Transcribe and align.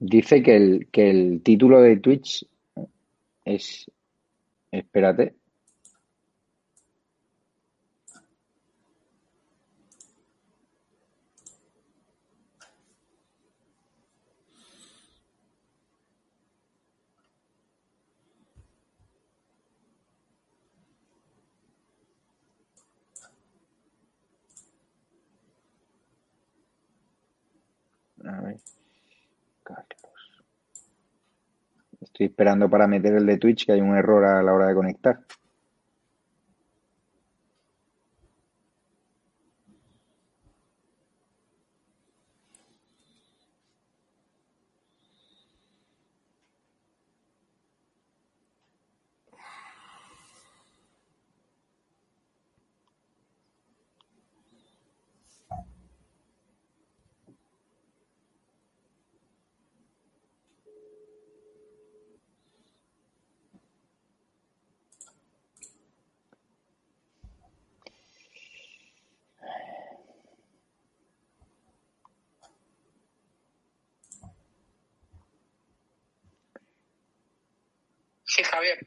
Dice 0.00 0.42
que 0.42 0.56
el, 0.56 0.88
que 0.92 1.10
el 1.10 1.42
título 1.42 1.80
de 1.80 1.96
Twitch 1.96 2.46
es. 3.44 3.90
Espérate. 4.70 5.34
A 28.24 28.40
ver. 28.42 28.60
Carlos. 29.68 30.44
Estoy 32.00 32.26
esperando 32.26 32.70
para 32.70 32.86
meter 32.86 33.14
el 33.14 33.26
de 33.26 33.38
Twitch, 33.38 33.66
que 33.66 33.72
hay 33.72 33.80
un 33.80 33.96
error 33.96 34.24
a 34.24 34.42
la 34.42 34.52
hora 34.52 34.68
de 34.68 34.74
conectar. 34.74 35.20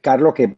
Carlos, 0.02 0.34
que 0.34 0.58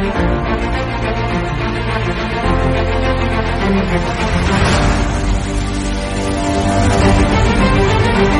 Thank 0.00 0.14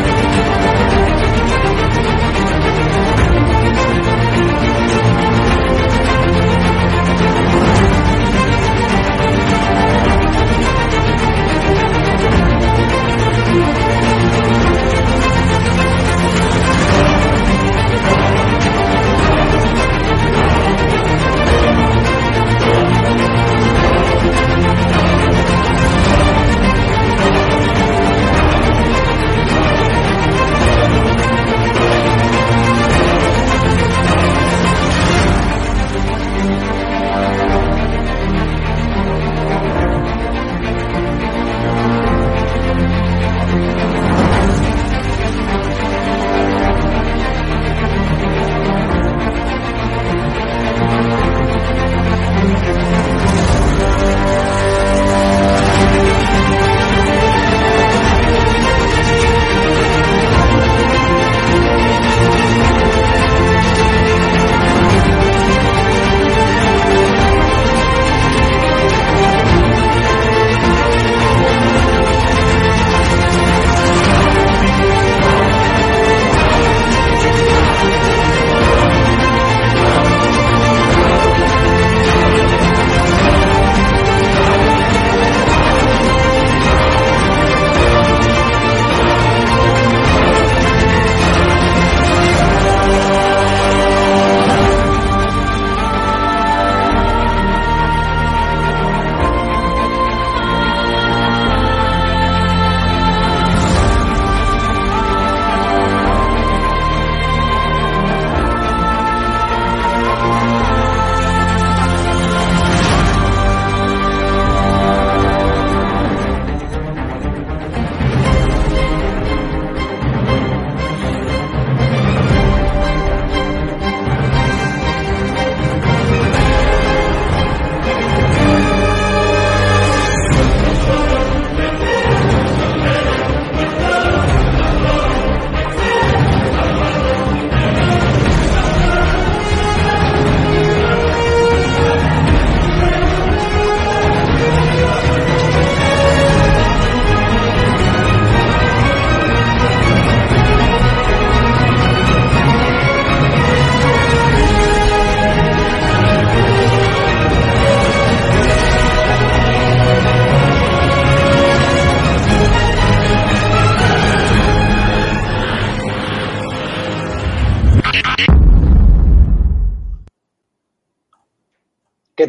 you. 0.04 0.09
Thank 56.32 56.64
you. 56.64 56.69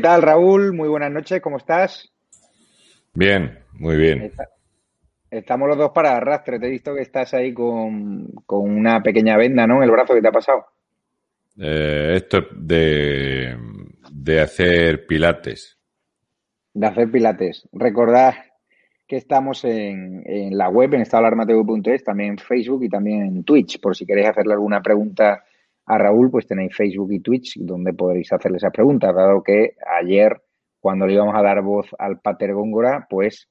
Tal, 0.01 0.21
Raúl? 0.21 0.73
Muy 0.73 0.89
buenas 0.89 1.11
noches, 1.11 1.41
¿cómo 1.41 1.57
estás? 1.57 2.11
Bien, 3.13 3.59
muy 3.73 3.97
bien. 3.97 4.31
Estamos 5.29 5.69
los 5.69 5.77
dos 5.77 5.91
para 5.91 6.17
arrastre. 6.17 6.59
Te 6.59 6.67
he 6.67 6.71
visto 6.71 6.93
que 6.93 7.01
estás 7.01 7.33
ahí 7.33 7.53
con, 7.53 8.27
una 8.47 9.01
pequeña 9.01 9.37
venda, 9.37 9.65
¿no? 9.65 9.77
En 9.77 9.83
el 9.83 9.91
brazo 9.91 10.13
que 10.13 10.21
te 10.21 10.27
ha 10.27 10.31
pasado. 10.31 10.65
Eh, 11.57 12.13
esto 12.15 12.39
es 12.39 12.45
de, 12.53 13.57
de 14.11 14.41
hacer 14.41 15.05
pilates. 15.05 15.77
De 16.73 16.87
hacer 16.87 17.09
pilates. 17.11 17.67
Recordad 17.71 18.33
que 19.07 19.17
estamos 19.17 19.63
en, 19.65 20.23
en 20.25 20.57
la 20.57 20.69
web, 20.69 20.93
en 20.93 21.01
estadoalarmatv.es, 21.01 22.03
también 22.03 22.31
en 22.31 22.37
Facebook 22.37 22.83
y 22.83 22.89
también 22.89 23.21
en 23.21 23.43
Twitch. 23.43 23.79
Por 23.79 23.95
si 23.95 24.05
queréis 24.05 24.29
hacerle 24.29 24.53
alguna 24.53 24.81
pregunta 24.81 25.43
a 25.85 25.97
Raúl, 25.97 26.29
pues 26.31 26.47
tenéis 26.47 26.75
Facebook 26.75 27.11
y 27.11 27.19
Twitch 27.19 27.57
donde 27.59 27.93
podréis 27.93 28.31
hacerle 28.31 28.57
esas 28.57 28.71
preguntas, 28.71 29.13
dado 29.13 29.43
que 29.43 29.75
ayer, 29.99 30.41
cuando 30.79 31.05
le 31.05 31.13
íbamos 31.13 31.35
a 31.35 31.41
dar 31.41 31.61
voz 31.61 31.89
al 31.99 32.19
Pater 32.19 32.53
Góngora, 32.53 33.07
pues 33.09 33.49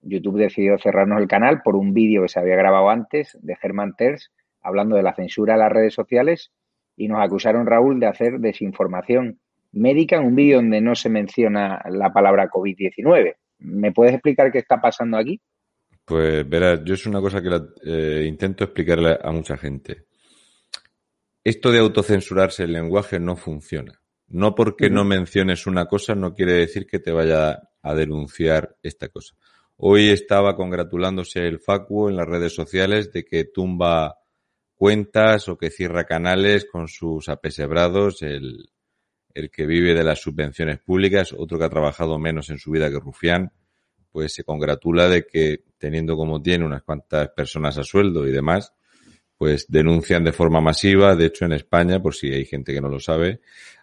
YouTube 0.00 0.38
decidió 0.38 0.78
cerrarnos 0.78 1.20
el 1.20 1.28
canal 1.28 1.62
por 1.62 1.76
un 1.76 1.94
vídeo 1.94 2.22
que 2.22 2.28
se 2.28 2.40
había 2.40 2.56
grabado 2.56 2.90
antes 2.90 3.38
de 3.40 3.56
Germán 3.56 3.94
Terz 3.96 4.30
hablando 4.60 4.96
de 4.96 5.02
la 5.02 5.14
censura 5.14 5.54
a 5.54 5.58
las 5.58 5.72
redes 5.72 5.94
sociales 5.94 6.52
y 6.96 7.08
nos 7.08 7.20
acusaron, 7.20 7.66
Raúl, 7.66 8.00
de 8.00 8.06
hacer 8.06 8.38
desinformación 8.38 9.40
médica 9.72 10.16
en 10.16 10.26
un 10.26 10.34
vídeo 10.34 10.56
donde 10.56 10.80
no 10.80 10.94
se 10.94 11.08
menciona 11.08 11.82
la 11.88 12.12
palabra 12.12 12.48
COVID-19. 12.48 13.34
¿Me 13.58 13.92
puedes 13.92 14.14
explicar 14.14 14.52
qué 14.52 14.58
está 14.58 14.80
pasando 14.80 15.16
aquí? 15.16 15.40
Pues 16.04 16.48
verás, 16.48 16.82
yo 16.84 16.94
es 16.94 17.06
una 17.06 17.20
cosa 17.20 17.40
que 17.40 17.48
eh, 17.84 18.26
intento 18.26 18.64
explicarle 18.64 19.16
a 19.22 19.30
mucha 19.30 19.56
gente. 19.56 20.04
Esto 21.44 21.72
de 21.72 21.80
autocensurarse 21.80 22.64
el 22.64 22.72
lenguaje 22.72 23.18
no 23.18 23.36
funciona. 23.36 24.00
No 24.28 24.54
porque 24.54 24.88
no 24.88 25.04
menciones 25.04 25.66
una 25.66 25.86
cosa 25.86 26.14
no 26.14 26.34
quiere 26.34 26.52
decir 26.52 26.86
que 26.86 27.00
te 27.00 27.12
vaya 27.12 27.68
a 27.82 27.94
denunciar 27.94 28.76
esta 28.82 29.08
cosa. 29.08 29.34
Hoy 29.76 30.10
estaba 30.10 30.54
congratulándose 30.54 31.40
el 31.40 31.58
Facuo 31.58 32.08
en 32.08 32.16
las 32.16 32.28
redes 32.28 32.54
sociales 32.54 33.12
de 33.12 33.24
que 33.24 33.44
tumba 33.44 34.18
cuentas 34.74 35.48
o 35.48 35.58
que 35.58 35.70
cierra 35.70 36.04
canales 36.04 36.64
con 36.64 36.88
sus 36.88 37.28
apesebrados, 37.28 38.22
el, 38.22 38.70
el 39.34 39.50
que 39.50 39.66
vive 39.66 39.94
de 39.94 40.04
las 40.04 40.20
subvenciones 40.20 40.78
públicas, 40.78 41.34
otro 41.36 41.58
que 41.58 41.64
ha 41.64 41.70
trabajado 41.70 42.18
menos 42.18 42.50
en 42.50 42.58
su 42.58 42.70
vida 42.70 42.90
que 42.90 43.00
Rufián, 43.00 43.52
pues 44.10 44.34
se 44.34 44.44
congratula 44.44 45.08
de 45.08 45.26
que 45.26 45.64
teniendo 45.78 46.16
como 46.16 46.40
tiene 46.40 46.64
unas 46.64 46.82
cuantas 46.82 47.30
personas 47.30 47.78
a 47.78 47.82
sueldo 47.82 48.26
y 48.26 48.30
demás, 48.30 48.72
pues 49.42 49.66
denuncian 49.68 50.22
de 50.22 50.30
forma 50.30 50.60
masiva. 50.60 51.16
De 51.16 51.26
hecho, 51.26 51.46
en 51.46 51.52
España, 51.52 52.00
por 52.00 52.14
si 52.14 52.32
hay 52.32 52.44
gente 52.44 52.72
que 52.72 52.80
no 52.80 52.88
lo 52.88 53.00
sabe, 53.00 53.40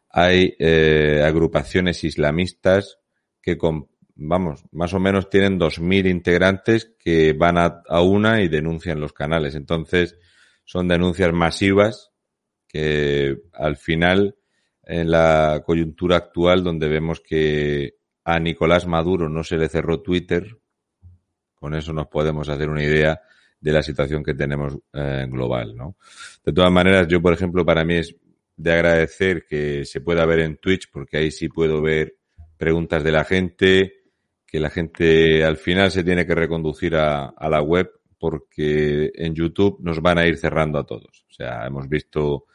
hay 0.10 0.56
eh, 0.58 1.22
agrupaciones 1.22 2.06
islamistas 2.06 2.98
que 3.42 3.58
con 3.58 3.90
vamos, 4.16 4.64
más 4.72 4.94
o 4.94 5.02
menos 5.02 5.30
tienen 5.30 5.60
2.000 5.60 6.10
integrantes 6.10 6.94
que 6.98 7.34
van 7.34 7.58
a, 7.58 7.84
una 8.00 8.42
y 8.42 8.48
denuncian 8.48 9.02
los 9.02 9.12
canales. 9.12 9.54
Entonces, 9.54 10.18
son 10.64 10.88
denuncias 10.88 11.34
masivas 11.34 12.14
que 12.66 13.36
al 13.52 13.76
final, 13.76 14.38
en 14.86 15.12
la 15.12 15.62
coyuntura 15.66 16.16
actual, 16.16 16.64
donde 16.64 16.88
vemos 16.88 17.20
que 17.20 17.96
a 18.24 18.40
Nicolás 18.40 18.88
Maduro 18.88 19.28
no 19.28 19.44
se 19.44 19.58
le 19.58 19.68
cerró 19.68 20.02
Twitter, 20.02 20.58
con 21.54 21.76
eso 21.76 21.92
nos 21.92 22.08
podemos 22.08 22.48
hacer 22.48 22.70
una 22.70 22.86
idea 22.86 23.22
de 23.60 23.72
la 23.72 23.82
situación 23.82 24.24
que 24.24 24.34
tenemos 24.34 24.78
eh, 24.94 25.26
global, 25.30 25.76
¿no? 25.76 25.98
De 26.44 26.54
todas 26.54 26.72
maneras, 26.72 27.08
yo, 27.08 27.22
por 27.22 27.34
ejemplo, 27.34 27.66
para 27.66 27.84
mí 27.84 27.96
es 27.96 28.16
de 28.56 28.74
agradecer 28.74 29.46
que 29.46 29.86
se 29.86 30.02
pueda 30.02 30.26
ver 30.26 30.40
en 30.40 30.58
Twitch, 30.58 30.90
porque 30.92 31.18
ahí 31.18 31.32
sí 31.32 31.48
puedo 31.48 31.82
ver 31.82 32.16
preguntas 32.58 33.04
de 33.04 33.12
la 33.12 33.24
gente, 33.24 33.94
que 34.46 34.60
la 34.60 34.70
gente 34.70 35.44
al 35.44 35.58
final 35.58 35.92
se 35.92 36.04
tiene 36.04 36.26
que 36.26 36.36
reconducir 36.36 36.96
a, 36.96 37.34
la 37.50 37.62
web 37.62 37.90
porque 38.18 39.12
en 39.14 39.34
YouTube 39.34 39.78
nos 39.80 40.02
van 40.02 40.18
a 40.18 40.28
ir 40.28 40.38
cerrando 40.38 40.78
a 40.78 40.86
todos. 40.86 41.26
O 41.30 41.34
sea, 41.34 41.66
hemos 41.66 41.88
visto 41.88 42.46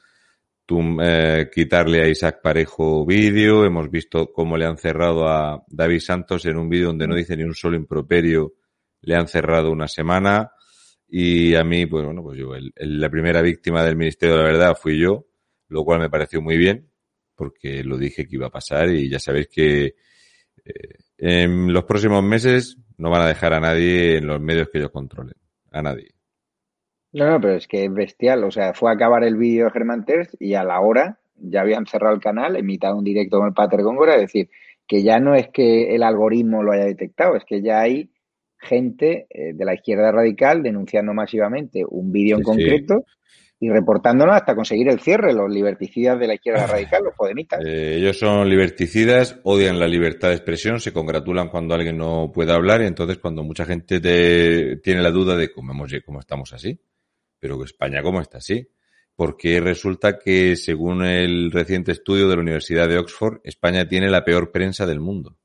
eh, 1.00 1.48
quitarle 1.50 2.02
a 2.02 2.08
Isaac 2.08 2.40
Parejo 2.42 3.06
vídeo, 3.06 3.64
hemos 3.64 3.90
visto 3.90 4.30
cómo 4.30 4.58
le 4.58 4.66
han 4.66 4.76
cerrado 4.76 5.26
a 5.26 5.64
David 5.68 6.00
Santos 6.00 6.44
en 6.44 6.58
un 6.58 6.68
vídeo 6.68 6.88
donde 6.88 7.06
no 7.06 7.14
dice 7.14 7.36
ni 7.36 7.44
un 7.44 7.54
solo 7.54 7.76
improperio, 7.76 8.52
le 9.00 9.14
han 9.14 9.28
cerrado 9.28 9.70
una 9.70 9.88
semana 9.88 10.50
y 11.08 11.54
a 11.54 11.64
mí, 11.64 11.86
pues 11.86 12.04
bueno, 12.04 12.22
pues 12.22 12.38
yo, 12.38 12.50
la 12.76 13.10
primera 13.10 13.42
víctima 13.42 13.84
del 13.84 13.96
Ministerio 13.96 14.36
de 14.36 14.42
la 14.42 14.48
Verdad 14.48 14.76
fui 14.80 14.98
yo, 14.98 15.26
lo 15.68 15.84
cual 15.84 16.00
me 16.00 16.10
pareció 16.10 16.40
muy 16.42 16.56
bien 16.56 16.88
porque 17.34 17.82
lo 17.82 17.98
dije 17.98 18.26
que 18.26 18.36
iba 18.36 18.46
a 18.46 18.50
pasar 18.50 18.88
y 18.90 19.08
ya 19.08 19.18
sabéis 19.18 19.48
que 19.48 19.94
eh, 20.64 20.94
en 21.18 21.72
los 21.72 21.84
próximos 21.84 22.22
meses 22.22 22.78
no 22.96 23.10
van 23.10 23.22
a 23.22 23.28
dejar 23.28 23.54
a 23.54 23.60
nadie 23.60 24.18
en 24.18 24.26
los 24.26 24.40
medios 24.40 24.68
que 24.68 24.78
ellos 24.78 24.90
controlen. 24.90 25.34
A 25.72 25.82
nadie. 25.82 26.10
No, 27.12 27.28
no, 27.28 27.40
pero 27.40 27.54
es 27.54 27.66
que 27.66 27.84
es 27.84 27.92
bestial. 27.92 28.44
O 28.44 28.50
sea, 28.50 28.74
fue 28.74 28.90
a 28.90 28.94
acabar 28.94 29.24
el 29.24 29.36
vídeo 29.36 29.64
de 29.64 29.70
Germán 29.72 30.04
Terz 30.04 30.36
y 30.38 30.54
a 30.54 30.64
la 30.64 30.80
hora 30.80 31.18
ya 31.36 31.62
habían 31.62 31.86
cerrado 31.86 32.14
el 32.14 32.20
canal, 32.20 32.56
emitido 32.56 32.96
un 32.96 33.04
directo 33.04 33.38
con 33.38 33.48
el 33.48 33.54
Pater 33.54 33.82
Góngora, 33.82 34.14
es 34.14 34.22
decir, 34.22 34.50
que 34.86 35.02
ya 35.02 35.18
no 35.18 35.34
es 35.34 35.48
que 35.48 35.94
el 35.94 36.02
algoritmo 36.02 36.62
lo 36.62 36.72
haya 36.72 36.84
detectado, 36.84 37.34
es 37.36 37.44
que 37.44 37.60
ya 37.60 37.80
hay 37.80 38.10
gente 38.64 39.26
eh, 39.30 39.52
de 39.54 39.64
la 39.64 39.74
izquierda 39.74 40.10
radical 40.10 40.62
denunciando 40.62 41.14
masivamente 41.14 41.84
un 41.88 42.10
vídeo 42.10 42.36
en 42.36 42.42
concreto 42.42 43.04
y 43.60 43.70
reportándonos 43.70 44.34
hasta 44.34 44.54
conseguir 44.54 44.88
el 44.88 45.00
cierre, 45.00 45.32
los 45.32 45.50
liberticidas 45.50 46.18
de 46.18 46.26
la 46.26 46.34
izquierda 46.34 46.66
radical, 46.66 47.04
los 47.04 47.14
podemitas. 47.14 47.60
Eh, 47.64 47.96
ellos 47.96 48.18
son 48.18 48.48
liberticidas, 48.48 49.40
odian 49.44 49.78
la 49.78 49.86
libertad 49.86 50.28
de 50.28 50.34
expresión, 50.34 50.80
se 50.80 50.92
congratulan 50.92 51.48
cuando 51.48 51.74
alguien 51.74 51.96
no 51.96 52.30
puede 52.32 52.52
hablar 52.52 52.82
y 52.82 52.86
entonces 52.86 53.18
cuando 53.18 53.42
mucha 53.42 53.64
gente 53.64 54.00
te, 54.00 54.76
tiene 54.78 55.00
la 55.00 55.10
duda 55.10 55.36
de 55.36 55.50
cómo, 55.50 55.72
hemos, 55.72 55.92
cómo 56.04 56.20
estamos 56.20 56.52
así, 56.52 56.78
pero 57.38 57.58
que 57.58 57.64
España 57.64 58.02
cómo 58.02 58.20
está 58.20 58.38
así. 58.38 58.68
Porque 59.16 59.60
resulta 59.60 60.18
que 60.18 60.56
según 60.56 61.04
el 61.04 61.52
reciente 61.52 61.92
estudio 61.92 62.28
de 62.28 62.34
la 62.34 62.42
Universidad 62.42 62.88
de 62.88 62.98
Oxford, 62.98 63.40
España 63.44 63.86
tiene 63.86 64.10
la 64.10 64.24
peor 64.24 64.50
prensa 64.50 64.86
del 64.86 64.98
mundo 64.98 65.38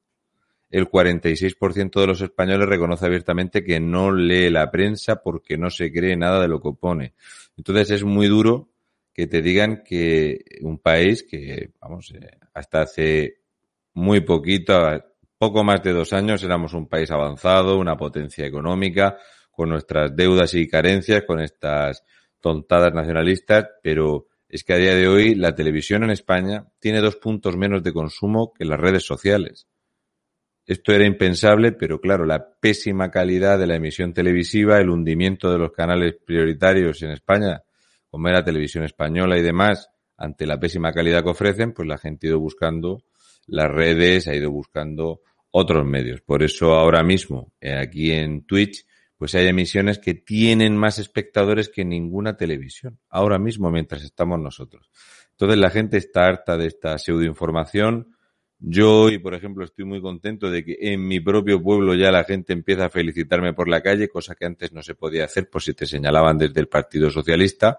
el 0.70 0.90
46% 0.90 2.00
de 2.00 2.08
los 2.08 2.22
españoles 2.22 2.70
reconoce 2.70 3.06
abiertamente 3.06 3.64
que 3.64 3.80
no 3.80 4.12
lee 4.12 4.50
la 4.50 4.70
prensa 4.70 5.22
porque 5.22 5.58
no 5.58 5.70
se 5.70 5.92
cree 5.92 6.16
nada 6.16 6.42
de 6.42 6.48
lo 6.48 6.62
que 6.62 6.70
opone. 6.70 7.14
Entonces 7.58 7.92
es 7.92 8.04
muy 8.04 8.28
duro 8.28 8.70
que 9.14 9.28
te 9.28 9.42
digan 9.42 9.84
que 9.84 10.46
un 10.62 10.78
país 10.78 11.24
que, 11.24 11.72
vamos, 11.82 12.12
eh, 12.12 12.38
hasta 12.54 12.82
hace 12.82 13.42
muy 13.94 14.22
poquito, 14.22 14.80
poco 15.38 15.64
más 15.64 15.82
de 15.84 15.94
dos 15.94 16.14
años, 16.14 16.44
éramos 16.44 16.74
un 16.74 16.88
país 16.88 17.10
avanzado, 17.12 17.78
una 17.78 17.98
potencia 17.98 18.46
económica, 18.46 19.18
con 19.52 19.70
nuestras 19.70 20.16
deudas 20.16 20.54
y 20.54 20.68
carencias, 20.68 21.24
con 21.24 21.42
estas 21.42 22.04
tontadas 22.40 22.94
nacionalistas, 22.94 23.68
pero 23.84 24.28
es 24.48 24.64
que 24.64 24.74
a 24.74 24.78
día 24.78 24.96
de 24.96 25.08
hoy 25.08 25.36
la 25.36 25.54
televisión 25.54 26.04
en 26.04 26.12
España 26.12 26.66
tiene 26.80 27.02
dos 27.02 27.18
puntos 27.18 27.58
menos 27.58 27.84
de 27.84 27.94
consumo 27.94 28.54
que 28.54 28.66
las 28.66 28.80
redes 28.80 29.06
sociales. 29.06 29.68
Esto 30.70 30.94
era 30.94 31.04
impensable, 31.04 31.72
pero 31.72 32.00
claro, 32.00 32.28
la 32.28 32.48
pésima 32.48 33.10
calidad 33.10 33.58
de 33.58 33.66
la 33.66 33.78
emisión 33.78 34.14
televisiva, 34.14 34.78
el 34.78 34.92
hundimiento 34.92 35.52
de 35.52 35.58
los 35.58 35.72
canales 35.72 36.18
prioritarios 36.24 37.02
en 37.02 37.10
España, 37.10 37.64
como 38.08 38.28
era 38.28 38.44
televisión 38.44 38.84
española 38.84 39.36
y 39.40 39.42
demás, 39.42 39.90
ante 40.16 40.46
la 40.46 40.60
pésima 40.60 40.94
calidad 40.94 41.24
que 41.24 41.32
ofrecen, 41.32 41.74
pues 41.74 41.88
la 41.88 41.98
gente 41.98 42.28
ha 42.28 42.30
ido 42.30 42.40
buscando 42.40 43.02
las 43.48 43.68
redes, 43.68 44.28
ha 44.28 44.36
ido 44.36 44.52
buscando 44.52 45.22
otros 45.50 45.84
medios. 45.88 46.22
Por 46.22 46.44
eso 46.44 46.76
ahora 46.76 47.02
mismo, 47.02 47.52
eh, 47.60 47.76
aquí 47.76 48.12
en 48.12 48.46
Twitch, 48.46 48.86
pues 49.18 49.34
hay 49.34 49.48
emisiones 49.48 49.98
que 49.98 50.14
tienen 50.14 50.78
más 50.78 51.00
espectadores 51.00 51.70
que 51.70 51.84
ninguna 51.84 52.38
televisión. 52.38 53.00
Ahora 53.10 53.40
mismo, 53.40 53.72
mientras 53.72 54.04
estamos 54.04 54.40
nosotros. 54.40 54.92
Entonces 55.32 55.58
la 55.58 55.72
gente 55.72 55.98
está 55.98 56.28
harta 56.28 56.58
de 56.58 56.68
esta 56.68 56.96
pseudoinformación, 57.00 58.16
yo 58.62 59.04
hoy, 59.04 59.20
por 59.20 59.34
ejemplo, 59.34 59.64
estoy 59.64 59.86
muy 59.86 60.02
contento 60.02 60.52
de 60.52 60.66
que 60.66 60.78
en 60.82 61.08
mi 61.08 61.22
propio 61.22 61.64
pueblo 61.64 61.96
ya 61.96 62.12
la 62.12 62.26
gente 62.26 62.52
empieza 62.52 62.86
a 62.86 62.90
felicitarme 62.90 63.54
por 63.54 63.70
la 63.70 63.82
calle, 63.82 64.10
cosa 64.10 64.36
que 64.36 64.46
antes 64.46 64.74
no 64.74 64.84
se 64.84 64.96
podía 64.96 65.24
hacer 65.24 65.50
por 65.50 65.62
si 65.62 65.74
te 65.74 65.86
señalaban 65.86 66.38
desde 66.38 66.60
el 66.60 66.68
Partido 66.68 67.10
Socialista. 67.10 67.78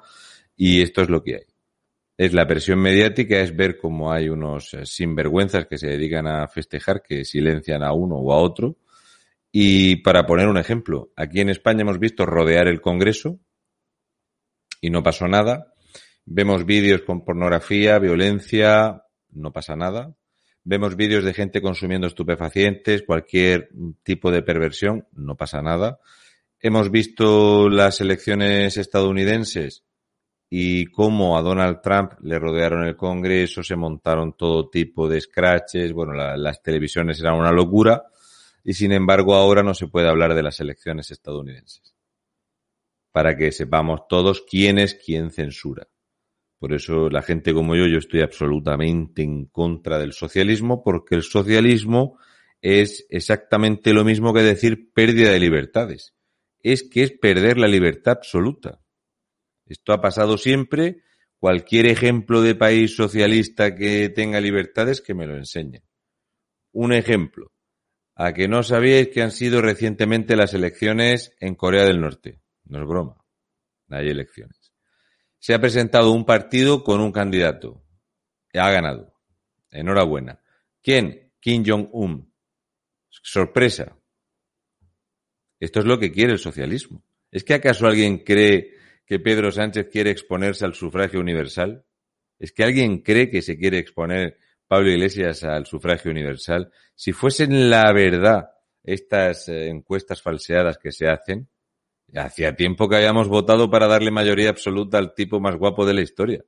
Y 0.57 0.81
esto 0.81 1.03
es 1.03 1.11
lo 1.11 1.23
que 1.23 1.35
hay. 1.35 1.45
Es 2.17 2.33
la 2.33 2.47
presión 2.47 2.79
mediática, 2.79 3.41
es 3.41 3.55
ver 3.55 3.77
cómo 3.77 4.11
hay 4.11 4.31
unos 4.31 4.73
eh, 4.73 4.87
sinvergüenzas 4.87 5.67
que 5.67 5.77
se 5.77 5.87
dedican 5.87 6.27
a 6.27 6.49
festejar, 6.49 7.03
que 7.03 7.27
silencian 7.27 7.83
a 7.83 7.93
uno 7.93 8.17
o 8.17 8.33
a 8.33 8.39
otro. 8.39 8.79
Y 9.53 9.97
para 9.97 10.25
poner 10.25 10.49
un 10.49 10.57
ejemplo, 10.57 11.13
aquí 11.15 11.41
en 11.41 11.51
España 11.51 11.83
hemos 11.83 11.99
visto 11.99 12.25
rodear 12.25 12.69
el 12.69 12.81
Congreso 12.81 13.39
y 14.81 14.89
no 14.89 15.03
pasó 15.03 15.29
nada. 15.29 15.75
Vemos 16.25 16.65
vídeos 16.65 17.03
con 17.03 17.23
pornografía, 17.23 17.99
violencia, 17.99 19.03
no 19.31 19.53
pasa 19.53 19.77
nada 19.77 20.17
Vemos 20.65 20.97
vídeos 20.97 21.25
de 21.25 21.35
gente 21.35 21.63
consumiendo 21.63 22.07
estupefacientes, 22.07 23.03
cualquier 23.03 23.71
tipo 24.03 24.31
de 24.31 24.43
perversión, 24.43 25.07
no 25.13 25.37
pasa 25.37 25.63
nada. 25.63 26.01
Hemos 26.59 26.91
visto 26.91 27.69
las 27.69 28.01
elecciones 28.01 28.77
estadounidenses, 28.77 29.85
y 30.53 30.87
cómo 30.87 31.39
a 31.39 31.43
Donald 31.43 31.81
Trump 31.81 32.15
le 32.23 32.39
rodearon 32.41 32.85
el 32.85 32.97
Congreso, 32.97 33.63
se 33.63 33.77
montaron 33.77 34.33
todo 34.37 34.69
tipo 34.69 35.09
de 35.09 35.21
scratches, 35.21 35.93
bueno, 35.93 36.13
las 36.13 36.61
televisiones 36.61 37.21
eran 37.21 37.37
una 37.37 37.53
locura 37.53 38.05
y 38.65 38.75
sin 38.75 38.91
embargo 38.91 39.35
ahora 39.35 39.63
no 39.63 39.75
se 39.75 39.87
puede 39.87 40.09
hablar 40.09 40.35
de 40.35 40.43
las 40.43 40.59
elecciones 40.59 41.13
estadounidenses. 41.13 41.95
Para 43.13 43.37
que 43.37 43.53
sepamos 43.53 44.09
todos 44.09 44.43
quién 44.43 44.79
es 44.79 44.95
quien 44.95 45.31
censura. 45.31 45.87
Por 46.61 46.75
eso 46.75 47.09
la 47.09 47.23
gente 47.23 47.55
como 47.55 47.75
yo, 47.75 47.87
yo 47.87 47.97
estoy 47.97 48.21
absolutamente 48.21 49.23
en 49.23 49.47
contra 49.47 49.99
del 49.99 50.13
socialismo, 50.13 50.85
porque 50.85 51.15
el 51.15 51.23
socialismo 51.23 52.19
es 52.61 53.07
exactamente 53.09 53.95
lo 53.95 54.05
mismo 54.05 54.35
que 54.35 54.43
decir 54.43 54.93
pérdida 54.93 55.31
de 55.31 55.41
libertades. 55.41 56.15
Es 56.63 56.83
que 56.83 57.03
es 57.03 57.13
perder 57.13 57.57
la 57.57 57.67
libertad 57.67 58.19
absoluta. 58.19 58.83
Esto 59.65 59.95
ha 59.95 60.03
pasado 60.03 60.37
siempre. 60.37 61.03
Cualquier 61.39 61.87
ejemplo 61.87 62.43
de 62.43 62.55
país 62.55 62.95
socialista 62.95 63.75
que 63.75 64.11
tenga 64.11 64.39
libertades, 64.39 65.01
que 65.01 65.15
me 65.15 65.27
lo 65.27 65.39
enseñe. 65.39 65.83
Un 66.73 66.93
ejemplo. 66.93 67.53
A 68.15 68.35
que 68.35 68.49
no 68.49 68.63
sabíais 68.63 69.09
que 69.09 69.23
han 69.23 69.33
sido 69.33 69.63
recientemente 69.63 70.37
las 70.37 70.53
elecciones 70.53 71.35
en 71.41 71.55
Corea 71.55 71.85
del 71.85 72.03
Norte. 72.03 72.43
No 72.65 72.83
es 72.83 72.87
broma. 72.87 73.17
Hay 73.89 74.11
elecciones 74.11 74.60
se 75.41 75.55
ha 75.55 75.61
presentado 75.61 76.13
un 76.13 76.25
partido 76.25 76.85
con 76.85 77.01
un 77.01 77.11
candidato. 77.11 77.83
Ha 78.55 78.71
ganado. 78.71 79.15
Enhorabuena. 79.71 80.41
¿Quién? 80.83 81.33
Kim 81.41 81.65
Jong-un. 81.67 82.33
Sorpresa. 83.09 83.97
Esto 85.59 85.81
es 85.81 85.87
lo 85.87 85.99
que 85.99 86.13
quiere 86.13 86.33
el 86.33 86.39
socialismo. 86.39 87.03
¿Es 87.31 87.43
que 87.43 87.55
acaso 87.55 87.87
alguien 87.87 88.19
cree 88.19 88.75
que 89.07 89.19
Pedro 89.19 89.51
Sánchez 89.51 89.89
quiere 89.91 90.11
exponerse 90.11 90.65
al 90.65 90.75
sufragio 90.75 91.21
universal? 91.21 91.85
¿Es 92.39 92.53
que 92.53 92.63
alguien 92.63 92.99
cree 92.99 93.31
que 93.31 93.43
se 93.43 93.59
quiere 93.59 93.79
exponer 93.79 94.39
Pablo 94.67 94.91
Iglesias 94.91 95.43
al 95.45 95.67
sufragio 95.67 96.11
universal? 96.11 96.71
Si 96.95 97.13
fuesen 97.13 97.71
la 97.71 97.93
verdad 97.93 98.51
estas 98.83 99.49
eh, 99.49 99.69
encuestas 99.69 100.23
falseadas 100.23 100.79
que 100.79 100.93
se 100.93 101.09
hacen, 101.09 101.49
Hacía 102.15 102.57
tiempo 102.57 102.89
que 102.89 102.97
habíamos 102.97 103.29
votado 103.29 103.71
para 103.71 103.87
darle 103.87 104.11
mayoría 104.11 104.51
absoluta 104.51 104.99
al 104.99 105.15
tipo 105.15 105.41
más 105.41 105.57
guapo 105.57 105.87
de 105.87 105.95
la 105.95 106.01
historia. 106.01 106.45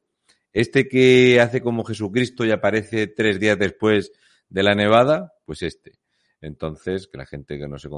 Este 0.52 0.88
que 0.88 1.40
hace 1.40 1.62
como 1.62 1.84
Jesucristo 1.84 2.44
y 2.44 2.50
aparece 2.50 3.06
tres 3.06 3.38
días 3.40 3.58
después 3.58 4.12
de 4.48 4.62
la 4.62 4.74
nevada, 4.74 5.32
pues 5.44 5.62
este. 5.62 5.92
Entonces, 6.40 7.06
que 7.06 7.18
la 7.18 7.26
gente 7.26 7.58
que 7.58 7.68
no 7.68 7.78
se, 7.78 7.88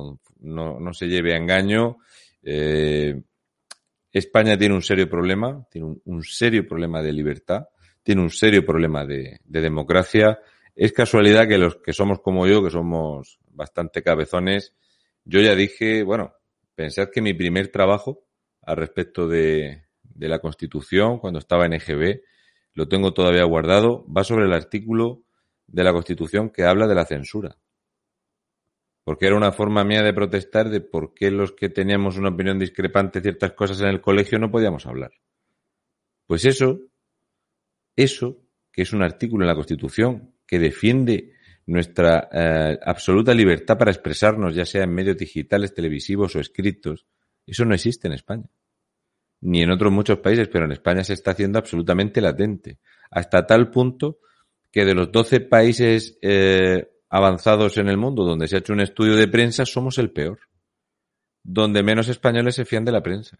no, 0.41 0.79
no 0.79 0.93
se 0.93 1.07
lleve 1.07 1.35
a 1.35 1.39
engaño. 1.39 1.97
Eh, 2.43 3.23
España 4.13 4.57
tiene 4.57 4.75
un 4.75 4.83
serio 4.83 5.09
problema, 5.09 5.67
tiene 5.71 5.97
un, 6.05 6.23
serio 6.23 6.69
problema 6.69 7.03
de 7.03 7.13
libertad, 7.13 7.65
tiene 8.03 8.21
un 8.21 8.31
serio 8.31 8.65
problema 8.65 9.05
de, 9.05 9.41
de 9.43 9.61
democracia. 9.61 10.39
Es 10.77 10.93
casualidad 10.93 11.49
que 11.49 11.59
los 11.59 11.77
que 11.77 11.93
somos 11.93 12.21
como 12.21 12.47
yo, 12.47 12.63
que 12.63 12.71
somos 12.71 13.41
bastante 13.49 14.03
cabezones, 14.03 14.75
yo 15.25 15.41
ya 15.41 15.55
dije, 15.57 16.03
bueno, 16.05 16.35
Pensad 16.75 17.11
que 17.11 17.23
mi 17.23 17.35
primer 17.35 17.69
trabajo 17.69 18.27
al 18.63 18.77
respecto 18.77 19.29
de, 19.29 19.85
de 20.03 20.29
la 20.29 20.41
Constitución, 20.41 21.19
cuando 21.19 21.39
estaba 21.39 21.67
en 21.67 21.75
EGB, 21.75 22.23
lo 22.75 22.89
tengo 22.89 23.13
todavía 23.13 23.45
guardado, 23.45 24.07
va 24.11 24.25
sobre 24.25 24.47
el 24.47 24.53
artículo 24.53 25.23
de 25.67 25.85
la 25.85 25.93
Constitución 25.93 26.51
que 26.51 26.65
habla 26.65 26.87
de 26.87 26.95
la 26.95 27.05
censura. 27.05 27.57
Porque 29.05 29.27
era 29.27 29.37
una 29.37 29.53
forma 29.53 29.85
mía 29.85 30.03
de 30.03 30.15
protestar 30.15 30.71
de 30.71 30.81
por 30.81 31.15
qué 31.15 31.31
los 31.31 31.53
que 31.53 31.69
teníamos 31.69 32.17
una 32.17 32.31
opinión 32.31 32.59
discrepante 32.59 33.21
de 33.21 33.25
ciertas 33.25 33.53
cosas 33.53 33.81
en 33.81 33.89
el 33.89 34.01
colegio 34.01 34.39
no 34.39 34.51
podíamos 34.51 34.87
hablar. 34.87 35.13
Pues 36.27 36.47
eso, 36.47 36.81
eso, 37.97 38.41
que 38.73 38.83
es 38.83 38.93
un 38.93 39.03
artículo 39.03 39.45
en 39.45 39.49
la 39.49 39.55
Constitución 39.55 40.35
que 40.47 40.59
defiende 40.59 41.34
nuestra 41.67 42.29
eh, 42.31 42.79
absoluta 42.83 43.33
libertad 43.33 43.79
para 43.79 43.91
expresarnos, 43.91 44.55
ya 44.55 44.67
sea 44.67 44.85
en 44.85 44.95
medios 44.95 45.17
digitales, 45.17 45.75
televisivos 45.75 46.37
o 46.37 46.41
escritos, 46.41 47.07
eso 47.47 47.65
no 47.65 47.75
existe 47.75 48.07
en 48.07 48.15
España. 48.15 48.45
Ni 49.41 49.63
en 49.63 49.71
otros 49.71 49.93
muchos 49.93 50.19
países, 50.19 50.49
pero 50.49 50.65
en 50.65 50.73
España 50.73 51.05
se 51.05 51.15
está 51.15 51.33
haciendo 51.33 51.59
absolutamente 51.59 52.21
latente. 52.21 52.79
Hasta 53.11 53.47
tal 53.47 53.71
punto 53.71 54.19
que 54.71 54.85
de 54.85 54.95
los 54.95 55.13
12 55.13 55.41
países 55.41 56.19
eh, 56.23 56.89
avanzados 57.11 57.77
en 57.77 57.89
el 57.89 57.97
mundo 57.97 58.25
donde 58.25 58.49
se 58.49 58.57
ha 58.57 58.59
hecho 58.59 58.73
un 58.73 58.81
estudio 58.81 59.17
de 59.17 59.29
prensa, 59.29 59.67
somos 59.67 59.99
el 59.99 60.11
peor. 60.11 60.41
Donde 61.43 61.83
menos 61.83 62.09
españoles 62.09 62.55
se 62.55 62.65
fían 62.65 62.85
de 62.85 62.93
la 62.93 63.03
prensa. 63.03 63.39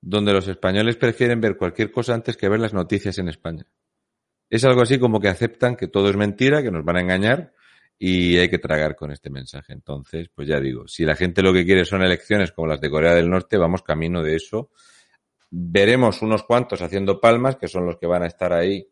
Donde 0.00 0.32
los 0.32 0.46
españoles 0.46 0.96
prefieren 0.96 1.40
ver 1.40 1.56
cualquier 1.56 1.90
cosa 1.90 2.14
antes 2.14 2.36
que 2.36 2.48
ver 2.48 2.60
las 2.60 2.72
noticias 2.72 3.18
en 3.18 3.28
España 3.28 3.66
es 4.50 4.64
algo 4.64 4.82
así 4.82 4.98
como 4.98 5.20
que 5.20 5.28
aceptan 5.28 5.76
que 5.76 5.88
todo 5.88 6.10
es 6.10 6.16
mentira, 6.16 6.62
que 6.62 6.70
nos 6.70 6.84
van 6.84 6.96
a 6.96 7.00
engañar 7.00 7.52
y 7.98 8.36
hay 8.38 8.48
que 8.48 8.58
tragar 8.58 8.96
con 8.96 9.10
este 9.10 9.30
mensaje. 9.30 9.72
Entonces, 9.72 10.28
pues 10.34 10.48
ya 10.48 10.60
digo, 10.60 10.86
si 10.88 11.04
la 11.04 11.16
gente 11.16 11.42
lo 11.42 11.52
que 11.52 11.64
quiere 11.64 11.84
son 11.84 12.02
elecciones 12.02 12.52
como 12.52 12.68
las 12.68 12.80
de 12.80 12.90
Corea 12.90 13.14
del 13.14 13.30
Norte, 13.30 13.56
vamos 13.56 13.82
camino 13.82 14.22
de 14.22 14.36
eso. 14.36 14.70
Veremos 15.50 16.20
unos 16.22 16.42
cuantos 16.44 16.82
haciendo 16.82 17.20
palmas, 17.20 17.56
que 17.56 17.68
son 17.68 17.86
los 17.86 17.96
que 17.96 18.06
van 18.06 18.22
a 18.22 18.26
estar 18.26 18.52
ahí 18.52 18.88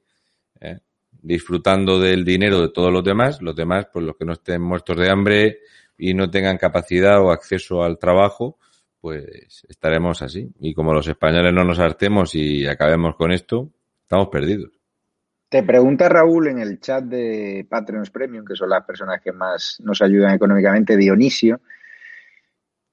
¿eh? 0.61 0.79
disfrutando 1.11 2.01
del 2.01 2.25
dinero 2.25 2.61
de 2.61 2.69
todos 2.69 2.93
los 2.93 3.03
demás. 3.03 3.43
Los 3.43 3.57
demás, 3.57 3.89
pues 3.93 4.05
los 4.05 4.17
que 4.17 4.25
no 4.25 4.33
estén 4.33 4.63
muertos 4.63 4.97
de 4.97 5.11
hambre 5.11 5.59
y 5.99 6.15
no 6.15 6.31
tengan 6.31 6.59
capacidad 6.59 7.21
o 7.21 7.31
acceso 7.31 7.83
al 7.83 7.99
trabajo, 7.99 8.59
pues 9.01 9.67
estaremos 9.69 10.23
así. 10.23 10.51
Y 10.61 10.75
como 10.75 10.95
los 10.95 11.09
españoles 11.09 11.53
no 11.53 11.65
nos 11.65 11.81
hartemos 11.81 12.35
y 12.35 12.67
acabemos 12.67 13.17
con 13.17 13.33
esto, 13.33 13.71
estamos 14.03 14.29
perdidos. 14.29 14.82
Te 15.53 15.63
pregunta 15.63 16.09
Raúl 16.09 16.49
en 16.49 16.61
el 16.61 16.81
chat 16.81 17.05
de 17.05 17.67
Patreons 17.69 18.09
Premium, 18.09 18.43
que 18.43 18.57
son 18.57 18.71
las 18.71 18.87
personas 18.87 19.21
que 19.21 19.33
más 19.33 19.77
nos 19.85 20.01
ayudan 20.01 20.35
económicamente, 20.35 20.97
Dionisio, 20.97 21.61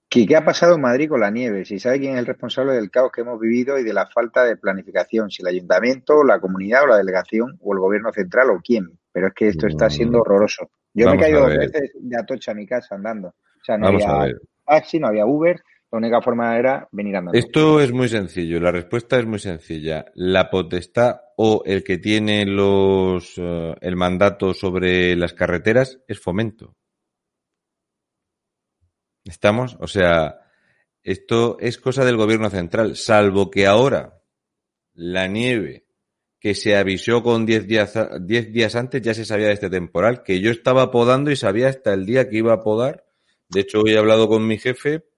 que 0.10 0.28
qué 0.28 0.36
ha 0.36 0.44
pasado 0.44 0.76
en 0.76 0.82
Madrid 0.82 1.08
con 1.08 1.22
la 1.22 1.32
nieve, 1.32 1.64
si 1.64 1.80
sabe 1.80 2.00
quién 2.00 2.16
es 2.16 2.20
el 2.20 2.26
responsable 2.26 2.74
del 2.74 2.92
caos 2.92 3.14
que 3.14 3.22
hemos 3.22 3.40
vivido 3.40 3.80
y 3.80 3.86
de 3.86 3.94
la 3.94 4.08
falta 4.08 4.44
de 4.44 4.58
planificación, 4.58 5.32
si 5.32 5.42
el 5.42 5.48
ayuntamiento, 5.48 6.22
la 6.26 6.42
comunidad 6.42 6.84
o 6.84 6.88
la 6.88 6.98
delegación 6.98 7.58
o 7.62 7.72
el 7.72 7.80
gobierno 7.80 8.12
central 8.12 8.50
o 8.50 8.60
quién. 8.62 8.92
Pero 9.14 9.28
es 9.28 9.34
que 9.34 9.48
esto 9.48 9.66
está 9.66 9.90
siendo 9.90 10.20
horroroso. 10.20 10.70
Yo 10.94 11.10
me 11.10 11.16
he 11.16 11.18
caído 11.18 11.40
dos 11.40 11.58
veces 11.58 11.92
de 11.98 12.18
Atocha 12.18 12.52
a 12.52 12.56
mi 12.56 12.68
casa 12.68 12.94
andando. 12.94 13.30
O 13.30 13.64
sea, 13.64 13.78
no 13.78 13.88
había 13.88 14.36
taxi, 14.66 15.00
no 15.00 15.08
había 15.08 15.26
Uber, 15.26 15.62
la 15.92 15.98
única 15.98 16.22
forma 16.22 16.58
era 16.58 16.88
venir 16.92 17.16
andando. 17.16 17.38
Esto 17.38 17.80
es 17.80 17.92
muy 17.92 18.08
sencillo. 18.08 18.60
La 18.60 18.72
respuesta 18.72 19.18
es 19.18 19.26
muy 19.26 19.40
sencilla. 19.40 20.06
La 20.14 20.50
potestad 20.50 21.22
o 21.38 21.64
el 21.66 21.84
que 21.84 21.98
tiene 21.98 22.46
los 22.46 23.34
eh, 23.38 23.76
el 23.82 23.96
mandato 23.96 24.54
sobre 24.54 25.16
las 25.16 25.34
carreteras 25.34 26.00
es 26.08 26.20
fomento. 26.20 26.76
¿Estamos? 29.26 29.78
O 29.80 29.88
sea, 29.88 30.40
esto 31.04 31.58
es 31.60 31.78
cosa 31.78 32.06
del 32.06 32.18
gobierno 32.18 32.50
central, 32.50 32.96
salvo 32.96 33.50
que 33.50 33.68
ahora 33.68 34.22
la 34.94 35.28
nieve 35.28 35.86
que 36.40 36.56
se 36.56 36.78
avisó 36.78 37.22
con 37.22 37.46
10 37.46 37.68
días, 37.68 37.94
diez 38.22 38.52
días 38.52 38.76
antes 38.76 39.02
ya 39.02 39.14
se 39.14 39.26
sabía 39.26 39.48
de 39.48 39.54
este 39.54 39.70
temporal, 39.70 40.24
que 40.24 40.40
yo 40.40 40.52
estaba 40.52 40.90
podando 40.90 41.32
y 41.32 41.36
sabía 41.36 41.68
hasta 41.68 41.94
el 41.94 42.06
día 42.06 42.30
que 42.30 42.38
iba 42.38 42.54
a 42.54 42.62
podar. 42.62 43.06
De 43.50 43.62
hecho, 43.62 43.82
hoy 43.82 43.94
he 43.94 43.98
hablado 43.98 44.30
con 44.30 44.48
mi 44.48 44.58
jefe 44.58 45.09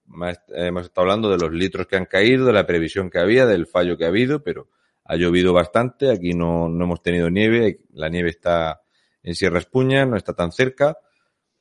hemos 0.48 0.84
estado 0.84 1.02
hablando 1.02 1.30
de 1.30 1.38
los 1.38 1.52
litros 1.52 1.86
que 1.86 1.96
han 1.96 2.06
caído, 2.06 2.46
de 2.46 2.52
la 2.52 2.66
previsión 2.66 3.10
que 3.10 3.18
había, 3.18 3.46
del 3.46 3.66
fallo 3.66 3.96
que 3.96 4.04
ha 4.04 4.08
habido, 4.08 4.42
pero 4.42 4.68
ha 5.04 5.16
llovido 5.16 5.52
bastante, 5.52 6.10
aquí 6.10 6.34
no, 6.34 6.68
no 6.68 6.84
hemos 6.84 7.02
tenido 7.02 7.30
nieve, 7.30 7.80
la 7.92 8.08
nieve 8.08 8.30
está 8.30 8.82
en 9.22 9.34
Sierra 9.34 9.58
Espuña, 9.58 10.04
no 10.04 10.16
está 10.16 10.34
tan 10.34 10.52
cerca. 10.52 10.96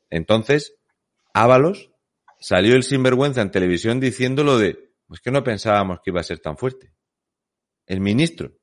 Entonces, 0.10 0.76
Ábalos 1.34 1.92
salió 2.40 2.76
el 2.76 2.84
sinvergüenza 2.84 3.42
en 3.42 3.52
televisión 3.52 4.00
diciéndolo 4.00 4.58
de, 4.58 4.94
pues 5.08 5.22
que 5.22 5.32
no 5.32 5.44
pensábamos 5.44 6.00
que 6.04 6.12
iba 6.12 6.20
a 6.22 6.24
ser 6.24 6.40
tan 6.40 6.58
fuerte. 6.58 6.94
El 7.86 8.02
ministro, 8.02 8.54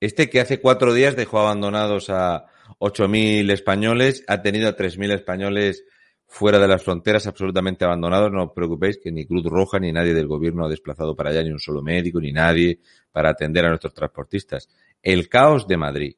este 0.00 0.28
que 0.28 0.40
hace 0.40 0.60
cuatro 0.60 0.92
días 0.92 1.16
dejó 1.16 1.40
abandonados 1.40 2.10
a 2.10 2.46
8.000 2.78 3.50
españoles, 3.50 4.24
ha 4.26 4.42
tenido 4.42 4.68
a 4.68 4.76
3.000 4.76 5.14
españoles 5.14 5.84
fuera 6.26 6.58
de 6.58 6.68
las 6.68 6.82
fronteras 6.82 7.26
absolutamente 7.26 7.84
abandonados. 7.84 8.32
No 8.32 8.44
os 8.44 8.52
preocupéis 8.52 8.98
que 8.98 9.12
ni 9.12 9.26
Cruz 9.26 9.44
Roja 9.44 9.78
ni 9.78 9.92
nadie 9.92 10.14
del 10.14 10.26
gobierno 10.26 10.64
ha 10.64 10.68
desplazado 10.68 11.14
para 11.14 11.30
allá, 11.30 11.42
ni 11.42 11.50
un 11.50 11.60
solo 11.60 11.82
médico, 11.82 12.20
ni 12.20 12.32
nadie 12.32 12.80
para 13.12 13.30
atender 13.30 13.64
a 13.64 13.68
nuestros 13.68 13.94
transportistas. 13.94 14.68
El 15.02 15.28
caos 15.28 15.66
de 15.66 15.76
Madrid. 15.76 16.16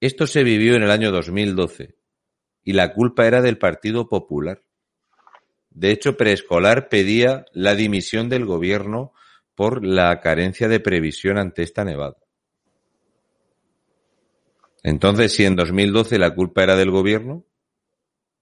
Esto 0.00 0.26
se 0.26 0.42
vivió 0.42 0.74
en 0.74 0.82
el 0.82 0.90
año 0.90 1.10
2012 1.12 1.94
y 2.64 2.72
la 2.72 2.92
culpa 2.92 3.26
era 3.26 3.42
del 3.42 3.58
Partido 3.58 4.08
Popular. 4.08 4.62
De 5.70 5.90
hecho, 5.90 6.16
Preescolar 6.16 6.88
pedía 6.88 7.44
la 7.52 7.74
dimisión 7.74 8.28
del 8.28 8.44
gobierno 8.44 9.12
por 9.54 9.84
la 9.84 10.20
carencia 10.20 10.68
de 10.68 10.80
previsión 10.80 11.38
ante 11.38 11.62
esta 11.62 11.84
nevada. 11.84 12.16
Entonces, 14.82 15.32
si 15.32 15.44
en 15.44 15.56
2012 15.56 16.18
la 16.18 16.34
culpa 16.34 16.62
era 16.62 16.76
del 16.76 16.90
gobierno, 16.90 17.44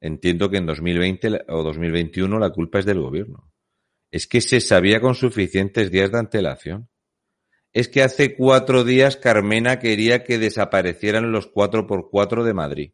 entiendo 0.03 0.51
que 0.51 0.59
en 0.59 0.67
2020 0.67 1.45
o 1.49 1.63
2021 1.63 2.39
la 2.39 2.51
culpa 2.51 2.81
es 2.81 2.85
del 2.85 3.01
gobierno. 3.01 3.49
Es 4.11 4.27
que 4.27 4.41
se 4.41 4.61
sabía 4.61 5.01
con 5.01 5.15
suficientes 5.15 5.91
días 5.91 6.11
de 6.11 6.19
antelación. 6.19 6.91
es 7.73 7.89
que 7.89 8.03
hace 8.03 8.37
cuatro 8.37 8.85
días 8.85 9.17
Carmena 9.17 9.79
quería 9.79 10.25
que 10.25 10.39
desaparecieran 10.39 11.33
los 11.33 11.51
4x4 11.51 12.43
de 12.43 12.53
Madrid. 12.53 12.93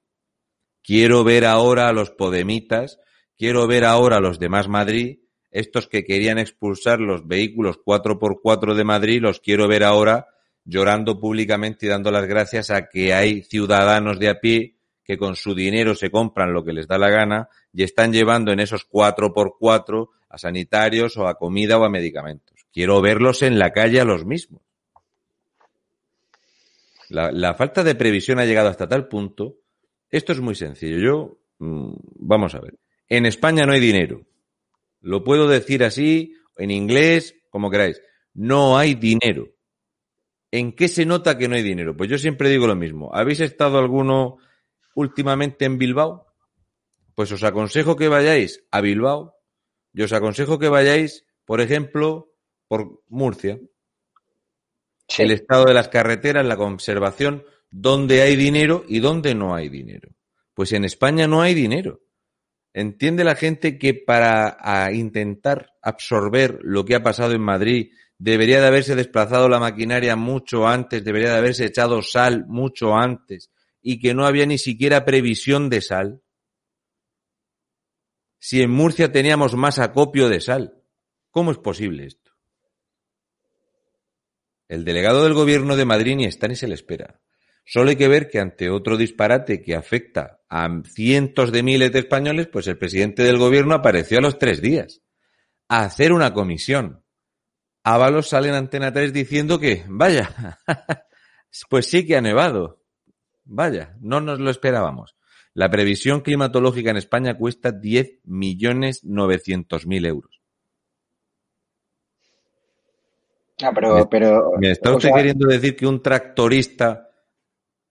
Quiero 0.84 1.24
ver 1.24 1.46
ahora 1.46 1.88
a 1.88 1.92
los 1.92 2.10
podemitas, 2.10 3.00
quiero 3.36 3.66
ver 3.66 3.84
ahora 3.84 4.18
a 4.18 4.20
los 4.20 4.38
demás 4.38 4.68
Madrid, 4.68 5.18
estos 5.50 5.88
que 5.88 6.04
querían 6.04 6.38
expulsar 6.38 7.00
los 7.00 7.26
vehículos 7.26 7.80
4x4 7.84 8.74
de 8.74 8.84
Madrid, 8.84 9.20
los 9.20 9.40
quiero 9.40 9.66
ver 9.66 9.82
ahora 9.82 10.26
llorando 10.64 11.18
públicamente 11.18 11.86
y 11.86 11.88
dando 11.88 12.10
las 12.10 12.26
gracias 12.26 12.70
a 12.70 12.88
que 12.88 13.14
hay 13.14 13.42
ciudadanos 13.42 14.20
de 14.20 14.28
a 14.28 14.38
pie 14.38 14.77
que 15.08 15.16
con 15.16 15.36
su 15.36 15.54
dinero 15.54 15.94
se 15.94 16.10
compran 16.10 16.52
lo 16.52 16.62
que 16.62 16.74
les 16.74 16.86
da 16.86 16.98
la 16.98 17.08
gana 17.08 17.48
y 17.72 17.82
están 17.82 18.12
llevando 18.12 18.52
en 18.52 18.60
esos 18.60 18.86
4x4 18.86 20.10
a 20.28 20.36
sanitarios 20.36 21.16
o 21.16 21.26
a 21.26 21.38
comida 21.38 21.78
o 21.78 21.84
a 21.84 21.88
medicamentos. 21.88 22.66
Quiero 22.70 23.00
verlos 23.00 23.40
en 23.40 23.58
la 23.58 23.72
calle 23.72 24.02
a 24.02 24.04
los 24.04 24.26
mismos. 24.26 24.60
La, 27.08 27.32
la 27.32 27.54
falta 27.54 27.82
de 27.82 27.94
previsión 27.94 28.38
ha 28.38 28.44
llegado 28.44 28.68
hasta 28.68 28.86
tal 28.86 29.08
punto. 29.08 29.56
Esto 30.10 30.32
es 30.32 30.40
muy 30.42 30.54
sencillo. 30.54 30.98
Yo, 30.98 31.38
mm, 31.58 31.94
vamos 32.16 32.54
a 32.54 32.60
ver. 32.60 32.78
En 33.08 33.24
España 33.24 33.64
no 33.64 33.72
hay 33.72 33.80
dinero. 33.80 34.26
Lo 35.00 35.24
puedo 35.24 35.48
decir 35.48 35.84
así, 35.84 36.34
en 36.58 36.70
inglés, 36.70 37.34
como 37.48 37.70
queráis. 37.70 38.02
No 38.34 38.76
hay 38.76 38.94
dinero. 38.94 39.48
¿En 40.50 40.72
qué 40.72 40.86
se 40.88 41.06
nota 41.06 41.38
que 41.38 41.48
no 41.48 41.54
hay 41.54 41.62
dinero? 41.62 41.96
Pues 41.96 42.10
yo 42.10 42.18
siempre 42.18 42.50
digo 42.50 42.66
lo 42.66 42.76
mismo. 42.76 43.10
¿Habéis 43.14 43.40
estado 43.40 43.78
alguno 43.78 44.36
últimamente 44.98 45.64
en 45.64 45.78
Bilbao? 45.78 46.26
Pues 47.14 47.30
os 47.30 47.44
aconsejo 47.44 47.94
que 47.94 48.08
vayáis 48.08 48.64
a 48.72 48.80
Bilbao 48.80 49.36
y 49.92 50.02
os 50.02 50.12
aconsejo 50.12 50.58
que 50.58 50.68
vayáis, 50.68 51.24
por 51.44 51.60
ejemplo, 51.60 52.34
por 52.66 53.02
Murcia. 53.06 53.60
Sí. 55.06 55.22
El 55.22 55.30
estado 55.30 55.66
de 55.66 55.74
las 55.74 55.88
carreteras, 55.88 56.44
la 56.44 56.56
conservación, 56.56 57.44
dónde 57.70 58.22
hay 58.22 58.34
dinero 58.34 58.84
y 58.88 58.98
dónde 58.98 59.34
no 59.36 59.54
hay 59.54 59.68
dinero. 59.68 60.10
Pues 60.52 60.72
en 60.72 60.84
España 60.84 61.28
no 61.28 61.42
hay 61.42 61.54
dinero. 61.54 62.00
Entiende 62.74 63.22
la 63.22 63.36
gente 63.36 63.78
que 63.78 63.94
para 63.94 64.56
a 64.60 64.92
intentar 64.92 65.74
absorber 65.80 66.58
lo 66.62 66.84
que 66.84 66.96
ha 66.96 67.02
pasado 67.02 67.32
en 67.32 67.42
Madrid 67.42 67.92
debería 68.18 68.60
de 68.60 68.66
haberse 68.66 68.96
desplazado 68.96 69.48
la 69.48 69.60
maquinaria 69.60 70.16
mucho 70.16 70.66
antes, 70.66 71.04
debería 71.04 71.30
de 71.30 71.38
haberse 71.38 71.66
echado 71.66 72.02
sal 72.02 72.46
mucho 72.48 72.96
antes 72.96 73.50
y 73.90 74.00
que 74.00 74.12
no 74.12 74.26
había 74.26 74.44
ni 74.44 74.58
siquiera 74.58 75.06
previsión 75.06 75.70
de 75.70 75.80
sal. 75.80 76.22
Si 78.38 78.60
en 78.60 78.70
Murcia 78.70 79.10
teníamos 79.12 79.54
más 79.54 79.78
acopio 79.78 80.28
de 80.28 80.42
sal, 80.42 80.84
¿cómo 81.30 81.52
es 81.52 81.56
posible 81.56 82.04
esto? 82.04 82.32
El 84.68 84.84
delegado 84.84 85.24
del 85.24 85.32
gobierno 85.32 85.74
de 85.74 85.86
Madrid 85.86 86.16
ni 86.16 86.26
está 86.26 86.48
ni 86.48 86.54
se 86.54 86.68
le 86.68 86.74
espera. 86.74 87.22
Solo 87.64 87.88
hay 87.88 87.96
que 87.96 88.08
ver 88.08 88.28
que 88.28 88.40
ante 88.40 88.68
otro 88.68 88.98
disparate 88.98 89.62
que 89.62 89.74
afecta 89.74 90.42
a 90.50 90.68
cientos 90.84 91.50
de 91.50 91.62
miles 91.62 91.90
de 91.90 92.00
españoles, 92.00 92.46
pues 92.46 92.66
el 92.66 92.76
presidente 92.76 93.22
del 93.22 93.38
gobierno 93.38 93.74
apareció 93.74 94.18
a 94.18 94.22
los 94.22 94.38
tres 94.38 94.60
días 94.60 95.00
a 95.66 95.84
hacer 95.84 96.12
una 96.12 96.34
comisión. 96.34 97.06
Ábalos 97.84 98.28
sale 98.28 98.50
en 98.50 98.54
Antena 98.54 98.92
3 98.92 99.14
diciendo 99.14 99.58
que, 99.58 99.86
vaya, 99.88 100.58
pues 101.70 101.86
sí 101.86 102.06
que 102.06 102.18
ha 102.18 102.20
nevado. 102.20 102.77
Vaya, 103.50 103.96
no 104.00 104.20
nos 104.20 104.38
lo 104.38 104.50
esperábamos. 104.50 105.16
La 105.54 105.70
previsión 105.70 106.20
climatológica 106.20 106.90
en 106.90 106.98
España 106.98 107.36
cuesta 107.36 107.72
10 107.72 108.20
millones 108.24 109.04
900 109.04 109.86
mil 109.86 110.04
euros. 110.04 110.42
No, 113.60 113.72
pero, 113.74 114.08
pero 114.08 114.52
¿Me 114.58 114.70
está 114.70 114.94
usted 114.94 115.08
sea, 115.08 115.16
queriendo 115.16 115.48
decir 115.48 115.74
que 115.74 115.86
un 115.86 116.02
tractorista, 116.02 117.10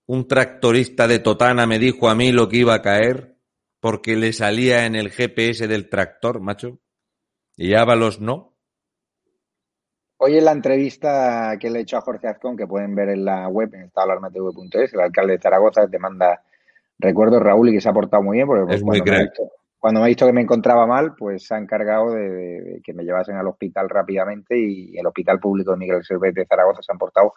un 0.06 0.28
tractorista 0.28 1.08
de 1.08 1.20
Totana 1.20 1.65
me 1.65 1.80
dijo 1.80 2.08
a 2.08 2.15
mí 2.15 2.32
lo 2.32 2.48
que 2.48 2.58
iba 2.58 2.76
a 2.76 2.82
caer 2.82 3.36
porque 3.80 4.15
le 4.15 4.34
salía 4.34 4.86
en 4.86 4.96
el 4.96 5.10
GPS 5.10 5.67
del 5.67 5.89
tractor, 5.89 6.39
macho? 6.39 6.80
Y 7.58 7.74
Ábalos 7.74 8.22
no. 8.22 8.57
Hoy 10.20 10.38
en 10.38 10.46
la 10.46 10.52
entrevista 10.52 11.58
que 11.60 11.70
le 11.70 11.80
he 11.80 11.82
hecho 11.84 11.98
a 11.98 12.02
Jorge 12.02 12.28
Azcón, 12.28 12.58
que 12.58 12.66
pueden 12.66 12.96
ver 12.96 13.10
en 13.10 13.26
la 13.26 13.48
web, 13.48 13.70
en 13.74 13.82
estadoalarmatv.es, 13.84 14.94
el 14.94 15.00
alcalde 15.00 15.34
de 15.34 15.40
Zaragoza 15.40 15.88
te 15.88 16.00
manda 16.00 16.42
recuerdos, 16.98 17.42
Raúl, 17.42 17.70
y 17.70 17.74
que 17.74 17.82
se 17.82 17.90
ha 17.90 17.94
portado 17.94 18.24
muy 18.24 18.38
bien, 18.38 18.48
porque 18.48 18.74
Es 18.74 18.82
muy 18.84 18.98
cuando, 19.00 19.06
me 19.12 19.18
ha 19.18 19.22
crack. 19.22 19.30
visto, 19.38 19.52
cuando 19.78 20.00
me 20.00 20.06
ha 20.06 20.08
visto 20.08 20.26
que 20.26 20.34
me 20.34 20.42
encontraba 20.42 20.88
mal, 20.88 21.14
pues 21.16 21.46
se 21.46 21.54
ha 21.54 21.60
encargado 21.60 22.12
de, 22.12 22.30
de- 22.32 22.62
de 22.62 22.82
que 22.82 22.94
me 22.94 23.04
llevasen 23.04 23.36
al 23.36 23.48
hospital 23.48 23.90
rápidamente 23.90 24.58
y 24.58 24.98
el 24.98 25.06
Hospital 25.06 25.40
Público 25.40 25.72
de 25.72 25.78
Miguel 25.78 26.04
Servet 26.04 26.34
de 26.34 26.46
Zaragoza 26.48 26.82
se 26.82 26.92
han 26.92 26.98
portado 26.98 27.36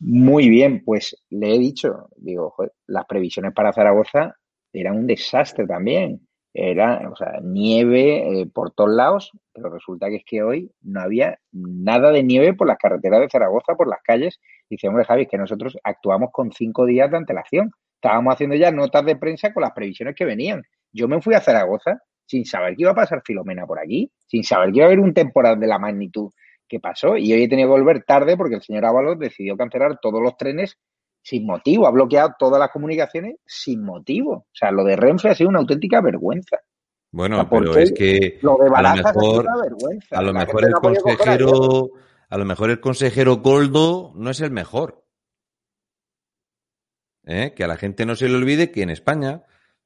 muy 0.00 0.48
bien. 0.48 0.82
Pues 0.84 1.16
le 1.30 1.54
he 1.54 1.58
dicho, 1.58 2.08
digo, 2.16 2.50
joder, 2.50 2.72
las 2.88 3.04
previsiones 3.06 3.52
para 3.54 3.72
Zaragoza 3.72 4.34
eran 4.72 4.96
un 4.96 5.06
desastre 5.06 5.66
también. 5.68 6.27
Era, 6.54 7.08
o 7.10 7.14
sea, 7.14 7.40
nieve 7.42 8.40
eh, 8.40 8.46
por 8.46 8.72
todos 8.72 8.90
lados, 8.90 9.32
pero 9.52 9.70
resulta 9.70 10.08
que 10.08 10.16
es 10.16 10.24
que 10.24 10.42
hoy 10.42 10.72
no 10.80 11.00
había 11.00 11.38
nada 11.52 12.10
de 12.10 12.22
nieve 12.22 12.54
por 12.54 12.66
las 12.66 12.78
carreteras 12.78 13.20
de 13.20 13.28
Zaragoza, 13.28 13.74
por 13.74 13.86
las 13.86 14.02
calles. 14.02 14.40
Dice, 14.68 14.88
hombre, 14.88 15.04
Javi, 15.04 15.26
que 15.26 15.38
nosotros 15.38 15.76
actuamos 15.84 16.30
con 16.32 16.50
cinco 16.52 16.86
días 16.86 17.10
de 17.10 17.18
antelación. 17.18 17.70
Estábamos 17.94 18.34
haciendo 18.34 18.56
ya 18.56 18.70
notas 18.70 19.04
de 19.04 19.16
prensa 19.16 19.52
con 19.52 19.62
las 19.62 19.72
previsiones 19.72 20.14
que 20.14 20.24
venían. 20.24 20.62
Yo 20.92 21.06
me 21.06 21.20
fui 21.20 21.34
a 21.34 21.40
Zaragoza 21.40 22.00
sin 22.24 22.44
saber 22.44 22.76
que 22.76 22.82
iba 22.82 22.92
a 22.92 22.94
pasar 22.94 23.22
Filomena 23.24 23.66
por 23.66 23.78
aquí, 23.78 24.10
sin 24.26 24.44
saber 24.44 24.70
que 24.70 24.78
iba 24.78 24.86
a 24.86 24.88
haber 24.88 25.00
un 25.00 25.14
temporal 25.14 25.58
de 25.58 25.66
la 25.66 25.78
magnitud 25.78 26.30
que 26.68 26.80
pasó. 26.80 27.16
Y 27.16 27.32
hoy 27.32 27.44
he 27.44 27.48
tenido 27.48 27.68
que 27.68 27.80
volver 27.80 28.04
tarde 28.04 28.36
porque 28.36 28.56
el 28.56 28.62
señor 28.62 28.84
Ábalos 28.84 29.18
decidió 29.18 29.56
cancelar 29.56 29.98
todos 30.00 30.22
los 30.22 30.36
trenes 30.36 30.78
sin 31.28 31.44
motivo. 31.44 31.86
Ha 31.86 31.90
bloqueado 31.90 32.34
todas 32.38 32.58
las 32.58 32.70
comunicaciones 32.70 33.36
sin 33.44 33.84
motivo. 33.84 34.32
O 34.32 34.46
sea, 34.52 34.70
lo 34.70 34.82
de 34.84 34.96
Renfe 34.96 35.28
ha 35.28 35.34
sido 35.34 35.50
una 35.50 35.58
auténtica 35.58 36.00
vergüenza. 36.00 36.58
Bueno, 37.10 37.36
O 37.36 37.40
sea, 37.40 37.48
¿por 37.48 37.64
pero 37.64 37.78
es 37.78 37.92
que 37.92 38.38
Lo 38.42 38.56
de 38.56 38.70
a 38.74 38.82
lo 38.82 38.94
mejor, 38.94 39.46
a 40.10 40.22
lo 40.22 40.32
mejor 40.32 40.64
el 40.64 40.70
no 40.70 40.80
consejero, 40.80 41.90
a 42.28 42.38
lo 42.38 42.44
mejor 42.44 42.70
el 42.70 42.80
consejero 42.80 43.36
Goldo 43.36 44.12
no 44.14 44.30
es 44.30 44.40
el 44.40 44.50
mejor. 44.50 45.04
¿Eh? 47.26 47.52
Que 47.54 47.64
a 47.64 47.68
la 47.68 47.76
gente 47.76 48.06
no 48.06 48.16
se 48.16 48.28
le 48.28 48.36
olvide 48.36 48.70
que 48.70 48.82
en 48.82 48.90
España 48.90 49.42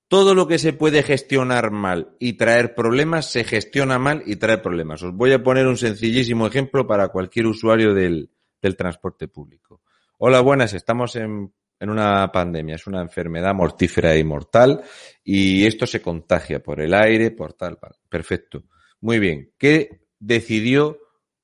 todo 0.06 0.36
lo 0.36 0.46
que 0.46 0.58
se 0.58 0.72
puede 0.72 1.02
gestionar 1.02 1.72
mal 1.72 2.14
y 2.20 2.34
traer 2.34 2.76
problemas 2.76 3.32
se 3.32 3.42
gestiona 3.42 3.98
mal 3.98 4.22
y 4.26 4.36
trae 4.36 4.58
problemas. 4.58 5.02
Os 5.02 5.12
voy 5.12 5.32
a 5.32 5.42
poner 5.42 5.66
un 5.66 5.76
sencillísimo 5.76 6.46
ejemplo 6.46 6.86
para 6.86 7.08
cualquier 7.08 7.46
usuario 7.46 7.94
del, 7.94 8.30
del 8.60 8.76
transporte 8.76 9.26
público. 9.26 9.80
Hola, 10.24 10.40
buenas, 10.40 10.72
estamos 10.72 11.16
en, 11.16 11.52
en 11.80 11.90
una 11.90 12.30
pandemia, 12.30 12.76
es 12.76 12.86
una 12.86 13.02
enfermedad 13.02 13.52
mortífera 13.56 14.16
y 14.16 14.22
mortal 14.22 14.80
y 15.24 15.66
esto 15.66 15.84
se 15.84 16.00
contagia 16.00 16.62
por 16.62 16.80
el 16.80 16.94
aire, 16.94 17.32
por 17.32 17.54
tal, 17.54 17.76
perfecto. 18.08 18.62
Muy 19.00 19.18
bien. 19.18 19.52
¿Qué 19.58 20.06
decidió 20.20 21.00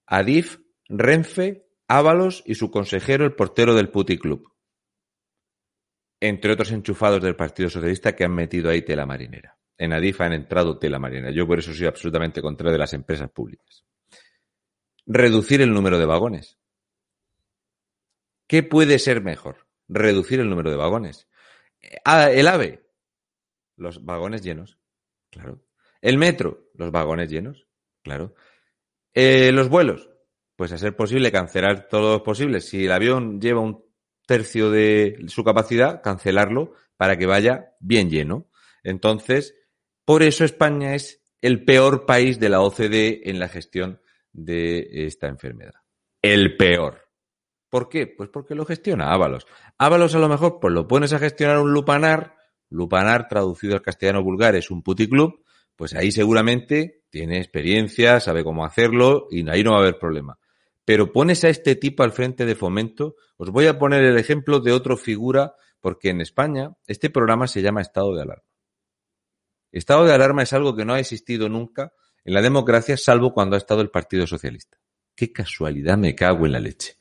Adif, 0.07 0.59
Renfe, 0.89 1.67
Ábalos 1.89 2.45
y 2.47 2.55
su 2.55 2.71
consejero, 2.71 3.25
el 3.25 3.35
portero 3.35 3.75
del 3.75 3.91
Puticlub? 3.91 4.49
Entre 6.21 6.53
otros 6.53 6.71
enchufados 6.71 7.21
del 7.21 7.35
Partido 7.35 7.69
Socialista 7.69 8.15
que 8.15 8.23
han 8.23 8.33
metido 8.33 8.71
ahí 8.71 8.83
tela 8.83 9.07
marinera. 9.07 9.59
En 9.77 9.93
Adif 9.93 10.21
han 10.21 10.35
entrado 10.35 10.79
tela 10.79 11.01
marinera. 11.01 11.33
Yo 11.33 11.49
por 11.49 11.59
eso 11.59 11.75
soy 11.75 11.89
absolutamente 11.89 12.41
contrario 12.41 12.75
de 12.75 12.79
las 12.79 12.95
empresas 12.95 13.29
públicas. 13.29 13.85
Reducir 15.05 15.63
el 15.63 15.73
número 15.73 15.99
de 15.99 16.07
vagones. 16.07 16.59
¿Qué 18.49 18.63
puede 18.63 18.99
ser 18.99 19.23
mejor? 19.23 19.69
Reducir 19.89 20.41
el 20.41 20.51
número 20.51 20.71
de 20.71 20.77
vagones. 20.77 21.29
Ah, 22.05 22.31
el 22.31 22.49
AVE. 22.49 22.83
Los 23.77 24.05
vagones 24.05 24.43
llenos. 24.43 24.79
Claro. 25.31 25.63
El 26.01 26.19
metro. 26.19 26.71
Los 26.75 26.91
vagones 26.91 27.31
llenos. 27.31 27.69
Claro. 28.03 28.35
Eh, 29.13 29.53
los 29.53 29.69
vuelos. 29.69 30.11
Pues 30.57 30.73
a 30.73 30.79
ser 30.79 30.97
posible 30.97 31.31
cancelar 31.31 31.89
todos 31.89 32.15
los 32.15 32.23
posibles. 32.23 32.69
Si 32.69 32.87
el 32.87 32.93
avión 32.93 33.41
lleva 33.41 33.61
un 33.61 33.85
tercio 34.27 34.71
de 34.71 35.25
su 35.29 35.45
capacidad, 35.45 36.03
cancelarlo 36.03 36.73
para 36.97 37.17
que 37.17 37.27
vaya 37.27 37.75
bien 37.81 38.11
lleno. 38.11 38.51
Entonces, 38.83 39.55
por 40.05 40.23
eso 40.23 40.45
España 40.45 40.95
es 40.95 41.23
el 41.41 41.65
peor 41.65 42.07
país 42.07 42.41
de 42.41 42.49
la 42.49 42.61
OCDE 42.61 43.29
en 43.29 43.39
la 43.39 43.49
gestión 43.49 44.01
de 44.33 44.89
esta 45.07 45.29
enfermedad. 45.29 45.75
El 46.23 46.57
peor. 46.57 47.08
¿Por 47.71 47.89
qué? 47.89 48.07
Pues 48.07 48.31
porque 48.31 48.55
lo 48.55 48.65
gestiona 48.65 49.13
Ábalos. 49.13 49.47
Ábalos 49.77 50.15
a 50.15 50.19
lo 50.19 50.29
mejor 50.29 50.59
pues 50.61 50.73
lo 50.73 50.89
pones 50.89 51.13
a 51.13 51.19
gestionar 51.19 51.59
un 51.59 51.73
lupanar, 51.73 52.37
lupanar 52.71 53.29
traducido 53.29 53.75
al 53.75 53.83
castellano 53.83 54.23
vulgar 54.23 54.57
es 54.57 54.71
un 54.71 54.83
puticlub, 54.83 55.43
pues 55.77 55.95
ahí 55.95 56.11
seguramente 56.11 57.05
tiene 57.11 57.39
experiencia, 57.39 58.21
sabe 58.21 58.43
cómo 58.45 58.65
hacerlo 58.65 59.27
y 59.31 59.49
ahí 59.49 59.63
no 59.63 59.73
va 59.73 59.79
a 59.79 59.81
haber 59.81 59.99
problema. 59.99 60.39
Pero 60.85 61.13
pones 61.13 61.45
a 61.45 61.51
este 61.51 61.77
tipo 61.77 62.03
al 62.03 62.13
frente 62.13 62.47
de 62.47 62.55
fomento, 62.55 63.17
os 63.37 63.51
voy 63.51 63.67
a 63.67 63.79
poner 63.79 64.03
el 64.05 64.19
ejemplo 64.19 64.61
de 64.61 64.73
otra 64.73 64.97
figura, 64.97 65.55
porque 65.81 66.09
en 66.09 66.21
España 66.21 66.73
este 66.87 67.11
programa 67.11 67.47
se 67.47 67.63
llama 67.63 67.83
estado 67.83 68.15
de 68.15 68.23
alarma. 68.23 68.45
Estado 69.71 70.07
de 70.07 70.15
alarma 70.15 70.43
es 70.43 70.53
algo 70.53 70.75
que 70.75 70.85
no 70.85 70.95
ha 70.95 71.01
existido 71.01 71.49
nunca 71.49 71.93
en 72.25 72.35
la 72.35 72.43
democracia, 72.43 72.97
salvo 72.97 73.33
cuando 73.33 73.55
ha 73.55 73.59
estado 73.59 73.83
el 73.83 73.91
Partido 73.91 74.27
Socialista. 74.27 74.79
Qué 75.15 75.33
casualidad 75.33 75.97
me 75.99 76.15
cago 76.15 76.47
en 76.47 76.53
la 76.53 76.61
leche. 76.61 76.98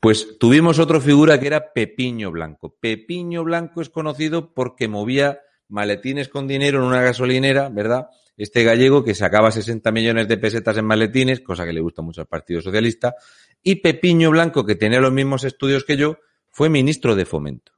Pues 0.00 0.38
tuvimos 0.38 0.78
otra 0.78 1.00
figura 1.00 1.40
que 1.40 1.46
era 1.46 1.72
Pepiño 1.72 2.30
Blanco. 2.30 2.76
Pepiño 2.78 3.44
Blanco 3.44 3.80
es 3.80 3.88
conocido 3.88 4.52
porque 4.52 4.88
movía 4.88 5.40
maletines 5.68 6.28
con 6.28 6.46
dinero 6.46 6.78
en 6.78 6.84
una 6.84 7.02
gasolinera, 7.02 7.68
¿verdad? 7.68 8.08
Este 8.36 8.64
gallego 8.64 9.04
que 9.04 9.14
sacaba 9.14 9.50
60 9.50 9.90
millones 9.92 10.28
de 10.28 10.36
pesetas 10.36 10.76
en 10.76 10.84
maletines, 10.84 11.40
cosa 11.40 11.64
que 11.64 11.72
le 11.72 11.80
gusta 11.80 12.02
mucho 12.02 12.20
al 12.20 12.26
Partido 12.26 12.60
Socialista, 12.60 13.14
y 13.62 13.76
Pepiño 13.76 14.30
Blanco, 14.30 14.66
que 14.66 14.74
tenía 14.74 15.00
los 15.00 15.12
mismos 15.12 15.44
estudios 15.44 15.84
que 15.84 15.96
yo, 15.96 16.18
fue 16.50 16.68
ministro 16.68 17.16
de 17.16 17.24
Fomento. 17.24 17.72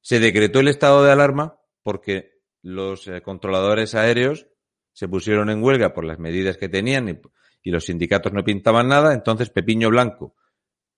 Se 0.00 0.20
decretó 0.20 0.60
el 0.60 0.68
estado 0.68 1.04
de 1.04 1.12
alarma 1.12 1.60
porque 1.82 2.40
los 2.62 3.06
eh, 3.08 3.20
controladores 3.22 3.94
aéreos 3.94 4.46
se 4.92 5.06
pusieron 5.06 5.50
en 5.50 5.62
huelga 5.62 5.92
por 5.92 6.04
las 6.04 6.18
medidas 6.18 6.56
que 6.56 6.68
tenían 6.68 7.08
y, 7.08 7.20
y 7.62 7.70
los 7.70 7.84
sindicatos 7.84 8.32
no 8.32 8.42
pintaban 8.42 8.88
nada, 8.88 9.12
entonces 9.12 9.50
Pepiño 9.50 9.90
Blanco 9.90 10.34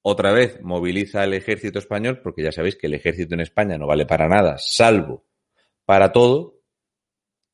otra 0.02 0.32
vez 0.32 0.60
moviliza 0.62 1.22
al 1.22 1.34
ejército 1.34 1.78
español, 1.78 2.20
porque 2.22 2.42
ya 2.42 2.52
sabéis 2.52 2.76
que 2.76 2.86
el 2.86 2.94
ejército 2.94 3.34
en 3.34 3.40
España 3.40 3.76
no 3.76 3.86
vale 3.86 4.06
para 4.06 4.28
nada, 4.28 4.56
salvo 4.58 5.26
para 5.84 6.12
todo. 6.12 6.60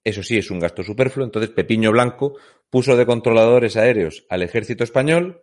Eso 0.04 0.22
sí, 0.22 0.38
es 0.38 0.50
un 0.50 0.60
gasto 0.60 0.84
superfluo. 0.84 1.24
Entonces, 1.24 1.50
Pepiño 1.50 1.90
Blanco 1.90 2.36
puso 2.70 2.96
de 2.96 3.06
controladores 3.06 3.76
aéreos 3.76 4.24
al 4.28 4.42
ejército 4.42 4.84
español. 4.84 5.42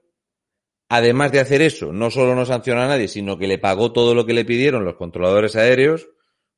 Además 0.89 1.31
de 1.31 1.39
hacer 1.39 1.61
eso, 1.61 1.91
no 1.91 2.11
solo 2.11 2.35
no 2.35 2.45
sanciona 2.45 2.85
a 2.85 2.87
nadie, 2.87 3.07
sino 3.07 3.37
que 3.37 3.47
le 3.47 3.57
pagó 3.57 3.91
todo 3.91 4.13
lo 4.15 4.25
que 4.25 4.33
le 4.33 4.45
pidieron 4.45 4.85
los 4.85 4.95
controladores 4.95 5.55
aéreos, 5.55 6.07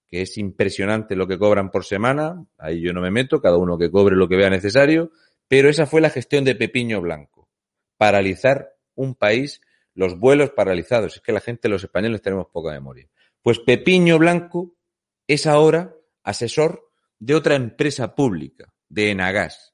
que 0.07 0.21
es 0.21 0.37
impresionante 0.37 1.15
lo 1.15 1.25
que 1.25 1.39
cobran 1.39 1.71
por 1.71 1.85
semana. 1.85 2.45
Ahí 2.57 2.81
yo 2.81 2.93
no 2.93 3.01
me 3.01 3.11
meto, 3.11 3.41
cada 3.41 3.57
uno 3.57 3.77
que 3.77 3.89
cobre 3.89 4.15
lo 4.15 4.27
que 4.27 4.35
vea 4.35 4.49
necesario. 4.49 5.11
Pero 5.47 5.69
esa 5.69 5.85
fue 5.85 6.01
la 6.01 6.09
gestión 6.09 6.43
de 6.43 6.55
Pepiño 6.55 7.01
Blanco. 7.01 7.49
Paralizar 7.97 8.73
un 8.93 9.15
país 9.15 9.61
los 9.95 10.19
vuelos 10.19 10.51
paralizados. 10.51 11.15
Es 11.15 11.21
que 11.21 11.31
la 11.31 11.41
gente, 11.41 11.69
los 11.69 11.83
españoles, 11.83 12.21
tenemos 12.21 12.47
poca 12.51 12.71
memoria. 12.71 13.09
Pues 13.41 13.59
Pepiño 13.59 14.19
Blanco 14.19 14.75
es 15.27 15.47
ahora 15.47 15.95
asesor 16.23 16.91
de 17.17 17.35
otra 17.35 17.55
empresa 17.55 18.13
pública, 18.13 18.73
de 18.89 19.11
Enagas. 19.11 19.73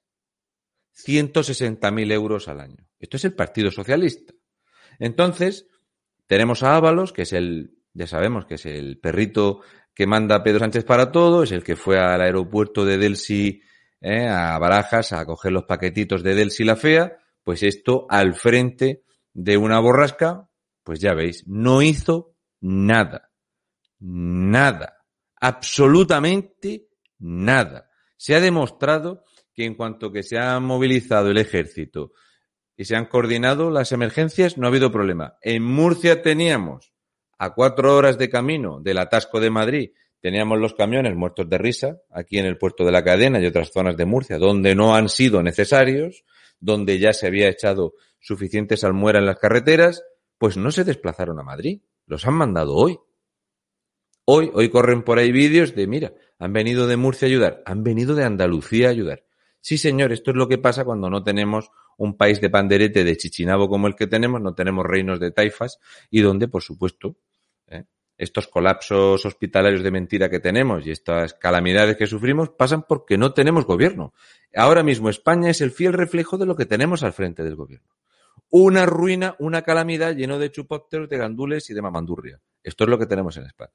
160.000 1.05 2.11
euros 2.11 2.47
al 2.47 2.59
año. 2.59 2.87
Esto 2.99 3.17
es 3.17 3.25
el 3.25 3.33
Partido 3.33 3.71
Socialista. 3.71 4.33
Entonces, 4.99 5.67
tenemos 6.27 6.63
a 6.63 6.75
Ábalos, 6.75 7.11
que 7.11 7.23
es 7.23 7.33
el, 7.33 7.77
ya 7.93 8.07
sabemos 8.07 8.45
que 8.45 8.55
es 8.55 8.65
el 8.65 8.99
perrito 8.99 9.61
que 9.93 10.05
manda 10.05 10.43
Pedro 10.43 10.59
Sánchez 10.59 10.85
para 10.85 11.11
todo, 11.11 11.43
es 11.43 11.51
el 11.51 11.63
que 11.63 11.75
fue 11.75 11.99
al 11.99 12.21
aeropuerto 12.21 12.85
de 12.85 12.97
Delsi, 12.97 13.61
eh, 13.99 14.27
a 14.27 14.57
Barajas, 14.59 15.13
a 15.13 15.25
coger 15.25 15.51
los 15.51 15.63
paquetitos 15.63 16.23
de 16.23 16.35
Delsi 16.35 16.63
la 16.63 16.75
Fea, 16.75 17.17
pues 17.43 17.63
esto 17.63 18.05
al 18.09 18.35
frente 18.35 19.03
de 19.33 19.57
una 19.57 19.79
borrasca, 19.79 20.49
pues 20.83 20.99
ya 20.99 21.13
veis, 21.13 21.43
no 21.47 21.81
hizo 21.81 22.35
nada. 22.59 23.31
Nada. 23.99 24.97
Absolutamente 25.39 26.87
nada. 27.19 27.89
Se 28.17 28.35
ha 28.35 28.39
demostrado 28.41 29.23
que 29.53 29.65
en 29.65 29.75
cuanto 29.75 30.11
que 30.11 30.23
se 30.23 30.39
ha 30.39 30.59
movilizado 30.59 31.29
el 31.29 31.37
ejército 31.37 32.11
y 32.75 32.85
se 32.85 32.95
han 32.95 33.05
coordinado 33.05 33.69
las 33.69 33.91
emergencias, 33.91 34.57
no 34.57 34.65
ha 34.65 34.69
habido 34.69 34.91
problema. 34.91 35.35
En 35.41 35.63
Murcia 35.63 36.21
teníamos 36.21 36.93
a 37.37 37.53
cuatro 37.53 37.95
horas 37.95 38.17
de 38.17 38.29
camino 38.29 38.79
del 38.81 38.99
atasco 38.99 39.39
de 39.39 39.49
Madrid, 39.49 39.91
teníamos 40.19 40.59
los 40.59 40.73
camiones 40.73 41.15
muertos 41.15 41.49
de 41.49 41.57
risa 41.57 41.97
aquí 42.11 42.37
en 42.37 42.45
el 42.45 42.57
puerto 42.57 42.85
de 42.85 42.91
la 42.91 43.03
cadena 43.03 43.39
y 43.39 43.45
otras 43.45 43.71
zonas 43.71 43.97
de 43.97 44.05
Murcia 44.05 44.37
donde 44.37 44.75
no 44.75 44.95
han 44.95 45.09
sido 45.09 45.41
necesarios, 45.41 46.23
donde 46.59 46.99
ya 46.99 47.13
se 47.13 47.27
había 47.27 47.49
echado 47.49 47.93
suficientes 48.21 48.83
almueras 48.83 49.21
en 49.21 49.25
las 49.25 49.39
carreteras, 49.39 50.03
pues 50.37 50.55
no 50.55 50.71
se 50.71 50.83
desplazaron 50.83 51.39
a 51.39 51.43
Madrid. 51.43 51.81
Los 52.05 52.25
han 52.25 52.35
mandado 52.35 52.75
hoy. 52.75 52.99
Hoy, 54.25 54.49
hoy 54.53 54.69
corren 54.69 55.03
por 55.03 55.17
ahí 55.17 55.31
vídeos 55.31 55.75
de, 55.75 55.87
mira, 55.87 56.13
han 56.39 56.53
venido 56.53 56.87
de 56.87 56.95
Murcia 56.95 57.25
a 57.25 57.29
ayudar, 57.29 57.63
han 57.65 57.83
venido 57.83 58.15
de 58.15 58.23
Andalucía 58.23 58.87
a 58.87 58.91
ayudar. 58.91 59.23
Sí, 59.59 59.77
señor, 59.77 60.11
esto 60.11 60.31
es 60.31 60.37
lo 60.37 60.47
que 60.47 60.57
pasa 60.57 60.85
cuando 60.85 61.09
no 61.09 61.23
tenemos 61.23 61.71
un 61.97 62.17
país 62.17 62.39
de 62.39 62.49
panderete 62.49 63.03
de 63.03 63.17
chichinabo 63.17 63.67
como 63.67 63.87
el 63.87 63.95
que 63.95 64.07
tenemos, 64.07 64.41
no 64.41 64.53
tenemos 64.53 64.85
reinos 64.85 65.19
de 65.19 65.31
taifas 65.31 65.79
y 66.09 66.21
donde, 66.21 66.47
por 66.47 66.63
supuesto, 66.63 67.17
¿eh? 67.67 67.85
estos 68.17 68.47
colapsos 68.47 69.25
hospitalarios 69.25 69.83
de 69.83 69.91
mentira 69.91 70.29
que 70.29 70.39
tenemos 70.39 70.85
y 70.85 70.91
estas 70.91 71.33
calamidades 71.33 71.97
que 71.97 72.07
sufrimos 72.07 72.49
pasan 72.49 72.85
porque 72.87 73.17
no 73.17 73.33
tenemos 73.33 73.65
gobierno. 73.65 74.13
Ahora 74.55 74.83
mismo 74.83 75.09
España 75.09 75.49
es 75.49 75.61
el 75.61 75.71
fiel 75.71 75.93
reflejo 75.93 76.37
de 76.37 76.45
lo 76.45 76.55
que 76.55 76.65
tenemos 76.65 77.03
al 77.03 77.13
frente 77.13 77.43
del 77.43 77.55
gobierno 77.55 77.89
una 78.51 78.85
ruina, 78.85 79.35
una 79.39 79.63
calamidad 79.63 80.15
lleno 80.15 80.37
de 80.37 80.51
chupópteros, 80.51 81.09
de 81.09 81.17
gandules 81.17 81.69
y 81.69 81.73
de 81.73 81.81
mamandurria. 81.81 82.39
Esto 82.61 82.83
es 82.83 82.89
lo 82.89 82.99
que 82.99 83.07
tenemos 83.07 83.35
en 83.37 83.45
España. 83.45 83.73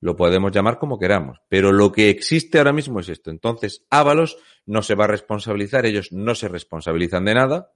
Lo 0.00 0.16
podemos 0.16 0.52
llamar 0.52 0.78
como 0.78 0.98
queramos, 0.98 1.38
pero 1.48 1.72
lo 1.72 1.90
que 1.90 2.08
existe 2.08 2.58
ahora 2.58 2.72
mismo 2.72 3.00
es 3.00 3.08
esto. 3.08 3.30
Entonces, 3.30 3.84
Ábalos 3.90 4.38
no 4.64 4.82
se 4.82 4.94
va 4.94 5.04
a 5.04 5.08
responsabilizar, 5.08 5.84
ellos 5.84 6.12
no 6.12 6.34
se 6.34 6.48
responsabilizan 6.48 7.24
de 7.24 7.34
nada. 7.34 7.72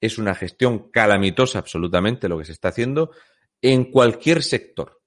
Es 0.00 0.18
una 0.18 0.34
gestión 0.34 0.90
calamitosa 0.90 1.58
absolutamente 1.58 2.28
lo 2.28 2.38
que 2.38 2.44
se 2.44 2.52
está 2.52 2.68
haciendo 2.68 3.10
en 3.60 3.90
cualquier 3.90 4.42
sector. 4.42 5.00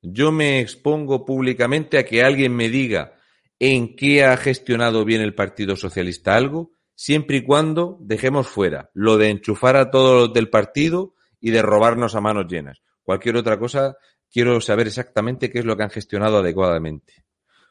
Yo 0.00 0.32
me 0.32 0.60
expongo 0.60 1.24
públicamente 1.24 1.98
a 1.98 2.04
que 2.04 2.22
alguien 2.22 2.54
me 2.54 2.68
diga 2.68 3.14
en 3.58 3.96
qué 3.96 4.24
ha 4.24 4.36
gestionado 4.36 5.04
bien 5.04 5.22
el 5.22 5.34
Partido 5.34 5.76
Socialista 5.76 6.36
algo 6.36 6.72
siempre 6.94 7.38
y 7.38 7.42
cuando 7.42 7.98
dejemos 8.00 8.48
fuera 8.48 8.90
lo 8.94 9.16
de 9.16 9.30
enchufar 9.30 9.76
a 9.76 9.90
todos 9.90 10.28
los 10.28 10.32
del 10.32 10.50
partido 10.50 11.14
y 11.40 11.50
de 11.50 11.62
robarnos 11.62 12.14
a 12.14 12.20
manos 12.20 12.46
llenas. 12.48 12.82
Cualquier 13.02 13.36
otra 13.36 13.58
cosa, 13.58 13.96
quiero 14.30 14.60
saber 14.60 14.86
exactamente 14.86 15.50
qué 15.50 15.58
es 15.58 15.64
lo 15.64 15.76
que 15.76 15.82
han 15.82 15.90
gestionado 15.90 16.38
adecuadamente. 16.38 17.24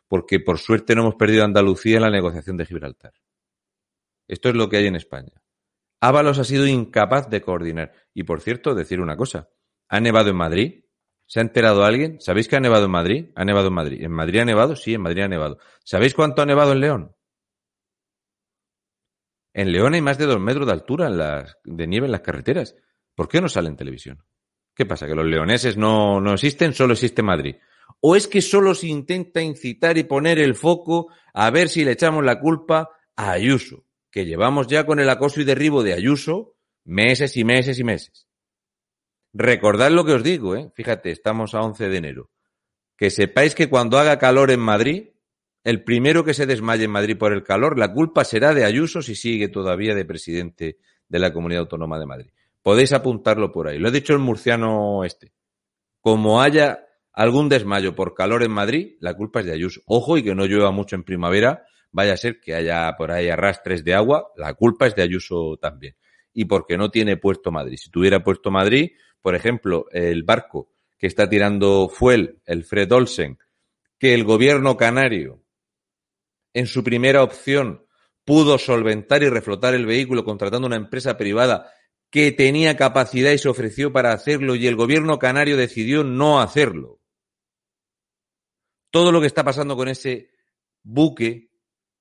Porque 0.08 0.40
por 0.40 0.60
suerte 0.60 0.96
no 0.96 1.02
hemos 1.02 1.16
perdido 1.16 1.44
Andalucía 1.44 1.96
en 1.96 2.04
la 2.04 2.12
negociación 2.12 2.58
de 2.58 2.66
Gibraltar. 2.66 3.14
Esto 4.28 4.50
es 4.50 4.56
lo 4.56 4.70
que 4.70 4.78
hay 4.78 4.88
en 4.88 4.96
España. 4.96 5.34
Ábalos 6.00 6.38
ha 6.38 6.44
sido 6.44 6.68
incapaz 6.68 7.30
de 7.30 7.42
coordinar. 7.42 7.94
Y 8.14 8.24
por 8.24 8.42
cierto, 8.42 8.76
decir 8.76 9.00
una 9.00 9.18
cosa. 9.18 9.50
¿Ha 9.88 10.00
nevado 10.00 10.30
en 10.30 10.36
Madrid? 10.36 10.84
¿Se 11.26 11.40
ha 11.40 11.42
enterado 11.42 11.84
alguien? 11.84 12.20
¿Sabéis 12.20 12.48
que 12.48 12.56
ha 12.56 12.60
nevado 12.60 12.86
en 12.86 12.92
Madrid? 12.92 13.26
Ha 13.36 13.46
nevado 13.46 13.70
en 13.70 13.74
Madrid. 13.74 14.04
¿En 14.04 14.12
Madrid 14.12 14.42
ha 14.42 14.46
nevado? 14.46 14.76
Sí, 14.76 14.94
en 14.94 15.02
Madrid 15.02 15.24
ha 15.24 15.28
nevado. 15.28 15.58
¿Sabéis 15.84 16.14
cuánto 16.14 16.42
ha 16.42 16.46
nevado 16.46 16.74
en 16.74 16.80
León? 16.80 17.16
En 19.54 19.72
León 19.72 19.94
hay 19.94 20.02
más 20.02 20.18
de 20.18 20.26
dos 20.26 20.40
metros 20.40 20.66
de 20.66 20.74
altura 20.74 21.46
de 21.64 21.88
nieve 21.88 22.08
en 22.08 22.12
las 22.12 22.22
carreteras. 22.22 22.76
¿Por 23.16 23.28
qué 23.28 23.40
no 23.40 23.48
sale 23.48 23.70
en 23.70 23.76
televisión? 23.76 24.24
¿Qué 24.76 24.86
pasa? 24.86 25.06
¿Que 25.06 25.14
los 25.14 25.26
leoneses 25.26 25.78
no, 25.78 26.20
no 26.20 26.34
existen? 26.34 26.74
Solo 26.74 26.94
existe 26.94 27.22
Madrid. 27.22 27.56
¿O 28.02 28.16
es 28.16 28.28
que 28.28 28.42
solo 28.42 28.74
se 28.74 28.88
intenta 28.88 29.42
incitar 29.42 29.98
y 29.98 30.04
poner 30.04 30.40
el 30.40 30.56
foco 30.56 31.10
a 31.34 31.52
ver 31.52 31.70
si 31.70 31.86
le 31.86 31.92
echamos 31.92 32.24
la 32.24 32.40
culpa 32.40 32.90
a 33.16 33.32
Ayuso? 33.32 33.86
Que 34.10 34.26
llevamos 34.26 34.68
ya 34.68 34.86
con 34.86 35.00
el 35.00 35.10
acoso 35.10 35.42
y 35.42 35.44
derribo 35.44 35.84
de 35.84 35.94
Ayuso 35.94 36.56
meses 36.84 37.38
y 37.38 37.44
meses 37.44 37.80
y 37.80 37.84
meses. 37.84 38.28
Recordad 39.34 39.92
lo 39.92 40.06
que 40.06 40.14
os 40.14 40.24
digo, 40.24 40.56
¿eh? 40.56 40.72
Fíjate, 40.76 41.12
estamos 41.12 41.54
a 41.54 41.62
11 41.62 41.90
de 41.90 41.98
enero. 41.98 42.32
Que 42.98 43.10
sepáis 43.10 43.56
que 43.56 43.70
cuando 43.70 43.98
haga 43.98 44.20
calor 44.20 44.52
en 44.52 44.60
Madrid, 44.60 45.10
el 45.64 45.84
primero 45.84 46.26
que 46.26 46.34
se 46.34 46.46
desmaye 46.46 46.86
en 46.86 46.92
Madrid 46.92 47.18
por 47.18 47.32
el 47.32 47.44
calor, 47.44 47.80
la 47.80 47.94
culpa 47.94 48.26
será 48.26 48.54
de 48.54 48.66
Ayuso 48.66 49.02
si 49.02 49.16
sigue 49.16 49.48
todavía 49.48 49.96
de 49.96 50.06
presidente 50.06 50.78
de 51.08 51.20
la 51.20 51.32
Comunidad 51.32 51.62
Autónoma 51.62 52.00
de 52.00 52.06
Madrid. 52.06 52.32
Podéis 52.62 52.92
apuntarlo 52.94 53.52
por 53.52 53.68
ahí. 53.68 53.78
Lo 53.78 53.88
ha 53.88 53.92
dicho 53.92 54.14
el 54.14 54.20
murciano 54.20 55.04
este. 55.04 55.32
Como 56.02 56.42
haya 56.42 56.86
algún 57.14 57.48
desmayo 57.48 57.96
por 57.96 58.14
calor 58.14 58.44
en 58.44 58.52
Madrid, 58.52 58.96
la 59.00 59.14
culpa 59.14 59.40
es 59.40 59.46
de 59.46 59.54
Ayuso. 59.54 59.82
Ojo 59.86 60.18
y 60.18 60.24
que 60.24 60.36
no 60.36 60.46
llueva 60.46 60.72
mucho 60.72 60.96
en 60.96 61.04
primavera, 61.04 61.66
vaya 61.92 62.14
a 62.14 62.18
ser 62.18 62.42
que 62.42 62.56
haya 62.56 62.94
por 62.98 63.12
ahí 63.12 63.30
arrastres 63.30 63.86
de 63.86 63.94
agua, 63.94 64.32
la 64.36 64.54
culpa 64.56 64.88
es 64.88 64.96
de 64.96 65.04
Ayuso 65.04 65.58
también. 65.62 65.96
Y 66.34 66.46
porque 66.46 66.78
no 66.78 66.90
tiene 66.90 67.16
puerto 67.16 67.52
Madrid. 67.52 67.78
Si 67.78 67.90
tuviera 67.90 68.24
puerto 68.24 68.52
Madrid, 68.52 68.92
por 69.22 69.36
ejemplo, 69.36 69.86
el 69.92 70.24
barco 70.24 70.72
que 70.98 71.08
está 71.08 71.30
tirando 71.30 71.88
fuel, 71.90 72.40
el 72.46 72.64
Fred 72.64 72.92
Olsen, 72.92 73.38
que 74.00 74.14
el 74.14 74.24
gobierno 74.24 74.76
canario 74.76 75.43
en 76.54 76.68
su 76.68 76.84
primera 76.84 77.24
opción 77.24 77.86
pudo 78.26 78.58
solventar 78.58 79.24
y 79.24 79.30
reflotar 79.30 79.74
el 79.74 79.86
vehículo 79.86 80.24
contratando 80.24 80.68
una 80.68 80.76
empresa 80.76 81.18
privada 81.18 81.72
que 82.10 82.32
tenía 82.32 82.78
capacidad 82.78 83.32
y 83.32 83.38
se 83.38 83.50
ofreció 83.50 83.92
para 83.92 84.14
hacerlo 84.14 84.56
y 84.56 84.68
el 84.68 84.76
gobierno 84.76 85.18
canario 85.20 85.58
decidió 85.58 86.04
no 86.04 86.40
hacerlo. 86.40 87.02
Todo 88.92 89.12
lo 89.12 89.20
que 89.20 89.28
está 89.28 89.44
pasando 89.44 89.76
con 89.76 89.88
ese 89.88 90.30
buque, 90.84 91.50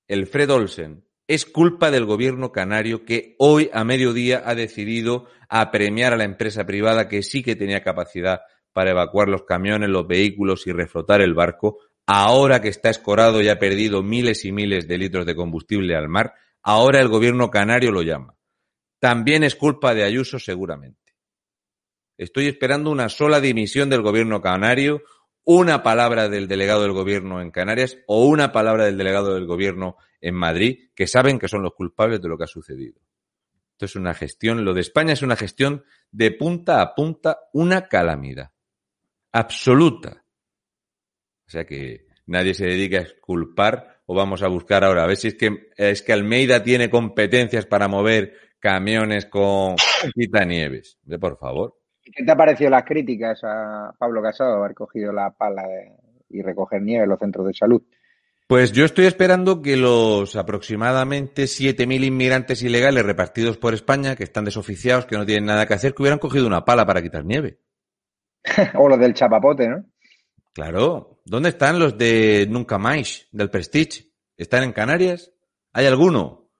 el 0.07 0.27
Fred 0.27 0.51
Olsen, 0.51 1.07
es 1.27 1.45
culpa 1.45 1.89
del 1.89 2.05
gobierno 2.05 2.51
canario 2.51 3.05
que 3.05 3.35
hoy 3.39 3.69
a 3.73 3.83
mediodía 3.83 4.43
ha 4.45 4.53
decidido 4.53 5.27
apremiar 5.49 6.13
a 6.13 6.17
la 6.17 6.25
empresa 6.25 6.65
privada 6.65 7.07
que 7.07 7.23
sí 7.23 7.41
que 7.41 7.55
tenía 7.55 7.81
capacidad 7.81 8.41
para 8.73 8.91
evacuar 8.91 9.29
los 9.29 9.43
camiones, 9.43 9.89
los 9.89 10.05
vehículos 10.07 10.67
y 10.67 10.73
reflotar 10.73 11.21
el 11.21 11.33
barco 11.33 11.79
ahora 12.05 12.61
que 12.61 12.69
está 12.69 12.89
escorado 12.89 13.41
y 13.41 13.49
ha 13.49 13.59
perdido 13.59 14.03
miles 14.03 14.45
y 14.45 14.51
miles 14.51 14.87
de 14.87 14.97
litros 14.97 15.25
de 15.25 15.35
combustible 15.35 15.95
al 15.95 16.09
mar, 16.09 16.33
ahora 16.61 16.99
el 16.99 17.07
gobierno 17.07 17.49
canario 17.49 17.91
lo 17.91 18.01
llama. 18.01 18.35
También 18.99 19.43
es 19.43 19.55
culpa 19.55 19.93
de 19.93 20.03
Ayuso 20.03 20.39
seguramente. 20.39 21.15
Estoy 22.17 22.47
esperando 22.47 22.91
una 22.91 23.09
sola 23.09 23.41
dimisión 23.41 23.89
del 23.89 24.01
gobierno 24.01 24.41
canario, 24.41 25.03
una 25.43 25.83
palabra 25.83 26.29
del 26.29 26.47
delegado 26.47 26.83
del 26.83 26.93
gobierno 26.93 27.41
en 27.41 27.51
Canarias 27.51 27.97
o 28.07 28.25
una 28.25 28.51
palabra 28.51 28.85
del 28.85 28.97
delegado 28.97 29.33
del 29.35 29.45
gobierno 29.45 29.97
en 30.21 30.35
Madrid, 30.35 30.89
que 30.95 31.07
saben 31.07 31.37
que 31.37 31.49
son 31.49 31.63
los 31.63 31.73
culpables 31.73 32.21
de 32.21 32.29
lo 32.29 32.37
que 32.37 32.45
ha 32.45 32.47
sucedido. 32.47 33.01
Esto 33.71 33.85
es 33.85 33.95
una 33.95 34.13
gestión, 34.13 34.63
lo 34.63 34.73
de 34.73 34.81
España 34.81 35.13
es 35.13 35.21
una 35.21 35.35
gestión 35.35 35.83
de 36.11 36.31
punta 36.31 36.81
a 36.81 36.95
punta, 36.95 37.39
una 37.51 37.87
calamidad. 37.87 38.51
Absoluta. 39.31 40.22
O 41.47 41.49
sea 41.49 41.65
que 41.65 42.07
nadie 42.25 42.53
se 42.53 42.65
dedica 42.65 42.99
a 42.99 43.05
culpar 43.21 44.01
o 44.05 44.15
vamos 44.15 44.43
a 44.43 44.47
buscar 44.47 44.83
ahora 44.83 45.03
a 45.03 45.07
ver 45.07 45.17
si 45.17 45.29
es 45.29 45.35
que 45.35 45.69
es 45.77 46.01
que 46.01 46.13
Almeida 46.13 46.63
tiene 46.63 46.89
competencias 46.89 47.65
para 47.65 47.87
mover 47.87 48.33
camiones 48.59 49.25
con 49.25 49.75
nieves. 50.47 50.97
De 51.03 51.19
por 51.19 51.37
favor. 51.37 51.75
¿Qué 52.03 52.23
te 52.23 52.31
ha 52.31 52.35
parecido 52.35 52.69
las 52.69 52.83
críticas 52.83 53.39
a 53.43 53.93
Pablo 53.97 54.21
Casado 54.21 54.57
haber 54.57 54.73
cogido 54.73 55.11
la 55.11 55.31
pala 55.31 55.63
y 56.29 56.41
recoger 56.41 56.81
nieve 56.81 57.03
en 57.03 57.09
los 57.09 57.19
centros 57.19 57.47
de 57.47 57.53
salud? 57.53 57.81
Pues 58.47 58.71
yo 58.73 58.83
estoy 58.83 59.05
esperando 59.05 59.61
que 59.61 59.77
los 59.77 60.35
aproximadamente 60.35 61.43
7.000 61.43 62.05
inmigrantes 62.05 62.61
ilegales 62.61 63.05
repartidos 63.05 63.57
por 63.57 63.73
España, 63.73 64.15
que 64.15 64.23
están 64.23 64.45
desoficiados, 64.45 65.05
que 65.05 65.17
no 65.17 65.25
tienen 65.25 65.45
nada 65.45 65.65
que 65.65 65.73
hacer, 65.73 65.93
que 65.93 66.03
hubieran 66.03 66.19
cogido 66.19 66.45
una 66.45 66.65
pala 66.65 66.85
para 66.85 67.01
quitar 67.01 67.23
nieve. 67.23 67.59
o 68.75 68.89
los 68.89 68.99
del 68.99 69.13
chapapote, 69.13 69.67
¿no? 69.69 69.85
Claro. 70.53 71.21
¿Dónde 71.25 71.49
están 71.49 71.79
los 71.79 71.97
de 71.97 72.45
Nunca 72.49 72.77
Más, 72.77 73.27
del 73.31 73.49
Prestige? 73.49 74.11
¿Están 74.37 74.63
en 74.63 74.71
Canarias? 74.71 75.31
¿Hay 75.73 75.87
alguno? 75.87 76.51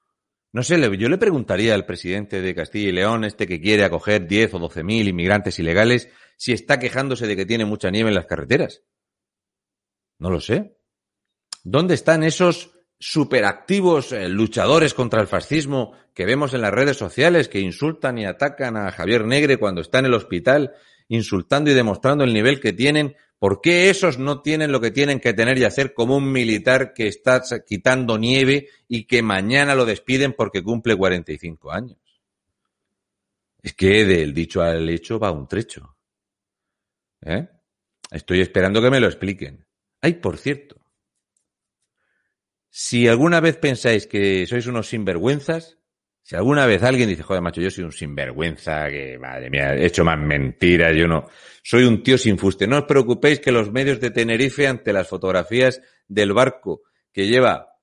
No 0.52 0.64
sé, 0.64 0.80
yo 0.98 1.10
le 1.10 1.18
preguntaría 1.18 1.74
al 1.74 1.86
presidente 1.86 2.42
de 2.42 2.56
Castilla 2.56 2.90
y 2.90 2.92
León, 2.92 3.24
este 3.24 3.48
que 3.48 3.60
quiere 3.60 3.84
acoger 3.84 4.28
10 4.28 4.54
o 4.56 4.60
12 4.60 4.84
mil 4.84 5.08
inmigrantes 5.08 5.58
ilegales, 5.58 6.10
si 6.38 6.54
está 6.54 6.78
quejándose 6.80 7.26
de 7.28 7.36
que 7.36 7.46
tiene 7.46 7.66
mucha 7.66 7.90
nieve 7.90 8.10
en 8.10 8.16
las 8.16 8.28
carreteras. 8.28 8.84
No 10.20 10.30
lo 10.30 10.40
sé. 10.40 10.78
¿Dónde 11.64 11.96
están 11.96 12.24
esos 12.24 12.72
superactivos 13.00 14.12
eh, 14.12 14.30
luchadores 14.30 14.94
contra 14.94 15.22
el 15.22 15.28
fascismo 15.28 15.94
que 16.14 16.26
vemos 16.26 16.54
en 16.54 16.62
las 16.62 16.72
redes 16.72 16.98
sociales 16.98 17.50
que 17.50 17.60
insultan 17.60 18.18
y 18.18 18.26
atacan 18.26 18.78
a 18.78 18.92
Javier 18.92 19.26
Negre 19.26 19.58
cuando 19.58 19.82
está 19.82 20.00
en 20.00 20.06
el 20.06 20.14
hospital, 20.14 20.74
insultando 21.08 21.72
y 21.72 21.74
demostrando 21.74 22.24
el 22.24 22.34
nivel 22.34 22.60
que 22.60 22.74
tienen? 22.74 23.16
¿Por 23.44 23.60
qué 23.60 23.90
esos 23.90 24.20
no 24.20 24.42
tienen 24.42 24.72
lo 24.72 24.80
que 24.80 24.90
tienen 24.90 25.20
que 25.20 25.34
tener 25.34 25.58
y 25.58 25.66
hacer 25.66 25.94
como 25.94 26.16
un 26.16 26.32
militar 26.32 26.94
que 26.94 27.08
está 27.08 27.42
quitando 27.68 28.18
nieve 28.18 28.70
y 28.88 29.04
que 29.04 29.22
mañana 29.22 29.76
lo 29.76 29.84
despiden 29.84 30.32
porque 30.32 30.64
cumple 30.64 30.96
45 30.96 31.74
años? 31.74 32.00
Es 33.62 33.74
que 33.74 34.06
del 34.06 34.34
dicho 34.34 34.62
al 34.62 34.88
hecho 34.88 35.20
va 35.20 35.32
un 35.32 35.46
trecho. 35.50 35.98
¿Eh? 37.20 37.50
Estoy 38.12 38.40
esperando 38.40 38.82
que 38.82 38.90
me 38.90 39.02
lo 39.02 39.08
expliquen. 39.08 39.68
Ay, 40.00 40.14
por 40.14 40.38
cierto, 40.38 40.78
si 42.70 43.10
alguna 43.10 43.42
vez 43.42 43.58
pensáis 43.58 44.08
que 44.08 44.48
sois 44.48 44.68
unos 44.68 44.88
sinvergüenzas, 44.88 45.80
si 46.24 46.38
alguna 46.38 46.66
vez 46.66 46.82
alguien 46.84 47.10
dice, 47.10 47.22
joder, 47.22 47.42
macho, 47.42 47.60
yo 47.60 47.70
soy 47.70 47.84
un 47.84 47.92
sinvergüenza, 47.92 48.90
que 48.90 49.20
madre 49.20 49.50
mía, 49.50 49.76
he 49.76 49.86
hecho 49.86 50.06
más 50.06 50.18
mentiras, 50.18 50.96
yo 50.96 51.06
no, 51.06 51.28
soy 51.62 51.84
un 51.84 52.02
tío 52.02 52.18
sin 52.18 52.38
fuste. 52.38 52.66
No 52.66 52.78
os 52.80 52.86
preocupéis 52.86 53.42
que 53.42 53.52
los 53.52 53.72
medios 53.72 54.00
de 54.00 54.10
Tenerife, 54.10 54.68
ante 54.68 54.94
las 54.94 55.10
fotografías 55.10 55.82
del 56.08 56.32
barco 56.32 56.82
que 57.12 57.28
lleva 57.28 57.78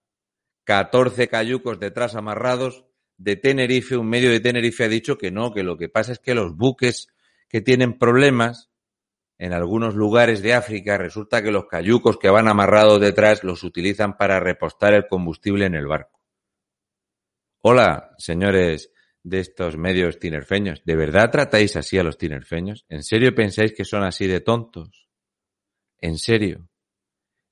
14 0.65 1.29
cayucos 1.29 1.79
detrás 1.79 2.17
amarrados, 2.17 2.87
de 3.19 3.37
Tenerife, 3.37 3.99
un 3.99 4.09
medio 4.09 4.31
de 4.31 4.41
Tenerife 4.41 4.85
ha 4.85 4.89
dicho 4.89 5.19
que 5.19 5.31
no, 5.31 5.53
que 5.53 5.63
lo 5.63 5.77
que 5.77 5.91
pasa 5.91 6.13
es 6.13 6.19
que 6.19 6.35
los 6.35 6.57
buques 6.57 7.09
que 7.47 7.61
tienen 7.61 7.99
problemas 7.99 8.71
en 9.37 9.53
algunos 9.53 9.95
lugares 9.95 10.41
de 10.41 10.55
África 10.55 10.97
resulta 10.97 11.43
que 11.43 11.51
los 11.51 11.67
cayucos 11.67 12.17
que 12.17 12.31
van 12.31 12.49
amarrados 12.49 13.01
detrás 13.01 13.45
los 13.45 13.63
utilizan 13.65 14.17
para 14.17 14.41
repostar 14.41 14.95
el 14.95 15.07
combustible 15.07 15.67
en 15.67 15.75
el 15.75 15.87
barco. 15.87 16.20
Hola, 17.63 18.15
señores 18.17 18.91
de 19.23 19.41
estos 19.41 19.77
medios 19.77 20.19
tinerfeños, 20.19 20.81
¿de 20.87 20.97
verdad 20.97 21.31
tratáis 21.31 21.77
así 21.77 21.99
a 21.99 22.03
los 22.03 22.17
tinerfeños? 22.17 22.87
¿En 22.89 23.03
serio 23.03 23.35
pensáis 23.35 23.75
que 23.75 23.85
son 23.85 24.03
así 24.03 24.27
de 24.27 24.41
tontos? 24.41 25.11
¿En 25.99 26.17
serio? 26.17 26.71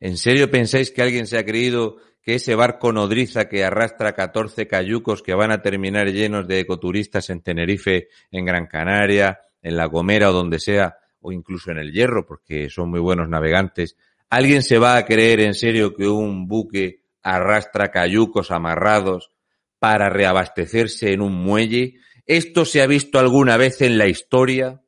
¿En 0.01 0.16
serio 0.16 0.51
pensáis 0.51 0.92
que 0.92 1.03
alguien 1.03 1.27
se 1.27 1.37
ha 1.37 1.44
creído 1.44 1.99
que 2.23 2.37
ese 2.37 2.55
barco 2.55 2.90
nodriza 2.90 3.51
que 3.51 3.64
arrastra 3.64 4.14
14 4.14 4.66
cayucos 4.66 5.23
que 5.23 5.35
van 5.35 5.53
a 5.53 5.61
terminar 5.61 6.07
llenos 6.11 6.49
de 6.49 6.61
ecoturistas 6.61 7.29
en 7.29 7.42
Tenerife, 7.42 8.09
en 8.31 8.47
Gran 8.47 8.66
Canaria, 8.66 9.42
en 9.61 9.77
La 9.77 9.85
Gomera 9.85 10.31
o 10.31 10.33
donde 10.33 10.59
sea, 10.59 10.97
o 11.21 11.33
incluso 11.33 11.71
en 11.71 11.77
el 11.77 11.92
hierro, 11.92 12.25
porque 12.25 12.71
son 12.71 12.88
muy 12.88 13.01
buenos 13.01 13.29
navegantes. 13.29 13.94
¿Alguien 14.31 14.62
se 14.62 14.79
va 14.79 14.97
a 14.97 15.05
creer 15.05 15.40
en 15.40 15.53
serio 15.53 15.94
que 15.94 16.09
un 16.09 16.49
buque 16.49 17.03
arrastra 17.23 17.90
cayucos 17.90 18.51
amarrados 18.51 19.33
para 19.79 20.11
reabastecerse 20.11 21.12
en 21.12 21.21
un 21.21 21.35
muelle? 21.35 22.01
¿Esto 22.27 22.64
se 22.64 22.83
ha 22.83 22.87
visto 22.87 23.19
alguna 23.19 23.57
vez 23.57 23.81
en 23.83 23.99
la 23.99 24.07
historia? 24.07 24.83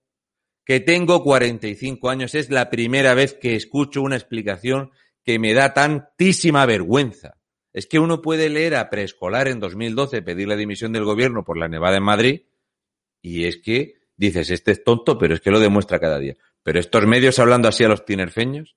Que 0.64 0.80
tengo 0.80 1.22
45 1.22 2.10
años, 2.10 2.34
es 2.34 2.50
la 2.50 2.70
primera 2.70 3.14
vez 3.14 3.34
que 3.34 3.56
escucho 3.56 4.02
una 4.02 4.16
explicación 4.16 4.90
que 5.24 5.38
me 5.38 5.54
da 5.54 5.74
tantísima 5.74 6.66
vergüenza. 6.66 7.38
Es 7.72 7.86
que 7.86 7.98
uno 7.98 8.20
puede 8.20 8.48
leer 8.48 8.74
a 8.74 8.90
preescolar 8.90 9.48
en 9.48 9.60
2012 9.60 10.22
pedir 10.22 10.48
la 10.48 10.56
dimisión 10.56 10.92
del 10.92 11.04
gobierno 11.04 11.44
por 11.44 11.56
la 11.56 11.68
nevada 11.68 11.96
en 11.98 12.02
Madrid 12.02 12.40
y 13.22 13.44
es 13.44 13.58
que 13.58 13.94
dices, 14.16 14.50
este 14.50 14.72
es 14.72 14.84
tonto, 14.84 15.18
pero 15.18 15.34
es 15.34 15.40
que 15.40 15.50
lo 15.50 15.60
demuestra 15.60 16.00
cada 16.00 16.18
día. 16.18 16.36
Pero 16.62 16.80
estos 16.80 17.06
medios 17.06 17.38
hablando 17.38 17.68
así 17.68 17.84
a 17.84 17.88
los 17.88 18.04
tinerfeños, 18.04 18.76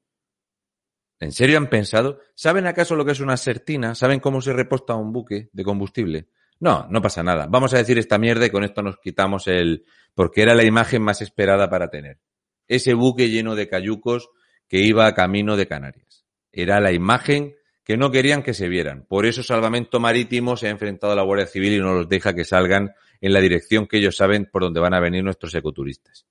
¿en 1.23 1.31
serio 1.31 1.57
han 1.57 1.69
pensado? 1.69 2.19
¿Saben 2.35 2.67
acaso 2.67 2.95
lo 2.95 3.05
que 3.05 3.13
es 3.13 3.19
una 3.19 3.37
sertina? 3.37 3.95
¿Saben 3.95 4.19
cómo 4.19 4.41
se 4.41 4.53
reposta 4.53 4.95
un 4.95 5.11
buque 5.11 5.49
de 5.51 5.63
combustible? 5.63 6.27
No, 6.59 6.87
no 6.89 7.01
pasa 7.01 7.23
nada. 7.23 7.47
Vamos 7.49 7.73
a 7.73 7.77
decir 7.77 7.97
esta 7.97 8.17
mierda 8.17 8.45
y 8.45 8.49
con 8.49 8.63
esto 8.63 8.81
nos 8.81 8.97
quitamos 8.97 9.47
el... 9.47 9.85
porque 10.13 10.41
era 10.41 10.55
la 10.55 10.63
imagen 10.63 11.01
más 11.01 11.21
esperada 11.21 11.69
para 11.69 11.89
tener. 11.89 12.19
Ese 12.67 12.93
buque 12.93 13.29
lleno 13.29 13.55
de 13.55 13.67
cayucos 13.67 14.29
que 14.67 14.79
iba 14.79 15.05
a 15.05 15.13
camino 15.13 15.57
de 15.57 15.67
Canarias. 15.67 16.25
Era 16.51 16.79
la 16.79 16.91
imagen 16.91 17.55
que 17.83 17.97
no 17.97 18.11
querían 18.11 18.43
que 18.43 18.53
se 18.53 18.69
vieran. 18.69 19.05
Por 19.07 19.25
eso 19.25 19.43
Salvamento 19.43 19.99
Marítimo 19.99 20.55
se 20.55 20.67
ha 20.67 20.71
enfrentado 20.71 21.13
a 21.13 21.15
la 21.15 21.23
Guardia 21.23 21.47
Civil 21.47 21.73
y 21.73 21.79
no 21.79 21.93
los 21.93 22.07
deja 22.07 22.33
que 22.33 22.45
salgan 22.45 22.93
en 23.19 23.33
la 23.33 23.41
dirección 23.41 23.87
que 23.87 23.97
ellos 23.97 24.15
saben 24.15 24.49
por 24.51 24.61
donde 24.61 24.79
van 24.79 24.93
a 24.93 24.99
venir 24.99 25.23
nuestros 25.23 25.53
ecoturistas. 25.55 26.25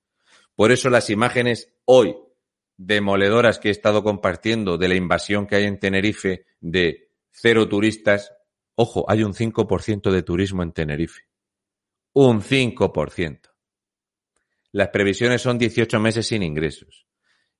Por 0.55 0.71
eso 0.71 0.89
las 0.89 1.09
imágenes 1.09 1.73
hoy 1.85 2.15
demoledoras 2.77 3.59
que 3.59 3.69
he 3.69 3.71
estado 3.71 4.03
compartiendo 4.03 4.77
de 4.77 4.87
la 4.87 4.95
invasión 4.95 5.47
que 5.47 5.55
hay 5.55 5.65
en 5.65 5.79
Tenerife 5.79 6.45
de 6.59 7.09
cero 7.29 7.67
turistas, 7.67 8.33
ojo, 8.75 9.05
hay 9.09 9.23
un 9.23 9.33
5% 9.33 10.11
de 10.11 10.23
turismo 10.23 10.63
en 10.63 10.71
Tenerife. 10.71 11.23
Un 12.13 12.41
5%. 12.41 13.39
Las 14.71 14.89
previsiones 14.89 15.41
son 15.41 15.57
18 15.57 15.99
meses 15.99 16.27
sin 16.27 16.43
ingresos. 16.43 17.05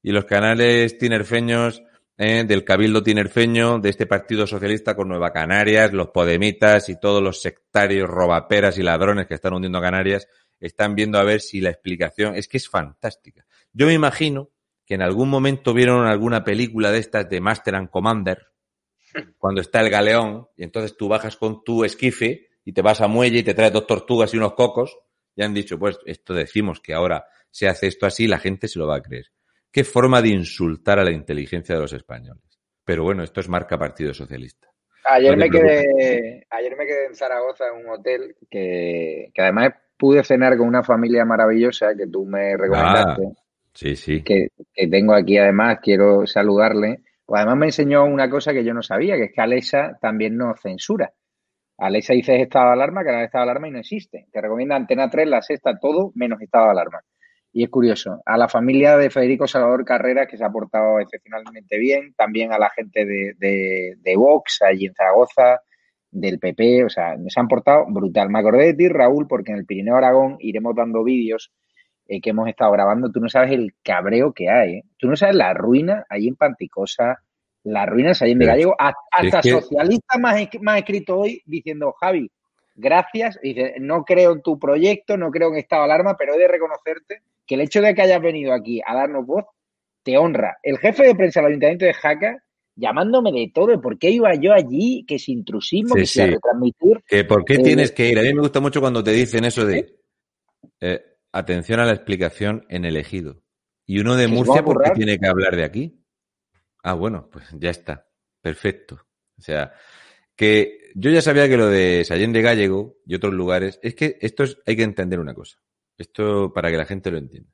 Y 0.02 0.12
los 0.12 0.26
canales 0.26 0.98
tinerfeños 0.98 1.84
¿eh? 2.18 2.44
del 2.46 2.64
Cabildo 2.64 3.04
Tinerfeño, 3.04 3.80
de 3.80 3.90
este 3.90 4.06
Partido 4.06 4.48
Socialista 4.48 4.96
con 4.96 5.08
Nueva 5.08 5.32
Canarias, 5.32 5.94
los 5.94 6.10
Podemitas 6.10 6.90
y 6.90 7.00
todos 7.00 7.22
los 7.22 7.42
sectarios, 7.42 8.10
robaperas 8.10 8.78
y 8.78 8.84
ladrones 8.84 9.28
que 9.28 9.36
están 9.36 9.54
hundiendo 9.54 9.82
Canarias, 9.82 10.28
están 10.60 10.96
viendo 10.96 11.18
a 11.18 11.24
ver 11.24 11.42
si 11.42 11.60
la 11.60 11.70
explicación 11.70 12.36
es 12.36 12.48
que 12.48 12.58
es 12.58 12.70
fantástica. 12.70 13.46
Yo 13.74 13.88
me 13.88 13.94
imagino 13.94 14.50
que 14.86 14.96
en 14.96 15.02
algún 15.02 15.30
momento 15.30 15.74
vieron 15.74 16.06
alguna 16.06 16.44
película 16.44 16.92
de 16.92 17.00
estas 17.00 17.30
de 17.30 17.42
Master 17.42 17.76
and 17.76 17.90
Commander, 17.90 18.48
cuando 19.38 19.62
está 19.62 19.82
el 19.82 19.90
galeón, 19.90 20.48
y 20.58 20.64
entonces 20.64 20.98
tú 20.98 21.08
bajas 21.08 21.38
con 21.38 21.64
tu 21.64 21.84
esquife 21.84 22.48
y 22.66 22.74
te 22.74 22.82
vas 22.82 23.02
a 23.02 23.08
muelle 23.08 23.40
y 23.40 23.44
te 23.44 23.54
traes 23.54 23.74
dos 23.74 23.88
tortugas 23.88 24.34
y 24.34 24.38
unos 24.38 24.54
cocos, 24.54 24.98
y 25.36 25.44
han 25.44 25.54
dicho, 25.54 25.80
pues 25.80 26.00
esto 26.06 26.34
decimos 26.34 26.80
que 26.80 26.94
ahora 26.94 27.26
se 27.50 27.68
hace 27.68 27.88
esto 27.88 28.06
así, 28.06 28.28
la 28.28 28.40
gente 28.40 28.68
se 28.68 28.80
lo 28.80 28.88
va 28.88 28.98
a 28.98 29.02
creer. 29.02 29.28
Qué 29.72 29.84
forma 29.84 30.22
de 30.22 30.30
insultar 30.30 31.00
a 31.00 31.04
la 31.04 31.12
inteligencia 31.12 31.76
de 31.76 31.82
los 31.82 31.94
españoles. 31.94 32.44
Pero 32.86 33.04
bueno, 33.04 33.24
esto 33.24 33.40
es 33.40 33.50
marca 33.50 33.78
Partido 33.78 34.14
Socialista. 34.14 34.68
Ayer, 35.06 35.36
me, 35.36 35.50
quedé, 35.50 36.46
ayer 36.50 36.78
me 36.78 36.86
quedé 36.86 37.08
en 37.08 37.16
Zaragoza 37.16 37.66
en 37.68 37.86
un 37.86 37.94
hotel 37.94 38.36
que, 38.50 39.32
además 39.38 39.74
pude 39.98 40.24
cenar 40.24 40.58
con 40.58 40.68
una 40.68 40.84
familia 40.84 41.26
maravillosa 41.26 41.96
que 41.96 42.08
tú 42.08 42.26
me 42.26 42.56
recomendaste. 42.58 43.24
Ah, 43.26 43.43
sí, 43.74 43.96
sí. 43.96 44.24
Que, 44.24 44.50
tengo 44.90 45.14
aquí 45.14 45.38
además, 45.38 45.80
quiero 45.82 46.26
saludarle. 46.26 47.02
Pues 47.26 47.40
además 47.40 47.58
me 47.58 47.66
enseñó 47.68 48.06
una 48.06 48.30
cosa 48.30 48.54
que 48.54 48.64
yo 48.64 48.74
no 48.74 48.82
sabía, 48.82 49.16
que 49.16 49.26
es 49.26 49.32
que 49.34 49.42
Alexa 49.42 49.98
también 50.02 50.38
no 50.38 50.54
censura. 50.56 51.14
Alexa 51.78 52.14
dice 52.14 52.42
estado 52.42 52.68
de 52.68 52.74
alarma, 52.74 53.04
que 53.04 53.12
la 53.12 53.24
estado 53.24 53.46
de 53.46 53.52
alarma 53.52 53.68
y 53.68 53.72
no 53.72 53.80
existe. 53.80 54.28
Te 54.32 54.42
recomienda 54.42 54.76
Antena 54.76 55.10
3, 55.10 55.28
la 55.28 55.42
sexta, 55.42 55.78
todo 55.80 56.12
menos 56.16 56.42
estado 56.42 56.66
de 56.66 56.72
alarma. 56.72 57.02
Y 57.52 57.64
es 57.64 57.70
curioso, 57.70 58.22
a 58.26 58.38
la 58.38 58.50
familia 58.50 58.98
de 58.98 59.10
Federico 59.10 59.48
Salvador 59.48 59.86
Carreras, 59.86 60.28
que 60.28 60.38
se 60.38 60.44
ha 60.44 60.50
portado 60.50 61.00
excepcionalmente 61.00 61.78
bien, 61.78 62.14
también 62.16 62.52
a 62.52 62.58
la 62.58 62.70
gente 62.72 63.06
de, 63.06 63.34
de, 63.38 63.96
de 64.00 64.16
Vox, 64.16 64.62
allí 64.64 64.88
en 64.88 64.96
Zaragoza, 64.96 65.60
del 66.14 66.40
PP, 66.40 66.86
o 66.86 66.90
sea, 66.90 67.16
se 67.28 67.40
han 67.40 67.48
portado 67.48 67.86
brutal. 67.90 68.30
Me 68.30 68.40
acordé 68.40 68.66
de 68.66 68.74
ti, 68.76 68.88
Raúl, 68.88 69.28
porque 69.28 69.52
en 69.52 69.60
el 69.60 69.66
Pirineo 69.66 69.96
Aragón 69.96 70.38
iremos 70.40 70.76
dando 70.76 71.04
vídeos 71.04 71.52
eh, 72.08 72.20
que 72.22 72.30
hemos 72.32 72.48
estado 72.50 72.72
grabando, 72.72 73.12
tú 73.12 73.20
no 73.20 73.30
sabes 73.30 73.52
el 73.52 73.74
cabreo 73.84 74.34
que 74.34 74.50
hay. 74.50 74.74
¿eh? 74.76 74.84
Tú 74.98 75.08
no 75.08 75.16
sabes 75.16 75.36
la 75.36 75.54
ruina 75.54 76.06
ahí 76.10 76.28
en 76.28 76.36
Panticosa, 76.36 77.24
la 77.64 77.86
ruina 77.86 78.10
de 78.10 78.16
Sallén 78.16 78.40
de 78.40 78.46
Gallego. 78.46 78.76
Hasta 78.78 79.22
es 79.22 79.36
que- 79.42 79.52
socialista 79.52 80.18
más, 80.20 80.36
más 80.62 80.78
escrito 80.80 81.18
hoy 81.20 81.42
diciendo, 81.46 81.94
Javi, 82.00 82.30
gracias. 82.76 83.40
Y 83.42 83.54
dice, 83.54 83.76
no 83.80 84.04
creo 84.04 84.34
en 84.34 84.42
tu 84.42 84.60
proyecto, 84.60 85.18
no 85.18 85.32
creo 85.32 85.50
en 85.50 85.56
estado 85.60 85.84
de 85.84 85.92
alarma, 85.94 86.16
pero 86.18 86.34
he 86.34 86.38
de 86.40 86.48
reconocerte 86.48 87.22
que 87.46 87.56
el 87.56 87.62
hecho 87.62 87.82
de 87.82 87.94
que 87.94 88.02
hayas 88.02 88.22
venido 88.22 88.54
aquí 88.54 88.82
a 88.86 88.96
darnos 88.96 89.26
voz 89.26 89.46
te 90.04 90.18
honra. 90.18 90.58
El 90.64 90.78
jefe 90.80 91.04
de 91.04 91.16
prensa 91.16 91.40
del 91.40 91.50
Ayuntamiento 91.52 91.86
de 91.86 91.94
Jaca 91.94 92.44
llamándome 92.76 93.32
de 93.32 93.52
todo, 93.54 93.80
por 93.80 94.00
qué 94.00 94.10
iba 94.10 94.34
yo 94.36 94.52
allí, 94.52 95.06
que 95.08 95.16
es 95.16 95.30
intrusismo, 95.30 95.94
Sí, 95.96 96.02
que 96.02 96.06
sí. 96.08 96.26
retransmitir. 96.26 97.04
Que 97.08 97.24
¿Por 97.24 97.46
qué 97.46 97.54
Eh, 97.56 97.60
tienes 97.64 97.92
que 97.92 98.10
ir? 98.10 98.18
A 98.20 98.24
mí 98.24 98.34
me 98.34 98.42
gusta 98.42 98.60
mucho 98.60 98.82
cuando 98.82 99.04
te 99.04 99.12
dicen 99.12 99.46
eso 99.46 99.64
de 99.66 99.94
eh, 100.82 101.02
atención 101.34 101.82
a 101.82 101.86
la 101.86 101.94
explicación 101.94 102.66
en 102.70 102.86
el 102.86 102.96
ejido. 102.96 103.44
Y 103.86 104.00
uno 104.00 104.16
de 104.16 104.28
Murcia, 104.28 104.64
¿por 104.64 104.82
qué 104.82 104.92
tiene 104.92 105.20
que 105.20 105.28
hablar 105.28 105.58
de 105.58 105.66
aquí? 105.66 106.02
Ah, 106.84 106.94
bueno, 106.94 107.30
pues 107.30 107.46
ya 107.54 107.72
está. 107.72 108.08
Perfecto. 108.42 109.06
O 109.38 109.42
sea, 109.42 109.74
que 110.36 110.92
yo 110.96 111.10
ya 111.10 111.22
sabía 111.22 111.50
que 111.50 111.58
lo 111.58 111.68
de 111.68 112.06
Sallén 112.06 112.32
de 112.32 112.42
Gallego 112.42 112.98
y 113.06 113.16
otros 113.16 113.34
lugares, 113.34 113.80
es 113.84 113.96
que 113.96 114.18
esto 114.22 114.44
es, 114.44 114.58
hay 114.66 114.78
que 114.78 114.84
entender 114.84 115.20
una 115.20 115.34
cosa. 115.34 115.58
Esto 115.98 116.54
para 116.54 116.72
que 116.72 116.78
la 116.78 116.86
gente 116.86 117.12
lo 117.12 117.18
entienda. 117.18 117.52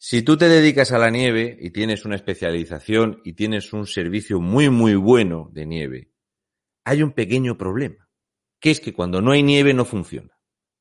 Si 0.00 0.22
tú 0.22 0.36
te 0.36 0.48
dedicas 0.48 0.92
a 0.92 0.98
la 0.98 1.10
nieve 1.10 1.56
y 1.60 1.70
tienes 1.70 2.04
una 2.04 2.16
especialización 2.16 3.20
y 3.24 3.32
tienes 3.32 3.72
un 3.72 3.86
servicio 3.86 4.40
muy, 4.40 4.70
muy 4.70 4.94
bueno 4.94 5.50
de 5.52 5.66
nieve, 5.66 6.12
hay 6.84 7.02
un 7.02 7.12
pequeño 7.12 7.58
problema, 7.58 8.08
que 8.60 8.70
es 8.70 8.80
que 8.80 8.92
cuando 8.92 9.20
no 9.20 9.32
hay 9.32 9.42
nieve 9.42 9.74
no 9.74 9.84
funciona. 9.84 10.37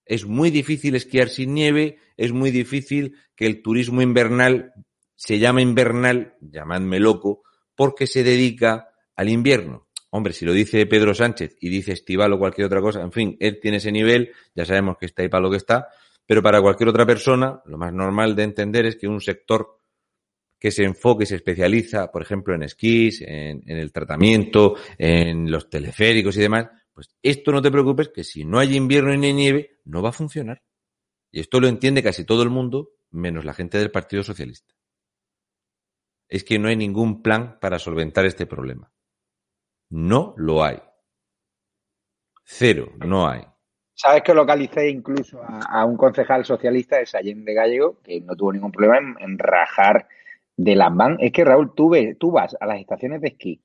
Es 0.08 0.26
muy 0.26 0.52
difícil 0.52 0.96
esquiar 0.96 1.30
sin 1.30 1.54
nieve, 1.54 1.98
es 2.16 2.32
muy 2.32 2.52
difícil 2.52 3.16
que 3.36 3.46
el 3.46 3.62
turismo 3.62 4.02
invernal 4.02 4.74
se 5.16 5.40
llame 5.40 5.62
invernal, 5.62 6.36
llamadme 6.42 7.00
loco, 7.00 7.44
porque 7.76 8.08
se 8.08 8.24
dedica 8.24 8.90
al 9.16 9.30
invierno. 9.30 9.88
Hombre, 10.10 10.34
si 10.34 10.46
lo 10.46 10.54
dice 10.54 10.86
Pedro 10.86 11.14
Sánchez 11.14 11.58
y 11.60 11.70
dice 11.70 11.92
Estival 11.92 12.34
o 12.34 12.40
cualquier 12.40 12.68
otra 12.68 12.82
cosa, 12.82 13.02
en 13.02 13.12
fin, 13.12 13.36
él 13.40 13.60
tiene 13.62 13.78
ese 13.78 13.92
nivel, 13.92 14.32
ya 14.56 14.66
sabemos 14.66 14.98
que 14.98 15.08
está 15.08 15.24
ahí 15.24 15.30
para 15.30 15.42
lo 15.42 15.52
que 15.52 15.58
está, 15.58 15.88
pero 16.26 16.42
para 16.42 16.62
cualquier 16.62 16.90
otra 16.90 17.06
persona, 17.06 17.62
lo 17.66 17.78
más 17.78 17.94
normal 17.94 18.36
de 18.36 18.44
entender 18.44 18.86
es 18.86 18.96
que 18.96 19.08
un 19.08 19.22
sector 19.22 19.80
que 20.60 20.72
se 20.72 20.84
enfoque, 20.84 21.26
se 21.26 21.36
especializa, 21.36 22.12
por 22.12 22.22
ejemplo, 22.22 22.56
en 22.56 22.64
esquís, 22.64 23.22
en 23.22 23.62
el 23.66 23.92
tratamiento, 23.92 24.76
en 24.98 25.52
los 25.52 25.70
teleféricos 25.70 26.36
y 26.38 26.42
demás, 26.42 26.68
pues 26.98 27.16
esto 27.22 27.52
no 27.52 27.62
te 27.62 27.70
preocupes, 27.70 28.10
que 28.10 28.24
si 28.24 28.44
no 28.44 28.58
hay 28.58 28.76
invierno 28.76 29.16
ni 29.16 29.32
nieve, 29.32 29.82
no 29.86 30.02
va 30.02 30.10
a 30.10 30.14
funcionar. 30.14 30.64
Y 31.32 31.42
esto 31.42 31.60
lo 31.60 31.68
entiende 31.68 32.02
casi 32.02 32.26
todo 32.26 32.42
el 32.42 32.50
mundo, 32.50 32.90
menos 33.12 33.46
la 33.46 33.54
gente 33.54 33.78
del 33.78 33.92
Partido 33.92 34.24
Socialista. 34.24 34.74
Es 36.28 36.44
que 36.44 36.58
no 36.58 36.70
hay 36.70 36.76
ningún 36.76 37.22
plan 37.22 37.60
para 37.60 37.78
solventar 37.78 38.26
este 38.26 38.48
problema. 38.48 38.92
No 39.92 40.34
lo 40.38 40.64
hay. 40.64 40.82
Cero, 42.44 42.92
no 43.06 43.30
hay. 43.30 43.44
Sabes 43.94 44.24
que 44.24 44.34
localicé 44.34 44.90
incluso 44.90 45.40
a, 45.44 45.86
un 45.86 45.98
concejal 45.98 46.46
socialista 46.46 46.98
de 46.98 47.06
Sallén 47.06 47.46
de 47.46 47.54
Gallego 47.54 48.02
que 48.02 48.22
no 48.22 48.36
tuvo 48.36 48.54
ningún 48.54 48.72
problema 48.72 48.98
en, 48.98 49.16
en 49.20 49.38
rajar 49.38 50.08
de 50.56 50.76
las 50.76 50.96
van. 50.96 51.18
Es 51.20 51.32
que 51.32 51.46
Raúl, 51.46 51.76
tú, 51.76 51.90
ves, 51.90 52.18
tú 52.18 52.32
vas 52.32 52.58
a 52.60 52.66
las 52.66 52.80
estaciones 52.80 53.22
de 53.22 53.28
esquí 53.28 53.62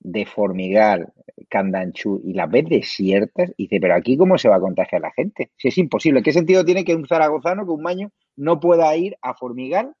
de 0.00 0.26
Formigal, 0.26 1.12
Candanchú 1.48 2.20
y 2.24 2.32
las 2.32 2.50
ves 2.50 2.68
desiertas 2.68 3.52
y 3.56 3.64
dices, 3.64 3.80
pero 3.80 3.94
aquí 3.94 4.16
cómo 4.16 4.38
se 4.38 4.48
va 4.48 4.56
a 4.56 4.60
contagiar 4.60 5.02
la 5.02 5.12
gente? 5.12 5.50
Si 5.56 5.68
es 5.68 5.78
imposible. 5.78 6.22
¿Qué 6.22 6.32
sentido 6.32 6.64
tiene 6.64 6.84
que 6.84 6.94
un 6.94 7.06
zaragozano, 7.06 7.64
que 7.64 7.72
un 7.72 7.82
maño, 7.82 8.10
no 8.36 8.60
pueda 8.60 8.94
ir 8.96 9.16
a 9.22 9.34
Formigal 9.34 9.94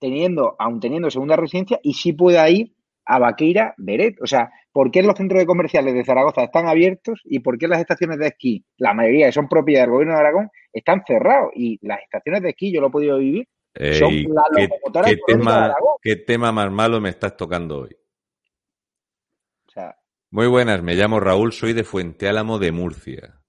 teniendo, 0.00 0.56
aun 0.58 0.80
teniendo 0.80 1.10
segunda 1.10 1.36
residencia 1.36 1.80
y 1.82 1.94
sí 1.94 2.12
pueda 2.12 2.48
ir 2.50 2.72
a 3.06 3.18
Vaqueira 3.18 3.74
Beret? 3.76 4.20
O 4.22 4.26
sea, 4.26 4.50
¿por 4.72 4.90
qué 4.90 5.02
los 5.02 5.16
centros 5.16 5.40
de 5.40 5.46
comerciales 5.46 5.94
de 5.94 6.04
Zaragoza 6.04 6.44
están 6.44 6.66
abiertos 6.66 7.20
y 7.24 7.40
por 7.40 7.58
qué 7.58 7.68
las 7.68 7.80
estaciones 7.80 8.18
de 8.18 8.28
esquí, 8.28 8.64
la 8.76 8.94
mayoría 8.94 9.26
que 9.26 9.32
son 9.32 9.48
propiedad 9.48 9.82
del 9.82 9.90
gobierno 9.90 10.14
de 10.14 10.20
Aragón, 10.20 10.50
están 10.72 11.02
cerrados? 11.06 11.50
Y 11.54 11.78
las 11.86 12.02
estaciones 12.02 12.42
de 12.42 12.50
esquí, 12.50 12.72
yo 12.72 12.80
lo 12.80 12.88
he 12.88 12.90
podido 12.90 13.18
vivir, 13.18 13.46
son 13.98 14.14
la 14.32 14.44
¿qué, 14.54 14.62
locomotora 14.62 15.06
qué 15.06 15.12
económica 15.12 15.26
de 15.26 15.34
tema, 15.38 15.64
Aragón. 15.64 15.94
¿Qué 16.00 16.16
tema 16.16 16.52
más 16.52 16.72
malo 16.72 17.00
me 17.00 17.10
estás 17.10 17.36
tocando 17.36 17.82
hoy? 17.82 17.96
Muy 20.34 20.48
buenas, 20.48 20.82
me 20.82 20.96
llamo 20.96 21.20
Raúl, 21.20 21.52
soy 21.52 21.74
de 21.74 21.84
Fuente 21.84 22.28
Álamo 22.28 22.58
de 22.58 22.72
Murcia. 22.72 23.40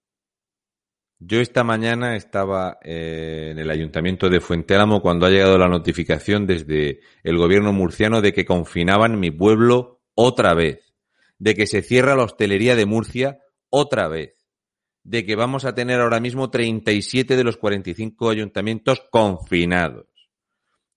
Yo 1.18 1.42
esta 1.42 1.64
mañana 1.64 2.16
estaba 2.16 2.78
eh, 2.84 3.48
en 3.50 3.58
el 3.58 3.72
ayuntamiento 3.72 4.30
de 4.30 4.40
Fuente 4.40 4.76
Álamo 4.76 5.02
cuando 5.02 5.26
ha 5.26 5.32
llegado 5.32 5.58
la 5.58 5.68
notificación 5.68 6.46
desde 6.46 7.00
el 7.24 7.40
gobierno 7.40 7.74
murciano 7.74 8.22
de 8.22 8.34
que 8.34 8.46
confinaban 8.46 9.20
mi 9.20 9.32
pueblo 9.32 10.04
otra 10.14 10.54
vez, 10.54 10.94
de 11.40 11.56
que 11.56 11.66
se 11.66 11.82
cierra 11.82 12.16
la 12.16 12.26
hostelería 12.26 12.76
de 12.76 12.86
Murcia 12.86 13.40
otra 13.72 14.08
vez, 14.08 14.36
de 15.04 15.26
que 15.26 15.36
vamos 15.36 15.66
a 15.66 15.74
tener 15.74 16.00
ahora 16.00 16.20
mismo 16.20 16.52
37 16.52 17.36
de 17.36 17.44
los 17.44 17.58
45 17.58 18.30
ayuntamientos 18.30 19.02
confinados 19.10 20.15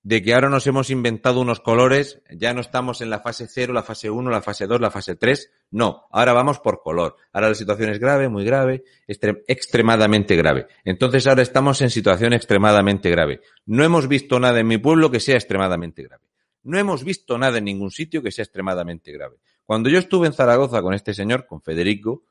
de 0.02 0.22
que 0.22 0.32
ahora 0.32 0.48
nos 0.48 0.66
hemos 0.66 0.90
inventado 0.90 1.40
unos 1.40 1.60
colores, 1.60 2.22
ya 2.30 2.54
no 2.54 2.60
estamos 2.60 3.00
en 3.00 3.10
la 3.10 3.20
fase 3.20 3.46
0, 3.48 3.72
la 3.72 3.82
fase 3.82 4.08
1, 4.08 4.30
la 4.30 4.40
fase 4.40 4.66
2, 4.66 4.80
la 4.80 4.90
fase 4.90 5.16
3, 5.16 5.50
no, 5.72 6.06
ahora 6.12 6.32
vamos 6.32 6.60
por 6.60 6.80
color. 6.82 7.16
Ahora 7.32 7.48
la 7.50 7.54
situación 7.54 7.90
es 7.90 7.98
grave, 7.98 8.28
muy 8.28 8.44
grave, 8.44 8.84
extre- 9.06 9.42
extremadamente 9.48 10.36
grave. 10.36 10.66
Entonces 10.84 11.26
ahora 11.26 11.42
estamos 11.42 11.82
en 11.82 11.90
situación 11.90 12.32
extremadamente 12.32 13.10
grave. 13.10 13.40
No 13.66 13.84
hemos 13.84 14.08
visto 14.08 14.38
nada 14.40 14.60
en 14.60 14.66
mi 14.68 14.78
pueblo 14.78 15.10
que 15.10 15.20
sea 15.20 15.34
extremadamente 15.34 16.02
grave. 16.04 16.24
No 16.62 16.78
hemos 16.78 17.04
visto 17.04 17.36
nada 17.36 17.58
en 17.58 17.64
ningún 17.64 17.90
sitio 17.90 18.22
que 18.22 18.30
sea 18.30 18.44
extremadamente 18.44 19.12
grave. 19.12 19.36
Cuando 19.64 19.90
yo 19.90 19.98
estuve 19.98 20.26
en 20.28 20.32
Zaragoza 20.32 20.80
con 20.80 20.94
este 20.94 21.12
señor, 21.12 21.46
con 21.46 21.60
Federico, 21.60 22.24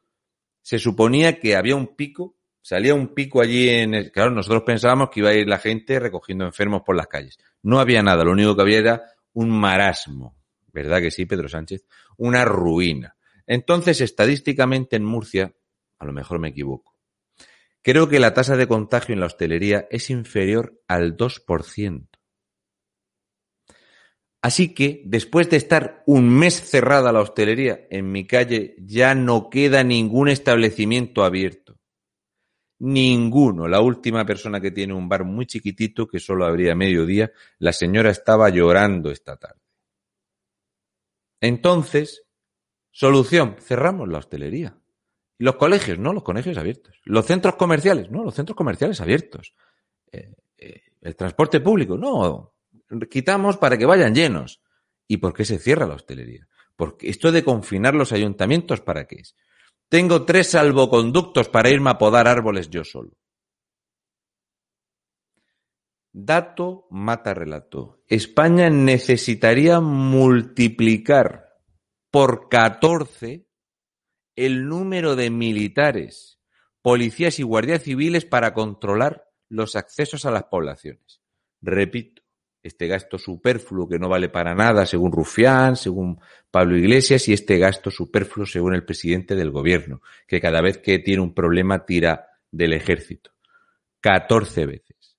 se 0.62 0.80
suponía 0.80 1.40
que 1.40 1.56
había 1.56 1.76
un 1.76 1.96
pico, 1.96 2.36
salía 2.68 2.94
un 2.94 3.14
pico 3.14 3.40
allí 3.40 3.70
en 3.70 3.94
el, 3.94 4.12
claro, 4.12 4.30
nosotros 4.30 4.64
pensábamos 4.64 5.10
que 5.10 5.22
iba 5.22 5.30
a 5.30 5.34
ir 5.34 5.48
la 5.48 5.58
gente 5.58 6.02
recogiendo 6.02 6.44
enfermos 6.44 6.82
por 6.82 6.98
las 6.98 7.08
calles. 7.08 7.38
No 7.64 7.80
había 7.80 8.04
nada, 8.04 8.26
lo 8.26 8.34
único 8.34 8.58
que 8.58 8.62
había 8.62 8.80
era 8.80 9.06
un 9.32 9.58
marasmo, 9.58 10.36
¿verdad 10.74 11.00
que 11.00 11.10
sí, 11.10 11.26
Pedro 11.26 11.48
Sánchez? 11.48 11.86
Una 12.18 12.44
ruina. 12.44 13.16
Entonces, 13.46 14.02
estadísticamente 14.02 14.98
en 14.98 15.06
Murcia, 15.06 15.56
a 15.98 16.06
lo 16.06 16.12
mejor 16.12 16.40
me 16.40 16.50
equivoco, 16.50 17.00
creo 17.82 18.10
que 18.10 18.20
la 18.20 18.34
tasa 18.34 18.58
de 18.58 18.68
contagio 18.68 19.14
en 19.14 19.22
la 19.22 19.28
hostelería 19.28 19.88
es 19.90 20.10
inferior 20.10 20.78
al 20.90 21.16
2%. 21.16 22.10
Así 24.42 24.74
que, 24.74 25.04
después 25.06 25.50
de 25.50 25.56
estar 25.56 26.04
un 26.06 26.28
mes 26.28 26.70
cerrada 26.70 27.14
la 27.14 27.22
hostelería, 27.22 27.88
en 27.90 28.12
mi 28.12 28.28
calle 28.28 28.76
ya 28.80 29.16
no 29.16 29.50
queda 29.50 29.86
ningún 29.86 30.28
establecimiento 30.28 31.24
abierto. 31.24 31.77
Ninguno. 32.80 33.68
La 33.68 33.82
última 33.82 34.26
persona 34.26 34.62
que 34.62 34.72
tiene 34.72 34.94
un 34.94 35.10
bar 35.10 35.24
muy 35.24 35.46
chiquitito 35.46 36.08
que 36.08 36.20
solo 36.20 36.46
abría 36.46 36.76
mediodía, 36.76 37.32
la 37.60 37.74
señora 37.74 38.12
estaba 38.12 38.50
llorando 38.50 39.10
esta 39.10 39.38
tarde. 39.38 39.62
Entonces, 41.42 42.24
solución, 42.92 43.56
cerramos 43.60 44.08
la 44.10 44.20
hostelería. 44.20 44.78
Los 45.40 45.56
colegios, 45.56 46.00
no, 46.00 46.14
los 46.14 46.24
colegios 46.24 46.58
abiertos. 46.58 47.00
Los 47.04 47.26
centros 47.26 47.56
comerciales, 47.56 48.10
no, 48.10 48.24
los 48.24 48.34
centros 48.34 48.56
comerciales 48.56 49.02
abiertos. 49.02 49.54
Eh, 50.12 50.34
eh, 50.58 50.82
el 51.02 51.16
transporte 51.16 51.60
público, 51.60 51.98
no, 51.98 52.54
quitamos 53.10 53.58
para 53.58 53.78
que 53.78 53.86
vayan 53.86 54.16
llenos. 54.16 54.62
¿Y 55.08 55.18
por 55.18 55.34
qué 55.34 55.46
se 55.46 55.60
cierra 55.60 55.86
la 55.86 55.96
hostelería? 55.96 56.48
Porque 56.76 57.10
esto 57.10 57.32
de 57.32 57.44
confinar 57.44 57.96
los 57.96 58.12
ayuntamientos, 58.12 58.82
¿para 58.82 59.06
qué 59.06 59.18
es? 59.18 59.36
Tengo 59.90 60.26
tres 60.26 60.52
salvoconductos 60.52 61.48
para 61.50 61.70
irme 61.70 61.92
a 61.92 61.98
podar 61.98 62.28
árboles 62.28 62.70
yo 62.70 62.84
solo. 62.84 63.12
Dato 66.12 66.88
mata 66.90 67.34
relato. 67.34 68.04
España 68.08 68.70
necesitaría 68.70 69.80
multiplicar 69.80 71.48
por 72.12 72.50
14 72.50 73.48
el 74.36 74.68
número 74.68 75.16
de 75.16 75.30
militares, 75.30 76.40
policías 76.82 77.40
y 77.40 77.44
guardias 77.44 77.84
civiles 77.84 78.26
para 78.26 78.54
controlar 78.54 79.28
los 79.50 79.76
accesos 79.76 80.26
a 80.26 80.32
las 80.32 80.44
poblaciones. 80.46 81.22
Repito, 81.62 82.24
este 82.68 82.88
gasto 82.88 83.18
superfluo 83.18 83.88
que 83.88 84.00
no 84.00 84.10
vale 84.10 84.30
para 84.30 84.54
nada 84.54 84.86
según 84.86 85.12
Rufián, 85.12 85.76
según 85.76 86.20
Pablo 86.52 86.78
Iglesias 86.78 87.28
y 87.28 87.34
este 87.34 87.58
gasto 87.58 87.92
superfluo 87.92 88.46
según 88.46 88.76
el 88.76 88.86
presidente 88.86 89.36
del 89.36 89.52
gobierno, 89.52 90.02
que 90.28 90.40
cada 90.40 90.62
vez 90.62 90.78
que 90.78 91.00
tiene 91.00 91.22
un 91.22 91.34
problema 91.34 91.86
tira 91.86 92.28
del 92.52 92.74
ejército. 92.74 93.32
14 94.02 94.66
veces. 94.66 95.18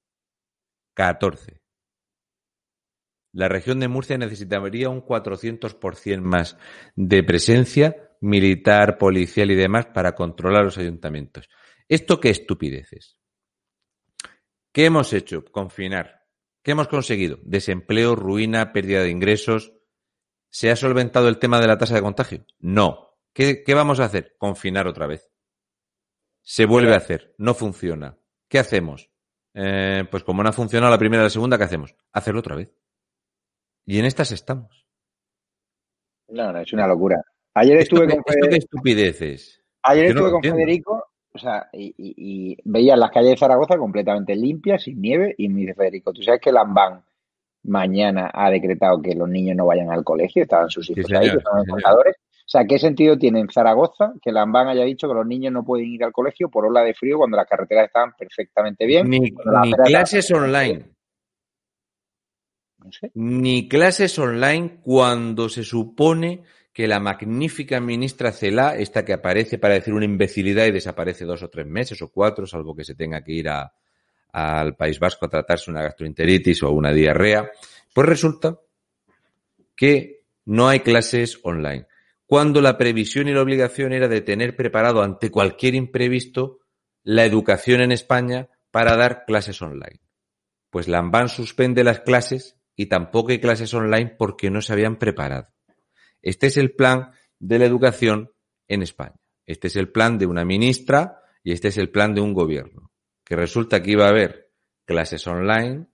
14. 0.95 1.61
La 3.33 3.49
región 3.49 3.79
de 3.81 3.89
Murcia 3.89 4.19
necesitaría 4.19 4.89
un 4.89 5.03
400% 5.05 6.21
más 6.21 6.57
de 6.97 7.23
presencia 7.23 8.09
militar, 8.21 8.99
policial 8.99 9.51
y 9.51 9.55
demás 9.55 9.87
para 9.87 10.15
controlar 10.15 10.65
los 10.65 10.79
ayuntamientos. 10.79 11.49
¿Esto 11.89 12.21
qué 12.21 12.31
estupideces? 12.31 13.19
¿Qué 14.73 14.87
hemos 14.87 15.13
hecho? 15.13 15.45
Confinar. 15.45 16.18
¿Qué 16.69 16.73
hemos 16.73 16.89
conseguido? 16.89 17.39
Desempleo, 17.45 18.15
ruina, 18.15 18.75
pérdida 18.75 19.01
de 19.03 19.09
ingresos. 19.09 19.73
¿Se 20.51 20.71
ha 20.71 20.77
solventado 20.77 21.29
el 21.29 21.39
tema 21.39 21.61
de 21.63 21.67
la 21.67 21.79
tasa 21.79 21.95
de 21.95 22.03
contagio? 22.03 22.45
No. 22.59 23.17
¿Qué, 23.33 23.63
qué 23.65 23.73
vamos 23.73 24.01
a 24.01 24.05
hacer? 24.05 24.35
Confinar 24.37 24.87
otra 24.87 25.07
vez. 25.07 25.31
Se 26.43 26.67
vuelve 26.67 26.93
a 26.93 26.99
hacer. 26.99 27.35
No 27.39 27.55
funciona. 27.55 28.19
¿Qué 28.51 28.59
hacemos? 28.59 29.11
Eh, 29.55 30.05
pues 30.11 30.25
como 30.25 30.43
no 30.43 30.51
ha 30.51 30.53
funcionado 30.53 30.91
la 30.93 30.99
primera 30.99 31.23
y 31.23 31.25
la 31.25 31.31
segunda, 31.31 31.57
¿qué 31.57 31.65
hacemos? 31.65 31.97
Hacerlo 32.13 32.41
otra 32.41 32.57
vez. 32.57 32.71
Y 33.87 33.99
en 33.99 34.05
estas 34.05 34.31
estamos. 34.33 34.87
No, 36.29 36.53
no, 36.53 36.61
es 36.61 36.71
una 36.75 36.87
locura. 36.87 37.17
Ayer 37.55 37.79
¿Esto, 37.79 37.97
estuve 37.97 38.09
qué- 38.09 38.13
con, 38.13 38.25
esto 38.27 38.41
Fede- 38.45 38.51
qué 38.51 38.57
estupideces? 38.57 39.65
ayer 39.85 40.05
no 40.05 40.09
estuve 40.11 40.25
lo 40.27 40.31
con 40.33 40.37
entiendo. 40.45 40.59
Federico, 40.59 41.08
o 41.39 41.41
sea, 41.41 41.69
y, 41.73 41.95
y, 41.97 42.15
y 42.17 42.57
veía 42.65 42.97
las 42.97 43.11
calles 43.11 43.31
de 43.31 43.37
Zaragoza 43.37 43.79
completamente 43.79 44.35
limpias, 44.35 44.83
sin 44.83 45.01
nieve, 45.01 45.35
y 45.39 45.49
me 45.49 45.61
dice 45.61 45.75
Federico, 45.75 46.13
¿tú 46.13 46.23
sabes 46.23 46.41
que 46.41 46.53
Lambán 46.53 47.03
mañana 47.63 48.31
ha 48.33 48.51
decretado 48.51 49.01
que 49.01 49.15
los 49.15 49.29
niños 49.29 49.57
no 49.57 49.67
vayan 49.67 49.91
al 49.91 50.05
colegio? 50.05 50.43
Estaban 50.43 50.69
sus 50.69 50.91
hijos 50.91 51.11
ahí, 51.13 51.31
que 51.31 51.41
son 51.41 51.65
sí, 51.65 51.71
educadores. 51.71 52.17
O 52.17 52.51
sea, 52.51 52.65
¿qué 52.65 52.79
sentido 52.79 53.19
tiene 53.19 53.41
en 53.41 53.49
Zaragoza 53.51 54.15
que 54.23 54.33
Lambán 54.33 54.69
haya 54.69 54.85
dicho 54.85 55.07
que 55.07 55.15
los 55.15 55.27
niños 55.27 55.53
no 55.53 55.65
pueden 55.65 55.87
ir 55.87 56.03
al 56.03 56.13
colegio 56.13 56.49
por 56.49 56.65
ola 56.65 56.83
de 56.83 56.95
frío 56.95 57.19
cuando 57.19 57.37
las 57.37 57.47
carreteras 57.47 57.87
estaban 57.87 58.15
perfectamente 58.19 58.87
bien? 58.87 59.09
Ni, 59.09 59.21
ni 59.21 59.31
clases 59.31 60.25
estaban 60.25 60.45
online. 60.45 60.85
No 62.79 62.91
sé. 62.91 63.11
Ni 63.15 63.69
clases 63.69 64.19
online 64.19 64.79
cuando 64.83 65.49
se 65.49 65.63
supone 65.63 66.43
que 66.79 66.87
la 66.87 67.01
magnífica 67.01 67.81
ministra 67.81 68.31
Celá, 68.31 68.77
esta 68.77 69.05
que 69.05 69.13
aparece 69.13 69.59
para 69.59 69.75
decir 69.75 69.93
una 69.93 70.05
imbecilidad 70.05 70.65
y 70.65 70.71
desaparece 70.71 71.25
dos 71.25 71.43
o 71.43 71.51
tres 71.51 71.67
meses 71.67 72.01
o 72.03 72.13
cuatro, 72.13 72.47
salvo 72.47 72.77
que 72.77 72.85
se 72.85 72.95
tenga 72.95 73.25
que 73.25 73.33
ir 73.33 73.49
a- 73.49 73.73
al 74.31 74.77
País 74.77 75.01
Vasco 75.01 75.27
a 75.27 75.29
tratarse 75.29 75.73
una 75.73 75.83
gastroenteritis 75.83 76.63
o 76.63 76.71
una 76.71 76.93
diarrea, 76.93 77.51
pues 77.93 78.09
resulta 78.09 78.61
que 79.75 80.23
no 80.45 80.69
hay 80.69 80.79
clases 80.79 81.41
online. 81.43 81.89
Cuando 82.27 82.61
la 82.61 82.79
previsión 82.79 83.27
y 83.27 83.33
la 83.33 83.43
obligación 83.43 83.93
era 83.93 84.07
de 84.07 84.21
tener 84.21 84.55
preparado 84.55 85.03
ante 85.03 85.33
cualquier 85.33 85.75
imprevisto 85.75 86.61
la 87.03 87.25
educación 87.25 87.81
en 87.81 87.91
España 87.91 88.51
para 88.71 88.95
dar 88.95 89.25
clases 89.27 89.61
online. 89.63 89.99
Pues 90.71 90.87
Lambán 90.87 91.29
suspende 91.29 91.83
las 91.83 91.99
clases 91.99 92.57
y 92.77 92.87
tampoco 92.87 93.33
hay 93.33 93.41
clases 93.41 93.75
online 93.75 94.15
porque 94.17 94.49
no 94.49 94.63
se 94.63 94.75
habían 94.75 94.95
preparado. 94.95 95.58
Este 96.23 96.49
es 96.49 96.57
el 96.57 96.73
plan 96.73 97.13
de 97.39 97.59
la 97.59 97.67
educación 97.67 98.33
en 98.67 98.83
España. 98.83 99.17
Este 99.47 99.69
es 99.69 99.77
el 99.77 99.91
plan 99.91 100.19
de 100.19 100.27
una 100.27 100.45
ministra 100.45 101.23
y 101.43 101.53
este 101.53 101.69
es 101.69 101.79
el 101.79 101.91
plan 101.91 102.15
de 102.15 102.21
un 102.21 102.35
gobierno. 102.35 102.91
Que 103.25 103.37
resulta 103.37 103.83
que 103.83 103.93
iba 103.93 104.07
a 104.07 104.11
haber 104.11 104.53
clases 104.85 105.27
online 105.27 105.87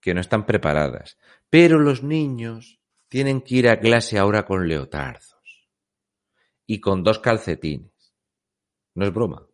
que 0.00 0.14
no 0.14 0.20
están 0.20 0.46
preparadas. 0.46 1.18
Pero 1.50 1.78
los 1.78 2.02
niños 2.02 2.80
tienen 3.08 3.42
que 3.42 3.56
ir 3.56 3.68
a 3.68 3.80
clase 3.80 4.18
ahora 4.18 4.46
con 4.46 4.68
leotardos 4.68 5.68
y 6.66 6.80
con 6.80 7.02
dos 7.02 7.18
calcetines. 7.18 8.14
No 8.94 9.04
es 9.04 9.12
broma. 9.12 9.46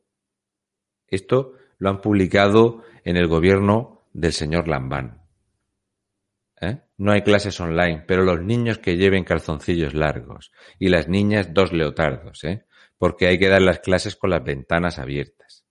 Esto 1.08 1.54
lo 1.78 1.90
han 1.90 2.00
publicado 2.00 2.82
en 3.04 3.16
el 3.16 3.28
gobierno 3.28 4.06
del 4.12 4.32
señor 4.32 4.68
Lambán. 4.68 5.25
¿Eh? 6.60 6.78
No 6.96 7.12
hay 7.12 7.22
clases 7.22 7.60
online, 7.60 8.04
pero 8.06 8.24
los 8.24 8.40
niños 8.40 8.78
que 8.78 8.96
lleven 8.96 9.24
calzoncillos 9.24 9.94
largos 9.94 10.52
y 10.78 10.88
las 10.88 11.08
niñas 11.08 11.52
dos 11.52 11.72
leotardos, 11.72 12.44
¿eh? 12.44 12.64
porque 12.98 13.26
hay 13.26 13.38
que 13.38 13.48
dar 13.48 13.60
las 13.60 13.80
clases 13.80 14.16
con 14.16 14.30
las 14.30 14.42
ventanas 14.42 14.98
abiertas. 14.98 15.66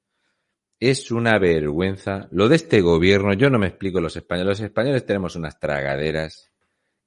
Es 0.79 1.09
una 1.09 1.39
vergüenza. 1.39 2.27
Lo 2.31 2.49
de 2.49 2.57
este 2.57 2.81
gobierno, 2.81 3.33
yo 3.33 3.49
no 3.49 3.57
me 3.57 3.67
explico 3.67 4.01
los 4.01 4.15
españoles. 4.15 4.59
Los 4.59 4.65
españoles 4.65 5.05
tenemos 5.05 5.35
unas 5.35 5.57
tragaderas. 5.59 6.51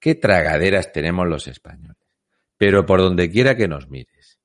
¿Qué 0.01 0.15
tragaderas 0.15 0.91
tenemos 0.91 1.29
los 1.29 1.47
españoles? 1.47 1.97
Pero 2.57 2.87
por 2.87 3.01
donde 3.01 3.31
quiera 3.31 3.57
que 3.57 3.69
nos 3.69 3.89
mires. 3.89 4.41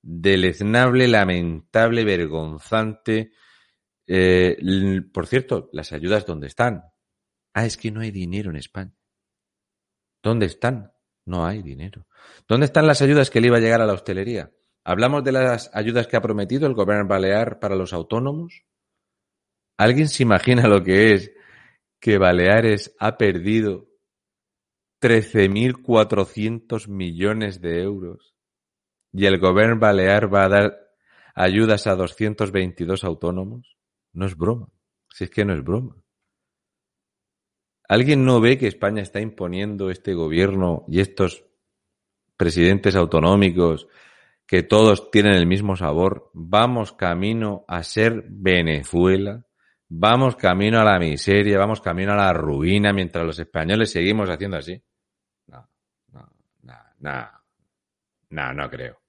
Deleznable, 0.00 1.08
lamentable, 1.08 2.04
vergonzante. 2.04 3.32
Eh, 4.06 4.56
por 5.12 5.26
cierto, 5.26 5.68
las 5.72 5.92
ayudas, 5.92 6.24
¿dónde 6.24 6.46
están? 6.46 6.84
Ah, 7.58 7.66
es 7.66 7.76
que 7.76 7.90
no 7.90 8.02
hay 8.02 8.12
dinero 8.12 8.50
en 8.50 8.56
España. 8.56 8.94
¿Dónde 10.22 10.46
están? 10.46 10.92
No 11.26 11.44
hay 11.44 11.60
dinero. 11.60 12.06
¿Dónde 12.46 12.66
están 12.66 12.86
las 12.86 13.02
ayudas 13.02 13.30
que 13.30 13.40
le 13.40 13.48
iba 13.48 13.56
a 13.56 13.60
llegar 13.60 13.80
a 13.80 13.86
la 13.86 13.94
hostelería? 13.94 14.52
¿Hablamos 14.84 15.24
de 15.24 15.32
las 15.32 15.68
ayudas 15.74 16.06
que 16.06 16.16
ha 16.16 16.20
prometido 16.20 16.68
el 16.68 16.74
gobierno 16.74 17.08
balear 17.08 17.58
para 17.58 17.74
los 17.74 17.92
autónomos? 17.92 18.62
¿Alguien 19.76 20.08
se 20.08 20.22
imagina 20.22 20.68
lo 20.68 20.84
que 20.84 21.14
es 21.14 21.32
que 21.98 22.16
Baleares 22.16 22.94
ha 23.00 23.18
perdido 23.18 23.88
13.400 25.02 26.86
millones 26.86 27.60
de 27.60 27.82
euros 27.82 28.36
y 29.12 29.26
el 29.26 29.40
gobierno 29.40 29.80
balear 29.80 30.32
va 30.32 30.44
a 30.44 30.48
dar 30.48 30.78
ayudas 31.34 31.88
a 31.88 31.96
222 31.96 33.02
autónomos? 33.02 33.76
No 34.12 34.26
es 34.26 34.36
broma. 34.36 34.68
Si 35.10 35.24
es 35.24 35.30
que 35.30 35.44
no 35.44 35.54
es 35.54 35.64
broma. 35.64 35.96
¿Alguien 37.88 38.26
no 38.26 38.40
ve 38.40 38.58
que 38.58 38.66
España 38.66 39.00
está 39.00 39.20
imponiendo 39.20 39.90
este 39.90 40.12
gobierno 40.12 40.84
y 40.88 41.00
estos 41.00 41.44
presidentes 42.36 42.94
autonómicos 42.94 43.88
que 44.46 44.62
todos 44.62 45.10
tienen 45.10 45.32
el 45.32 45.46
mismo 45.46 45.74
sabor? 45.74 46.30
Vamos 46.34 46.92
camino 46.92 47.64
a 47.66 47.82
ser 47.82 48.24
Venezuela. 48.28 49.42
Vamos 49.88 50.36
camino 50.36 50.78
a 50.78 50.84
la 50.84 50.98
miseria, 50.98 51.58
vamos 51.58 51.80
camino 51.80 52.12
a 52.12 52.16
la 52.16 52.34
ruina 52.34 52.92
mientras 52.92 53.24
los 53.24 53.38
españoles 53.38 53.90
seguimos 53.90 54.28
haciendo 54.28 54.58
así. 54.58 54.82
No, 55.46 55.66
no, 56.12 56.30
no, 56.64 56.74
no, 56.98 57.30
no, 58.28 58.52
no 58.52 58.70
creo. 58.70 59.00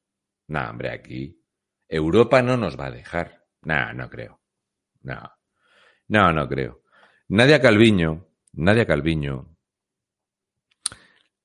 No, 0.48 0.70
hombre, 0.70 0.92
aquí 0.94 1.38
Europa 1.86 2.42
no 2.42 2.56
nos 2.56 2.80
va 2.80 2.86
a 2.86 2.92
dejar. 2.92 3.44
No, 3.64 3.92
no 3.92 4.10
creo. 4.10 4.40
No, 5.02 5.20
no, 6.08 6.32
no 6.32 6.48
creo. 6.48 6.82
Nadia 7.28 7.60
Calviño, 7.60 8.29
Nadia 8.54 8.86
Calviño 8.86 9.56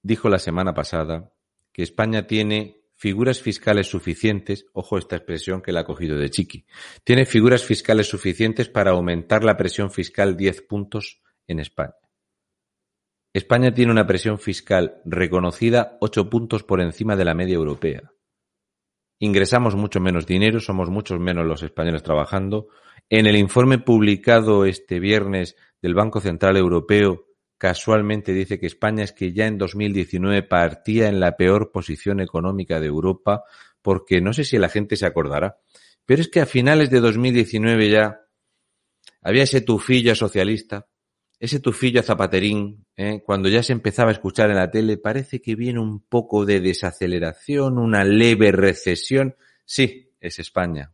dijo 0.02 0.28
la 0.28 0.38
semana 0.38 0.74
pasada 0.74 1.32
que 1.72 1.82
España 1.82 2.26
tiene 2.26 2.84
figuras 2.94 3.40
fiscales 3.40 3.88
suficientes, 3.88 4.66
ojo 4.72 4.96
esta 4.96 5.16
expresión 5.16 5.60
que 5.60 5.72
la 5.72 5.80
ha 5.80 5.84
cogido 5.84 6.16
de 6.16 6.30
Chiqui, 6.30 6.66
tiene 7.02 7.26
figuras 7.26 7.64
fiscales 7.64 8.08
suficientes 8.08 8.68
para 8.68 8.92
aumentar 8.92 9.44
la 9.44 9.56
presión 9.56 9.90
fiscal 9.90 10.36
10 10.36 10.62
puntos 10.62 11.22
en 11.46 11.60
España. 11.60 11.94
España 13.32 13.74
tiene 13.74 13.90
una 13.92 14.06
presión 14.06 14.38
fiscal 14.38 15.02
reconocida 15.04 15.98
8 16.00 16.30
puntos 16.30 16.62
por 16.62 16.80
encima 16.80 17.16
de 17.16 17.24
la 17.24 17.34
media 17.34 17.54
europea. 17.54 18.13
Ingresamos 19.24 19.74
mucho 19.74 20.00
menos 20.00 20.26
dinero, 20.26 20.60
somos 20.60 20.90
muchos 20.90 21.18
menos 21.18 21.46
los 21.46 21.62
españoles 21.62 22.02
trabajando. 22.02 22.68
En 23.08 23.24
el 23.24 23.36
informe 23.36 23.78
publicado 23.78 24.66
este 24.66 25.00
viernes 25.00 25.56
del 25.80 25.94
Banco 25.94 26.20
Central 26.20 26.58
Europeo, 26.58 27.24
casualmente 27.56 28.34
dice 28.34 28.60
que 28.60 28.66
España 28.66 29.02
es 29.02 29.12
que 29.12 29.32
ya 29.32 29.46
en 29.46 29.56
2019 29.56 30.42
partía 30.42 31.08
en 31.08 31.20
la 31.20 31.38
peor 31.38 31.72
posición 31.72 32.20
económica 32.20 32.80
de 32.80 32.88
Europa, 32.88 33.44
porque 33.80 34.20
no 34.20 34.34
sé 34.34 34.44
si 34.44 34.58
la 34.58 34.68
gente 34.68 34.94
se 34.94 35.06
acordará, 35.06 35.56
pero 36.04 36.20
es 36.20 36.28
que 36.28 36.42
a 36.42 36.46
finales 36.46 36.90
de 36.90 37.00
2019 37.00 37.88
ya 37.88 38.20
había 39.22 39.44
ese 39.44 39.62
tufillo 39.62 40.14
socialista, 40.14 40.86
ese 41.38 41.60
tufillo 41.60 42.02
zapaterín, 42.02 42.86
¿eh? 42.96 43.22
cuando 43.24 43.48
ya 43.48 43.62
se 43.62 43.72
empezaba 43.72 44.10
a 44.10 44.12
escuchar 44.12 44.50
en 44.50 44.56
la 44.56 44.70
tele, 44.70 44.96
parece 44.96 45.40
que 45.42 45.54
viene 45.54 45.80
un 45.80 46.00
poco 46.00 46.44
de 46.44 46.60
desaceleración, 46.60 47.78
una 47.78 48.04
leve 48.04 48.52
recesión. 48.52 49.36
Sí, 49.64 50.12
es 50.20 50.38
España. 50.38 50.92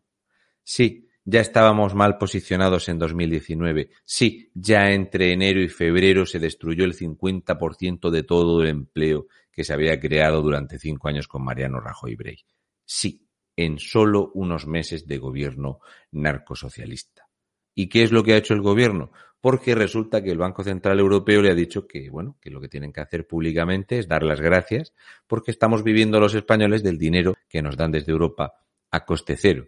Sí, 0.62 1.08
ya 1.24 1.40
estábamos 1.40 1.94
mal 1.94 2.18
posicionados 2.18 2.88
en 2.88 2.98
2019. 2.98 3.90
Sí, 4.04 4.50
ya 4.54 4.90
entre 4.90 5.32
enero 5.32 5.60
y 5.60 5.68
febrero 5.68 6.26
se 6.26 6.38
destruyó 6.38 6.84
el 6.84 6.94
50% 6.94 8.10
de 8.10 8.22
todo 8.22 8.62
el 8.62 8.68
empleo 8.68 9.26
que 9.52 9.64
se 9.64 9.72
había 9.72 10.00
creado 10.00 10.42
durante 10.42 10.78
cinco 10.78 11.08
años 11.08 11.28
con 11.28 11.44
Mariano 11.44 11.80
Rajoy 11.80 12.16
Brey. 12.16 12.38
Sí, 12.84 13.26
en 13.56 13.78
solo 13.78 14.30
unos 14.34 14.66
meses 14.66 15.06
de 15.06 15.18
gobierno 15.18 15.80
narcosocialista. 16.12 17.28
¿Y 17.74 17.88
qué 17.88 18.02
es 18.02 18.12
lo 18.12 18.22
que 18.24 18.32
ha 18.32 18.38
hecho 18.38 18.54
el 18.54 18.62
gobierno? 18.62 19.12
Porque 19.40 19.74
resulta 19.74 20.22
que 20.22 20.30
el 20.30 20.38
Banco 20.38 20.62
Central 20.62 21.00
Europeo 21.00 21.40
le 21.40 21.50
ha 21.50 21.54
dicho 21.54 21.86
que, 21.86 22.10
bueno, 22.10 22.36
que 22.40 22.50
lo 22.50 22.60
que 22.60 22.68
tienen 22.68 22.92
que 22.92 23.00
hacer 23.00 23.26
públicamente 23.26 23.98
es 23.98 24.06
dar 24.06 24.22
las 24.22 24.40
gracias 24.40 24.92
porque 25.26 25.50
estamos 25.50 25.82
viviendo 25.82 26.20
los 26.20 26.34
españoles 26.34 26.82
del 26.82 26.98
dinero 26.98 27.34
que 27.48 27.62
nos 27.62 27.76
dan 27.76 27.92
desde 27.92 28.12
Europa 28.12 28.54
a 28.90 29.04
coste 29.04 29.36
cero. 29.36 29.66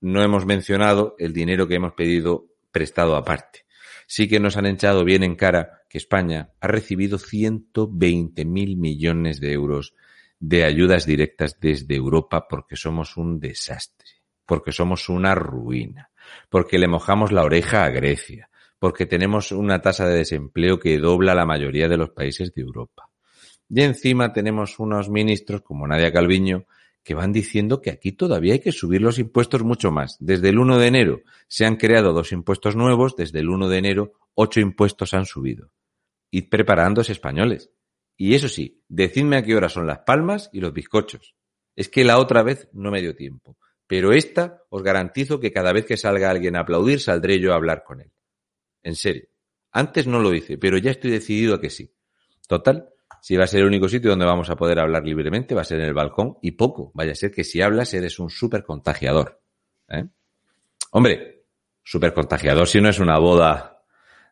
No 0.00 0.22
hemos 0.22 0.46
mencionado 0.46 1.16
el 1.18 1.32
dinero 1.32 1.68
que 1.68 1.74
hemos 1.74 1.92
pedido 1.92 2.46
prestado 2.70 3.16
aparte. 3.16 3.66
Sí 4.06 4.28
que 4.28 4.40
nos 4.40 4.56
han 4.56 4.66
echado 4.66 5.04
bien 5.04 5.22
en 5.22 5.34
cara 5.34 5.82
que 5.88 5.98
España 5.98 6.50
ha 6.60 6.66
recibido 6.66 7.18
120 7.18 8.44
mil 8.44 8.76
millones 8.76 9.40
de 9.40 9.52
euros 9.52 9.94
de 10.40 10.64
ayudas 10.64 11.06
directas 11.06 11.58
desde 11.60 11.94
Europa 11.94 12.46
porque 12.48 12.76
somos 12.76 13.16
un 13.16 13.40
desastre, 13.40 14.08
porque 14.44 14.72
somos 14.72 15.08
una 15.08 15.34
ruina, 15.34 16.10
porque 16.50 16.78
le 16.78 16.88
mojamos 16.88 17.32
la 17.32 17.44
oreja 17.44 17.84
a 17.84 17.90
Grecia, 17.90 18.50
porque 18.84 19.06
tenemos 19.06 19.50
una 19.50 19.80
tasa 19.80 20.06
de 20.06 20.18
desempleo 20.18 20.78
que 20.78 20.98
dobla 20.98 21.34
la 21.34 21.46
mayoría 21.46 21.88
de 21.88 21.96
los 21.96 22.10
países 22.10 22.52
de 22.52 22.60
Europa. 22.60 23.08
Y 23.66 23.80
encima 23.80 24.34
tenemos 24.34 24.78
unos 24.78 25.08
ministros 25.08 25.62
como 25.62 25.88
Nadia 25.88 26.12
Calviño 26.12 26.66
que 27.02 27.14
van 27.14 27.32
diciendo 27.32 27.80
que 27.80 27.88
aquí 27.88 28.12
todavía 28.12 28.52
hay 28.52 28.60
que 28.60 28.72
subir 28.72 29.00
los 29.00 29.18
impuestos 29.18 29.64
mucho 29.64 29.90
más. 29.90 30.18
Desde 30.20 30.50
el 30.50 30.58
1 30.58 30.76
de 30.76 30.86
enero 30.86 31.20
se 31.48 31.64
han 31.64 31.76
creado 31.76 32.12
dos 32.12 32.30
impuestos 32.32 32.76
nuevos, 32.76 33.16
desde 33.16 33.38
el 33.38 33.48
1 33.48 33.70
de 33.70 33.78
enero 33.78 34.12
ocho 34.34 34.60
impuestos 34.60 35.14
han 35.14 35.24
subido. 35.24 35.70
Id 36.30 36.50
preparándose 36.50 37.12
españoles. 37.12 37.70
Y 38.18 38.34
eso 38.34 38.50
sí, 38.50 38.82
decidme 38.88 39.38
a 39.38 39.42
qué 39.44 39.56
hora 39.56 39.70
son 39.70 39.86
las 39.86 40.00
palmas 40.00 40.50
y 40.52 40.60
los 40.60 40.74
bizcochos. 40.74 41.36
Es 41.74 41.88
que 41.88 42.04
la 42.04 42.18
otra 42.18 42.42
vez 42.42 42.68
no 42.74 42.90
me 42.90 43.00
dio 43.00 43.16
tiempo. 43.16 43.56
Pero 43.86 44.12
esta 44.12 44.60
os 44.68 44.82
garantizo 44.82 45.40
que 45.40 45.52
cada 45.52 45.72
vez 45.72 45.86
que 45.86 45.96
salga 45.96 46.28
alguien 46.28 46.54
a 46.56 46.60
aplaudir 46.60 47.00
saldré 47.00 47.40
yo 47.40 47.54
a 47.54 47.56
hablar 47.56 47.82
con 47.82 48.02
él. 48.02 48.10
En 48.84 48.94
serio. 48.94 49.24
Antes 49.72 50.06
no 50.06 50.20
lo 50.20 50.32
hice, 50.32 50.56
pero 50.56 50.78
ya 50.78 50.92
estoy 50.92 51.10
decidido 51.10 51.56
a 51.56 51.60
que 51.60 51.70
sí. 51.70 51.92
Total, 52.46 52.90
si 53.20 53.36
va 53.36 53.44
a 53.44 53.48
ser 53.48 53.60
el 53.60 53.66
único 53.66 53.88
sitio 53.88 54.10
donde 54.10 54.26
vamos 54.26 54.50
a 54.50 54.56
poder 54.56 54.78
hablar 54.78 55.04
libremente, 55.04 55.54
va 55.54 55.62
a 55.62 55.64
ser 55.64 55.80
en 55.80 55.86
el 55.86 55.94
balcón 55.94 56.36
y 56.42 56.52
poco. 56.52 56.92
Vaya 56.94 57.12
a 57.12 57.16
ser 57.16 57.32
que 57.32 57.42
si 57.42 57.60
hablas 57.60 57.92
eres 57.94 58.20
un 58.20 58.30
súper 58.30 58.62
contagiador. 58.62 59.40
¿eh? 59.88 60.04
Hombre, 60.92 61.46
súper 61.82 62.12
contagiador 62.12 62.68
si 62.68 62.80
no 62.80 62.88
es 62.88 63.00
una 63.00 63.18
boda 63.18 63.82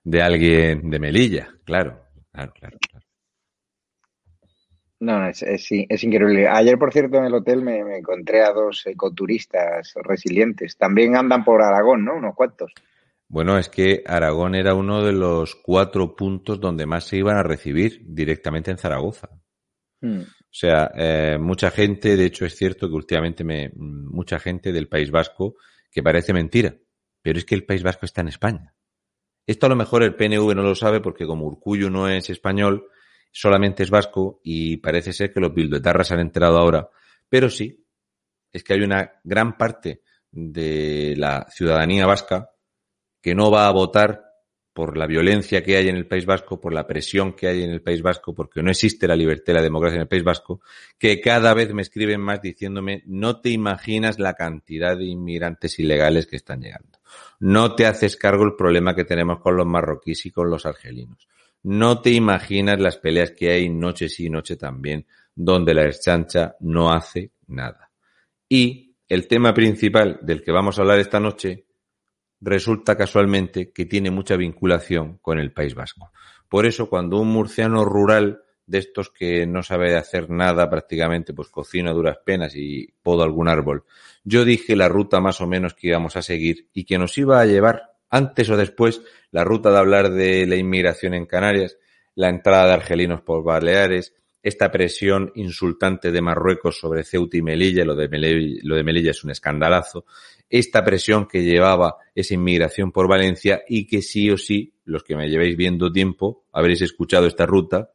de 0.04 0.22
alguien 0.22 0.90
de 0.90 0.98
Melilla. 0.98 1.48
Claro, 1.64 2.04
claro, 2.30 2.52
claro. 2.52 2.78
claro. 2.78 3.06
No, 5.00 5.26
es, 5.26 5.42
es, 5.42 5.66
es, 5.70 6.04
increíble. 6.04 6.46
Ayer, 6.46 6.78
por 6.78 6.92
cierto, 6.92 7.16
en 7.16 7.24
el 7.24 7.34
hotel 7.34 7.60
me, 7.62 7.82
me, 7.82 7.96
encontré 7.96 8.44
a 8.44 8.52
dos 8.52 8.86
ecoturistas 8.86 9.94
resilientes. 9.96 10.76
También 10.76 11.16
andan 11.16 11.42
por 11.44 11.60
Aragón, 11.60 12.04
¿no? 12.04 12.14
Unos 12.14 12.36
cuantos. 12.36 12.72
Bueno, 13.32 13.56
es 13.56 13.70
que 13.70 14.04
Aragón 14.06 14.54
era 14.54 14.74
uno 14.74 15.02
de 15.02 15.14
los 15.14 15.54
cuatro 15.54 16.14
puntos 16.14 16.60
donde 16.60 16.84
más 16.84 17.04
se 17.04 17.16
iban 17.16 17.38
a 17.38 17.42
recibir 17.42 18.02
directamente 18.04 18.70
en 18.70 18.76
Zaragoza. 18.76 19.30
Hmm. 20.02 20.20
O 20.20 20.50
sea, 20.54 20.92
eh, 20.94 21.38
mucha 21.40 21.70
gente, 21.70 22.18
de 22.18 22.26
hecho 22.26 22.44
es 22.44 22.54
cierto 22.54 22.88
que 22.88 22.94
últimamente 22.94 23.42
me, 23.42 23.70
mucha 23.74 24.38
gente 24.38 24.70
del 24.70 24.86
País 24.86 25.10
Vasco, 25.10 25.56
que 25.90 26.02
parece 26.02 26.34
mentira, 26.34 26.76
pero 27.22 27.38
es 27.38 27.46
que 27.46 27.54
el 27.54 27.64
País 27.64 27.82
Vasco 27.82 28.04
está 28.04 28.20
en 28.20 28.28
España. 28.28 28.74
Esto 29.46 29.64
a 29.64 29.70
lo 29.70 29.76
mejor 29.76 30.02
el 30.02 30.14
PNV 30.14 30.54
no 30.54 30.62
lo 30.62 30.74
sabe 30.74 31.00
porque 31.00 31.24
como 31.24 31.46
Urcuyo 31.46 31.88
no 31.88 32.10
es 32.10 32.28
español, 32.28 32.86
solamente 33.30 33.82
es 33.82 33.88
vasco 33.88 34.42
y 34.44 34.76
parece 34.76 35.14
ser 35.14 35.32
que 35.32 35.40
los 35.40 35.54
bilduetarras 35.54 36.12
han 36.12 36.20
enterado 36.20 36.58
ahora, 36.58 36.90
pero 37.30 37.48
sí, 37.48 37.82
es 38.52 38.62
que 38.62 38.74
hay 38.74 38.82
una 38.82 39.10
gran 39.24 39.56
parte 39.56 40.02
de 40.30 41.14
la 41.16 41.46
ciudadanía 41.48 42.04
vasca 42.04 42.51
que 43.22 43.34
no 43.34 43.50
va 43.50 43.66
a 43.66 43.72
votar 43.72 44.32
por 44.72 44.96
la 44.96 45.06
violencia 45.06 45.62
que 45.62 45.76
hay 45.76 45.88
en 45.88 45.96
el 45.96 46.06
País 46.06 46.24
Vasco, 46.24 46.58
por 46.58 46.72
la 46.72 46.86
presión 46.86 47.34
que 47.34 47.46
hay 47.46 47.62
en 47.62 47.70
el 47.70 47.82
País 47.82 48.00
Vasco, 48.00 48.34
porque 48.34 48.62
no 48.62 48.70
existe 48.70 49.06
la 49.06 49.16
libertad 49.16 49.52
y 49.52 49.56
la 49.56 49.62
democracia 49.62 49.96
en 49.96 50.02
el 50.02 50.08
País 50.08 50.24
Vasco, 50.24 50.60
que 50.98 51.20
cada 51.20 51.52
vez 51.52 51.74
me 51.74 51.82
escriben 51.82 52.20
más 52.20 52.40
diciéndome, 52.40 53.02
no 53.06 53.40
te 53.40 53.50
imaginas 53.50 54.18
la 54.18 54.34
cantidad 54.34 54.96
de 54.96 55.04
inmigrantes 55.04 55.78
ilegales 55.78 56.26
que 56.26 56.36
están 56.36 56.62
llegando. 56.62 56.98
No 57.40 57.74
te 57.74 57.86
haces 57.86 58.16
cargo 58.16 58.44
el 58.44 58.56
problema 58.56 58.94
que 58.94 59.04
tenemos 59.04 59.40
con 59.40 59.56
los 59.56 59.66
marroquíes 59.66 60.24
y 60.26 60.30
con 60.30 60.48
los 60.48 60.64
argelinos. 60.64 61.28
No 61.64 62.00
te 62.00 62.10
imaginas 62.10 62.80
las 62.80 62.96
peleas 62.96 63.32
que 63.32 63.50
hay 63.50 63.68
noche 63.68 64.08
sí, 64.08 64.30
noche 64.30 64.56
también, 64.56 65.06
donde 65.34 65.74
la 65.74 65.84
exchancha 65.84 66.56
no 66.60 66.90
hace 66.90 67.32
nada. 67.46 67.90
Y 68.48 68.96
el 69.06 69.28
tema 69.28 69.52
principal 69.52 70.18
del 70.22 70.42
que 70.42 70.50
vamos 70.50 70.78
a 70.78 70.82
hablar 70.82 70.98
esta 70.98 71.20
noche 71.20 71.66
resulta 72.42 72.96
casualmente 72.96 73.72
que 73.72 73.86
tiene 73.86 74.10
mucha 74.10 74.36
vinculación 74.36 75.18
con 75.22 75.38
el 75.38 75.52
País 75.52 75.74
Vasco. 75.74 76.12
Por 76.48 76.66
eso, 76.66 76.90
cuando 76.90 77.18
un 77.18 77.28
murciano 77.28 77.84
rural 77.84 78.42
de 78.66 78.78
estos 78.78 79.10
que 79.10 79.46
no 79.46 79.62
sabe 79.62 79.96
hacer 79.96 80.28
nada 80.28 80.68
prácticamente, 80.68 81.32
pues 81.32 81.48
cocina 81.48 81.92
duras 81.92 82.18
penas 82.24 82.54
y 82.56 82.92
podo 83.02 83.22
algún 83.22 83.48
árbol, 83.48 83.84
yo 84.24 84.44
dije 84.44 84.76
la 84.76 84.88
ruta 84.88 85.20
más 85.20 85.40
o 85.40 85.46
menos 85.46 85.74
que 85.74 85.88
íbamos 85.88 86.16
a 86.16 86.22
seguir 86.22 86.68
y 86.72 86.84
que 86.84 86.98
nos 86.98 87.16
iba 87.16 87.40
a 87.40 87.46
llevar 87.46 87.92
antes 88.10 88.50
o 88.50 88.56
después 88.56 89.02
la 89.30 89.44
ruta 89.44 89.70
de 89.70 89.78
hablar 89.78 90.10
de 90.10 90.46
la 90.46 90.56
inmigración 90.56 91.14
en 91.14 91.26
Canarias, 91.26 91.78
la 92.14 92.28
entrada 92.28 92.66
de 92.66 92.72
argelinos 92.74 93.22
por 93.22 93.42
Baleares, 93.42 94.14
esta 94.42 94.72
presión 94.72 95.30
insultante 95.36 96.10
de 96.10 96.20
Marruecos 96.20 96.78
sobre 96.78 97.04
Ceuta 97.04 97.36
y 97.36 97.42
Melilla, 97.42 97.84
lo 97.84 97.94
de 97.94 98.08
Melilla, 98.08 98.60
lo 98.64 98.74
de 98.74 98.82
Melilla 98.82 99.12
es 99.12 99.22
un 99.22 99.30
escandalazo, 99.30 100.04
esta 100.52 100.84
presión 100.84 101.26
que 101.26 101.42
llevaba 101.42 101.96
esa 102.14 102.34
inmigración 102.34 102.92
por 102.92 103.08
Valencia 103.08 103.62
y 103.66 103.86
que 103.86 104.02
sí 104.02 104.30
o 104.30 104.36
sí, 104.36 104.74
los 104.84 105.02
que 105.02 105.16
me 105.16 105.30
llevéis 105.30 105.56
viendo 105.56 105.90
tiempo, 105.90 106.44
habréis 106.52 106.82
escuchado 106.82 107.26
esta 107.26 107.46
ruta, 107.46 107.90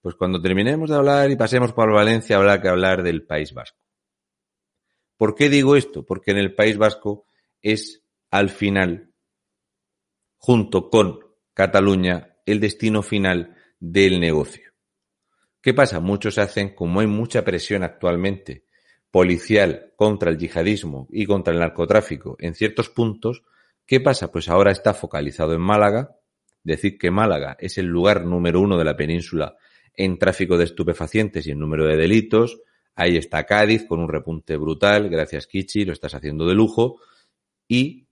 pues 0.00 0.14
cuando 0.14 0.40
terminemos 0.40 0.88
de 0.88 0.94
hablar 0.94 1.28
y 1.32 1.36
pasemos 1.36 1.72
por 1.72 1.92
Valencia 1.92 2.36
habrá 2.36 2.62
que 2.62 2.68
hablar 2.68 3.02
del 3.02 3.26
País 3.26 3.52
Vasco. 3.52 3.80
¿Por 5.16 5.34
qué 5.34 5.48
digo 5.48 5.74
esto? 5.74 6.06
Porque 6.06 6.30
en 6.30 6.38
el 6.38 6.54
País 6.54 6.78
Vasco 6.78 7.26
es 7.60 8.04
al 8.30 8.50
final 8.50 9.12
junto 10.36 10.88
con 10.90 11.18
Cataluña 11.54 12.36
el 12.46 12.60
destino 12.60 13.02
final 13.02 13.56
del 13.80 14.20
negocio. 14.20 14.72
¿Qué 15.60 15.74
pasa? 15.74 15.98
Muchos 15.98 16.38
hacen, 16.38 16.72
como 16.72 17.00
hay 17.00 17.08
mucha 17.08 17.42
presión 17.42 17.82
actualmente 17.82 18.65
policial 19.10 19.92
contra 19.96 20.30
el 20.30 20.38
yihadismo 20.38 21.08
y 21.10 21.26
contra 21.26 21.52
el 21.52 21.60
narcotráfico 21.60 22.36
en 22.38 22.54
ciertos 22.54 22.90
puntos, 22.90 23.42
¿qué 23.86 24.00
pasa? 24.00 24.30
Pues 24.30 24.48
ahora 24.48 24.70
está 24.70 24.94
focalizado 24.94 25.54
en 25.54 25.60
Málaga, 25.60 26.16
decir 26.62 26.98
que 26.98 27.10
Málaga 27.10 27.56
es 27.58 27.78
el 27.78 27.86
lugar 27.86 28.24
número 28.24 28.60
uno 28.60 28.76
de 28.76 28.84
la 28.84 28.96
península 28.96 29.56
en 29.94 30.18
tráfico 30.18 30.58
de 30.58 30.64
estupefacientes 30.64 31.46
y 31.46 31.52
en 31.52 31.58
número 31.58 31.86
de 31.86 31.96
delitos, 31.96 32.60
ahí 32.94 33.16
está 33.16 33.44
Cádiz 33.44 33.86
con 33.86 34.00
un 34.00 34.08
repunte 34.08 34.56
brutal, 34.56 35.08
gracias 35.08 35.46
Kichi, 35.46 35.84
lo 35.84 35.92
estás 35.92 36.14
haciendo 36.14 36.46
de 36.46 36.54
lujo, 36.54 37.00
y 37.68 38.06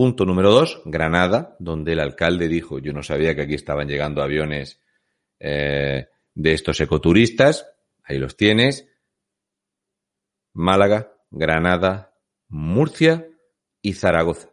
Punto 0.00 0.24
número 0.24 0.50
dos, 0.50 0.80
Granada, 0.86 1.56
donde 1.58 1.92
el 1.92 2.00
alcalde 2.00 2.48
dijo, 2.48 2.78
yo 2.78 2.92
no 2.92 3.02
sabía 3.02 3.34
que 3.34 3.42
aquí 3.42 3.54
estaban 3.54 3.86
llegando 3.86 4.22
aviones 4.22 4.80
eh, 5.38 6.06
de 6.34 6.52
estos 6.52 6.80
ecoturistas, 6.80 7.66
ahí 8.04 8.16
los 8.16 8.34
tienes. 8.34 8.88
Málaga, 10.52 11.12
Granada, 11.30 12.14
Murcia 12.48 13.26
y 13.82 13.94
Zaragoza. 13.94 14.50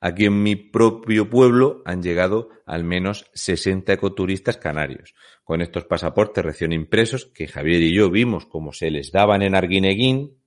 Aquí 0.00 0.26
en 0.26 0.42
mi 0.42 0.54
propio 0.56 1.30
pueblo 1.30 1.82
han 1.86 2.02
llegado 2.02 2.50
al 2.66 2.84
menos 2.84 3.30
60 3.34 3.92
ecoturistas 3.92 4.58
canarios, 4.58 5.14
con 5.44 5.62
estos 5.62 5.84
pasaportes 5.84 6.44
recién 6.44 6.72
impresos 6.72 7.26
que 7.26 7.48
Javier 7.48 7.82
y 7.82 7.94
yo 7.94 8.10
vimos 8.10 8.46
cómo 8.46 8.72
se 8.72 8.90
les 8.90 9.12
daban 9.12 9.42
en 9.42 9.54
Arguineguín 9.54 10.42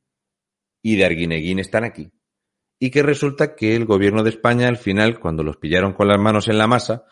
y 0.82 0.95
de 0.95 1.05
Arguineguín 1.05 1.59
están 1.59 1.84
aquí 1.84 2.11
y 2.80 2.91
que 2.91 3.03
resulta 3.03 3.55
que 3.55 3.76
el 3.76 3.86
gobierno 3.86 4.24
de 4.24 4.30
España 4.30 4.68
al 4.68 4.78
final, 4.78 5.20
cuando 5.20 5.43
los 5.43 5.57
pillaron 5.57 5.93
con 5.93 6.07
las 6.07 6.20
manos 6.20 6.47
en 6.47 6.57
la 6.57 6.68
masa, 6.68 7.05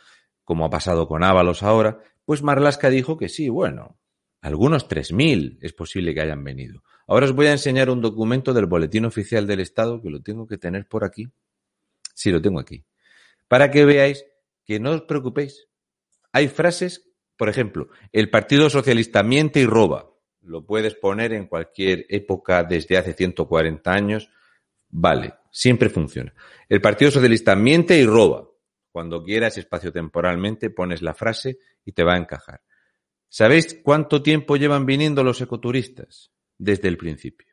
como 0.44 0.66
ha 0.66 0.70
pasado 0.70 1.08
con 1.08 1.24
Ábalos 1.24 1.64
ahora, 1.64 2.00
pues 2.24 2.44
Marlasca 2.44 2.90
dijo 2.90 3.18
que 3.18 3.30
sí, 3.30 3.50
bueno, 3.50 3.98
algunos 4.46 4.88
3.000 4.88 5.58
es 5.62 5.74
posible 5.74 6.14
que 6.14 6.22
hayan 6.22 6.44
venido. 6.44 6.84
Ahora 7.08 7.26
os 7.26 7.34
voy 7.34 7.48
a 7.48 7.52
enseñar 7.52 7.90
un 7.90 8.02
documento 8.02 8.54
del 8.54 8.68
Boletín 8.68 9.06
Oficial 9.06 9.48
del 9.48 9.60
Estado 9.60 10.02
que 10.02 10.10
lo 10.10 10.22
tengo 10.22 10.46
que 10.46 10.58
tener 10.58 10.88
por 10.88 11.04
aquí. 11.04 11.28
Sí, 12.14 12.32
lo 12.32 12.42
tengo 12.42 12.60
aquí. 12.60 12.86
Para 13.48 13.72
que 13.72 13.86
veáis 13.86 14.26
que 14.64 14.80
no 14.80 14.92
os 14.92 15.02
preocupéis. 15.02 15.68
Hay 16.32 16.48
frases, 16.48 17.10
por 17.36 17.50
ejemplo, 17.50 17.90
el 18.12 18.30
Partido 18.30 18.70
Socialista 18.70 19.24
miente 19.24 19.62
y 19.62 19.66
roba. 19.66 20.12
Lo 20.42 20.66
puedes 20.66 20.94
poner 20.94 21.34
en 21.34 21.48
cualquier 21.48 22.06
época 22.10 22.64
desde 22.64 22.98
hace 22.98 23.14
140 23.14 23.92
años. 23.92 24.30
Vale, 24.90 25.34
Siempre 25.56 25.88
funciona. 25.88 26.34
El 26.68 26.82
Partido 26.82 27.12
Socialista 27.12 27.56
miente 27.56 27.98
y 27.98 28.06
roba. 28.06 28.46
Cuando 28.92 29.24
quieras 29.24 29.58
espacio-temporalmente 29.58 30.70
pones 30.70 31.02
la 31.02 31.14
frase 31.14 31.60
y 31.86 31.94
te 31.94 32.04
va 32.04 32.16
a 32.16 32.18
encajar. 32.18 32.62
¿Sabéis 33.38 33.82
cuánto 33.84 34.24
tiempo 34.24 34.56
llevan 34.56 34.86
viniendo 34.86 35.22
los 35.22 35.42
ecoturistas? 35.42 36.32
Desde 36.58 36.88
el 36.88 36.96
principio. 36.96 37.52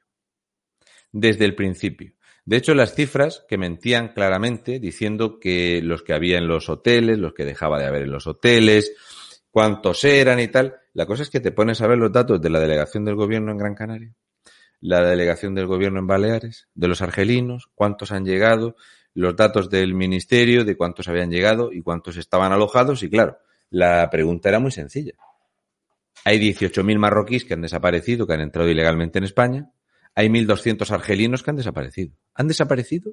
Desde 1.10 1.44
el 1.44 1.56
principio. 1.56 2.12
De 2.44 2.58
hecho, 2.58 2.72
las 2.76 2.94
cifras 2.94 3.44
que 3.48 3.58
mentían 3.58 4.12
claramente 4.12 4.78
diciendo 4.78 5.40
que 5.40 5.82
los 5.82 6.04
que 6.04 6.14
había 6.14 6.38
en 6.38 6.46
los 6.46 6.68
hoteles, 6.68 7.18
los 7.18 7.34
que 7.34 7.44
dejaba 7.44 7.80
de 7.80 7.86
haber 7.86 8.02
en 8.02 8.12
los 8.12 8.28
hoteles, 8.28 8.94
cuántos 9.50 10.04
eran 10.04 10.38
y 10.38 10.46
tal. 10.46 10.76
La 10.92 11.04
cosa 11.04 11.24
es 11.24 11.30
que 11.30 11.40
te 11.40 11.50
pones 11.50 11.80
a 11.80 11.88
ver 11.88 11.98
los 11.98 12.12
datos 12.12 12.40
de 12.40 12.50
la 12.50 12.60
delegación 12.60 13.04
del 13.04 13.16
gobierno 13.16 13.50
en 13.50 13.58
Gran 13.58 13.74
Canaria 13.74 14.14
la 14.78 15.00
delegación 15.00 15.54
del 15.54 15.66
gobierno 15.66 16.00
en 16.00 16.08
Baleares, 16.08 16.68
de 16.74 16.88
los 16.88 17.02
argelinos, 17.02 17.70
cuántos 17.74 18.10
han 18.10 18.24
llegado, 18.24 18.74
los 19.14 19.34
datos 19.34 19.68
del 19.68 19.94
ministerio 19.94 20.64
de 20.64 20.76
cuántos 20.76 21.06
habían 21.08 21.30
llegado 21.30 21.72
y 21.72 21.82
cuántos 21.82 22.16
estaban 22.16 22.52
alojados. 22.52 23.02
Y 23.04 23.10
claro, 23.10 23.38
la 23.70 24.08
pregunta 24.10 24.48
era 24.48 24.58
muy 24.58 24.72
sencilla. 24.72 25.14
Hay 26.24 26.38
18.000 26.38 26.98
marroquíes 26.98 27.44
que 27.44 27.54
han 27.54 27.62
desaparecido, 27.62 28.26
que 28.26 28.34
han 28.34 28.40
entrado 28.40 28.68
ilegalmente 28.68 29.18
en 29.18 29.24
España. 29.24 29.70
Hay 30.14 30.28
1.200 30.28 30.90
argelinos 30.90 31.42
que 31.42 31.50
han 31.50 31.56
desaparecido. 31.56 32.16
¿Han 32.34 32.48
desaparecido? 32.48 33.12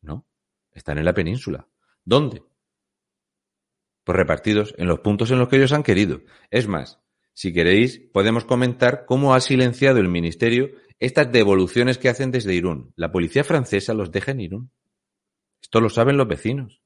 No. 0.00 0.26
Están 0.72 0.98
en 0.98 1.04
la 1.04 1.14
península. 1.14 1.68
¿Dónde? 2.04 2.42
Pues 4.04 4.16
repartidos 4.16 4.74
en 4.78 4.88
los 4.88 5.00
puntos 5.00 5.30
en 5.30 5.38
los 5.38 5.48
que 5.48 5.56
ellos 5.56 5.72
han 5.72 5.82
querido. 5.82 6.22
Es 6.50 6.66
más, 6.66 7.00
si 7.34 7.52
queréis, 7.52 7.98
podemos 8.12 8.44
comentar 8.44 9.04
cómo 9.06 9.34
ha 9.34 9.40
silenciado 9.40 9.98
el 9.98 10.08
Ministerio 10.08 10.70
estas 10.98 11.32
devoluciones 11.32 11.98
que 11.98 12.08
hacen 12.08 12.30
desde 12.30 12.54
Irún. 12.54 12.92
La 12.96 13.10
policía 13.10 13.44
francesa 13.44 13.94
los 13.94 14.10
deja 14.10 14.32
en 14.32 14.40
Irún. 14.40 14.70
Esto 15.60 15.80
lo 15.80 15.88
saben 15.88 16.16
los 16.16 16.28
vecinos. 16.28 16.81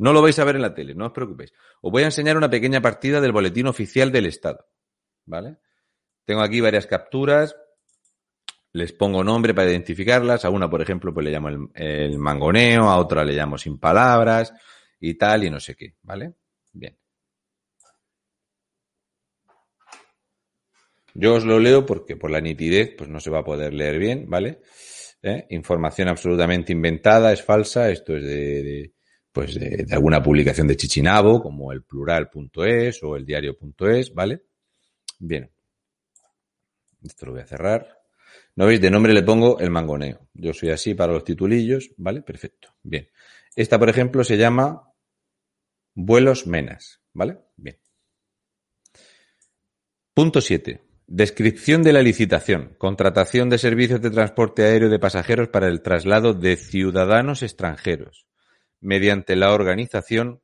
No 0.00 0.14
lo 0.14 0.22
vais 0.22 0.38
a 0.38 0.44
ver 0.44 0.56
en 0.56 0.62
la 0.62 0.72
tele, 0.72 0.94
no 0.94 1.06
os 1.08 1.12
preocupéis. 1.12 1.52
Os 1.82 1.92
voy 1.92 2.02
a 2.02 2.06
enseñar 2.06 2.34
una 2.38 2.48
pequeña 2.48 2.80
partida 2.80 3.20
del 3.20 3.32
boletín 3.32 3.66
oficial 3.66 4.10
del 4.10 4.24
Estado. 4.24 4.66
¿Vale? 5.26 5.58
Tengo 6.24 6.40
aquí 6.40 6.62
varias 6.62 6.86
capturas. 6.86 7.54
Les 8.72 8.94
pongo 8.94 9.22
nombre 9.22 9.52
para 9.52 9.68
identificarlas. 9.68 10.46
A 10.46 10.50
una, 10.50 10.70
por 10.70 10.80
ejemplo, 10.80 11.12
pues 11.12 11.24
le 11.24 11.32
llamo 11.32 11.50
el, 11.74 12.18
mangoneo, 12.18 12.84
a 12.84 12.96
otra 12.96 13.26
le 13.26 13.34
llamo 13.34 13.58
sin 13.58 13.78
palabras 13.78 14.54
y 15.00 15.18
tal, 15.18 15.44
y 15.44 15.50
no 15.50 15.60
sé 15.60 15.74
qué. 15.74 15.96
¿Vale? 16.00 16.32
Bien. 16.72 16.96
Yo 21.12 21.34
os 21.34 21.44
lo 21.44 21.58
leo 21.58 21.84
porque 21.84 22.16
por 22.16 22.30
la 22.30 22.40
nitidez 22.40 22.94
pues 22.96 23.10
no 23.10 23.20
se 23.20 23.28
va 23.28 23.40
a 23.40 23.44
poder 23.44 23.74
leer 23.74 23.98
bien, 23.98 24.30
¿vale? 24.30 24.62
¿Eh? 25.22 25.46
Información 25.50 26.08
absolutamente 26.08 26.72
inventada, 26.72 27.34
es 27.34 27.42
falsa, 27.42 27.90
esto 27.90 28.16
es 28.16 28.24
de 28.24 28.94
pues 29.32 29.54
de, 29.54 29.86
alguna 29.90 30.22
publicación 30.22 30.66
de 30.66 30.76
Chichinabo, 30.76 31.42
como 31.42 31.72
el 31.72 31.82
plural.es 31.82 33.02
o 33.02 33.16
el 33.16 33.24
diario.es, 33.24 34.14
¿vale? 34.14 34.42
Bien. 35.18 35.50
Esto 37.02 37.26
lo 37.26 37.32
voy 37.32 37.42
a 37.42 37.46
cerrar. 37.46 38.00
¿No 38.56 38.66
veis? 38.66 38.80
De 38.80 38.90
nombre 38.90 39.12
le 39.12 39.22
pongo 39.22 39.58
el 39.60 39.70
mangoneo. 39.70 40.28
Yo 40.34 40.52
soy 40.52 40.70
así 40.70 40.94
para 40.94 41.12
los 41.12 41.24
titulillos, 41.24 41.92
¿vale? 41.96 42.22
Perfecto. 42.22 42.74
Bien. 42.82 43.08
Esta, 43.54 43.78
por 43.78 43.88
ejemplo, 43.88 44.24
se 44.24 44.36
llama 44.36 44.92
vuelos 45.94 46.46
menas, 46.46 47.00
¿vale? 47.12 47.38
Bien. 47.56 47.78
Punto 50.12 50.40
7. 50.40 50.82
Descripción 51.06 51.82
de 51.82 51.92
la 51.92 52.02
licitación. 52.02 52.74
Contratación 52.78 53.48
de 53.48 53.58
servicios 53.58 54.00
de 54.02 54.10
transporte 54.10 54.64
aéreo 54.64 54.88
de 54.88 54.98
pasajeros 54.98 55.48
para 55.48 55.68
el 55.68 55.82
traslado 55.82 56.34
de 56.34 56.56
ciudadanos 56.56 57.42
extranjeros 57.42 58.29
mediante 58.80 59.36
la 59.36 59.52
organización 59.52 60.40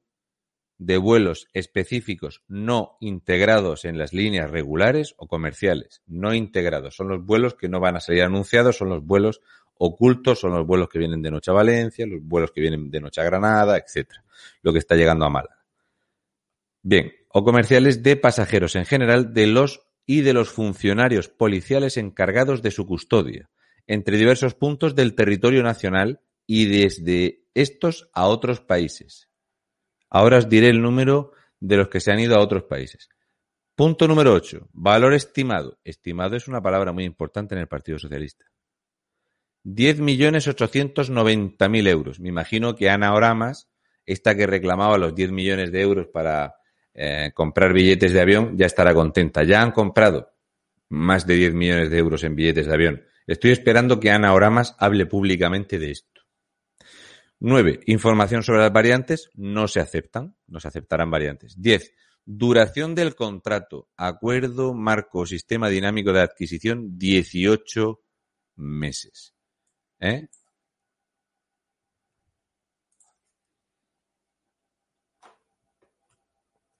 de 0.78 0.99
vuelos 0.99 1.49
específicos 1.55 2.43
no 2.49 2.99
integrados 3.01 3.84
en 3.84 3.99
las 3.99 4.12
líneas 4.12 4.51
regulares 4.51 5.14
o 5.16 5.26
comerciales. 5.26 6.03
No 6.07 6.34
integrados. 6.34 6.97
Son 6.97 7.09
los 7.09 7.24
vuelos 7.24 7.55
que 7.55 7.68
no 7.68 7.80
van 7.80 7.97
a 7.97 8.01
salir 8.01 8.22
anunciados, 8.22 8.76
son 8.76 8.91
los 8.91 9.05
vuelos 9.05 9.41
ocultos, 9.78 10.41
son 10.41 10.53
los 10.53 10.66
vuelos 10.66 10.89
que 10.89 10.99
vienen 10.99 11.22
de 11.22 11.30
noche 11.30 11.51
a 11.51 11.55
Valencia, 11.55 12.07
los 12.07 12.22
vuelos 12.22 12.51
que 12.53 12.61
vienen 12.61 12.91
de 12.91 13.01
noche 13.01 13.20
a 13.20 13.24
Granada, 13.24 13.78
etcétera. 13.78 14.24
Lo 14.62 14.72
que 14.72 14.78
está 14.78 14.97
llegando 14.97 15.24
a 15.24 15.30
Málaga. 15.30 15.64
Bien, 16.82 17.12
o 17.30 17.43
comerciales 17.43 18.03
de 18.03 18.16
pasajeros 18.16 18.76
en 18.76 18.84
general 18.84 19.32
de 19.32 19.47
los 19.47 19.82
y 20.07 20.20
de 20.20 20.32
los 20.32 20.51
funcionarios 20.51 21.28
policiales 21.28 21.97
encargados 21.97 22.62
de 22.62 22.70
su 22.70 22.87
custodia, 22.87 23.51
entre 23.87 24.16
diversos 24.16 24.55
puntos 24.55 24.95
del 24.95 25.14
territorio 25.14 25.62
nacional 25.62 26.20
y 26.47 26.66
desde 26.66 27.46
estos 27.57 28.09
a 28.13 28.27
otros 28.27 28.61
países. 28.61 29.29
Ahora 30.11 30.37
os 30.39 30.49
diré 30.49 30.69
el 30.69 30.81
número 30.83 31.33
de 31.59 31.79
los 31.79 31.89
que 31.89 31.99
se 32.01 32.13
han 32.13 32.21
ido 32.21 32.37
a 32.37 32.41
otros 32.41 32.63
países. 32.65 33.09
Punto 33.75 34.07
número 34.07 34.35
8. 34.35 34.69
Valor 34.73 35.15
estimado. 35.15 35.79
Estimado 35.83 36.37
es 36.37 36.47
una 36.49 36.61
palabra 36.63 36.93
muy 36.93 37.05
importante 37.05 37.55
en 37.55 37.63
el 37.63 37.67
Partido 37.67 37.99
Socialista. 37.99 38.45
10.890.000 39.65 41.89
euros. 41.89 42.21
Me 42.21 42.29
imagino 42.29 42.77
que 42.77 42.91
Ana 42.91 43.15
Oramas, 43.15 43.71
esta 44.05 44.37
que 44.37 44.47
reclamaba 44.47 44.99
los 44.99 45.15
10 45.15 45.33
millones 45.33 45.73
de 45.73 45.81
euros 45.81 46.09
para 46.09 46.57
eh, 46.95 47.33
comprar 47.35 47.73
billetes 47.73 48.13
de 48.13 48.21
avión, 48.21 48.55
ya 48.57 48.67
estará 48.67 48.93
contenta. 48.93 49.45
Ya 49.45 49.63
han 49.63 49.73
comprado 49.73 50.35
más 50.91 51.27
de 51.27 51.37
10 51.37 51.55
millones 51.55 51.89
de 51.91 51.99
euros 51.99 52.23
en 52.23 52.37
billetes 52.37 52.67
de 52.67 52.75
avión. 52.75 53.03
Estoy 53.27 53.51
esperando 53.51 53.99
que 53.99 54.11
Ana 54.11 54.35
Oramas 54.35 54.77
hable 54.79 55.07
públicamente 55.07 55.79
de 55.79 55.93
esto. 55.93 56.16
9. 57.41 57.80
Información 57.87 58.43
sobre 58.43 58.61
las 58.61 58.72
variantes. 58.72 59.30
No 59.34 59.68
se 59.68 59.80
aceptan. 59.80 60.37
No 60.47 60.61
se 60.61 60.68
aceptarán 60.68 61.11
variantes. 61.11 61.61
10. 61.61 61.93
Duración 62.24 62.95
del 62.95 63.14
contrato. 63.14 63.89
Acuerdo, 63.97 64.74
marco, 64.74 65.26
sistema 65.26 65.68
dinámico 65.68 66.12
de 66.12 66.20
adquisición. 66.20 66.99
18 66.99 68.01
meses. 68.57 69.34
¿Eh? 70.01 70.28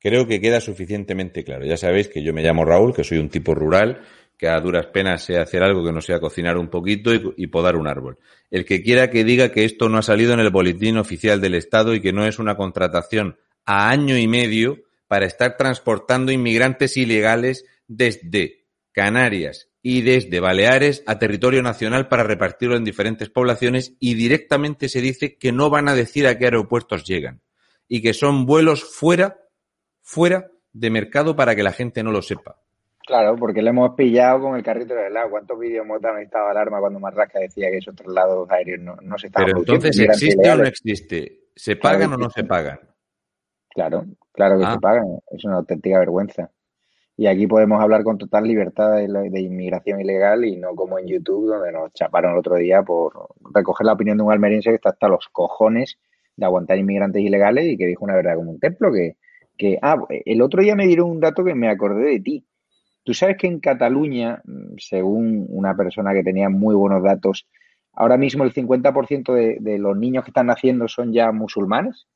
Creo 0.07 0.27
que 0.27 0.41
queda 0.41 0.61
suficientemente 0.61 1.43
claro. 1.43 1.65
Ya 1.65 1.77
sabéis 1.77 2.09
que 2.09 2.23
yo 2.23 2.33
me 2.33 2.43
llamo 2.43 2.65
Raúl, 2.65 2.95
que 2.95 3.03
soy 3.03 3.19
un 3.19 3.29
tipo 3.29 3.55
rural, 3.55 4.05
que 4.37 4.49
a 4.49 4.61
duras 4.61 4.87
penas 4.87 5.25
sé 5.25 5.39
hacer 5.39 5.63
algo 5.63 5.85
que 5.85 5.93
no 5.93 6.01
sea 6.01 6.21
cocinar 6.21 6.59
un 6.59 6.69
poquito 6.69 7.15
y, 7.15 7.35
y, 7.37 7.47
podar 7.47 7.77
un 7.77 7.89
árbol. 7.89 8.19
El 8.51 8.65
que 8.65 8.83
quiera 8.83 9.11
que 9.11 9.25
diga 9.25 9.51
que 9.51 9.65
esto 9.65 9.89
no 9.89 9.99
ha 9.99 10.03
salido 10.03 10.35
en 10.35 10.41
el 10.41 10.51
boletín 10.51 10.99
oficial 10.99 11.41
del 11.41 11.55
Estado 11.55 11.95
y 11.95 12.01
que 12.01 12.13
no 12.13 12.27
es 12.27 12.39
una 12.39 12.57
contratación 12.57 13.39
a 13.65 13.89
año 13.89 14.17
y 14.19 14.29
medio 14.29 14.83
para 15.09 15.27
estar 15.27 15.57
transportando 15.57 16.33
inmigrantes 16.33 16.97
ilegales 16.97 17.65
desde 17.89 18.67
Canarias 18.93 19.69
y 19.83 20.03
desde 20.03 20.41
Baleares 20.41 21.05
a 21.07 21.19
territorio 21.19 21.63
nacional 21.63 22.09
para 22.09 22.25
repartirlo 22.25 22.77
en 22.77 22.85
diferentes 22.85 23.31
poblaciones 23.31 23.95
y 24.01 24.15
directamente 24.15 24.89
se 24.89 25.01
dice 25.01 25.37
que 25.37 25.53
no 25.53 25.71
van 25.71 25.89
a 25.89 25.95
decir 25.95 26.27
a 26.27 26.39
qué 26.39 26.47
aeropuertos 26.47 27.05
llegan 27.05 27.41
y 27.89 28.03
que 28.03 28.15
son 28.15 28.47
vuelos 28.47 28.83
fuera 28.83 29.39
fuera 30.03 30.51
de 30.73 30.91
mercado 30.91 31.37
para 31.37 31.55
que 31.55 31.63
la 31.63 31.73
gente 31.73 32.03
no 32.03 32.11
lo 32.11 32.23
sepa. 32.23 32.61
Claro, 33.07 33.37
porque 33.37 33.63
le 33.63 33.71
hemos 33.71 33.95
pillado 33.95 34.41
con 34.41 34.57
el 34.57 34.65
carrito 34.65 34.93
del 34.93 35.07
helado. 35.07 35.31
¿Cuántos 35.31 35.57
vídeos 35.57 35.85
hemos 35.85 36.01
dado 36.03 36.17
en 36.17 36.25
estado 36.25 36.47
de 36.47 36.51
alarma 36.51 36.81
cuando 36.81 36.99
Marrasca 36.99 37.39
decía 37.39 37.71
que 37.71 37.79
esos 37.79 37.95
traslados 37.95 38.51
aéreos 38.51 38.81
no, 38.81 38.97
no 38.97 39.17
se 39.17 39.29
estaban 39.29 39.47
Pero 39.47 39.59
entonces, 39.61 39.97
¿existe 40.01 40.51
o 40.51 40.57
no 40.57 40.65
existe? 40.65 41.41
¿Se 41.55 41.77
pagan 41.77 42.09
claro, 42.09 42.15
o 42.17 42.19
no 42.19 42.31
se 42.31 42.43
pagan? 42.43 42.81
Claro, 43.71 44.07
claro 44.33 44.59
que 44.59 44.65
ah. 44.65 44.73
se 44.73 44.81
pagan. 44.81 45.05
Es 45.31 45.45
una 45.45 45.59
auténtica 45.59 46.01
vergüenza. 46.01 46.51
Y 47.17 47.29
aquí 47.29 47.47
podemos 47.47 47.81
hablar 47.81 48.03
con 48.03 48.19
total 48.19 48.45
libertad 48.45 48.97
de, 48.97 49.07
de, 49.07 49.41
inmigración 49.41 50.01
ilegal 50.01 50.45
y 50.45 50.57
no 50.57 50.75
como 50.75 50.99
en 50.99 51.07
YouTube, 51.07 51.47
donde 51.47 51.71
nos 51.71 51.93
chaparon 51.93 52.33
el 52.33 52.39
otro 52.39 52.57
día 52.57 52.83
por 52.83 53.29
recoger 53.55 53.87
la 53.87 53.93
opinión 53.93 54.19
de 54.19 54.25
un 54.25 54.33
almeriense 54.33 54.71
que 54.71 54.77
está 54.77 54.91
hasta 54.91 55.09
los 55.09 55.29
cojones 55.29 55.97
de 56.35 56.45
aguantar 56.45 56.77
inmigrantes 56.77 57.23
ilegales 57.23 57.67
y 57.67 57.77
que 57.77 57.87
dijo 57.87 58.05
una 58.05 58.17
verdad 58.17 58.35
como 58.35 58.51
un 58.51 58.59
templo, 58.59 58.93
que, 58.93 59.17
que, 59.57 59.79
ah, 59.81 59.97
el 60.11 60.43
otro 60.43 60.61
día 60.61 60.75
me 60.75 60.87
dieron 60.89 61.09
un 61.09 61.21
dato 61.21 61.45
que 61.45 61.55
me 61.55 61.71
acordé 61.71 62.11
de 62.11 62.21
ti. 62.21 62.45
Tú 63.07 63.15
sabes 63.15 63.37
que 63.39 63.47
en 63.47 63.61
Cataluña, 63.61 64.43
según 64.79 65.47
una 65.49 65.77
persona 65.77 66.13
que 66.13 66.25
tenía 66.25 66.49
muy 66.49 66.75
buenos 66.75 67.05
datos, 67.05 67.47
ahora 67.93 68.17
mismo 68.17 68.43
el 68.43 68.53
50% 68.53 69.33
de, 69.33 69.59
de 69.61 69.79
los 69.79 69.97
niños 69.97 70.25
que 70.25 70.31
están 70.31 70.47
naciendo 70.47 70.89
son 70.89 71.13
ya 71.13 71.31
musulmanes. 71.31 72.09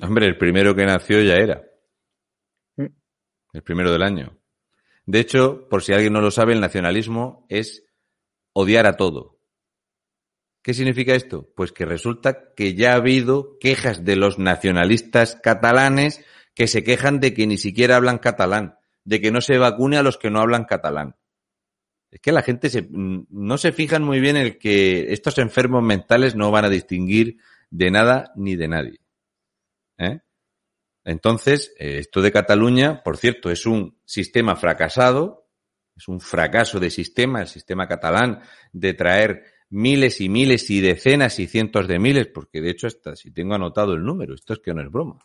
Hombre, 0.00 0.26
el 0.26 0.36
primero 0.36 0.74
que 0.74 0.86
nació 0.86 1.22
ya 1.22 1.36
era. 1.36 1.62
¿Mm? 2.76 2.86
El 3.52 3.62
primero 3.62 3.92
del 3.92 4.02
año. 4.02 4.36
De 5.06 5.20
hecho, 5.20 5.68
por 5.68 5.84
si 5.84 5.92
alguien 5.92 6.12
no 6.12 6.20
lo 6.20 6.32
sabe, 6.32 6.52
el 6.52 6.60
nacionalismo 6.60 7.46
es 7.48 7.86
odiar 8.54 8.86
a 8.86 8.96
todo. 8.96 9.38
¿Qué 10.64 10.74
significa 10.74 11.14
esto? 11.14 11.48
Pues 11.54 11.70
que 11.70 11.84
resulta 11.84 12.52
que 12.56 12.74
ya 12.74 12.94
ha 12.94 12.96
habido 12.96 13.56
quejas 13.60 14.04
de 14.04 14.16
los 14.16 14.40
nacionalistas 14.40 15.36
catalanes 15.36 16.24
que 16.56 16.66
se 16.66 16.82
quejan 16.82 17.20
de 17.20 17.34
que 17.34 17.46
ni 17.46 17.56
siquiera 17.56 17.94
hablan 17.94 18.18
catalán, 18.18 18.78
de 19.04 19.20
que 19.20 19.30
no 19.30 19.40
se 19.40 19.58
vacune 19.58 19.96
a 19.96 20.02
los 20.02 20.16
que 20.16 20.30
no 20.30 20.40
hablan 20.40 20.64
catalán. 20.64 21.16
Es 22.10 22.20
que 22.20 22.32
la 22.32 22.42
gente 22.42 22.70
se, 22.70 22.86
no 22.90 23.58
se 23.58 23.72
fijan 23.72 24.02
muy 24.02 24.20
bien 24.20 24.36
en 24.36 24.58
que 24.58 25.12
estos 25.12 25.38
enfermos 25.38 25.82
mentales 25.82 26.34
no 26.34 26.50
van 26.50 26.64
a 26.64 26.70
distinguir 26.70 27.38
de 27.70 27.90
nada 27.90 28.32
ni 28.36 28.56
de 28.56 28.68
nadie. 28.68 29.00
¿Eh? 29.98 30.20
Entonces, 31.04 31.74
esto 31.78 32.22
de 32.22 32.32
Cataluña, 32.32 33.02
por 33.02 33.16
cierto, 33.16 33.50
es 33.50 33.66
un 33.66 33.98
sistema 34.04 34.56
fracasado, 34.56 35.48
es 35.96 36.08
un 36.08 36.20
fracaso 36.20 36.80
de 36.80 36.90
sistema, 36.90 37.42
el 37.42 37.48
sistema 37.48 37.86
catalán, 37.86 38.40
de 38.72 38.94
traer 38.94 39.44
miles 39.68 40.20
y 40.20 40.28
miles 40.28 40.70
y 40.70 40.80
decenas 40.80 41.38
y 41.40 41.46
cientos 41.46 41.88
de 41.88 41.98
miles, 41.98 42.28
porque 42.28 42.60
de 42.60 42.70
hecho 42.70 42.86
hasta 42.86 43.16
si 43.16 43.32
tengo 43.32 43.54
anotado 43.54 43.94
el 43.94 44.02
número, 44.02 44.34
esto 44.34 44.54
es 44.54 44.60
que 44.60 44.72
no 44.72 44.82
es 44.82 44.90
broma 44.90 45.18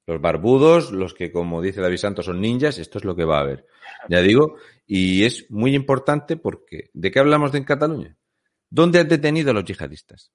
Los 0.07 0.20
barbudos, 0.20 0.90
los 0.90 1.14
que, 1.14 1.30
como 1.30 1.62
dice 1.62 1.80
David 1.80 1.96
Santos, 1.98 2.26
son 2.26 2.40
ninjas, 2.40 2.78
esto 2.78 2.98
es 2.98 3.05
lo 3.05 3.14
que 3.14 3.24
va 3.24 3.38
a 3.38 3.42
haber. 3.42 3.66
Ya 4.09 4.20
digo, 4.20 4.57
y 4.86 5.24
es 5.24 5.48
muy 5.50 5.74
importante 5.76 6.36
porque, 6.36 6.90
¿de 6.92 7.11
qué 7.11 7.20
hablamos 7.20 7.53
de 7.53 7.59
en 7.59 7.64
Cataluña? 7.64 8.16
¿Dónde 8.68 8.98
han 8.98 9.09
detenido 9.09 9.50
a 9.50 9.55
los 9.55 9.64
yihadistas? 9.64 10.32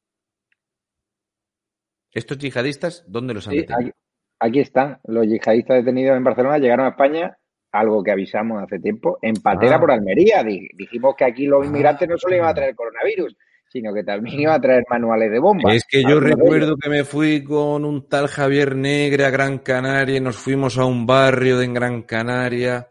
¿Estos 2.14 2.38
yihadistas 2.38 3.04
dónde 3.08 3.34
los 3.34 3.48
han 3.48 3.54
Sí, 3.54 3.58
detenido? 3.58 3.90
aquí, 3.90 3.98
aquí 4.40 4.60
están. 4.60 5.00
Los 5.04 5.26
yihadistas 5.28 5.84
detenidos 5.84 6.18
en 6.18 6.24
Barcelona 6.24 6.58
llegaron 6.60 6.86
a 6.86 6.90
España, 6.90 7.38
algo 7.72 8.04
que 8.04 8.12
avisamos 8.12 8.64
hace 8.64 8.80
tiempo, 8.80 9.20
en 9.22 9.36
patera 9.36 9.76
Ah. 9.76 9.80
por 9.80 9.92
Almería. 9.92 10.44
Di- 10.44 10.68
Dijimos 10.74 11.16
que 11.18 11.26
aquí 11.26 11.46
los 11.46 11.64
Ah. 11.64 11.68
inmigrantes 11.68 12.08
no 12.08 12.18
solo 12.18 12.36
iban 12.36 12.50
a 12.50 12.54
traer 12.54 12.76
coronavirus, 12.76 13.36
sino 13.70 13.94
que 13.94 14.04
también 14.04 14.40
iban 14.40 14.56
a 14.56 14.62
traer 14.62 14.84
manuales 14.90 15.30
de 15.32 15.40
bombas. 15.40 15.76
Es 15.76 15.86
que 15.90 16.02
yo 16.04 16.20
recuerdo 16.20 16.78
que 16.78 16.90
me 16.90 17.04
fui 17.04 17.44
con 17.44 17.84
un 17.84 18.08
tal 18.08 18.28
Javier 18.28 18.76
Negre 18.76 19.26
a 19.26 19.30
Gran 19.30 19.58
Canaria 19.60 20.18
y 20.18 20.22
nos 20.22 20.38
fuimos 20.38 20.78
a 20.78 20.86
un 20.86 21.06
barrio 21.06 21.58
de 21.58 21.66
en 21.66 21.74
Gran 21.74 22.02
Canaria 22.04 22.88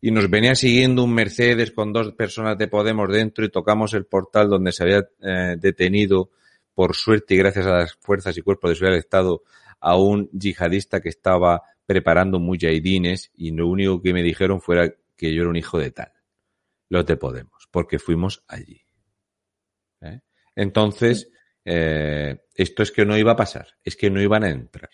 y 0.00 0.10
nos 0.10 0.30
venía 0.30 0.54
siguiendo 0.54 1.04
un 1.04 1.12
Mercedes 1.14 1.70
con 1.72 1.92
dos 1.92 2.12
personas 2.12 2.56
de 2.56 2.68
Podemos 2.68 3.10
dentro 3.12 3.44
y 3.44 3.50
tocamos 3.50 3.92
el 3.94 4.06
portal 4.06 4.48
donde 4.48 4.72
se 4.72 4.82
había 4.84 5.06
eh, 5.22 5.56
detenido, 5.58 6.30
por 6.74 6.94
suerte 6.94 7.34
y 7.34 7.38
gracias 7.38 7.66
a 7.66 7.72
las 7.72 7.94
fuerzas 7.94 8.36
y 8.38 8.42
cuerpos 8.42 8.70
de 8.70 8.74
seguridad 8.76 8.92
del 8.92 9.00
Estado, 9.00 9.42
a 9.80 9.96
un 9.96 10.28
yihadista 10.32 11.00
que 11.00 11.08
estaba 11.10 11.62
preparando 11.86 12.38
mujahidines 12.40 13.30
y 13.34 13.52
lo 13.52 13.68
único 13.68 14.02
que 14.02 14.12
me 14.12 14.22
dijeron 14.22 14.60
fuera 14.60 14.92
que 15.16 15.32
yo 15.32 15.42
era 15.42 15.50
un 15.50 15.56
hijo 15.56 15.78
de 15.78 15.92
tal, 15.92 16.12
los 16.88 17.06
de 17.06 17.16
Podemos, 17.16 17.68
porque 17.70 17.98
fuimos 17.98 18.44
allí. 18.48 18.82
¿eh? 20.02 20.20
Entonces, 20.54 21.30
eh, 21.64 22.44
esto 22.54 22.82
es 22.82 22.92
que 22.92 23.06
no 23.06 23.16
iba 23.16 23.32
a 23.32 23.36
pasar, 23.36 23.68
es 23.82 23.96
que 23.96 24.10
no 24.10 24.20
iban 24.20 24.44
a 24.44 24.50
entrar. 24.50 24.90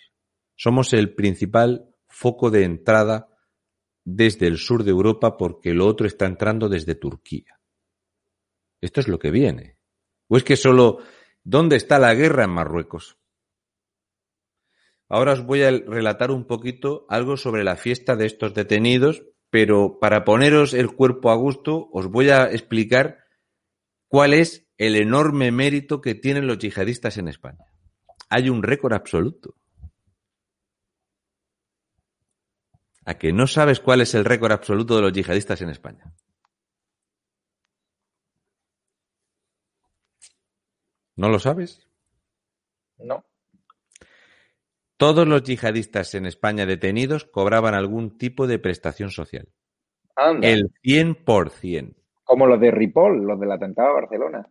Somos 0.55 0.93
el 0.93 1.15
principal 1.15 1.89
foco 2.07 2.51
de 2.51 2.65
entrada 2.65 3.29
desde 4.05 4.47
el 4.47 4.59
sur 4.59 4.85
de 4.85 4.91
Europa 4.91 5.37
porque 5.37 5.75
lo 5.75 5.87
otro 5.87 6.07
está 6.07 6.27
entrando 6.27 6.69
desde 6.69 6.95
Turquía. 6.95 7.59
Esto 8.81 9.01
es 9.01 9.09
lo 9.09 9.19
que 9.19 9.31
viene. 9.31 9.79
¿O 10.29 10.37
es 10.37 10.45
que 10.45 10.57
solo... 10.57 10.99
¿Dónde 11.45 11.75
está 11.75 11.99
la 11.99 12.15
guerra 12.15 12.45
en 12.45 12.51
Marruecos? 12.51 13.19
Ahora 15.13 15.35
os 15.35 15.45
voy 15.45 15.63
a 15.63 15.71
relatar 15.71 16.31
un 16.31 16.47
poquito 16.47 17.05
algo 17.07 17.37
sobre 17.37 17.65
la 17.65 17.77
fiesta 17.77 18.17
de 18.17 18.25
estos 18.25 18.55
detenidos, 18.55 19.23
pero 19.51 19.99
para 20.01 20.25
poneros 20.25 20.73
el 20.73 20.91
cuerpo 20.95 21.31
a 21.31 21.35
gusto 21.35 21.91
os 21.93 22.07
voy 22.07 22.31
a 22.31 22.51
explicar 22.51 23.19
cuál 24.09 24.33
es 24.33 24.67
el 24.79 24.97
enorme 24.97 25.53
mérito 25.53 26.01
que 26.01 26.15
tienen 26.15 26.47
los 26.47 26.57
yihadistas 26.57 27.19
en 27.19 27.29
España. 27.29 27.67
Hay 28.31 28.49
un 28.49 28.63
récord 28.63 28.95
absoluto. 28.95 29.55
¿A 33.05 33.19
que 33.19 33.35
no 33.35 33.47
sabes 33.47 33.81
cuál 33.81 34.01
es 34.01 34.15
el 34.15 34.25
récord 34.25 34.53
absoluto 34.53 34.97
de 34.97 35.03
los 35.03 35.13
yihadistas 35.13 35.61
en 35.61 35.69
España? 35.69 36.11
¿No 41.17 41.29
lo 41.29 41.39
sabes? 41.39 41.87
No. 42.97 43.23
Todos 45.03 45.27
los 45.27 45.43
yihadistas 45.43 46.15
en 46.15 46.27
España 46.27 46.65
detenidos 46.65 47.25
cobraban 47.25 47.75
algún 47.75 48.17
tipo 48.19 48.47
de 48.47 48.61
prestación 48.61 49.11
social. 49.11 49.49
Anda. 50.15 50.47
El 50.47 50.73
100%. 50.85 51.97
Como 52.23 52.47
los 52.47 52.61
de 52.61 52.71
Ripoll, 52.71 53.27
los 53.27 53.41
del 53.41 53.51
atentado 53.51 53.89
a 53.89 53.95
Barcelona. 53.95 54.49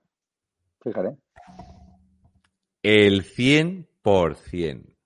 Fíjate. 0.84 1.16
El 2.84 3.24
100%. 3.24 4.98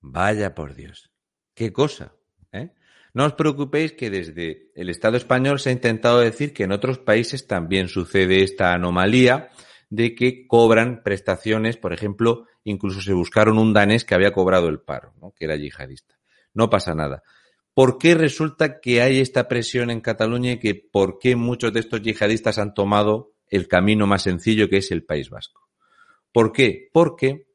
Vaya 0.00 0.54
por 0.54 0.74
Dios. 0.74 1.12
Qué 1.52 1.70
cosa. 1.70 2.14
¿eh? 2.52 2.72
No 3.12 3.26
os 3.26 3.34
preocupéis 3.34 3.92
que 3.92 4.08
desde 4.08 4.70
el 4.76 4.88
Estado 4.88 5.18
español 5.18 5.60
se 5.60 5.68
ha 5.68 5.72
intentado 5.72 6.20
decir 6.20 6.54
que 6.54 6.64
en 6.64 6.72
otros 6.72 6.98
países 6.98 7.46
también 7.46 7.88
sucede 7.88 8.44
esta 8.44 8.72
anomalía 8.72 9.50
de 9.90 10.14
que 10.14 10.46
cobran 10.46 11.02
prestaciones, 11.02 11.76
por 11.76 11.92
ejemplo, 11.92 12.46
incluso 12.64 13.00
se 13.00 13.12
buscaron 13.12 13.58
un 13.58 13.72
danés 13.72 14.04
que 14.04 14.14
había 14.14 14.32
cobrado 14.32 14.68
el 14.68 14.80
paro, 14.80 15.14
que 15.36 15.44
era 15.44 15.56
yihadista. 15.56 16.16
No 16.54 16.68
pasa 16.70 16.94
nada. 16.94 17.22
¿Por 17.74 17.98
qué 17.98 18.14
resulta 18.14 18.80
que 18.80 19.00
hay 19.00 19.20
esta 19.20 19.48
presión 19.48 19.90
en 19.90 20.00
Cataluña 20.00 20.52
y 20.52 20.58
que 20.58 20.74
por 20.74 21.18
qué 21.18 21.36
muchos 21.36 21.72
de 21.72 21.80
estos 21.80 22.02
yihadistas 22.02 22.58
han 22.58 22.74
tomado 22.74 23.32
el 23.48 23.68
camino 23.68 24.06
más 24.06 24.22
sencillo 24.22 24.68
que 24.68 24.78
es 24.78 24.90
el 24.90 25.04
País 25.04 25.30
Vasco? 25.30 25.68
¿Por 26.32 26.52
qué? 26.52 26.88
Porque 26.92 27.46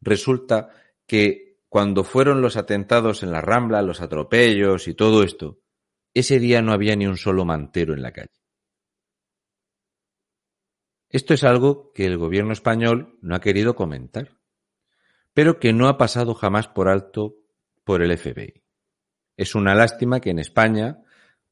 resulta 0.00 0.70
que 1.06 1.58
cuando 1.68 2.04
fueron 2.04 2.40
los 2.40 2.56
atentados 2.56 3.22
en 3.22 3.32
la 3.32 3.40
Rambla, 3.40 3.82
los 3.82 4.00
atropellos 4.00 4.88
y 4.88 4.94
todo 4.94 5.22
esto, 5.22 5.58
ese 6.14 6.38
día 6.38 6.62
no 6.62 6.72
había 6.72 6.96
ni 6.96 7.06
un 7.06 7.16
solo 7.16 7.44
mantero 7.44 7.94
en 7.94 8.02
la 8.02 8.12
calle. 8.12 8.30
Esto 11.08 11.34
es 11.34 11.44
algo 11.44 11.92
que 11.92 12.04
el 12.06 12.18
gobierno 12.18 12.52
español 12.52 13.18
no 13.22 13.36
ha 13.36 13.40
querido 13.40 13.74
comentar, 13.76 14.36
pero 15.34 15.58
que 15.58 15.72
no 15.72 15.88
ha 15.88 15.98
pasado 15.98 16.34
jamás 16.34 16.68
por 16.68 16.88
alto 16.88 17.36
por 17.84 18.02
el 18.02 18.16
FBI. 18.16 18.62
Es 19.36 19.54
una 19.54 19.74
lástima 19.74 20.20
que 20.20 20.30
en 20.30 20.38
España, 20.38 21.02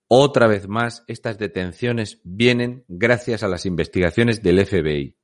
otra 0.08 0.46
vez 0.48 0.68
más, 0.68 1.04
estas 1.06 1.38
detenciones 1.38 2.20
vienen 2.24 2.84
gracias 2.88 3.42
a 3.42 3.48
las 3.48 3.66
investigaciones 3.66 4.42
del 4.42 4.64
FBI. 4.66 5.16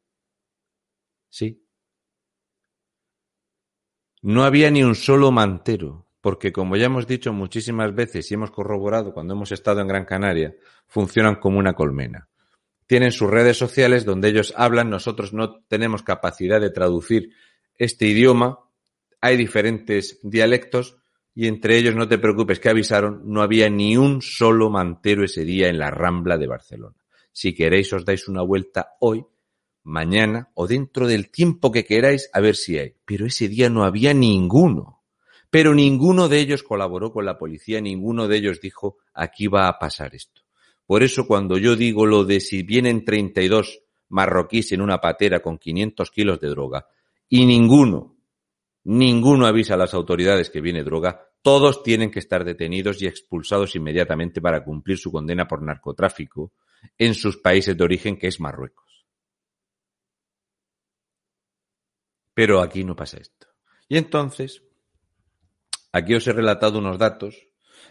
Sí. 1.28 1.66
No 4.22 4.44
había 4.44 4.70
ni 4.70 4.84
un 4.84 4.94
solo 4.94 5.32
mantero, 5.32 6.06
porque 6.20 6.52
como 6.52 6.76
ya 6.76 6.86
hemos 6.86 7.06
dicho 7.06 7.32
muchísimas 7.32 7.94
veces 7.94 8.30
y 8.30 8.34
hemos 8.34 8.50
corroborado 8.50 9.12
cuando 9.12 9.34
hemos 9.34 9.50
estado 9.52 9.80
en 9.80 9.88
Gran 9.88 10.04
Canaria, 10.04 10.54
funcionan 10.86 11.36
como 11.36 11.58
una 11.58 11.72
colmena. 11.72 12.29
Tienen 12.90 13.12
sus 13.12 13.30
redes 13.30 13.56
sociales 13.56 14.04
donde 14.04 14.30
ellos 14.30 14.52
hablan, 14.56 14.90
nosotros 14.90 15.32
no 15.32 15.62
tenemos 15.68 16.02
capacidad 16.02 16.60
de 16.60 16.70
traducir 16.70 17.30
este 17.76 18.08
idioma, 18.08 18.58
hay 19.20 19.36
diferentes 19.36 20.18
dialectos 20.24 20.96
y 21.32 21.46
entre 21.46 21.76
ellos 21.76 21.94
no 21.94 22.08
te 22.08 22.18
preocupes 22.18 22.58
que 22.58 22.68
avisaron, 22.68 23.22
no 23.26 23.42
había 23.42 23.70
ni 23.70 23.96
un 23.96 24.22
solo 24.22 24.70
mantero 24.70 25.22
ese 25.22 25.44
día 25.44 25.68
en 25.68 25.78
la 25.78 25.92
Rambla 25.92 26.36
de 26.36 26.48
Barcelona. 26.48 26.96
Si 27.30 27.54
queréis 27.54 27.92
os 27.92 28.04
dais 28.04 28.26
una 28.26 28.42
vuelta 28.42 28.96
hoy, 28.98 29.24
mañana 29.84 30.50
o 30.54 30.66
dentro 30.66 31.06
del 31.06 31.30
tiempo 31.30 31.70
que 31.70 31.84
queráis 31.84 32.28
a 32.32 32.40
ver 32.40 32.56
si 32.56 32.76
hay. 32.76 32.96
Pero 33.04 33.24
ese 33.24 33.46
día 33.46 33.70
no 33.70 33.84
había 33.84 34.14
ninguno. 34.14 35.04
Pero 35.48 35.76
ninguno 35.76 36.28
de 36.28 36.40
ellos 36.40 36.64
colaboró 36.64 37.12
con 37.12 37.24
la 37.24 37.38
policía, 37.38 37.80
ninguno 37.80 38.26
de 38.26 38.38
ellos 38.38 38.60
dijo 38.60 38.96
aquí 39.14 39.46
va 39.46 39.68
a 39.68 39.78
pasar 39.78 40.12
esto. 40.16 40.39
Por 40.90 41.04
eso 41.04 41.24
cuando 41.24 41.56
yo 41.56 41.76
digo 41.76 42.04
lo 42.04 42.24
de 42.24 42.40
si 42.40 42.64
vienen 42.64 43.04
32 43.04 43.80
marroquíes 44.08 44.72
en 44.72 44.80
una 44.80 45.00
patera 45.00 45.38
con 45.38 45.56
500 45.56 46.10
kilos 46.10 46.40
de 46.40 46.48
droga 46.48 46.88
y 47.28 47.46
ninguno, 47.46 48.16
ninguno 48.82 49.46
avisa 49.46 49.74
a 49.74 49.76
las 49.76 49.94
autoridades 49.94 50.50
que 50.50 50.60
viene 50.60 50.82
droga, 50.82 51.28
todos 51.42 51.84
tienen 51.84 52.10
que 52.10 52.18
estar 52.18 52.44
detenidos 52.44 53.00
y 53.02 53.06
expulsados 53.06 53.76
inmediatamente 53.76 54.40
para 54.40 54.64
cumplir 54.64 54.98
su 54.98 55.12
condena 55.12 55.46
por 55.46 55.62
narcotráfico 55.62 56.54
en 56.98 57.14
sus 57.14 57.36
países 57.36 57.76
de 57.76 57.84
origen, 57.84 58.18
que 58.18 58.26
es 58.26 58.40
Marruecos. 58.40 59.06
Pero 62.34 62.60
aquí 62.60 62.82
no 62.82 62.96
pasa 62.96 63.18
esto. 63.18 63.46
Y 63.86 63.96
entonces, 63.96 64.64
aquí 65.92 66.16
os 66.16 66.26
he 66.26 66.32
relatado 66.32 66.80
unos 66.80 66.98
datos 66.98 67.46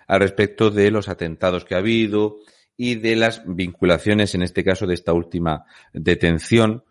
al 0.06 0.20
respecto 0.20 0.70
de 0.70 0.92
los 0.92 1.08
atentados 1.08 1.64
que 1.64 1.76
ha 1.76 1.78
habido 1.78 2.40
y 2.82 2.96
de 2.96 3.18
las 3.18 3.44
vinculaciones, 3.46 4.36
en 4.36 4.42
este 4.42 4.64
caso, 4.64 4.88
de 4.88 4.94
esta 4.94 5.12
última 5.12 5.66
detención. 5.92 6.86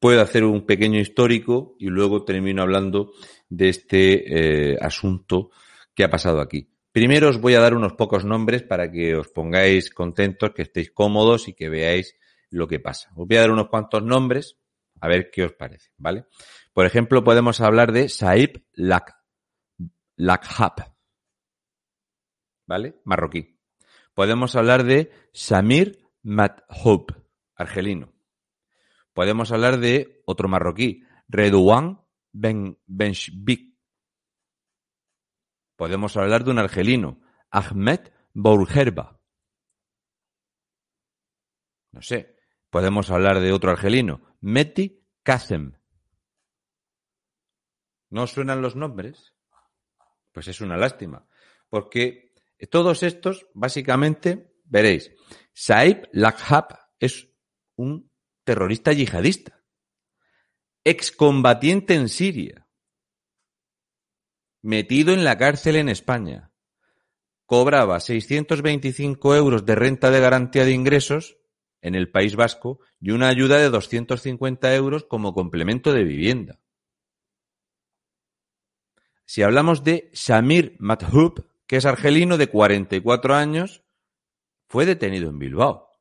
Puedo 0.00 0.20
hacer 0.20 0.42
un 0.42 0.66
pequeño 0.66 0.98
histórico 0.98 1.76
y 1.78 1.86
luego 1.86 2.24
termino 2.24 2.62
hablando 2.62 3.12
de 3.48 3.68
este 3.68 4.72
eh, 4.72 4.76
asunto 4.80 5.52
que 5.94 6.02
ha 6.02 6.10
pasado 6.10 6.40
aquí. 6.40 6.68
Primero 6.90 7.28
os 7.28 7.40
voy 7.40 7.54
a 7.54 7.60
dar 7.60 7.74
unos 7.74 7.92
pocos 7.92 8.24
nombres 8.24 8.64
para 8.64 8.90
que 8.90 9.14
os 9.14 9.28
pongáis 9.28 9.90
contentos, 9.90 10.50
que 10.50 10.62
estéis 10.62 10.90
cómodos 10.90 11.46
y 11.46 11.54
que 11.54 11.68
veáis 11.68 12.16
lo 12.50 12.66
que 12.66 12.80
pasa. 12.80 13.10
Os 13.14 13.28
voy 13.28 13.36
a 13.36 13.42
dar 13.42 13.52
unos 13.52 13.68
cuantos 13.68 14.02
nombres, 14.02 14.58
a 15.00 15.06
ver 15.06 15.30
qué 15.30 15.44
os 15.44 15.52
parece, 15.52 15.92
¿vale? 15.96 16.24
Por 16.72 16.86
ejemplo, 16.86 17.22
podemos 17.22 17.60
hablar 17.60 17.92
de 17.92 18.08
Saib 18.08 18.64
Lak, 18.72 19.14
Lakhab, 20.16 20.92
¿vale? 22.66 22.96
Marroquí. 23.04 23.53
Podemos 24.14 24.56
hablar 24.56 24.84
de 24.84 25.12
Samir 25.32 26.08
Mathoub, 26.22 27.12
argelino. 27.54 28.12
Podemos 29.12 29.52
hablar 29.52 29.78
de 29.78 30.22
otro 30.26 30.48
marroquí, 30.48 31.04
Redouan 31.28 32.00
Ben 32.32 32.78
Benchbik. 32.86 33.74
Podemos 35.76 36.16
hablar 36.16 36.44
de 36.44 36.50
un 36.50 36.58
argelino, 36.58 37.20
Ahmed 37.50 38.00
Bourgerba. 38.32 39.20
No 41.92 42.02
sé. 42.02 42.34
Podemos 42.70 43.08
hablar 43.12 43.38
de 43.38 43.52
otro 43.52 43.70
argelino, 43.70 44.36
Meti 44.40 45.06
Kazem. 45.22 45.78
¿No 48.10 48.26
suenan 48.26 48.62
los 48.62 48.74
nombres? 48.74 49.32
Pues 50.32 50.48
es 50.48 50.60
una 50.60 50.76
lástima, 50.76 51.24
porque 51.68 52.33
todos 52.66 53.02
estos, 53.02 53.46
básicamente, 53.54 54.52
veréis, 54.64 55.12
Saib 55.52 56.08
Lakhab 56.12 56.78
es 56.98 57.28
un 57.76 58.10
terrorista 58.44 58.92
yihadista 58.92 59.64
excombatiente 60.84 61.94
en 61.94 62.08
Siria, 62.08 62.68
metido 64.62 65.14
en 65.14 65.24
la 65.24 65.38
cárcel 65.38 65.76
en 65.76 65.88
España, 65.88 66.52
cobraba 67.46 68.00
625 68.00 69.34
euros 69.34 69.64
de 69.64 69.74
renta 69.74 70.10
de 70.10 70.20
garantía 70.20 70.64
de 70.64 70.72
ingresos 70.72 71.38
en 71.80 71.94
el 71.94 72.10
País 72.10 72.36
Vasco 72.36 72.80
y 73.00 73.10
una 73.10 73.28
ayuda 73.28 73.58
de 73.58 73.70
250 73.70 74.74
euros 74.74 75.04
como 75.04 75.34
complemento 75.34 75.92
de 75.92 76.04
vivienda. 76.04 76.60
Si 79.26 79.42
hablamos 79.42 79.84
de 79.84 80.10
Shamir 80.12 80.76
Mathub, 80.78 81.46
que 81.66 81.76
es 81.76 81.86
argelino 81.86 82.36
de 82.36 82.48
44 82.48 83.34
años, 83.34 83.82
fue 84.66 84.86
detenido 84.86 85.30
en 85.30 85.38
Bilbao 85.38 85.94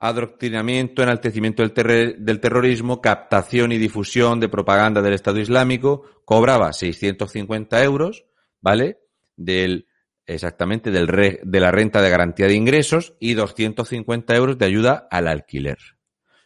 adoctrinamiento, 0.00 1.02
enaltecimiento 1.02 1.66
del, 1.66 2.24
del, 2.24 2.40
terrorismo, 2.40 3.00
captación 3.00 3.72
y 3.72 3.78
difusión 3.78 4.38
de 4.40 4.48
propaganda 4.48 5.02
del 5.02 5.14
Estado 5.14 5.40
Islámico, 5.40 6.04
cobraba 6.24 6.72
650 6.72 7.82
euros, 7.82 8.24
¿vale? 8.60 9.00
Del, 9.36 9.88
exactamente, 10.26 10.90
del 10.90 11.06
de 11.06 11.60
la 11.60 11.72
renta 11.72 12.00
de 12.00 12.10
garantía 12.10 12.46
de 12.46 12.54
ingresos 12.54 13.14
y 13.18 13.34
250 13.34 14.34
euros 14.36 14.58
de 14.58 14.66
ayuda 14.66 15.08
al 15.10 15.26
alquiler. 15.26 15.78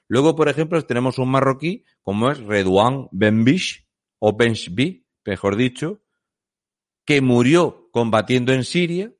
Luego, 0.09 0.34
por 0.34 0.49
ejemplo, 0.49 0.80
tenemos 0.82 1.18
un 1.18 1.30
marroquí 1.30 1.84
como 2.03 2.30
es 2.30 2.38
Redouan 2.38 3.09
Benbish, 3.12 3.86
o 4.18 4.36
Benchbi, 4.36 5.07
mejor 5.24 5.57
dicho, 5.57 6.01
que 7.05 7.20
murió 7.20 7.88
combatiendo 7.90 8.53
en 8.53 8.64
Siria, 8.64 9.12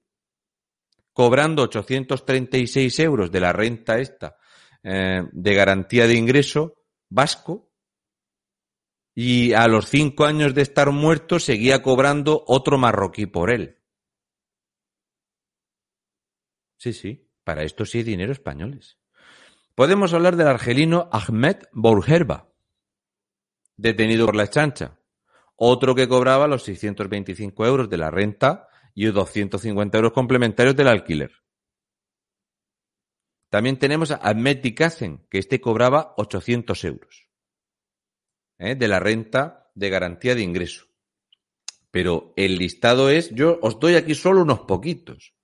cobrando 1.13 1.63
836 1.63 2.99
euros 3.01 3.31
de 3.31 3.41
la 3.41 3.53
renta 3.53 3.99
esta 3.99 4.37
eh, 4.83 5.23
de 5.31 5.55
garantía 5.55 6.07
de 6.07 6.15
ingreso 6.15 6.75
vasco 7.09 7.73
y 9.15 9.53
a 9.53 9.69
los 9.69 9.89
cinco 9.89 10.25
años 10.25 10.55
de 10.55 10.63
estar 10.63 10.91
muerto 10.91 11.39
seguía 11.39 11.83
cobrando 11.83 12.43
otro 12.47 12.79
marroquí 12.79 13.27
por 13.27 13.51
él. 13.51 13.79
Sí, 16.79 16.93
sí, 16.93 17.31
para 17.45 17.63
esto 17.63 17.85
sí 17.85 17.99
hay 17.99 18.05
dinero 18.05 18.33
españoles. 18.33 18.99
Podemos 19.75 20.13
hablar 20.15 20.37
del 20.37 20.49
argelino 20.49 21.09
Ahmed 21.13 21.59
Bourgerba, 21.73 22.53
detenido 23.77 24.27
por 24.27 24.37
la 24.37 24.49
chancha, 24.49 24.99
otro 25.57 25.95
que 25.95 26.09
cobraba 26.09 26.47
los 26.47 26.65
625 26.65 27.67
euros 27.67 27.89
de 27.91 27.97
la 27.97 28.11
renta 28.11 28.69
y 28.95 29.07
250 29.07 29.99
euros 29.99 30.13
complementarios 30.13 30.77
del 30.77 30.89
alquiler. 30.89 31.33
También 33.49 33.79
tenemos 33.79 34.11
a 34.11 34.17
Ahmed 34.17 34.61
que 34.63 35.39
este 35.39 35.61
cobraba 35.61 36.15
800 36.17 36.85
euros 36.85 37.29
¿eh? 38.59 38.75
de 38.75 38.89
la 38.89 38.99
renta 38.99 39.71
de 39.75 39.91
garantía 39.91 40.35
de 40.35 40.43
ingreso. 40.43 40.87
Pero 41.91 42.33
el 42.37 42.57
listado 42.57 43.11
es, 43.11 43.31
yo 43.35 43.59
os 43.61 43.79
doy 43.79 43.97
aquí 43.97 44.15
solo 44.15 44.41
unos 44.41 44.61
poquitos. 44.61 45.35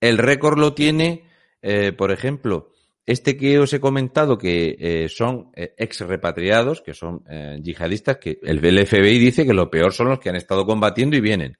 El 0.00 0.16
récord 0.16 0.58
lo 0.58 0.74
tiene, 0.74 1.28
eh, 1.60 1.92
por 1.92 2.10
ejemplo, 2.10 2.71
este 3.04 3.36
que 3.36 3.58
os 3.58 3.72
he 3.72 3.80
comentado 3.80 4.38
que 4.38 4.76
eh, 4.78 5.08
son 5.08 5.50
eh, 5.54 5.74
ex 5.76 6.00
repatriados, 6.00 6.82
que 6.82 6.94
son 6.94 7.24
eh, 7.28 7.58
yihadistas, 7.60 8.18
que 8.18 8.38
el 8.42 8.60
FBI 8.60 9.18
dice 9.18 9.44
que 9.44 9.54
lo 9.54 9.70
peor 9.70 9.92
son 9.92 10.08
los 10.08 10.20
que 10.20 10.28
han 10.28 10.36
estado 10.36 10.64
combatiendo 10.66 11.16
y 11.16 11.20
vienen. 11.20 11.58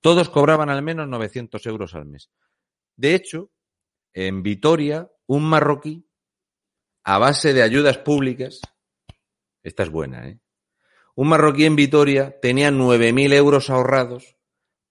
Todos 0.00 0.28
cobraban 0.28 0.68
al 0.68 0.82
menos 0.82 1.08
900 1.08 1.64
euros 1.66 1.94
al 1.94 2.06
mes. 2.06 2.30
De 2.96 3.14
hecho, 3.14 3.50
en 4.12 4.42
Vitoria, 4.42 5.10
un 5.26 5.44
marroquí, 5.44 6.06
a 7.04 7.18
base 7.18 7.54
de 7.54 7.62
ayudas 7.62 7.98
públicas, 7.98 8.60
esta 9.62 9.84
es 9.84 9.90
buena, 9.90 10.28
¿eh? 10.28 10.40
Un 11.14 11.28
marroquí 11.28 11.66
en 11.66 11.76
Vitoria 11.76 12.38
tenía 12.40 12.70
9.000 12.70 13.34
euros 13.34 13.68
ahorrados 13.68 14.36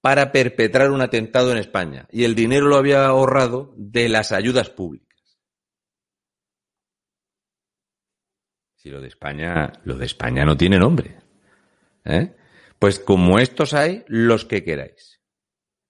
para 0.02 0.32
perpetrar 0.32 0.92
un 0.92 1.02
atentado 1.02 1.52
en 1.52 1.58
España 1.58 2.08
y 2.12 2.26
el 2.26 2.36
dinero 2.36 2.68
lo 2.68 2.76
había 2.76 3.06
ahorrado 3.06 3.74
de 3.76 4.08
las 4.08 4.32
ayudas 4.32 4.70
públicas. 4.70 5.11
Si 8.82 8.90
lo 8.90 9.00
de 9.00 9.10
España, 9.10 9.72
lo 9.84 9.96
de 9.96 10.08
España 10.08 10.44
no 10.44 10.58
tiene 10.58 10.80
nombre. 10.80 11.16
¿eh? 12.04 12.36
Pues 12.80 12.98
como 12.98 13.38
estos 13.38 13.76
hay, 13.76 14.04
los 14.08 14.44
que 14.44 14.64
queráis. 14.64 15.22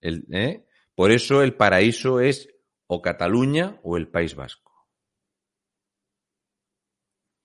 ¿eh? 0.01 0.65
Por 0.93 1.11
eso 1.11 1.41
el 1.41 1.53
paraíso 1.53 2.19
es 2.19 2.49
o 2.87 3.01
Cataluña 3.01 3.79
o 3.83 3.95
el 3.95 4.09
País 4.09 4.35
Vasco. 4.35 4.89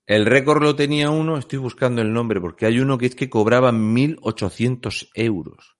El 0.05 0.25
récord 0.25 0.61
lo 0.61 0.75
tenía 0.75 1.11
uno, 1.11 1.37
estoy 1.37 1.59
buscando 1.59 2.01
el 2.01 2.11
nombre, 2.11 2.41
porque 2.41 2.65
hay 2.65 2.81
uno 2.81 2.97
que 2.97 3.05
es 3.05 3.15
que 3.15 3.29
cobraba 3.29 3.71
1.800 3.71 5.11
euros. 5.13 5.77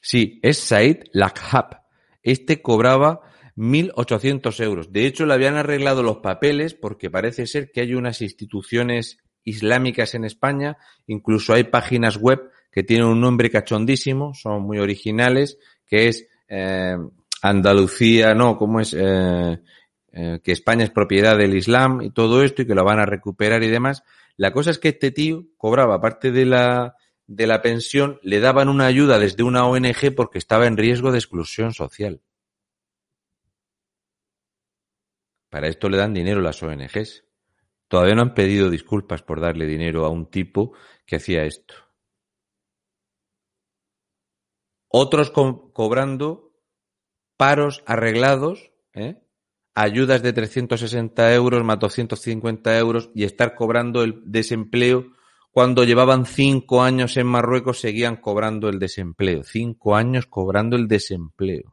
Sí, 0.00 0.40
es 0.42 0.56
Said 0.56 1.04
Lakhab. 1.12 1.82
Este 2.22 2.62
cobraba 2.62 3.20
1.800 3.56 4.62
euros. 4.62 4.92
De 4.92 5.06
hecho, 5.06 5.26
le 5.26 5.34
habían 5.34 5.56
arreglado 5.56 6.02
los 6.02 6.18
papeles 6.18 6.74
porque 6.74 7.10
parece 7.10 7.46
ser 7.46 7.70
que 7.70 7.80
hay 7.80 7.94
unas 7.94 8.22
instituciones 8.22 9.18
islámicas 9.44 10.14
en 10.14 10.24
España, 10.24 10.78
incluso 11.06 11.52
hay 11.52 11.64
páginas 11.64 12.16
web 12.16 12.50
que 12.70 12.82
tienen 12.82 13.06
un 13.06 13.20
nombre 13.20 13.50
cachondísimo, 13.50 14.34
son 14.34 14.62
muy 14.62 14.78
originales, 14.78 15.58
que 15.86 16.08
es 16.08 16.28
eh, 16.48 16.96
Andalucía, 17.42 18.34
no, 18.34 18.56
¿cómo 18.56 18.80
es? 18.80 18.94
Eh, 18.98 19.58
eh, 20.14 20.40
que 20.44 20.52
España 20.52 20.84
es 20.84 20.90
propiedad 20.90 21.36
del 21.36 21.56
Islam 21.56 22.02
y 22.02 22.10
todo 22.10 22.42
esto 22.42 22.62
y 22.62 22.66
que 22.66 22.74
lo 22.74 22.84
van 22.84 23.00
a 23.00 23.06
recuperar 23.06 23.62
y 23.62 23.68
demás. 23.68 24.04
La 24.36 24.52
cosa 24.52 24.70
es 24.70 24.78
que 24.78 24.88
este 24.88 25.10
tío 25.10 25.44
cobraba, 25.56 25.96
aparte 25.96 26.30
de 26.30 26.46
la, 26.46 26.96
de 27.26 27.46
la 27.46 27.62
pensión, 27.62 28.18
le 28.22 28.40
daban 28.40 28.68
una 28.68 28.86
ayuda 28.86 29.18
desde 29.18 29.42
una 29.42 29.66
ONG 29.66 30.14
porque 30.14 30.38
estaba 30.38 30.66
en 30.66 30.76
riesgo 30.76 31.12
de 31.12 31.18
exclusión 31.18 31.72
social. 31.72 32.20
Para 35.52 35.68
esto 35.68 35.90
le 35.90 35.98
dan 35.98 36.14
dinero 36.14 36.40
las 36.40 36.62
ONGs. 36.62 37.26
Todavía 37.86 38.14
no 38.14 38.22
han 38.22 38.32
pedido 38.32 38.70
disculpas 38.70 39.20
por 39.20 39.38
darle 39.38 39.66
dinero 39.66 40.06
a 40.06 40.08
un 40.08 40.30
tipo 40.30 40.72
que 41.04 41.16
hacía 41.16 41.44
esto. 41.44 41.74
Otros 44.88 45.30
co 45.30 45.70
cobrando 45.74 46.56
paros 47.36 47.84
arreglados, 47.84 48.72
¿eh? 48.94 49.20
ayudas 49.74 50.22
de 50.22 50.32
360 50.32 51.34
euros 51.34 51.62
más 51.64 51.78
250 51.78 52.78
euros 52.78 53.10
y 53.14 53.24
estar 53.24 53.54
cobrando 53.54 54.02
el 54.02 54.22
desempleo 54.24 55.12
cuando 55.50 55.84
llevaban 55.84 56.24
cinco 56.24 56.82
años 56.82 57.18
en 57.18 57.26
Marruecos 57.26 57.78
seguían 57.78 58.16
cobrando 58.16 58.70
el 58.70 58.78
desempleo. 58.78 59.42
Cinco 59.42 59.96
años 59.96 60.24
cobrando 60.24 60.76
el 60.76 60.88
desempleo. 60.88 61.71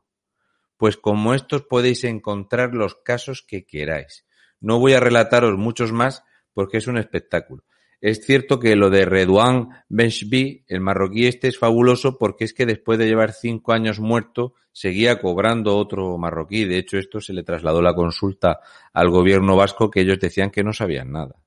Pues 0.80 0.96
como 0.96 1.34
estos 1.34 1.64
podéis 1.64 2.06
encontrar 2.06 2.74
los 2.74 2.96
casos 2.96 3.44
que 3.46 3.66
queráis. 3.66 4.26
No 4.62 4.80
voy 4.80 4.94
a 4.94 5.02
relataros 5.02 5.58
muchos 5.58 5.92
más 5.92 6.24
porque 6.54 6.78
es 6.78 6.88
un 6.88 6.98
espectáculo. 6.98 7.66
Es 8.00 8.26
cierto 8.26 8.62
que 8.62 8.78
lo 8.78 8.90
de 8.90 9.04
Redouan 9.04 9.84
Benchbi, 9.90 10.64
el 10.70 10.80
marroquí 10.80 11.28
este, 11.28 11.50
es 11.50 11.60
fabuloso 11.60 12.18
porque 12.18 12.46
es 12.46 12.54
que 12.54 12.66
después 12.66 12.98
de 12.98 13.08
llevar 13.08 13.34
cinco 13.34 13.74
años 13.74 14.00
muerto, 14.00 14.54
seguía 14.72 15.20
cobrando 15.20 15.76
otro 15.76 16.18
marroquí. 16.18 16.64
De 16.64 16.78
hecho, 16.78 16.98
esto 16.98 17.20
se 17.20 17.34
le 17.34 17.44
trasladó 17.44 17.82
la 17.82 17.94
consulta 17.94 18.62
al 18.94 19.10
gobierno 19.10 19.58
vasco 19.58 19.92
que 19.92 20.00
ellos 20.00 20.18
decían 20.22 20.50
que 20.50 20.64
no 20.64 20.72
sabían 20.72 21.12
nada. 21.12 21.44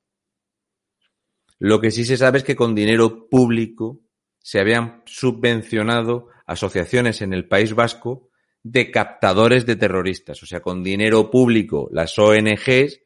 Lo 1.58 1.80
que 1.80 1.90
sí 1.90 2.04
se 2.04 2.18
sabe 2.18 2.36
es 2.36 2.44
que 2.44 2.54
con 2.54 2.74
dinero 2.74 3.30
público 3.30 4.02
se 4.40 4.60
habían 4.60 5.02
subvencionado 5.06 6.28
asociaciones 6.44 7.22
en 7.22 7.32
el 7.32 7.48
País 7.48 7.72
Vasco 7.72 8.28
de 8.62 8.90
captadores 8.90 9.66
de 9.66 9.76
terroristas. 9.76 10.42
O 10.42 10.46
sea, 10.46 10.60
con 10.60 10.82
dinero 10.82 11.30
público 11.30 11.88
las 11.92 12.18
ONGs 12.18 13.00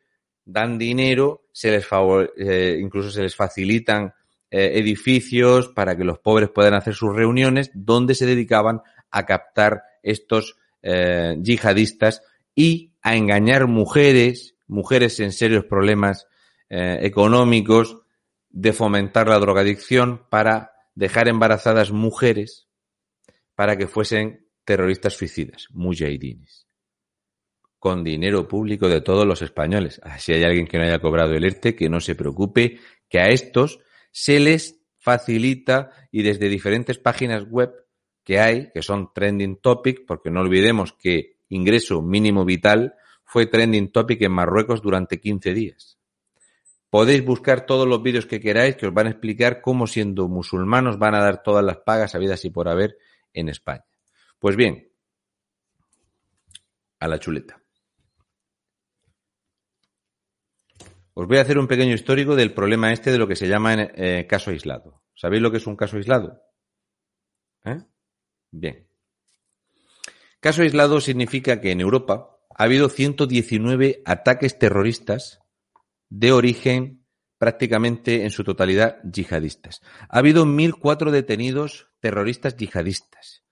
dan 0.45 0.79
dinero, 0.79 1.47
se 1.53 1.71
les 1.71 1.87
eh, 2.39 2.79
incluso 2.81 3.11
se 3.11 3.23
les 3.23 3.35
facilitan 3.35 4.15
eh, 4.51 4.73
edificios 4.75 5.69
para 5.69 5.97
que 5.97 6.05
los 6.05 6.19
pobres 6.19 6.51
puedan 6.51 6.75
hacer 6.75 6.95
sus 6.95 7.15
reuniones, 7.15 7.71
donde 7.75 8.15
se 8.15 8.27
dedicaban 8.27 8.83
a 9.11 9.27
captar 9.27 9.83
estos 10.03 10.57
eh, 10.83 11.37
yihadistas 11.43 12.23
y 12.55 12.93
a 13.03 13.17
engañar 13.17 13.67
mujeres, 13.67 14.55
mujeres 14.67 15.19
en 15.21 15.33
serios 15.33 15.65
problemas 15.65 16.27
económicos, 16.69 17.99
de 18.51 18.73
fomentar 18.73 19.29
la 19.29 19.39
drogadicción 19.39 20.27
para 20.31 20.73
dejar 20.97 21.29
embarazadas 21.29 21.93
mujeres 21.93 22.67
para 23.55 23.77
que 23.77 23.87
fuesen 23.87 24.46
terroristas 24.67 25.15
suicidas, 25.15 25.69
mujahidines 25.71 26.67
con 27.79 28.03
dinero 28.03 28.49
público 28.49 28.89
de 28.89 29.01
todos 29.01 29.25
los 29.25 29.43
españoles. 29.43 30.01
Si 30.19 30.33
hay 30.33 30.43
alguien 30.43 30.67
que 30.67 30.77
no 30.77 30.83
haya 30.83 30.99
cobrado 30.99 31.35
el 31.35 31.45
ERTE, 31.45 31.77
que 31.77 31.89
no 31.89 32.01
se 32.01 32.17
preocupe, 32.17 32.81
que 33.09 33.21
a 33.21 33.29
estos 33.29 33.79
se 34.11 34.41
les 34.41 34.81
facilita 34.99 35.93
y 36.11 36.23
desde 36.23 36.49
diferentes 36.49 36.99
páginas 36.99 37.45
web 37.49 37.71
que 38.25 38.41
hay, 38.41 38.73
que 38.73 38.83
son 38.83 39.13
trending 39.15 39.59
topic, 39.59 40.05
porque 40.05 40.33
no 40.33 40.41
olvidemos 40.41 40.95
que 40.95 41.37
ingreso 41.49 42.03
mínimo 42.03 42.45
vital 42.45 42.95
fue 43.25 43.47
trending 43.47 43.93
topic 43.93 44.23
en 44.23 44.33
Marruecos 44.33 44.83
durante 44.83 45.21
15 45.21 45.55
días. 45.55 45.97
Podéis 46.91 47.25
buscar 47.25 47.67
todos 47.67 47.87
los 47.87 48.03
vídeos 48.03 48.27
que 48.27 48.41
queráis 48.41 48.75
que 48.75 48.87
os 48.89 48.95
van 48.95 49.07
a 49.07 49.11
explicar 49.11 49.61
cómo 49.61 49.87
siendo 49.87 50.27
musulmanos 50.27 50.99
van 50.99 51.15
a 51.15 51.23
dar 51.23 51.45
todas 51.45 51.65
las 51.65 51.77
pagas 51.79 52.17
habidas 52.17 52.45
y 52.45 52.51
por 52.51 52.69
haber 52.69 52.99
en 53.33 53.49
España. 53.49 53.96
Pues 54.39 54.57
bien, 54.57 54.93
a 57.01 57.09
la 57.09 57.19
chuleta. 57.19 57.63
Os 61.15 61.27
voy 61.27 61.39
a 61.39 61.43
hacer 61.43 61.59
un 61.59 61.67
pequeño 61.67 61.95
histórico 61.95 62.37
del 62.37 62.53
problema 62.53 62.93
este 62.93 63.11
de 63.11 63.17
lo 63.17 63.27
que 63.27 63.37
se 63.37 63.49
llama 63.49 63.75
eh, 63.75 64.27
caso 64.29 64.51
aislado. 64.51 65.03
¿Sabéis 65.15 65.41
lo 65.41 65.51
que 65.51 65.57
es 65.57 65.67
un 65.67 65.77
caso 65.77 65.97
aislado? 65.97 66.43
¿Eh? 67.65 67.79
Bien. 68.51 68.87
Caso 70.41 70.61
aislado 70.61 71.01
significa 71.01 71.61
que 71.61 71.71
en 71.71 71.81
Europa 71.81 72.37
ha 72.55 72.65
habido 72.65 72.91
119 72.91 74.03
ataques 74.05 74.59
terroristas 74.59 75.41
de 76.11 76.33
origen 76.33 77.07
prácticamente 77.39 78.25
en 78.25 78.31
su 78.31 78.45
totalidad 78.45 78.99
yihadistas. 79.03 79.81
Ha 80.11 80.19
habido 80.19 80.45
1.004 80.45 81.11
detenidos 81.11 81.89
terroristas 82.01 82.57
yihadistas. 82.57 83.46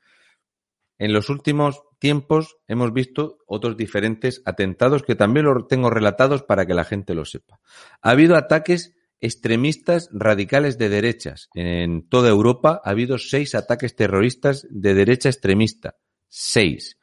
En 1.05 1.12
los 1.12 1.28
últimos 1.28 1.82
tiempos 1.98 2.57
hemos 2.66 2.94
visto 2.94 3.36
otros 3.46 3.76
diferentes 3.76 4.40
atentados 4.46 5.02
que 5.02 5.14
también 5.14 5.44
los 5.44 5.68
tengo 5.68 5.90
relatados 5.90 6.42
para 6.44 6.64
que 6.64 6.72
la 6.72 6.84
gente 6.84 7.14
lo 7.14 7.26
sepa. 7.26 7.61
Ha 8.00 8.12
habido 8.12 8.36
ataques 8.36 8.94
extremistas 9.20 10.09
radicales 10.12 10.78
de 10.78 10.88
derechas. 10.88 11.50
En 11.52 12.09
toda 12.09 12.30
Europa 12.30 12.80
ha 12.82 12.88
habido 12.88 13.18
seis 13.18 13.55
ataques 13.55 13.94
terroristas 13.96 14.66
de 14.70 14.94
derecha 14.94 15.28
extremista. 15.28 15.98
Seis. 16.26 16.98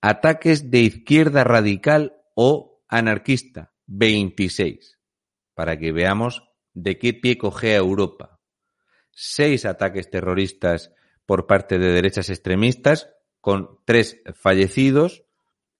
Ataques 0.00 0.70
de 0.70 0.80
izquierda 0.80 1.44
radical 1.44 2.16
o 2.34 2.82
anarquista. 2.88 3.74
26. 3.88 4.98
Para 5.52 5.78
que 5.78 5.92
veamos 5.92 6.44
de 6.72 6.96
qué 6.96 7.12
pie 7.12 7.36
cogea 7.36 7.76
Europa. 7.76 8.40
Seis 9.10 9.66
ataques 9.66 10.08
terroristas 10.08 10.92
por 11.26 11.46
parte 11.46 11.78
de 11.78 11.92
derechas 11.92 12.30
extremistas, 12.30 13.13
con 13.44 13.78
tres 13.84 14.22
fallecidos 14.32 15.22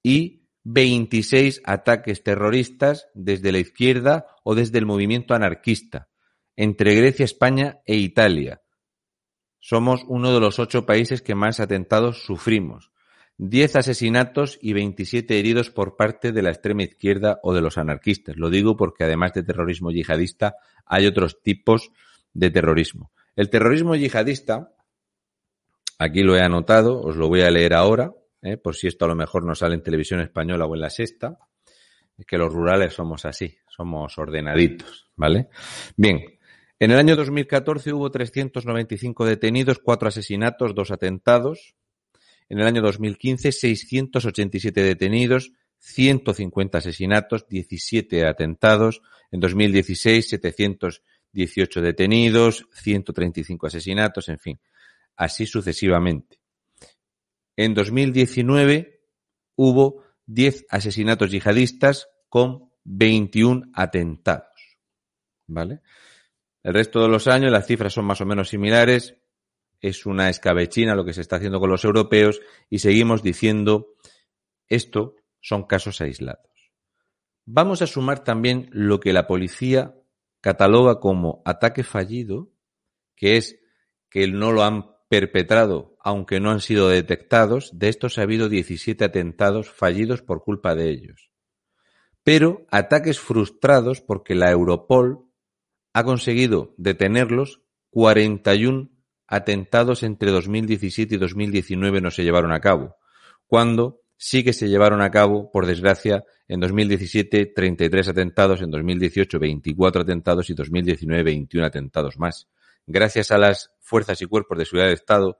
y 0.02 0.50
26 0.64 1.62
ataques 1.64 2.22
terroristas 2.22 3.08
desde 3.14 3.52
la 3.52 3.58
izquierda 3.58 4.26
o 4.42 4.54
desde 4.54 4.76
el 4.76 4.84
movimiento 4.84 5.32
anarquista, 5.32 6.10
entre 6.56 6.94
Grecia, 6.94 7.24
España 7.24 7.80
e 7.86 7.96
Italia. 7.96 8.60
Somos 9.60 10.04
uno 10.08 10.34
de 10.34 10.40
los 10.40 10.58
ocho 10.58 10.84
países 10.84 11.22
que 11.22 11.34
más 11.34 11.58
atentados 11.58 12.22
sufrimos. 12.26 12.92
Diez 13.38 13.76
asesinatos 13.76 14.58
y 14.60 14.74
27 14.74 15.38
heridos 15.38 15.70
por 15.70 15.96
parte 15.96 16.32
de 16.32 16.42
la 16.42 16.50
extrema 16.50 16.82
izquierda 16.82 17.40
o 17.42 17.54
de 17.54 17.62
los 17.62 17.78
anarquistas. 17.78 18.36
Lo 18.36 18.50
digo 18.50 18.76
porque 18.76 19.04
además 19.04 19.32
de 19.32 19.42
terrorismo 19.42 19.90
yihadista 19.90 20.56
hay 20.84 21.06
otros 21.06 21.40
tipos 21.40 21.92
de 22.34 22.50
terrorismo. 22.50 23.10
El 23.36 23.48
terrorismo 23.48 23.96
yihadista 23.96 24.74
Aquí 25.98 26.22
lo 26.22 26.36
he 26.36 26.40
anotado, 26.40 27.00
os 27.00 27.16
lo 27.16 27.28
voy 27.28 27.42
a 27.42 27.50
leer 27.50 27.74
ahora, 27.74 28.12
¿eh? 28.42 28.56
por 28.56 28.74
si 28.74 28.88
esto 28.88 29.04
a 29.04 29.08
lo 29.08 29.14
mejor 29.14 29.44
no 29.44 29.54
sale 29.54 29.74
en 29.74 29.82
televisión 29.82 30.20
española 30.20 30.66
o 30.66 30.74
en 30.74 30.80
la 30.80 30.90
sexta. 30.90 31.38
Es 32.16 32.26
que 32.26 32.38
los 32.38 32.52
rurales 32.52 32.94
somos 32.94 33.24
así, 33.24 33.56
somos 33.68 34.16
ordenaditos, 34.18 35.10
¿vale? 35.16 35.48
Bien, 35.96 36.20
en 36.78 36.90
el 36.90 36.98
año 36.98 37.16
2014 37.16 37.92
hubo 37.92 38.10
395 38.10 39.24
detenidos, 39.24 39.78
cuatro 39.78 40.08
asesinatos, 40.08 40.74
dos 40.74 40.90
atentados. 40.90 41.74
En 42.48 42.60
el 42.60 42.66
año 42.66 42.82
2015, 42.82 43.52
687 43.52 44.82
detenidos, 44.82 45.52
150 45.78 46.78
asesinatos, 46.78 47.48
17 47.48 48.26
atentados. 48.26 49.00
En 49.30 49.40
2016, 49.40 50.28
718 50.28 51.80
detenidos, 51.80 52.68
135 52.72 53.66
asesinatos, 53.66 54.28
en 54.28 54.38
fin 54.38 54.60
así 55.16 55.46
sucesivamente. 55.46 56.38
En 57.56 57.74
2019 57.74 59.02
hubo 59.56 60.02
10 60.26 60.66
asesinatos 60.70 61.30
yihadistas 61.30 62.08
con 62.28 62.72
21 62.84 63.70
atentados. 63.74 64.78
¿Vale? 65.46 65.80
El 66.62 66.74
resto 66.74 67.02
de 67.02 67.08
los 67.08 67.28
años 67.28 67.52
las 67.52 67.66
cifras 67.66 67.92
son 67.92 68.06
más 68.06 68.20
o 68.20 68.26
menos 68.26 68.48
similares. 68.48 69.16
Es 69.80 70.06
una 70.06 70.30
escabechina 70.30 70.94
lo 70.94 71.04
que 71.04 71.12
se 71.12 71.20
está 71.20 71.36
haciendo 71.36 71.60
con 71.60 71.70
los 71.70 71.84
europeos 71.84 72.40
y 72.70 72.78
seguimos 72.78 73.22
diciendo 73.22 73.94
esto 74.68 75.16
son 75.40 75.64
casos 75.64 76.00
aislados. 76.00 76.72
Vamos 77.44 77.82
a 77.82 77.86
sumar 77.86 78.24
también 78.24 78.68
lo 78.72 78.98
que 79.00 79.12
la 79.12 79.26
policía 79.26 79.94
cataloga 80.40 81.00
como 81.00 81.42
ataque 81.44 81.84
fallido, 81.84 82.50
que 83.14 83.36
es 83.36 83.60
que 84.08 84.26
no 84.28 84.52
lo 84.52 84.64
han 84.64 84.93
perpetrado, 85.14 85.96
aunque 86.00 86.40
no 86.40 86.50
han 86.50 86.60
sido 86.60 86.88
detectados, 86.88 87.70
de 87.72 87.88
estos 87.88 88.18
ha 88.18 88.22
habido 88.22 88.48
17 88.48 89.04
atentados 89.04 89.70
fallidos 89.70 90.22
por 90.22 90.42
culpa 90.42 90.74
de 90.74 90.90
ellos. 90.90 91.30
Pero 92.24 92.66
ataques 92.72 93.20
frustrados 93.20 94.00
porque 94.00 94.34
la 94.34 94.50
Europol 94.50 95.20
ha 95.92 96.02
conseguido 96.02 96.74
detenerlos 96.78 97.62
41 97.90 98.90
atentados 99.28 100.02
entre 100.02 100.32
2017 100.32 101.14
y 101.14 101.18
2019 101.18 102.00
no 102.00 102.10
se 102.10 102.24
llevaron 102.24 102.50
a 102.50 102.60
cabo, 102.60 102.96
cuando 103.46 104.00
sí 104.16 104.42
que 104.42 104.52
se 104.52 104.68
llevaron 104.68 105.00
a 105.00 105.12
cabo, 105.12 105.52
por 105.52 105.64
desgracia, 105.64 106.24
en 106.48 106.58
2017 106.58 107.52
33 107.54 108.08
atentados, 108.08 108.62
en 108.62 108.72
2018 108.72 109.38
24 109.38 110.02
atentados 110.02 110.50
y 110.50 110.54
2019 110.54 111.22
21 111.22 111.66
atentados 111.68 112.18
más 112.18 112.48
gracias 112.86 113.30
a 113.30 113.38
las 113.38 113.70
fuerzas 113.94 114.20
y 114.22 114.26
cuerpos 114.26 114.58
de 114.58 114.64
seguridad 114.64 114.86
del 114.86 114.94
Estado 114.94 115.38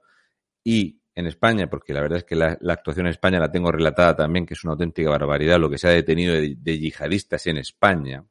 y 0.63 1.01
en 1.13 1.27
España, 1.27 1.69
porque 1.69 1.93
la 1.93 1.99
verdad 1.99 2.19
es 2.19 2.23
que 2.23 2.37
la, 2.37 2.57
actuación 2.69 3.05
en 3.05 3.09
España 3.11 3.37
la 3.37 3.51
tengo 3.51 3.69
relatada 3.69 4.15
también, 4.15 4.45
que 4.45 4.53
es 4.53 4.63
una 4.63 4.71
auténtica 4.71 5.09
barbaridad 5.09 5.59
lo 5.59 5.69
que 5.69 5.77
se 5.77 5.89
ha 5.89 5.91
detenido 5.91 6.33
de, 6.35 6.55
de 6.57 6.79
yihadistas 6.79 7.47
en 7.47 7.57
España, 7.57 8.23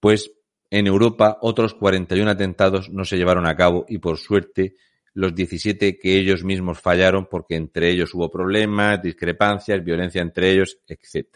pues 0.00 0.32
en 0.70 0.86
Europa 0.86 1.36
otros 1.42 1.74
41 1.74 2.30
atentados 2.30 2.88
no 2.88 3.04
se 3.04 3.18
llevaron 3.18 3.46
a 3.46 3.54
cabo 3.54 3.84
y 3.90 3.98
por 3.98 4.16
suerte 4.16 4.76
los 5.12 5.34
17 5.34 5.98
que 5.98 6.16
ellos 6.16 6.42
mismos 6.42 6.80
fallaron 6.80 7.26
porque 7.26 7.56
entre 7.56 7.90
ellos 7.90 8.14
hubo 8.14 8.30
problemas, 8.30 9.02
discrepancias, 9.02 9.84
violencia 9.84 10.22
entre 10.22 10.50
ellos, 10.50 10.78
etc. 10.86 11.28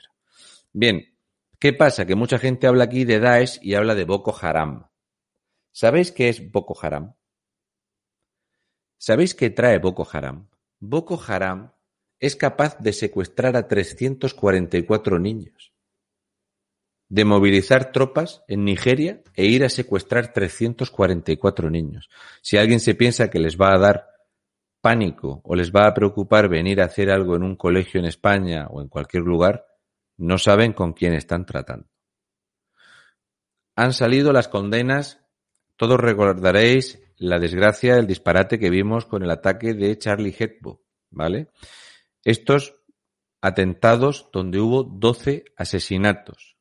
Bien, 0.72 1.04
¿qué 1.58 1.74
pasa? 1.74 2.06
Que 2.06 2.14
mucha 2.14 2.38
gente 2.38 2.66
habla 2.66 2.84
aquí 2.84 3.04
de 3.04 3.20
Daesh 3.20 3.58
y 3.60 3.74
habla 3.74 3.94
de 3.94 4.04
Boko 4.04 4.34
Haram. 4.40 4.86
¿Sabéis 5.70 6.12
qué 6.12 6.30
es 6.30 6.50
Boko 6.50 6.74
Haram? 6.80 7.12
¿Sabéis 8.98 9.34
qué 9.34 9.50
trae 9.50 9.78
Boko 9.78 10.06
Haram? 10.10 10.48
Boko 10.80 11.20
Haram 11.26 11.72
es 12.18 12.36
capaz 12.36 12.78
de 12.78 12.92
secuestrar 12.92 13.56
a 13.56 13.68
344 13.68 15.18
niños, 15.18 15.72
de 17.08 17.24
movilizar 17.24 17.92
tropas 17.92 18.42
en 18.48 18.64
Nigeria 18.64 19.22
e 19.34 19.46
ir 19.46 19.64
a 19.64 19.68
secuestrar 19.68 20.32
344 20.32 21.70
niños. 21.70 22.08
Si 22.40 22.56
alguien 22.56 22.80
se 22.80 22.94
piensa 22.94 23.30
que 23.30 23.38
les 23.38 23.56
va 23.56 23.74
a 23.74 23.78
dar 23.78 24.10
pánico 24.80 25.40
o 25.44 25.54
les 25.54 25.72
va 25.72 25.86
a 25.86 25.94
preocupar 25.94 26.48
venir 26.48 26.80
a 26.80 26.86
hacer 26.86 27.10
algo 27.10 27.36
en 27.36 27.42
un 27.42 27.56
colegio 27.56 28.00
en 28.00 28.06
España 28.06 28.66
o 28.70 28.80
en 28.80 28.88
cualquier 28.88 29.24
lugar, 29.24 29.66
no 30.16 30.38
saben 30.38 30.72
con 30.72 30.94
quién 30.94 31.12
están 31.12 31.44
tratando. 31.44 31.88
Han 33.74 33.92
salido 33.92 34.32
las 34.32 34.48
condenas, 34.48 35.20
todos 35.76 36.00
recordaréis 36.00 37.05
la 37.18 37.38
desgracia, 37.38 37.96
el 37.96 38.06
disparate 38.06 38.58
que 38.58 38.70
vimos 38.70 39.06
con 39.06 39.22
el 39.22 39.30
ataque 39.30 39.74
de 39.74 39.96
Charlie 39.98 40.34
Hebdo, 40.38 40.82
¿vale? 41.10 41.48
Estos 42.24 42.76
atentados 43.40 44.28
donde 44.32 44.58
hubo 44.60 44.82
12 44.82 45.44
asesinatos. 45.56 46.56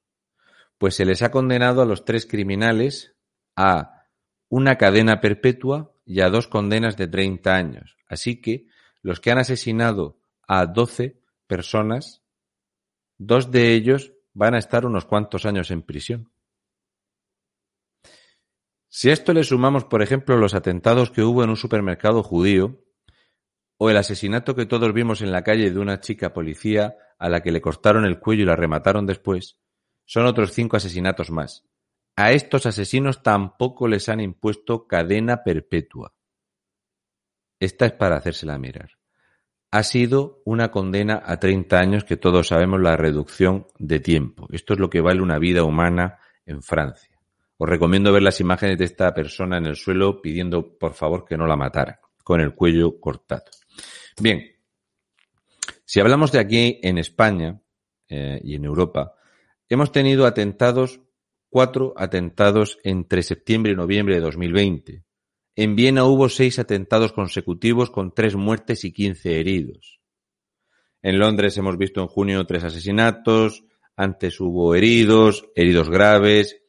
Pues 0.77 0.95
se 0.95 1.05
les 1.05 1.21
ha 1.21 1.31
condenado 1.31 1.81
a 1.81 1.85
los 1.85 2.05
tres 2.05 2.25
criminales 2.25 3.15
a 3.55 4.05
una 4.49 4.77
cadena 4.77 5.21
perpetua 5.21 5.93
y 6.05 6.21
a 6.21 6.29
dos 6.29 6.47
condenas 6.47 6.97
de 6.97 7.07
30 7.07 7.55
años. 7.55 7.97
Así 8.07 8.41
que 8.41 8.67
los 9.01 9.19
que 9.19 9.31
han 9.31 9.39
asesinado 9.39 10.19
a 10.47 10.65
12 10.65 11.19
personas, 11.47 12.21
dos 13.17 13.51
de 13.51 13.73
ellos 13.73 14.13
van 14.33 14.53
a 14.53 14.59
estar 14.59 14.85
unos 14.85 15.05
cuantos 15.05 15.45
años 15.45 15.71
en 15.71 15.81
prisión. 15.81 16.29
Si 18.97 19.09
a 19.09 19.13
esto 19.13 19.33
le 19.33 19.43
sumamos, 19.43 19.83
por 19.83 20.01
ejemplo, 20.01 20.37
los 20.37 20.53
atentados 20.53 21.11
que 21.11 21.21
hubo 21.21 21.43
en 21.43 21.49
un 21.49 21.57
supermercado 21.57 22.23
judío, 22.23 22.81
o 23.77 23.89
el 23.89 23.97
asesinato 23.97 24.55
que 24.55 24.65
todos 24.65 24.93
vimos 24.93 25.21
en 25.21 25.33
la 25.33 25.43
calle 25.43 25.69
de 25.69 25.79
una 25.79 25.99
chica 25.99 26.31
policía 26.31 26.95
a 27.19 27.27
la 27.27 27.41
que 27.41 27.51
le 27.51 27.59
cortaron 27.59 28.05
el 28.05 28.21
cuello 28.21 28.43
y 28.43 28.45
la 28.45 28.55
remataron 28.55 29.05
después, 29.05 29.59
son 30.05 30.25
otros 30.25 30.53
cinco 30.53 30.77
asesinatos 30.77 31.29
más. 31.29 31.65
A 32.15 32.31
estos 32.31 32.65
asesinos 32.67 33.21
tampoco 33.21 33.89
les 33.89 34.07
han 34.07 34.21
impuesto 34.21 34.87
cadena 34.87 35.43
perpetua. 35.43 36.15
Esta 37.59 37.87
es 37.87 37.91
para 37.91 38.15
hacérsela 38.15 38.57
mirar. 38.57 38.91
Ha 39.71 39.83
sido 39.83 40.41
una 40.45 40.71
condena 40.71 41.21
a 41.25 41.37
30 41.37 41.77
años 41.77 42.05
que 42.05 42.15
todos 42.15 42.47
sabemos 42.47 42.79
la 42.79 42.95
reducción 42.95 43.67
de 43.77 43.99
tiempo. 43.99 44.47
Esto 44.53 44.71
es 44.73 44.79
lo 44.79 44.89
que 44.89 45.01
vale 45.01 45.21
una 45.21 45.37
vida 45.37 45.65
humana 45.65 46.19
en 46.45 46.63
Francia. 46.63 47.14
Os 47.57 47.69
recomiendo 47.69 48.11
ver 48.11 48.23
las 48.23 48.39
imágenes 48.41 48.77
de 48.77 48.85
esta 48.85 49.13
persona 49.13 49.57
en 49.57 49.65
el 49.65 49.75
suelo 49.75 50.21
pidiendo 50.21 50.77
por 50.77 50.93
favor 50.93 51.25
que 51.25 51.37
no 51.37 51.47
la 51.47 51.55
mataran, 51.55 51.97
con 52.23 52.41
el 52.41 52.53
cuello 52.53 52.99
cortado. 52.99 53.45
Bien, 54.19 54.43
si 55.85 55.99
hablamos 55.99 56.31
de 56.31 56.39
aquí 56.39 56.79
en 56.81 56.97
España 56.97 57.61
eh, 58.09 58.41
y 58.43 58.55
en 58.55 58.65
Europa, 58.65 59.13
hemos 59.69 59.91
tenido 59.91 60.25
atentados, 60.25 60.99
cuatro 61.49 61.93
atentados 61.95 62.79
entre 62.83 63.23
septiembre 63.23 63.71
y 63.71 63.75
noviembre 63.75 64.15
de 64.15 64.21
2020. 64.21 65.03
En 65.55 65.75
Viena 65.75 66.03
hubo 66.03 66.27
seis 66.27 66.59
atentados 66.59 67.13
consecutivos 67.13 67.89
con 67.89 68.13
tres 68.13 68.35
muertes 68.35 68.83
y 68.83 68.91
quince 68.91 69.39
heridos. 69.39 70.01
En 71.01 71.19
Londres 71.19 71.57
hemos 71.57 71.77
visto 71.77 72.01
en 72.01 72.07
junio 72.07 72.45
tres 72.45 72.65
asesinatos, 72.65 73.63
antes 73.95 74.41
hubo 74.41 74.75
heridos, 74.75 75.47
heridos 75.55 75.89
graves. 75.89 76.64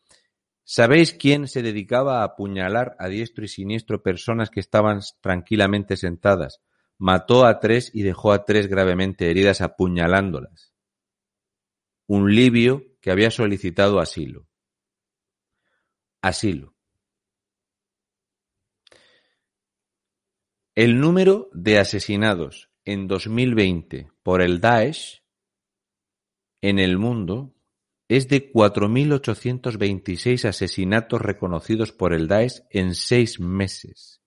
¿Sabéis 0.68 1.14
quién 1.14 1.47
se 1.47 1.62
dedicaba 1.62 2.20
a 2.20 2.24
apuñalar 2.24 2.97
a 2.98 3.06
diestro 3.06 3.44
y 3.44 3.48
siniestro 3.48 4.02
personas 4.02 4.51
que 4.51 4.59
estaban 4.59 4.98
tranquilamente 5.20 5.97
sentadas? 5.97 6.60
Mató 6.98 7.47
a 7.47 7.60
tres 7.60 7.93
y 7.94 8.02
dejó 8.02 8.32
a 8.32 8.44
tres 8.44 8.66
gravemente 8.66 9.30
heridas 9.30 9.60
apuñalándolas. 9.60 10.74
Un 12.09 12.34
libio 12.34 12.82
que 13.01 13.12
había 13.12 13.30
solicitado 13.30 14.01
asilo. 14.01 14.48
Asilo. 16.20 16.74
El 20.74 20.98
número 20.98 21.48
de 21.52 21.78
asesinados 21.78 22.72
en 22.84 23.06
2020 23.06 24.10
por 24.24 24.43
el 24.43 24.60
Daesh 24.60 25.22
en 26.60 26.80
el 26.80 26.98
mundo 26.98 27.55
es 28.08 28.28
de 28.28 28.52
4.826 28.52 30.48
asesinatos 30.48 31.20
reconocidos 31.20 31.92
por 31.92 32.12
el 32.12 32.28
Daesh 32.28 32.62
en 32.70 32.94
seis 32.94 33.40
meses. 33.40 34.20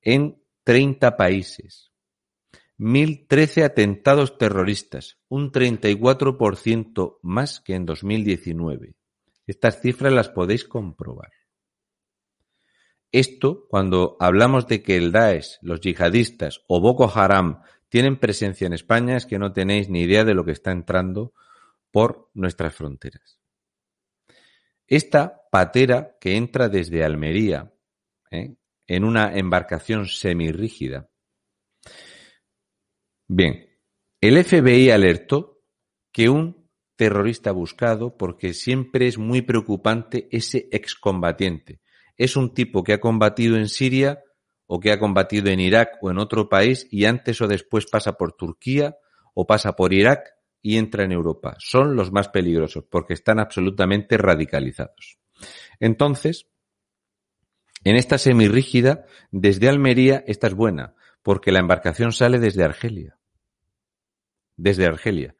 En 0.00 0.42
30 0.64 1.16
países, 1.16 1.92
1.013 2.78 3.64
atentados 3.64 4.38
terroristas, 4.38 5.18
un 5.28 5.50
34% 5.52 7.18
más 7.22 7.60
que 7.60 7.74
en 7.74 7.84
2019. 7.84 8.94
Estas 9.46 9.80
cifras 9.80 10.12
las 10.12 10.28
podéis 10.28 10.64
comprobar. 10.64 11.32
Esto, 13.10 13.66
cuando 13.68 14.16
hablamos 14.20 14.66
de 14.66 14.82
que 14.82 14.96
el 14.96 15.12
Daesh, 15.12 15.58
los 15.62 15.80
yihadistas 15.80 16.60
o 16.68 16.80
Boko 16.80 17.10
Haram 17.12 17.62
tienen 17.88 18.20
presencia 18.20 18.66
en 18.66 18.74
España, 18.74 19.16
es 19.16 19.24
que 19.24 19.38
no 19.38 19.52
tenéis 19.52 19.88
ni 19.88 20.02
idea 20.02 20.24
de 20.24 20.34
lo 20.34 20.44
que 20.44 20.52
está 20.52 20.72
entrando 20.72 21.32
por 21.90 22.30
nuestras 22.34 22.74
fronteras. 22.74 23.38
Esta 24.86 25.42
patera 25.50 26.16
que 26.20 26.36
entra 26.36 26.68
desde 26.68 27.04
Almería, 27.04 27.72
¿eh? 28.30 28.56
en 28.86 29.04
una 29.04 29.36
embarcación 29.36 30.06
semirrígida. 30.06 31.10
Bien, 33.26 33.68
el 34.20 34.42
FBI 34.42 34.90
alertó 34.90 35.60
que 36.10 36.30
un 36.30 36.68
terrorista 36.96 37.52
buscado, 37.52 38.16
porque 38.16 38.54
siempre 38.54 39.06
es 39.06 39.18
muy 39.18 39.42
preocupante 39.42 40.28
ese 40.32 40.68
excombatiente. 40.72 41.80
Es 42.16 42.34
un 42.34 42.54
tipo 42.54 42.82
que 42.82 42.94
ha 42.94 43.00
combatido 43.00 43.56
en 43.56 43.68
Siria 43.68 44.24
o 44.66 44.80
que 44.80 44.90
ha 44.90 44.98
combatido 44.98 45.48
en 45.48 45.60
Irak 45.60 45.98
o 46.02 46.10
en 46.10 46.18
otro 46.18 46.48
país 46.48 46.88
y 46.90 47.04
antes 47.04 47.40
o 47.40 47.46
después 47.46 47.86
pasa 47.86 48.14
por 48.14 48.32
Turquía 48.32 48.96
o 49.34 49.46
pasa 49.46 49.76
por 49.76 49.92
Irak 49.92 50.37
y 50.62 50.76
entra 50.76 51.04
en 51.04 51.12
Europa. 51.12 51.56
Son 51.58 51.96
los 51.96 52.12
más 52.12 52.28
peligrosos 52.28 52.84
porque 52.90 53.14
están 53.14 53.38
absolutamente 53.38 54.16
radicalizados. 54.16 55.18
Entonces, 55.80 56.48
en 57.84 57.96
esta 57.96 58.18
semirrígida, 58.18 59.06
desde 59.30 59.68
Almería, 59.68 60.24
esta 60.26 60.48
es 60.48 60.54
buena, 60.54 60.94
porque 61.22 61.52
la 61.52 61.60
embarcación 61.60 62.12
sale 62.12 62.38
desde 62.38 62.64
Argelia. 62.64 63.18
Desde 64.56 64.86
Argelia. 64.86 65.36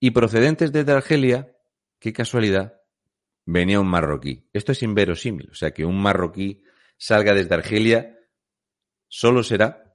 Y 0.00 0.10
procedentes 0.10 0.72
desde 0.72 0.92
Argelia, 0.92 1.56
qué 1.98 2.12
casualidad, 2.12 2.80
venía 3.44 3.80
un 3.80 3.88
marroquí. 3.88 4.48
Esto 4.52 4.72
es 4.72 4.82
inverosímil. 4.82 5.50
O 5.50 5.54
sea, 5.54 5.70
que 5.70 5.84
un 5.84 6.00
marroquí 6.00 6.62
salga 6.96 7.32
desde 7.34 7.54
Argelia 7.54 8.18
solo 9.08 9.42
será 9.42 9.87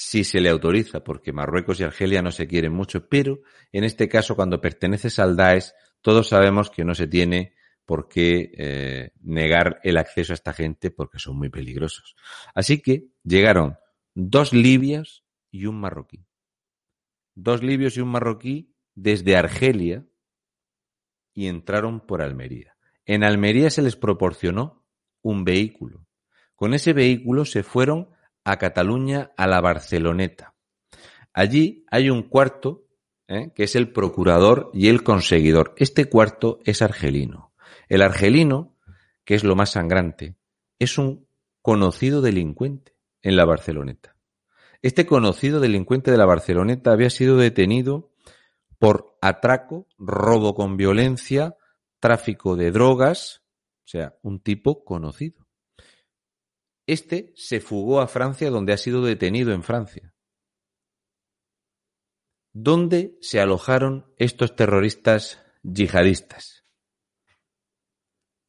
si 0.00 0.22
se 0.22 0.40
le 0.40 0.48
autoriza, 0.48 1.02
porque 1.02 1.32
Marruecos 1.32 1.80
y 1.80 1.82
Argelia 1.82 2.22
no 2.22 2.30
se 2.30 2.46
quieren 2.46 2.72
mucho, 2.72 3.08
pero 3.08 3.40
en 3.72 3.82
este 3.82 4.08
caso, 4.08 4.36
cuando 4.36 4.60
perteneces 4.60 5.18
al 5.18 5.34
Daesh, 5.34 5.72
todos 6.02 6.28
sabemos 6.28 6.70
que 6.70 6.84
no 6.84 6.94
se 6.94 7.08
tiene 7.08 7.56
por 7.84 8.08
qué 8.08 8.52
eh, 8.56 9.10
negar 9.22 9.80
el 9.82 9.96
acceso 9.96 10.32
a 10.32 10.34
esta 10.34 10.52
gente 10.52 10.92
porque 10.92 11.18
son 11.18 11.36
muy 11.36 11.48
peligrosos. 11.48 12.14
Así 12.54 12.80
que 12.80 13.08
llegaron 13.24 13.76
dos 14.14 14.52
libios 14.52 15.24
y 15.50 15.66
un 15.66 15.80
marroquí. 15.80 16.24
Dos 17.34 17.64
libios 17.64 17.96
y 17.96 18.00
un 18.00 18.10
marroquí 18.10 18.72
desde 18.94 19.36
Argelia 19.36 20.06
y 21.34 21.48
entraron 21.48 22.06
por 22.06 22.22
Almería. 22.22 22.76
En 23.04 23.24
Almería 23.24 23.68
se 23.70 23.82
les 23.82 23.96
proporcionó 23.96 24.86
un 25.22 25.42
vehículo. 25.42 26.06
Con 26.54 26.72
ese 26.72 26.92
vehículo 26.92 27.44
se 27.44 27.64
fueron 27.64 28.10
a 28.48 28.56
Cataluña, 28.56 29.32
a 29.36 29.46
la 29.46 29.60
Barceloneta. 29.60 30.54
Allí 31.34 31.84
hay 31.90 32.08
un 32.08 32.22
cuarto, 32.22 32.86
¿eh? 33.26 33.52
que 33.54 33.64
es 33.64 33.76
el 33.76 33.92
procurador 33.92 34.70
y 34.72 34.88
el 34.88 35.02
conseguidor. 35.02 35.74
Este 35.76 36.06
cuarto 36.06 36.58
es 36.64 36.80
argelino. 36.80 37.52
El 37.90 38.00
argelino, 38.00 38.74
que 39.26 39.34
es 39.34 39.44
lo 39.44 39.54
más 39.54 39.72
sangrante, 39.72 40.36
es 40.78 40.96
un 40.96 41.28
conocido 41.60 42.22
delincuente 42.22 42.96
en 43.20 43.36
la 43.36 43.44
Barceloneta. 43.44 44.16
Este 44.80 45.04
conocido 45.04 45.60
delincuente 45.60 46.10
de 46.10 46.16
la 46.16 46.24
Barceloneta 46.24 46.92
había 46.92 47.10
sido 47.10 47.36
detenido 47.36 48.12
por 48.78 49.18
atraco, 49.20 49.88
robo 49.98 50.54
con 50.54 50.78
violencia, 50.78 51.56
tráfico 52.00 52.56
de 52.56 52.70
drogas, 52.70 53.42
o 53.84 53.88
sea, 53.88 54.16
un 54.22 54.40
tipo 54.40 54.84
conocido. 54.84 55.47
Este 56.88 57.32
se 57.36 57.60
fugó 57.60 58.00
a 58.00 58.08
Francia 58.08 58.50
donde 58.50 58.72
ha 58.72 58.76
sido 58.76 59.04
detenido 59.04 59.52
en 59.52 59.62
Francia. 59.62 60.12
¿Dónde 62.52 63.16
se 63.20 63.40
alojaron 63.40 64.12
estos 64.18 64.56
terroristas 64.56 65.40
yihadistas? 65.62 66.58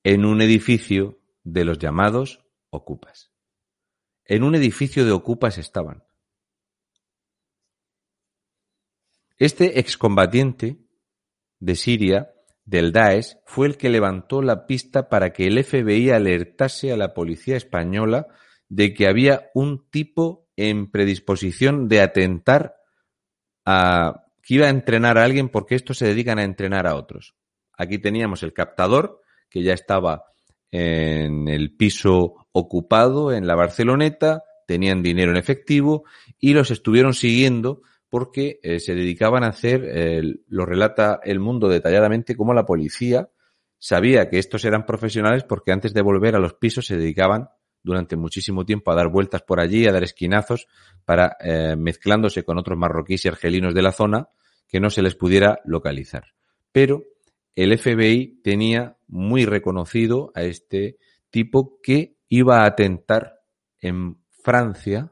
en 0.03 0.25
un 0.25 0.41
edificio 0.41 1.19
de 1.43 1.65
los 1.65 1.77
llamados 1.77 2.45
ocupas. 2.69 3.31
En 4.25 4.43
un 4.43 4.55
edificio 4.55 5.05
de 5.05 5.11
ocupas 5.11 5.57
estaban. 5.57 6.03
Este 9.37 9.79
excombatiente 9.79 10.77
de 11.59 11.75
Siria, 11.75 12.33
del 12.69 12.91
Daesh, 12.91 13.37
fue 13.45 13.65
el 13.65 13.77
que 13.77 13.89
levantó 13.89 14.43
la 14.43 14.67
pista 14.67 15.09
para 15.09 15.33
que 15.33 15.47
el 15.47 15.63
FBI 15.63 16.11
alertase 16.11 16.91
a 16.91 16.97
la 16.97 17.15
policía 17.15 17.57
española 17.57 18.27
de 18.67 18.93
que 18.93 19.07
había 19.07 19.49
un 19.55 19.89
tipo 19.89 20.47
en 20.55 20.91
predisposición 20.91 21.87
de 21.87 22.01
atentar 22.01 22.75
a 23.65 24.23
que 24.43 24.53
iba 24.55 24.67
a 24.67 24.69
entrenar 24.69 25.17
a 25.17 25.23
alguien 25.23 25.49
porque 25.49 25.73
estos 25.73 25.97
se 25.97 26.05
dedican 26.05 26.37
a 26.37 26.43
entrenar 26.43 26.85
a 26.85 26.95
otros. 26.95 27.35
Aquí 27.75 27.97
teníamos 27.97 28.43
el 28.43 28.53
captador 28.53 29.21
que 29.49 29.63
ya 29.63 29.73
estaba 29.73 30.25
en 30.69 31.47
el 31.47 31.75
piso 31.75 32.47
ocupado 32.51 33.33
en 33.33 33.47
la 33.47 33.55
Barceloneta, 33.55 34.43
tenían 34.67 35.01
dinero 35.01 35.31
en 35.31 35.37
efectivo 35.37 36.03
y 36.37 36.53
los 36.53 36.69
estuvieron 36.69 37.15
siguiendo 37.15 37.81
porque 38.09 38.59
eh, 38.63 38.79
se 38.79 38.95
dedicaban 38.95 39.43
a 39.43 39.49
hacer, 39.49 39.85
eh, 39.85 40.21
lo 40.47 40.65
relata 40.65 41.19
el 41.23 41.39
mundo 41.39 41.69
detalladamente, 41.69 42.35
como 42.35 42.53
la 42.53 42.65
policía 42.65 43.29
sabía 43.77 44.29
que 44.29 44.39
estos 44.39 44.65
eran 44.65 44.85
profesionales 44.85 45.43
porque 45.43 45.71
antes 45.71 45.93
de 45.93 46.01
volver 46.01 46.35
a 46.35 46.39
los 46.39 46.53
pisos 46.53 46.85
se 46.85 46.97
dedicaban 46.97 47.49
durante 47.81 48.17
muchísimo 48.17 48.65
tiempo 48.65 48.91
a 48.91 48.95
dar 48.95 49.07
vueltas 49.07 49.41
por 49.41 49.59
allí, 49.59 49.87
a 49.87 49.93
dar 49.93 50.03
esquinazos, 50.03 50.67
para 51.05 51.37
eh, 51.39 51.75
mezclándose 51.77 52.43
con 52.43 52.57
otros 52.57 52.77
marroquíes 52.77 53.23
y 53.25 53.29
argelinos 53.29 53.73
de 53.73 53.81
la 53.81 53.91
zona 53.91 54.29
que 54.67 54.79
no 54.79 54.89
se 54.89 55.01
les 55.01 55.15
pudiera 55.15 55.59
localizar. 55.63 56.25
Pero 56.71 57.03
el 57.55 57.77
FBI 57.77 58.41
tenía 58.43 58.97
muy 59.07 59.45
reconocido 59.45 60.31
a 60.35 60.43
este 60.43 60.97
tipo 61.29 61.79
que 61.81 62.17
iba 62.27 62.61
a 62.61 62.65
atentar 62.65 63.39
en 63.81 64.17
Francia 64.29 65.11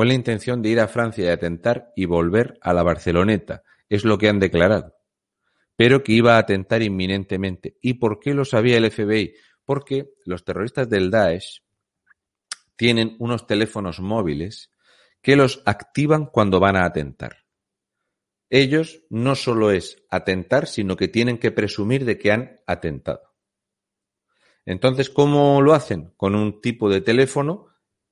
con 0.00 0.08
la 0.08 0.14
intención 0.14 0.62
de 0.62 0.70
ir 0.70 0.80
a 0.80 0.88
Francia 0.88 1.26
y 1.26 1.28
atentar 1.28 1.92
y 1.94 2.06
volver 2.06 2.58
a 2.62 2.72
la 2.72 2.82
Barceloneta. 2.82 3.64
Es 3.86 4.02
lo 4.02 4.16
que 4.16 4.30
han 4.30 4.40
declarado. 4.40 4.96
Pero 5.76 6.02
que 6.02 6.12
iba 6.12 6.36
a 6.36 6.38
atentar 6.38 6.80
inminentemente. 6.80 7.76
¿Y 7.82 7.92
por 7.92 8.18
qué 8.18 8.32
lo 8.32 8.46
sabía 8.46 8.78
el 8.78 8.90
FBI? 8.90 9.34
Porque 9.62 10.14
los 10.24 10.42
terroristas 10.42 10.88
del 10.88 11.10
Daesh 11.10 11.60
tienen 12.76 13.14
unos 13.18 13.46
teléfonos 13.46 14.00
móviles 14.00 14.70
que 15.20 15.36
los 15.36 15.62
activan 15.66 16.24
cuando 16.24 16.60
van 16.60 16.76
a 16.76 16.86
atentar. 16.86 17.44
Ellos 18.48 19.02
no 19.10 19.34
solo 19.34 19.70
es 19.70 20.02
atentar, 20.08 20.66
sino 20.66 20.96
que 20.96 21.08
tienen 21.08 21.36
que 21.36 21.50
presumir 21.50 22.06
de 22.06 22.16
que 22.16 22.32
han 22.32 22.58
atentado. 22.66 23.34
Entonces, 24.64 25.10
¿cómo 25.10 25.60
lo 25.60 25.74
hacen? 25.74 26.14
Con 26.16 26.34
un 26.34 26.62
tipo 26.62 26.88
de 26.88 27.02
teléfono 27.02 27.66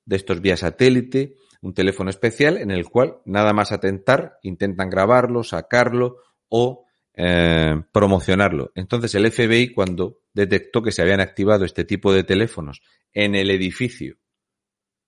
de 0.05 0.17
estos 0.17 0.43
vía 0.43 0.59
satélite, 0.59 1.39
un 1.61 1.75
teléfono 1.75 2.11
especial 2.11 2.57
en 2.59 2.71
el 2.71 2.89
cual 2.89 3.19
nada 3.25 3.53
más 3.53 3.73
atentar 3.73 4.39
intentan 4.43 4.91
grabarlo, 4.91 5.43
sacarlo 5.43 6.19
o 6.49 6.85
eh, 7.15 7.83
promocionarlo. 7.93 8.71
Entonces 8.75 9.15
el 9.15 9.31
FBI 9.31 9.73
cuando 9.73 10.21
detectó 10.33 10.83
que 10.83 10.93
se 10.93 11.03
habían 11.03 11.21
activado 11.21 11.65
este 11.65 11.85
tipo 11.85 12.13
de 12.13 12.25
teléfonos 12.25 12.81
en 13.13 13.35
el 13.35 13.51
edificio 13.51 14.17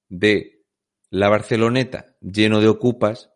de 0.09 0.65
la 1.11 1.29
Barceloneta 1.29 2.17
lleno 2.21 2.61
de 2.61 2.69
ocupas, 2.69 3.31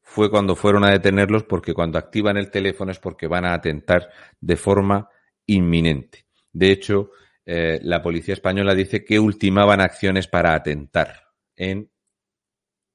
fue 0.00 0.30
cuando 0.30 0.54
fueron 0.54 0.84
a 0.84 0.90
detenerlos 0.90 1.44
porque 1.44 1.72
cuando 1.72 1.98
activan 1.98 2.36
el 2.36 2.50
teléfono 2.50 2.92
es 2.92 2.98
porque 2.98 3.26
van 3.26 3.44
a 3.44 3.54
atentar 3.54 4.10
de 4.40 4.56
forma 4.56 5.08
inminente. 5.46 6.26
De 6.52 6.70
hecho, 6.70 7.10
eh, 7.46 7.80
la 7.82 8.02
policía 8.02 8.34
española 8.34 8.74
dice 8.74 9.04
que 9.04 9.18
ultimaban 9.18 9.80
acciones 9.80 10.28
para 10.28 10.54
atentar 10.54 11.28
en 11.56 11.90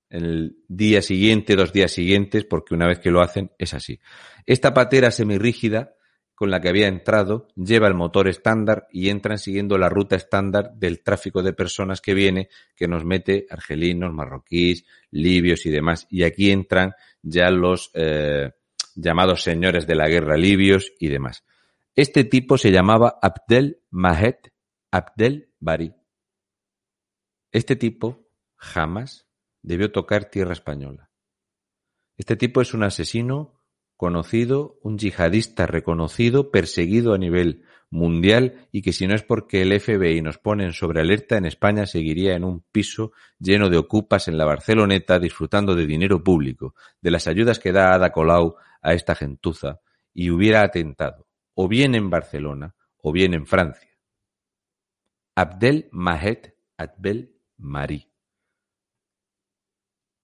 el 0.10 0.57
día 0.68 1.02
siguiente, 1.02 1.56
dos 1.56 1.72
días 1.73 1.91
siguientes, 1.91 2.45
porque 2.45 2.73
una 2.73 2.88
vez 2.88 2.99
que 2.99 3.11
lo 3.11 3.22
hacen 3.22 3.52
es 3.57 3.73
así. 3.73 3.99
Esta 4.45 4.73
patera 4.73 5.11
semirrígida 5.11 5.95
con 6.36 6.52
la 6.52 6.61
que 6.61 6.69
había 6.69 6.88
entrado 6.88 7.49
lleva 7.56 7.88
el 7.88 7.95
motor 7.95 8.30
estándar 8.30 8.88
y 8.91 9.10
entran 9.10 9.38
siguiendo 9.38 9.77
la 9.77 9.90
ruta 9.90 10.15
estándar 10.15 10.72
del 10.76 11.03
tráfico 11.03 11.44
de 11.44 11.53
personas 11.53 11.99
que 11.99 12.14
viene, 12.14 12.49
que 12.76 12.88
nos 12.88 13.03
mete 13.03 13.45
argelinos, 13.49 14.14
marroquíes, 14.14 14.86
libios 15.11 15.65
y 15.65 15.69
demás. 15.69 16.07
Y 16.10 16.23
aquí 16.23 16.49
entran 16.49 16.94
ya 17.22 17.49
los 17.49 17.91
eh, 17.94 18.52
llamados 18.95 19.44
señores 19.44 19.86
de 19.86 19.95
la 19.95 20.07
guerra 20.07 20.38
libios 20.38 20.94
y 20.98 21.10
demás. 21.10 21.44
Este 21.94 22.23
tipo 22.23 22.57
se 22.57 22.72
llamaba 22.72 23.19
Abdel 23.22 23.81
Mahet 23.90 24.53
Abdel 24.91 25.49
Bari. 25.60 25.94
Este 27.52 27.76
tipo 27.76 28.30
jamás 28.56 29.28
debió 29.61 29.91
tocar 29.91 30.26
tierra 30.26 30.53
española. 30.53 31.10
Este 32.18 32.36
tipo 32.36 32.61
es 32.61 32.73
un 32.73 32.84
asesino 32.84 33.61
conocido, 33.95 34.80
un 34.81 34.98
yihadista 34.98 35.68
reconocido, 35.68 36.52
perseguido 36.52 37.14
a 37.14 37.18
nivel 37.18 37.64
mundial 37.90 38.68
y 38.72 38.81
que 38.81 38.94
si 38.94 39.07
no 39.07 39.15
es 39.15 39.23
porque 39.23 39.61
el 39.61 39.77
FBI 39.80 40.22
nos 40.22 40.38
pone 40.38 40.72
sobre 40.73 41.02
alerta, 41.02 41.38
en 41.38 41.45
España 41.45 41.86
seguiría 41.86 42.36
en 42.36 42.44
un 42.44 42.61
piso 42.72 43.11
lleno 43.40 43.69
de 43.69 43.77
ocupas 43.77 44.27
en 44.27 44.38
la 44.38 44.45
Barceloneta 44.45 45.19
disfrutando 45.19 45.76
de 45.76 45.86
dinero 45.86 46.23
público, 46.23 46.76
de 47.02 47.11
las 47.11 47.27
ayudas 47.27 47.60
que 47.60 47.72
da 47.72 47.94
Ada 47.94 48.11
Colau 48.11 48.56
a 48.81 48.94
esta 48.94 49.15
gentuza 49.15 49.81
y 50.14 50.30
hubiera 50.30 50.64
atentado, 50.64 51.27
o 51.53 51.68
bien 51.68 51.95
en 51.95 52.10
Barcelona, 52.10 52.76
o 52.98 53.11
bien 53.11 53.34
en 53.34 53.45
Francia. 53.45 53.90
Abdel 55.36 55.90
Mahet 55.91 56.56
Abdel 56.77 57.36
Mari. 57.57 58.10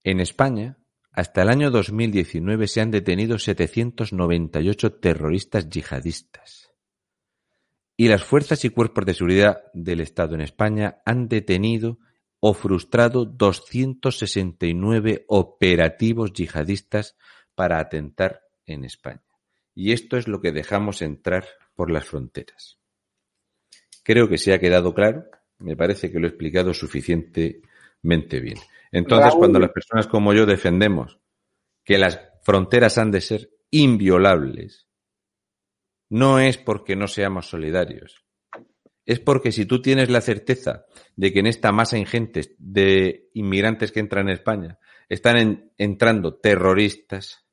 En 0.06 0.20
España, 0.20 0.78
hasta 1.10 1.42
el 1.42 1.48
año 1.48 1.72
2019 1.72 2.68
se 2.68 2.80
han 2.80 2.92
detenido 2.92 3.40
798 3.40 5.00
terroristas 5.00 5.68
yihadistas. 5.68 6.70
Y 7.96 8.06
las 8.06 8.22
fuerzas 8.22 8.64
y 8.64 8.70
cuerpos 8.70 9.04
de 9.04 9.14
seguridad 9.14 9.64
del 9.74 10.00
Estado 10.00 10.36
en 10.36 10.42
España 10.42 11.02
han 11.04 11.26
detenido 11.26 11.98
o 12.38 12.54
frustrado 12.54 13.24
269 13.24 15.24
operativos 15.26 16.32
yihadistas 16.32 17.16
para 17.56 17.80
atentar 17.80 18.42
en 18.64 18.84
España. 18.84 19.24
Y 19.74 19.90
esto 19.90 20.18
es 20.18 20.28
lo 20.28 20.40
que 20.40 20.52
dejamos 20.52 21.02
entrar 21.02 21.46
por 21.74 21.90
las 21.90 22.04
fronteras. 22.04 22.78
Creo 24.04 24.28
que 24.28 24.38
se 24.38 24.54
ha 24.54 24.60
quedado 24.60 24.94
claro, 24.94 25.24
me 25.58 25.76
parece 25.76 26.12
que 26.12 26.20
lo 26.20 26.28
he 26.28 26.30
explicado 26.30 26.72
suficientemente 28.06 28.40
bien. 28.40 28.58
Entonces, 28.92 29.34
cuando 29.34 29.58
las 29.58 29.70
personas 29.70 30.06
como 30.06 30.32
yo 30.32 30.46
defendemos 30.46 31.18
que 31.84 31.98
las 31.98 32.20
fronteras 32.42 32.98
han 32.98 33.10
de 33.10 33.20
ser 33.20 33.50
inviolables, 33.70 34.88
no 36.08 36.38
es 36.38 36.56
porque 36.56 36.96
no 36.96 37.08
seamos 37.08 37.48
solidarios. 37.48 38.24
Es 39.04 39.20
porque 39.20 39.52
si 39.52 39.66
tú 39.66 39.80
tienes 39.80 40.10
la 40.10 40.20
certeza 40.20 40.86
de 41.14 41.32
que 41.32 41.40
en 41.40 41.46
esta 41.46 41.70
masa 41.72 41.98
ingente 41.98 42.56
de 42.58 43.28
inmigrantes 43.34 43.92
que 43.92 44.00
entran 44.00 44.28
en 44.28 44.34
España 44.34 44.78
están 45.08 45.70
entrando 45.78 46.36
terroristas, 46.36 47.44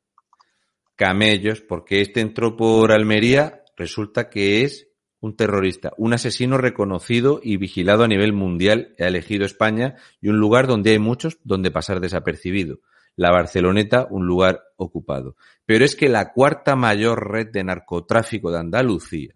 camellos, 0.95 1.61
porque 1.61 2.01
este 2.01 2.21
entró 2.21 2.55
por 2.55 2.91
Almería, 2.91 3.63
resulta 3.75 4.29
que 4.29 4.63
es 4.63 4.92
un 5.23 5.37
terrorista, 5.37 5.93
un 5.95 6.11
asesino 6.11 6.57
reconocido 6.57 7.39
y 7.41 7.55
vigilado 7.55 8.03
a 8.03 8.09
nivel 8.09 8.33
mundial, 8.33 8.93
ha 8.99 9.05
elegido 9.05 9.45
España 9.45 9.95
y 10.19 10.27
un 10.27 10.37
lugar 10.37 10.67
donde 10.67 10.91
hay 10.91 10.99
muchos 10.99 11.37
donde 11.45 11.71
pasar 11.71 12.01
desapercibido. 12.01 12.81
La 13.15 13.31
Barceloneta, 13.31 14.05
un 14.09 14.27
lugar 14.27 14.63
ocupado. 14.75 15.37
Pero 15.65 15.85
es 15.85 15.95
que 15.95 16.09
la 16.09 16.33
cuarta 16.33 16.75
mayor 16.75 17.31
red 17.31 17.47
de 17.53 17.63
narcotráfico 17.63 18.51
de 18.51 18.59
Andalucía 18.59 19.33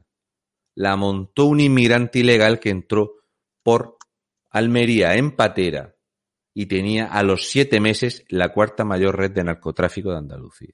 la 0.75 0.97
montó 0.97 1.45
un 1.45 1.61
inmigrante 1.61 2.19
ilegal 2.19 2.59
que 2.59 2.69
entró 2.69 3.13
por 3.63 3.95
Almería 4.49 5.15
en 5.15 5.37
Patera 5.37 5.95
y 6.53 6.65
tenía 6.65 7.05
a 7.05 7.23
los 7.23 7.47
siete 7.47 7.79
meses 7.79 8.25
la 8.27 8.51
cuarta 8.51 8.83
mayor 8.83 9.17
red 9.17 9.31
de 9.31 9.45
narcotráfico 9.45 10.11
de 10.11 10.17
Andalucía. 10.17 10.73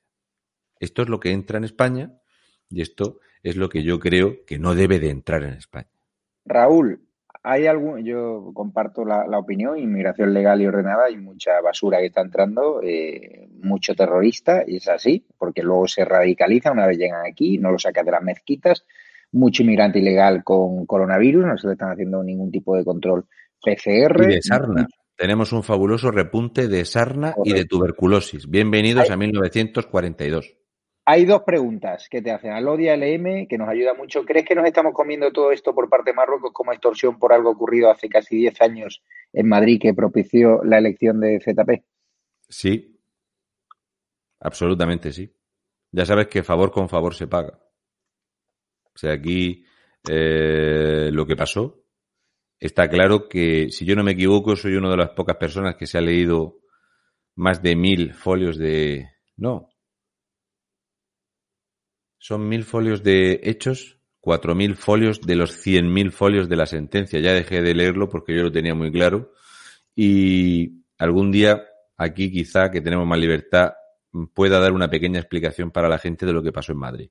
Esto 0.80 1.04
es 1.04 1.10
lo 1.10 1.20
que 1.20 1.30
entra 1.30 1.60
en 1.60 1.66
España 1.66 2.20
y 2.68 2.82
esto 2.82 3.20
es 3.44 3.58
lo 3.58 3.70
que 3.70 3.84
yo 3.84 4.00
creo 4.00 4.46
que 4.46 4.58
no 4.58 4.74
debe 4.74 5.00
de 5.00 5.10
entrar 5.10 5.44
en 5.44 5.54
España. 5.54 5.90
Raúl, 6.46 7.02
hay 7.44 7.68
algún, 7.68 8.04
yo 8.06 8.52
comparto 8.54 9.04
la, 9.04 9.38
opinión, 9.38 9.78
inmigración 9.78 10.34
legal 10.34 10.62
y 10.62 10.66
ordenada, 10.66 11.06
hay 11.06 11.18
mucha 11.18 11.60
basura 11.62 12.00
que 12.00 12.06
está 12.06 12.22
entrando, 12.22 12.82
eh, 12.82 13.50
mucho 13.62 13.94
terrorista, 13.96 14.64
y 14.66 14.78
es 14.78 14.88
así, 14.88 15.28
porque 15.38 15.62
luego 15.62 15.88
se 15.88 16.06
radicaliza 16.06 16.72
una 16.72 16.88
vez 16.88 16.98
llegan 16.98 17.26
aquí, 17.26 17.58
no 17.58 17.72
lo 17.72 17.78
sacan 17.78 18.06
de 18.06 18.12
las 18.12 18.24
mezquitas, 18.24 18.86
mucho 19.34 19.64
inmigrante 19.64 20.00
ilegal 20.00 20.44
con 20.44 20.86
coronavirus, 20.86 21.46
no 21.46 21.58
se 21.58 21.68
le 21.68 21.74
están 21.74 21.92
haciendo 21.92 22.24
ningún 22.24 22.50
tipo 22.50 22.78
de 22.78 22.86
control 22.86 23.26
PCR. 23.62 24.24
Y 24.24 24.36
de 24.36 24.42
sarna. 24.42 24.88
Tenemos 25.18 25.52
un 25.52 25.64
fabuloso 25.64 26.12
repunte 26.12 26.68
de 26.68 26.86
sarna 26.86 27.36
y 27.44 27.54
de 27.54 27.66
tuberculosis. 27.66 28.50
Bienvenidos 28.50 29.12
a 29.12 29.18
1942. 29.18 30.63
Hay 31.06 31.26
dos 31.26 31.42
preguntas 31.42 32.08
que 32.10 32.22
te 32.22 32.32
hacen. 32.32 32.52
Alodia 32.52 32.96
LM, 32.96 33.48
que 33.48 33.58
nos 33.58 33.68
ayuda 33.68 33.94
mucho. 33.94 34.24
¿Crees 34.24 34.46
que 34.46 34.56
nos 34.56 34.66
estamos 34.66 34.94
comiendo 34.94 35.32
todo 35.32 35.52
esto 35.52 35.76
por 35.76 35.90
parte 35.90 36.12
de 36.12 36.16
Marruecos 36.16 36.52
como 36.54 36.72
extorsión 36.72 37.20
por 37.20 37.34
algo 37.34 37.52
ocurrido 37.52 37.92
hace 37.92 38.08
casi 38.08 38.38
10 38.38 38.62
años 38.62 39.04
en 39.34 39.50
Madrid 39.50 39.80
que 39.82 39.94
propició 39.94 40.64
la 40.64 40.78
elección 40.78 41.20
de 41.20 41.42
ZP? 41.42 41.84
Sí, 42.48 43.00
absolutamente 44.40 45.12
sí. 45.12 45.36
Ya 45.92 46.06
sabes 46.06 46.28
que 46.28 46.42
favor 46.42 46.72
con 46.72 46.88
favor 46.88 47.14
se 47.14 47.28
paga. 47.28 47.60
O 48.96 48.98
sea, 48.98 49.14
aquí 49.14 49.66
eh, 50.10 51.10
lo 51.12 51.26
que 51.26 51.36
pasó, 51.36 51.84
está 52.60 52.88
claro 52.88 53.28
que, 53.28 53.70
si 53.72 53.86
yo 53.86 53.96
no 53.96 54.04
me 54.04 54.12
equivoco, 54.12 54.56
soy 54.56 54.76
una 54.76 54.90
de 54.90 54.98
las 54.98 55.10
pocas 55.10 55.36
personas 55.36 55.76
que 55.76 55.86
se 55.86 55.98
ha 55.98 56.02
leído 56.02 56.62
más 57.36 57.62
de 57.62 57.76
mil 57.76 58.14
folios 58.14 58.58
de... 58.58 59.10
No. 59.36 59.73
Son 62.26 62.48
mil 62.48 62.64
folios 62.64 63.04
de 63.04 63.42
hechos, 63.44 63.98
cuatro 64.22 64.56
mil 64.56 64.78
folios 64.78 65.20
de 65.20 65.36
los 65.36 65.58
cien 65.58 65.92
mil 65.92 66.14
folios 66.14 66.48
de 66.48 66.56
la 66.56 66.66
sentencia. 66.66 67.20
Ya 67.20 67.34
dejé 67.34 67.62
de 67.62 67.76
leerlo 67.76 68.08
porque 68.08 68.34
yo 68.34 68.44
lo 68.44 68.50
tenía 68.50 68.74
muy 68.74 68.94
claro. 68.94 69.34
Y 69.94 70.86
algún 70.98 71.34
día, 71.34 71.66
aquí 71.98 72.32
quizá, 72.32 72.72
que 72.72 72.80
tenemos 72.80 73.06
más 73.06 73.20
libertad, 73.20 73.74
pueda 74.34 74.62
dar 74.62 74.72
una 74.72 74.90
pequeña 74.90 75.20
explicación 75.20 75.70
para 75.72 75.90
la 75.90 75.98
gente 75.98 76.26
de 76.26 76.32
lo 76.32 76.42
que 76.42 76.54
pasó 76.54 76.72
en 76.72 76.78
Madrid. 76.78 77.10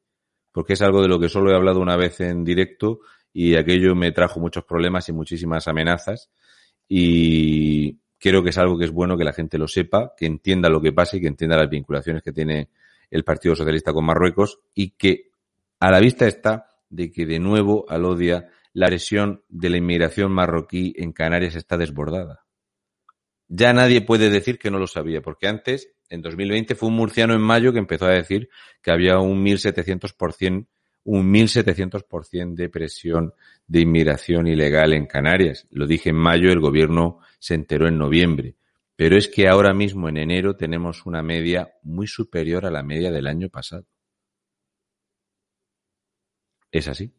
Porque 0.51 0.73
es 0.73 0.81
algo 0.81 1.03
de 1.03 1.09
lo 1.09 1.21
que 1.21 1.29
solo 1.29 1.51
he 1.51 1.55
hablado 1.55 1.81
una 1.81 1.97
vez 1.97 2.19
en 2.21 2.43
directo 2.43 3.01
y 3.35 3.57
aquello 3.57 3.95
me 3.95 4.13
trajo 4.13 4.41
muchos 4.41 4.65
problemas 4.65 5.11
y 5.11 5.13
muchísimas 5.13 5.69
amenazas. 5.69 6.31
Y 6.89 7.99
creo 8.19 8.43
que 8.43 8.49
es 8.49 8.57
algo 8.57 8.79
que 8.79 8.87
es 8.87 8.91
bueno 8.91 9.19
que 9.19 9.25
la 9.25 9.35
gente 9.35 9.59
lo 9.59 9.69
sepa, 9.69 10.15
que 10.17 10.25
entienda 10.25 10.71
lo 10.71 10.81
que 10.81 10.95
pasa 10.95 11.19
y 11.19 11.21
que 11.21 11.29
entienda 11.29 11.59
las 11.59 11.69
vinculaciones 11.69 12.23
que 12.23 12.33
tiene 12.33 12.71
el 13.13 13.25
Partido 13.25 13.55
Socialista 13.55 13.93
con 13.93 14.07
Marruecos 14.07 14.61
y 14.75 14.93
que 14.97 15.31
a 15.79 15.91
la 15.91 16.01
vista 16.01 16.27
está 16.27 16.73
de 16.89 17.13
que 17.13 17.27
de 17.27 17.39
nuevo, 17.39 17.85
al 17.89 18.05
odia, 18.07 18.49
la 18.73 18.89
lesión 18.89 19.45
de 19.49 19.69
la 19.69 19.77
inmigración 19.77 20.33
marroquí 20.33 20.95
en 20.97 21.13
Canarias 21.13 21.55
está 21.55 21.77
desbordada. 21.77 22.47
Ya 23.49 23.75
nadie 23.75 24.01
puede 24.01 24.31
decir 24.31 24.59
que 24.59 24.71
no 24.71 24.79
lo 24.79 24.87
sabía, 24.87 25.21
porque 25.21 25.47
antes 25.47 25.93
en 26.09 26.23
2020 26.23 26.75
fue 26.75 26.89
un 26.89 26.97
murciano 26.97 27.35
en 27.35 27.43
mayo 27.43 27.73
que 27.73 27.81
empezó 27.81 28.07
a 28.07 28.15
decir 28.15 28.49
que 28.81 28.91
había 28.91 29.19
un 29.19 29.45
1700%, 29.45 30.67
un 31.05 31.33
1700% 31.33 32.55
de 32.55 32.69
presión 32.71 33.35
de 33.67 33.81
inmigración 33.81 34.47
ilegal 34.47 34.95
en 34.95 35.05
Canarias. 35.05 35.67
Lo 35.71 35.87
dije 35.87 36.11
en 36.11 36.17
mayo, 36.17 36.51
el 36.51 36.61
gobierno 36.61 37.19
se 37.39 37.55
enteró 37.55 37.89
en 37.89 37.99
noviembre. 37.99 38.57
Pero 39.03 39.17
es 39.17 39.27
que 39.27 39.49
ahora 39.49 39.75
mismo 39.75 40.09
en 40.09 40.17
enero 40.17 40.55
tenemos 40.55 41.07
una 41.07 41.25
media 41.25 41.75
muy 41.83 42.07
superior 42.07 42.65
a 42.67 42.71
la 42.71 42.85
media 42.85 43.11
del 43.11 43.27
año 43.27 43.49
pasado. 43.49 43.85
Es 46.71 46.87
así. 46.87 47.13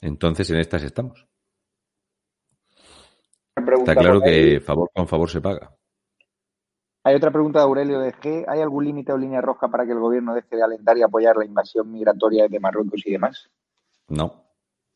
Entonces 0.00 0.50
en 0.50 0.58
estas 0.58 0.82
estamos. 0.82 1.28
Está 3.54 3.94
claro 3.94 4.20
que 4.20 4.58
favor 4.58 4.90
con 4.92 5.06
favor 5.06 5.30
se 5.30 5.40
paga. 5.40 5.76
Hay 7.04 7.14
otra 7.14 7.30
pregunta 7.30 7.60
de 7.60 7.66
Aurelio 7.66 8.00
de 8.00 8.12
G. 8.12 8.46
¿Hay 8.48 8.60
algún 8.60 8.84
límite 8.84 9.12
o 9.12 9.16
línea 9.16 9.40
roja 9.40 9.68
para 9.68 9.86
que 9.86 9.92
el 9.92 10.00
gobierno 10.00 10.34
deje 10.34 10.56
de 10.56 10.62
alentar 10.64 10.98
y 10.98 11.04
apoyar 11.04 11.36
la 11.36 11.44
invasión 11.44 11.88
migratoria 11.92 12.48
de 12.48 12.58
Marruecos 12.58 13.00
y 13.06 13.12
demás? 13.12 13.48
No, 14.08 14.42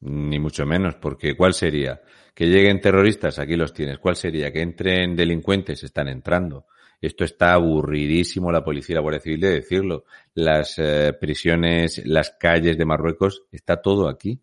ni 0.01 0.41
mucho 0.41 0.67
menos, 0.67 0.97
porque 0.97 1.37
¿cuál 1.37 1.55
sería? 1.55 2.01
Que 2.35 2.47
lleguen 2.47 2.81
terroristas, 2.81 3.39
aquí 3.39 3.57
los 3.57 3.73
tienes. 3.73 3.99
¿Cuál 3.99 4.17
sería? 4.17 4.53
Que 4.53 4.63
entren 4.63 5.17
delincuentes, 5.17 5.83
están 5.83 6.09
entrando. 6.09 6.67
Esto 7.01 7.25
está 7.25 7.55
aburridísimo 7.55 8.53
la 8.53 8.63
policía 8.63 8.95
y 8.95 8.97
la 8.97 9.01
Guardia 9.01 9.21
Civil 9.21 9.41
de 9.41 9.51
decirlo. 9.51 10.05
Las 10.35 10.79
eh, 10.79 11.15
prisiones, 11.19 12.03
las 12.05 12.33
calles 12.39 12.77
de 12.77 12.85
Marruecos, 12.85 13.45
está 13.51 13.81
todo 13.81 14.09
aquí. 14.09 14.41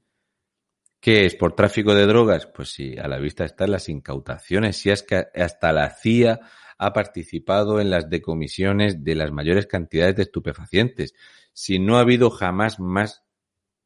¿Qué 1.00 1.26
es? 1.26 1.36
¿Por 1.36 1.54
tráfico 1.54 1.94
de 1.94 2.08
drogas? 2.08 2.48
Pues 2.48 2.70
sí, 2.70 2.96
a 2.98 3.08
la 3.08 3.20
vista 3.20 3.46
están 3.46 3.72
las 3.72 3.88
incautaciones. 3.90 4.78
Si 4.78 4.90
es 4.90 5.04
que 5.04 5.28
hasta 5.36 5.72
la 5.72 5.92
CIA 5.92 6.40
ha 6.78 6.94
participado 6.94 7.80
en 7.80 7.90
las 7.90 8.10
decomisiones 8.10 9.04
de 9.04 9.16
las 9.16 9.32
mayores 9.32 9.68
cantidades 9.68 10.16
de 10.16 10.24
estupefacientes. 10.24 11.14
Si 11.54 11.80
no 11.80 11.98
ha 11.98 12.02
habido 12.02 12.30
jamás 12.30 12.80
más, 12.80 13.24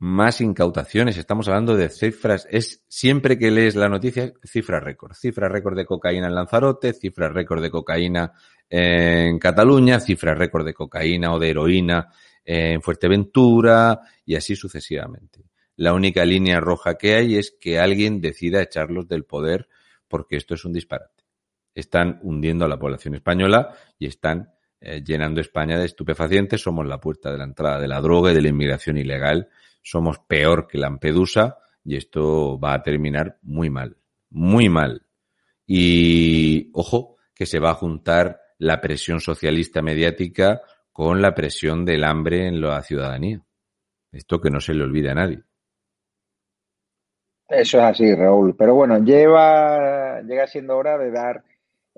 más 0.02 0.42
incautaciones, 0.42 1.18
estamos 1.18 1.48
hablando 1.48 1.76
de 1.76 1.88
cifras, 1.90 2.48
es 2.50 2.84
siempre 2.88 3.38
que 3.38 3.52
lees 3.52 3.76
la 3.76 3.88
noticia, 3.88 4.34
cifra 4.44 4.80
récord. 4.80 5.14
Cifra 5.14 5.48
récord 5.48 5.78
de 5.78 5.86
cocaína 5.86 6.28
en 6.28 6.36
Lanzarote, 6.36 6.94
cifra 6.94 7.30
récord 7.30 7.62
de 7.62 7.70
cocaína 7.70 8.34
en 8.68 9.38
Cataluña, 9.38 10.00
cifra 10.00 10.34
récord 10.34 10.66
de 10.66 10.74
cocaína 10.74 11.34
o 11.34 11.40
de 11.40 11.50
heroína 11.52 12.10
en 12.44 12.82
Fuerteventura 12.82 14.00
y 14.26 14.36
así 14.36 14.56
sucesivamente. 14.56 15.46
La 15.76 15.94
única 15.94 16.26
línea 16.26 16.60
roja 16.60 16.96
que 16.98 17.14
hay 17.14 17.36
es 17.36 17.56
que 17.60 17.80
alguien 17.80 18.22
decida 18.22 18.62
echarlos 18.62 19.08
del 19.08 19.26
poder 19.26 19.70
porque 20.08 20.36
esto 20.36 20.56
es 20.56 20.66
un 20.66 20.74
disparate 20.74 21.22
están 21.74 22.20
hundiendo 22.24 22.66
a 22.66 22.68
la 22.68 22.78
población 22.78 23.16
española 23.16 23.74
y 23.98 24.08
están 24.08 24.54
eh, 24.80 25.04
llenando 25.04 25.42
España 25.42 25.78
de 25.78 25.86
estupefacientes. 25.86 26.62
Somos 26.62 26.86
la 26.86 27.00
puerta 27.00 27.32
de 27.32 27.38
la 27.38 27.44
entrada 27.44 27.80
de 27.80 27.88
la 27.88 28.02
droga 28.02 28.32
y 28.32 28.36
de 28.36 28.42
la 28.42 28.50
inmigración 28.50 28.98
ilegal. 28.98 29.50
Somos 29.82 30.20
peor 30.20 30.68
que 30.68 30.78
Lampedusa 30.78 31.58
y 31.84 31.98
esto 31.98 32.60
va 32.60 32.74
a 32.74 32.84
terminar 32.84 33.38
muy 33.42 33.70
mal, 33.70 33.98
muy 34.30 34.70
mal. 34.70 35.06
Y 35.66 36.70
ojo, 36.74 37.18
que 37.34 37.46
se 37.46 37.60
va 37.60 37.72
a 37.72 37.76
juntar 37.76 38.40
la 38.58 38.82
presión 38.82 39.20
socialista 39.20 39.82
mediática 39.82 40.62
con 40.92 41.22
la 41.22 41.34
presión 41.34 41.86
del 41.86 42.04
hambre 42.04 42.48
en 42.48 42.62
la 42.62 42.82
ciudadanía. 42.82 43.42
Esto 44.12 44.40
que 44.40 44.52
no 44.52 44.60
se 44.60 44.74
le 44.74 44.84
olvide 44.84 45.10
a 45.10 45.16
nadie. 45.16 45.42
Eso 47.48 47.80
es 47.80 47.84
así, 47.84 48.14
Raúl. 48.14 48.56
Pero 48.56 48.76
bueno, 48.76 49.00
lleva, 49.04 50.22
llega 50.22 50.48
siendo 50.48 50.78
hora 50.78 50.98
de 50.98 51.12
dar 51.12 51.44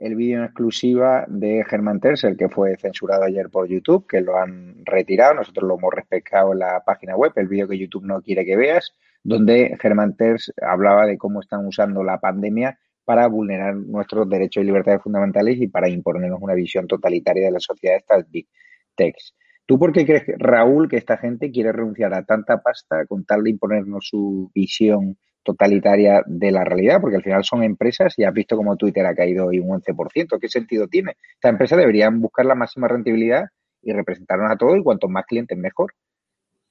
el 0.03 0.15
vídeo 0.15 0.39
en 0.39 0.43
exclusiva 0.43 1.23
de 1.29 1.63
Germán 1.63 2.01
Tercer, 2.01 2.35
que 2.35 2.49
fue 2.49 2.75
censurado 2.75 3.23
ayer 3.23 3.49
por 3.49 3.69
YouTube, 3.69 4.05
que 4.05 4.19
lo 4.19 4.37
han 4.37 4.83
retirado. 4.83 5.35
Nosotros 5.35 5.65
lo 5.65 5.77
hemos 5.77 5.93
respetado 5.93 6.51
en 6.51 6.59
la 6.59 6.83
página 6.85 7.15
web, 7.15 7.31
el 7.37 7.47
vídeo 7.47 7.69
que 7.69 7.77
YouTube 7.77 8.03
no 8.03 8.21
quiere 8.21 8.45
que 8.45 8.57
veas, 8.57 8.93
donde 9.23 9.77
Germán 9.79 10.17
Terz 10.17 10.51
hablaba 10.61 11.05
de 11.05 11.17
cómo 11.17 11.39
están 11.39 11.65
usando 11.65 12.03
la 12.03 12.19
pandemia 12.19 12.77
para 13.05 13.27
vulnerar 13.27 13.77
nuestros 13.77 14.29
derechos 14.29 14.63
y 14.63 14.65
libertades 14.65 15.01
fundamentales 15.01 15.57
y 15.61 15.67
para 15.67 15.87
imponernos 15.87 16.41
una 16.41 16.53
visión 16.53 16.85
totalitaria 16.85 17.45
de 17.45 17.51
la 17.51 17.59
sociedad 17.61 17.95
estas 17.95 18.29
big 18.29 18.47
techs. 18.95 19.33
¿Tú 19.65 19.79
por 19.79 19.93
qué 19.93 20.05
crees, 20.05 20.23
Raúl, 20.37 20.89
que 20.89 20.97
esta 20.97 21.15
gente 21.15 21.49
quiere 21.49 21.71
renunciar 21.71 22.13
a 22.13 22.25
tanta 22.25 22.61
pasta 22.61 23.05
con 23.05 23.23
tal 23.23 23.43
de 23.43 23.51
imponernos 23.51 24.09
su 24.09 24.51
visión 24.53 25.17
totalitaria 25.43 26.23
de 26.25 26.51
la 26.51 26.63
realidad, 26.63 27.01
porque 27.01 27.17
al 27.17 27.23
final 27.23 27.43
son 27.43 27.63
empresas 27.63 28.17
y 28.17 28.23
has 28.23 28.33
visto 28.33 28.55
cómo 28.55 28.75
Twitter 28.77 29.05
ha 29.05 29.15
caído 29.15 29.47
hoy 29.47 29.59
un 29.59 29.69
11%. 29.69 30.39
¿Qué 30.39 30.49
sentido 30.49 30.87
tiene? 30.87 31.17
Estas 31.35 31.51
empresas 31.51 31.77
deberían 31.77 32.21
buscar 32.21 32.45
la 32.45 32.55
máxima 32.55 32.87
rentabilidad 32.87 33.49
y 33.81 33.91
representarnos 33.93 34.51
a 34.51 34.57
todos 34.57 34.77
y 34.77 34.83
cuantos 34.83 35.09
más 35.09 35.25
clientes 35.25 35.57
mejor. 35.57 35.93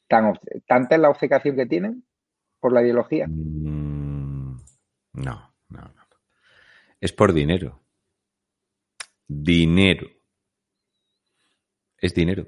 ¿Tan, 0.08 0.32
¿Tanta 0.66 0.94
es 0.94 1.00
la 1.00 1.10
obcecación 1.10 1.56
que 1.56 1.66
tienen 1.66 2.04
por 2.60 2.72
la 2.72 2.82
ideología? 2.82 3.26
Mm, 3.28 4.56
no, 5.14 5.54
no, 5.68 5.80
no. 5.80 6.02
Es 7.00 7.12
por 7.12 7.32
dinero. 7.32 7.80
Dinero. 9.26 10.06
Es 11.98 12.14
dinero. 12.14 12.46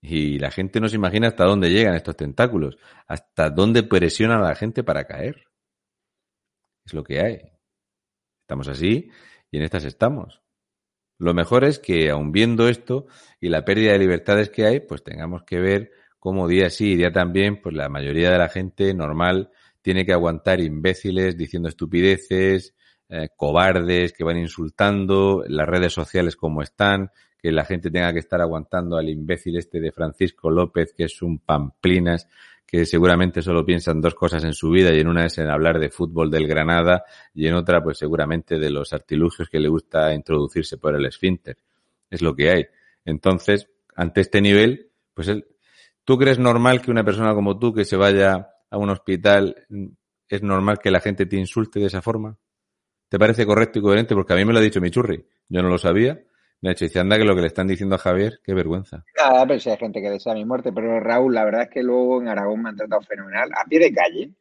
Y 0.00 0.38
la 0.38 0.50
gente 0.50 0.80
no 0.80 0.88
se 0.88 0.96
imagina 0.96 1.28
hasta 1.28 1.44
dónde 1.44 1.70
llegan 1.70 1.94
estos 1.94 2.16
tentáculos, 2.16 2.78
hasta 3.06 3.50
dónde 3.50 3.82
presionan 3.82 4.40
a 4.40 4.48
la 4.48 4.54
gente 4.54 4.82
para 4.82 5.04
caer. 5.04 5.49
Es 6.90 6.94
lo 6.94 7.04
que 7.04 7.20
hay. 7.20 7.40
Estamos 8.42 8.66
así 8.66 9.10
y 9.48 9.58
en 9.58 9.62
estas 9.62 9.84
estamos. 9.84 10.42
Lo 11.18 11.34
mejor 11.34 11.62
es 11.64 11.78
que, 11.78 12.10
aun 12.10 12.32
viendo 12.32 12.68
esto 12.68 13.06
y 13.40 13.48
la 13.48 13.64
pérdida 13.64 13.92
de 13.92 14.00
libertades 14.00 14.50
que 14.50 14.66
hay, 14.66 14.80
pues 14.80 15.04
tengamos 15.04 15.44
que 15.44 15.60
ver 15.60 15.92
cómo 16.18 16.48
día 16.48 16.68
sí 16.68 16.92
y 16.92 16.96
día 16.96 17.12
también, 17.12 17.62
pues 17.62 17.76
la 17.76 17.88
mayoría 17.88 18.32
de 18.32 18.38
la 18.38 18.48
gente 18.48 18.92
normal 18.92 19.52
tiene 19.82 20.04
que 20.04 20.12
aguantar 20.12 20.60
imbéciles 20.60 21.36
diciendo 21.36 21.68
estupideces, 21.68 22.74
eh, 23.08 23.28
cobardes 23.36 24.12
que 24.12 24.24
van 24.24 24.38
insultando, 24.38 25.44
las 25.46 25.68
redes 25.68 25.92
sociales 25.92 26.34
como 26.34 26.60
están, 26.60 27.12
que 27.38 27.52
la 27.52 27.64
gente 27.64 27.92
tenga 27.92 28.12
que 28.12 28.18
estar 28.18 28.40
aguantando 28.40 28.96
al 28.96 29.08
imbécil 29.08 29.56
este 29.56 29.78
de 29.78 29.92
Francisco 29.92 30.50
López, 30.50 30.92
que 30.92 31.04
es 31.04 31.22
un 31.22 31.38
pamplinas, 31.38 32.26
que 32.70 32.86
seguramente 32.86 33.42
solo 33.42 33.66
piensa 33.66 33.90
en 33.90 34.00
dos 34.00 34.14
cosas 34.14 34.44
en 34.44 34.52
su 34.52 34.70
vida 34.70 34.94
y 34.94 35.00
en 35.00 35.08
una 35.08 35.26
es 35.26 35.36
en 35.38 35.50
hablar 35.50 35.80
de 35.80 35.90
fútbol 35.90 36.30
del 36.30 36.46
Granada 36.46 37.02
y 37.34 37.48
en 37.48 37.54
otra 37.54 37.82
pues 37.82 37.98
seguramente 37.98 38.60
de 38.60 38.70
los 38.70 38.92
artilugios 38.92 39.48
que 39.50 39.58
le 39.58 39.68
gusta 39.68 40.14
introducirse 40.14 40.78
por 40.78 40.94
el 40.94 41.04
esfínter. 41.04 41.56
Es 42.08 42.22
lo 42.22 42.32
que 42.36 42.50
hay. 42.50 42.66
Entonces, 43.04 43.68
ante 43.96 44.20
este 44.20 44.40
nivel, 44.40 44.92
pues 45.14 45.26
él, 45.26 45.48
¿tú 46.04 46.16
crees 46.16 46.38
normal 46.38 46.80
que 46.80 46.92
una 46.92 47.02
persona 47.02 47.34
como 47.34 47.58
tú 47.58 47.74
que 47.74 47.84
se 47.84 47.96
vaya 47.96 48.50
a 48.70 48.78
un 48.78 48.90
hospital, 48.90 49.66
es 50.28 50.42
normal 50.44 50.78
que 50.78 50.92
la 50.92 51.00
gente 51.00 51.26
te 51.26 51.36
insulte 51.36 51.80
de 51.80 51.86
esa 51.86 52.02
forma? 52.02 52.38
¿Te 53.08 53.18
parece 53.18 53.44
correcto 53.46 53.80
y 53.80 53.82
coherente? 53.82 54.14
Porque 54.14 54.32
a 54.32 54.36
mí 54.36 54.44
me 54.44 54.52
lo 54.52 54.60
ha 54.60 54.62
dicho 54.62 54.80
mi 54.80 54.92
churri. 54.92 55.26
Yo 55.48 55.60
no 55.60 55.68
lo 55.68 55.78
sabía 55.78 56.22
hecho, 56.62 56.84
dice, 56.84 57.00
anda 57.00 57.16
que 57.16 57.24
lo 57.24 57.34
que 57.34 57.40
le 57.40 57.46
están 57.46 57.66
diciendo 57.66 57.94
a 57.94 57.98
Javier, 57.98 58.40
qué 58.44 58.52
vergüenza. 58.52 59.04
Nada, 59.16 59.46
pero 59.46 59.60
si 59.60 59.70
hay 59.70 59.78
gente 59.78 60.02
que 60.02 60.10
desea 60.10 60.34
mi 60.34 60.44
muerte, 60.44 60.72
pero 60.72 61.00
Raúl, 61.00 61.34
la 61.34 61.44
verdad 61.44 61.62
es 61.62 61.70
que 61.70 61.82
luego 61.82 62.20
en 62.20 62.28
Aragón 62.28 62.62
me 62.62 62.68
han 62.68 62.76
tratado 62.76 63.00
fenomenal. 63.02 63.50
A 63.56 63.64
pie 63.64 63.78
de 63.78 63.92
calle, 63.92 64.34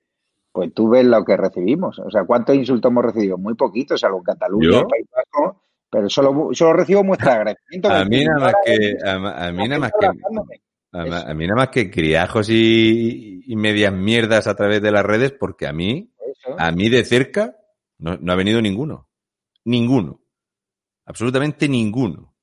pues 0.51 0.73
tú 0.73 0.89
ves 0.89 1.05
lo 1.05 1.23
que 1.23 1.37
recibimos. 1.37 1.97
O 1.99 2.11
sea, 2.11 2.25
¿cuántos 2.25 2.55
insultos 2.55 2.91
hemos 2.91 3.05
recibido? 3.05 3.37
Muy 3.37 3.55
poquitos, 3.55 4.03
algo 4.03 4.17
en 4.17 4.23
Cataluña, 4.23 4.81
País 4.83 5.07
Vasco, 5.15 5.61
pero 5.89 6.09
solo, 6.09 6.49
solo 6.51 6.73
recibo 6.73 7.03
muestra 7.03 7.35
agradecimiento. 7.35 7.89
a 7.89 8.03
mí 8.03 8.25
nada 8.25 8.39
más 8.39 8.53
que, 8.65 8.97
a, 9.03 9.51
mí 9.51 9.67
nada 9.67 9.79
más 9.79 9.91
que, 9.97 10.07
a, 10.07 11.33
mí 11.33 11.47
nada 11.47 11.55
más 11.55 11.69
que 11.69 11.89
criajos 11.89 12.49
y, 12.49 13.43
y, 13.45 13.55
medias 13.55 13.93
mierdas 13.93 14.47
a 14.47 14.55
través 14.55 14.81
de 14.81 14.91
las 14.91 15.05
redes, 15.05 15.31
porque 15.31 15.67
a 15.67 15.73
mí, 15.73 16.11
a 16.57 16.71
mí 16.71 16.89
de 16.89 17.05
cerca, 17.05 17.55
no, 17.97 18.17
no 18.17 18.33
ha 18.33 18.35
venido 18.35 18.61
ninguno. 18.61 19.07
Ninguno. 19.65 20.18
Absolutamente 21.09 21.67
ninguno. 21.67 22.35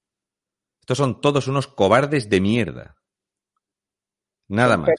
Estos 0.81 0.99
son 0.99 1.21
todos 1.21 1.47
unos 1.47 1.69
cobardes 1.69 2.29
de 2.29 2.41
mierda. 2.41 2.97
Nada 4.49 4.77
más. 4.77 4.91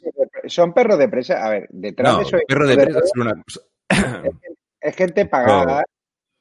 son 0.45 0.73
perros 0.73 0.98
de 0.98 1.10
presa. 1.10 1.45
A 1.45 1.49
ver, 1.49 1.68
detrás 1.69 2.18
de 2.18 2.23
eso. 2.23 2.38
Perro 2.48 2.65
de, 2.65 2.76
presa 2.77 2.99
es 2.99 3.11
una 3.14 3.44
Es, 4.80 4.95
gente 4.95 5.26
pagada. 5.26 5.84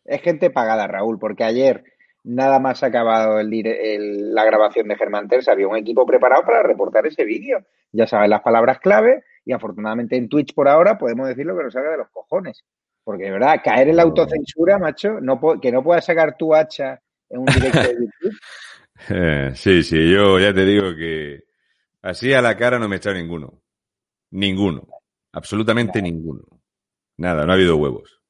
Es 0.05 0.23
gente 0.23 0.51
pagada, 0.51 0.87
Raúl, 0.87 1.19
porque 1.19 1.43
ayer 1.43 1.83
nada 2.23 2.61
más 2.61 2.85
acabado 2.85 3.41
el, 3.41 4.33
la 4.33 4.45
grabación 4.45 4.87
de 4.87 4.97
Germán 4.97 5.27
Terza, 5.27 5.51
había 5.51 5.67
un 5.67 5.77
equipo 5.77 6.07
preparado 6.07 6.45
para 6.45 6.63
reportar 6.63 7.09
ese 7.09 7.25
vídeo. 7.25 7.67
Ya 7.91 8.07
sabes 8.07 8.31
las 8.31 8.43
palabras 8.43 8.79
clave 8.79 9.25
y 9.45 9.53
afortunadamente 9.53 10.17
en 10.17 10.29
Twitch 10.29 10.55
por 10.55 10.69
ahora 10.69 10.97
podemos 10.97 11.27
decir 11.27 11.45
lo 11.45 11.57
que 11.57 11.65
nos 11.65 11.75
haga 11.75 11.91
de 11.91 11.99
los 11.99 12.11
cojones. 12.11 12.65
Porque 13.03 13.25
de 13.25 13.33
verdad, 13.33 13.61
caer 13.65 13.89
en 13.89 13.97
la 13.97 14.05
autocensura, 14.05 14.79
macho, 14.79 15.21
no, 15.21 15.41
que 15.61 15.73
no 15.73 15.83
puedas 15.83 16.05
sacar 16.05 16.37
tu 16.37 16.55
hacha 16.55 17.03
en 17.31 17.41
un 17.41 17.47
directo 17.47 17.81
de 17.81 17.95
YouTube. 17.95 18.39
Eh, 19.11 19.53
sí, 19.55 19.83
sí, 19.83 20.11
yo 20.11 20.41
ya 20.41 20.55
te 20.55 20.65
digo 20.65 20.97
que 20.97 21.45
así 22.01 22.33
a 22.33 22.41
la 22.41 22.57
cara 22.57 22.79
no 22.79 22.89
me 22.89 22.97
he 22.97 22.99
echado 22.99 23.15
ninguno. 23.15 23.63
Ninguno. 24.31 24.89
Absolutamente 25.33 26.01
ninguno. 26.01 26.45
Nada, 27.19 27.45
no 27.45 27.53
ha 27.53 27.57
habido 27.57 27.77
huevos. 27.77 28.23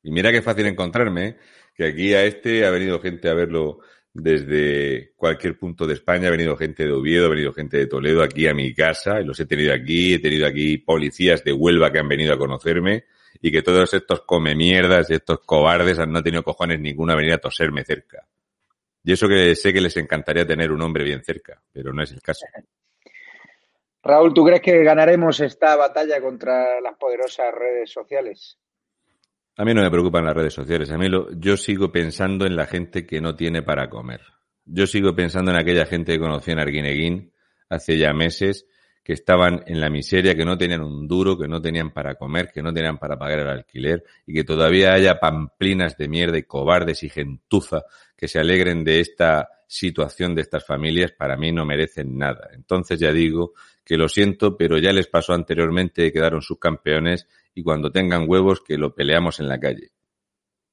Y 0.00 0.12
mira 0.12 0.30
qué 0.30 0.40
fácil 0.40 0.66
encontrarme, 0.66 1.26
¿eh? 1.26 1.38
que 1.74 1.86
aquí 1.86 2.14
a 2.14 2.24
este 2.24 2.64
ha 2.64 2.70
venido 2.70 3.00
gente 3.00 3.28
a 3.28 3.34
verlo 3.34 3.80
desde 4.14 5.12
cualquier 5.16 5.58
punto 5.58 5.86
de 5.86 5.94
España, 5.94 6.28
ha 6.28 6.32
venido 6.32 6.56
gente 6.56 6.84
de 6.84 6.92
Oviedo, 6.92 7.26
ha 7.26 7.30
venido 7.30 7.52
gente 7.52 7.78
de 7.78 7.86
Toledo 7.86 8.22
aquí 8.22 8.46
a 8.46 8.54
mi 8.54 8.74
casa, 8.74 9.20
y 9.20 9.24
los 9.24 9.40
he 9.40 9.46
tenido 9.46 9.72
aquí, 9.72 10.14
he 10.14 10.18
tenido 10.18 10.46
aquí 10.46 10.78
policías 10.78 11.42
de 11.44 11.52
Huelva 11.52 11.90
que 11.90 11.98
han 11.98 12.08
venido 12.08 12.34
a 12.34 12.38
conocerme, 12.38 13.06
y 13.40 13.50
que 13.50 13.62
todos 13.62 13.92
estos 13.94 14.22
come 14.22 14.54
mierdas 14.54 15.10
y 15.10 15.14
estos 15.14 15.40
cobardes 15.40 15.98
no 16.06 16.18
han 16.18 16.24
tenido 16.24 16.42
cojones 16.42 16.78
ninguno 16.78 17.12
a 17.12 17.16
venir 17.16 17.32
a 17.32 17.38
toserme 17.38 17.84
cerca. 17.84 18.26
Y 19.04 19.12
eso 19.12 19.28
que 19.28 19.54
sé 19.56 19.72
que 19.72 19.80
les 19.80 19.96
encantaría 19.96 20.46
tener 20.46 20.70
un 20.70 20.82
hombre 20.82 21.04
bien 21.04 21.22
cerca, 21.24 21.60
pero 21.72 21.92
no 21.92 22.02
es 22.02 22.12
el 22.12 22.20
caso. 22.20 22.46
Raúl, 24.04 24.34
¿tú 24.34 24.44
crees 24.44 24.60
que 24.60 24.82
ganaremos 24.82 25.38
esta 25.40 25.76
batalla 25.76 26.20
contra 26.20 26.80
las 26.80 26.96
poderosas 26.96 27.54
redes 27.54 27.90
sociales? 27.90 28.58
A 29.56 29.64
mí 29.64 29.74
no 29.74 29.82
me 29.82 29.90
preocupan 29.90 30.24
las 30.24 30.34
redes 30.34 30.54
sociales. 30.54 30.90
A 30.90 30.98
mí 30.98 31.08
lo, 31.08 31.30
yo 31.38 31.56
sigo 31.56 31.92
pensando 31.92 32.46
en 32.46 32.56
la 32.56 32.66
gente 32.66 33.06
que 33.06 33.20
no 33.20 33.36
tiene 33.36 33.62
para 33.62 33.88
comer. 33.88 34.20
Yo 34.64 34.86
sigo 34.86 35.14
pensando 35.14 35.50
en 35.50 35.56
aquella 35.56 35.86
gente 35.86 36.12
que 36.12 36.18
conocí 36.18 36.50
en 36.50 36.58
Arguineguín 36.58 37.32
hace 37.68 37.96
ya 37.96 38.12
meses 38.12 38.66
que 39.04 39.12
estaban 39.12 39.64
en 39.66 39.80
la 39.80 39.90
miseria, 39.90 40.34
que 40.34 40.44
no 40.44 40.56
tenían 40.56 40.82
un 40.82 41.08
duro, 41.08 41.36
que 41.36 41.48
no 41.48 41.60
tenían 41.60 41.90
para 41.90 42.14
comer, 42.14 42.50
que 42.52 42.62
no 42.62 42.72
tenían 42.72 42.98
para 42.98 43.18
pagar 43.18 43.40
el 43.40 43.48
alquiler 43.48 44.04
y 44.26 44.34
que 44.34 44.44
todavía 44.44 44.92
haya 44.92 45.18
pamplinas 45.18 45.96
de 45.96 46.08
mierda 46.08 46.38
y 46.38 46.44
cobardes 46.44 47.02
y 47.02 47.08
gentuza 47.08 47.82
que 48.22 48.28
se 48.28 48.38
alegren 48.38 48.84
de 48.84 49.00
esta 49.00 49.48
situación 49.66 50.36
de 50.36 50.42
estas 50.42 50.64
familias, 50.64 51.10
para 51.10 51.36
mí 51.36 51.50
no 51.50 51.66
merecen 51.66 52.16
nada. 52.16 52.50
Entonces 52.52 53.00
ya 53.00 53.12
digo 53.12 53.52
que 53.84 53.96
lo 53.96 54.08
siento, 54.08 54.56
pero 54.56 54.78
ya 54.78 54.92
les 54.92 55.08
pasó 55.08 55.32
anteriormente, 55.32 56.12
quedaron 56.12 56.40
subcampeones 56.40 57.26
y 57.52 57.64
cuando 57.64 57.90
tengan 57.90 58.26
huevos 58.28 58.60
que 58.60 58.78
lo 58.78 58.94
peleamos 58.94 59.40
en 59.40 59.48
la 59.48 59.58
calle. 59.58 59.90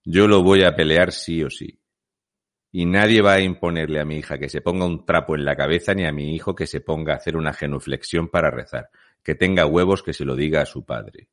Yo 0.06 0.28
lo 0.28 0.44
voy 0.44 0.62
a 0.64 0.76
pelear 0.76 1.12
sí 1.12 1.42
o 1.42 1.50
sí. 1.50 1.80
Y 2.72 2.86
nadie 2.86 3.24
va 3.24 3.34
a 3.34 3.42
imponerle 3.42 4.00
a 4.00 4.06
mi 4.06 4.18
hija 4.18 4.38
que 4.38 4.48
se 4.48 4.62
ponga 4.62 4.86
un 4.86 5.04
trapo 5.04 5.34
en 5.34 5.44
la 5.44 5.56
cabeza 5.56 5.96
ni 5.96 6.06
a 6.06 6.12
mi 6.12 6.36
hijo 6.36 6.54
que 6.54 6.68
se 6.68 6.82
ponga 6.82 7.14
a 7.14 7.18
hacer 7.18 7.36
una 7.36 7.54
genuflexión 7.54 8.28
para 8.28 8.52
rezar. 8.52 8.92
Que 9.24 9.34
tenga 9.34 9.66
huevos 9.66 10.04
que 10.04 10.14
se 10.14 10.24
lo 10.24 10.36
diga 10.36 10.62
a 10.62 10.68
su 10.68 10.86
padre. 10.86 11.30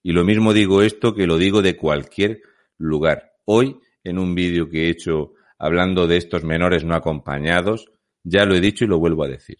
Y 0.00 0.12
lo 0.12 0.22
mismo 0.22 0.52
digo 0.52 0.80
esto 0.82 1.12
que 1.12 1.26
lo 1.26 1.38
digo 1.38 1.60
de 1.60 1.76
cualquier 1.76 2.40
lugar. 2.78 3.32
Hoy, 3.46 3.80
en 4.04 4.16
un 4.16 4.36
vídeo 4.36 4.70
que 4.70 4.86
he 4.86 4.90
hecho 4.90 5.34
hablando 5.60 6.06
de 6.06 6.16
estos 6.16 6.42
menores 6.42 6.84
no 6.84 6.94
acompañados, 6.94 7.92
ya 8.24 8.46
lo 8.46 8.54
he 8.54 8.60
dicho 8.60 8.84
y 8.84 8.88
lo 8.88 8.98
vuelvo 8.98 9.24
a 9.24 9.28
decir. 9.28 9.58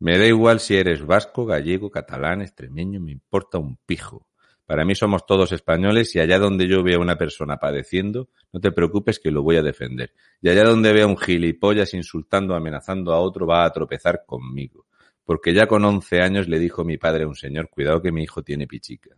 Me 0.00 0.16
da 0.16 0.26
igual 0.26 0.58
si 0.58 0.76
eres 0.76 1.04
vasco, 1.04 1.44
gallego, 1.44 1.90
catalán, 1.90 2.40
extremeño, 2.40 2.98
me 2.98 3.12
importa 3.12 3.58
un 3.58 3.76
pijo. 3.84 4.26
Para 4.64 4.86
mí 4.86 4.94
somos 4.94 5.26
todos 5.26 5.52
españoles 5.52 6.16
y 6.16 6.20
allá 6.20 6.38
donde 6.38 6.66
yo 6.66 6.82
vea 6.82 6.98
una 6.98 7.18
persona 7.18 7.58
padeciendo, 7.58 8.30
no 8.52 8.60
te 8.60 8.72
preocupes 8.72 9.18
que 9.18 9.30
lo 9.30 9.42
voy 9.42 9.56
a 9.56 9.62
defender. 9.62 10.14
Y 10.40 10.48
allá 10.48 10.64
donde 10.64 10.94
vea 10.94 11.06
un 11.06 11.18
gilipollas 11.18 11.92
insultando, 11.92 12.54
amenazando 12.54 13.12
a 13.12 13.20
otro, 13.20 13.46
va 13.46 13.66
a 13.66 13.72
tropezar 13.72 14.24
conmigo. 14.26 14.86
Porque 15.24 15.52
ya 15.52 15.66
con 15.66 15.84
11 15.84 16.22
años 16.22 16.48
le 16.48 16.58
dijo 16.58 16.84
mi 16.84 16.96
padre 16.96 17.24
a 17.24 17.28
un 17.28 17.34
señor, 17.34 17.68
cuidado 17.68 18.00
que 18.00 18.12
mi 18.12 18.22
hijo 18.22 18.42
tiene 18.42 18.66
pichica. 18.66 19.10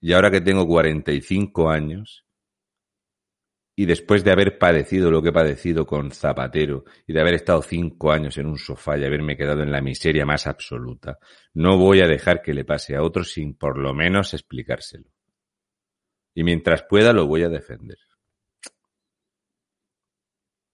Y 0.00 0.12
ahora 0.12 0.30
que 0.32 0.40
tengo 0.40 0.66
45 0.66 1.70
años, 1.70 2.24
y 3.80 3.86
después 3.86 4.22
de 4.24 4.30
haber 4.30 4.58
padecido 4.58 5.10
lo 5.10 5.22
que 5.22 5.30
he 5.30 5.32
padecido 5.32 5.86
con 5.86 6.10
Zapatero 6.10 6.84
y 7.06 7.14
de 7.14 7.20
haber 7.22 7.32
estado 7.32 7.62
cinco 7.62 8.12
años 8.12 8.36
en 8.36 8.44
un 8.44 8.58
sofá 8.58 8.98
y 8.98 9.06
haberme 9.06 9.38
quedado 9.38 9.62
en 9.62 9.72
la 9.72 9.80
miseria 9.80 10.26
más 10.26 10.46
absoluta, 10.46 11.18
no 11.54 11.78
voy 11.78 12.02
a 12.02 12.06
dejar 12.06 12.42
que 12.42 12.52
le 12.52 12.66
pase 12.66 12.94
a 12.94 13.02
otro 13.02 13.24
sin 13.24 13.54
por 13.54 13.78
lo 13.78 13.94
menos 13.94 14.34
explicárselo. 14.34 15.08
Y 16.34 16.44
mientras 16.44 16.82
pueda 16.82 17.14
lo 17.14 17.26
voy 17.26 17.42
a 17.44 17.48
defender. 17.48 17.96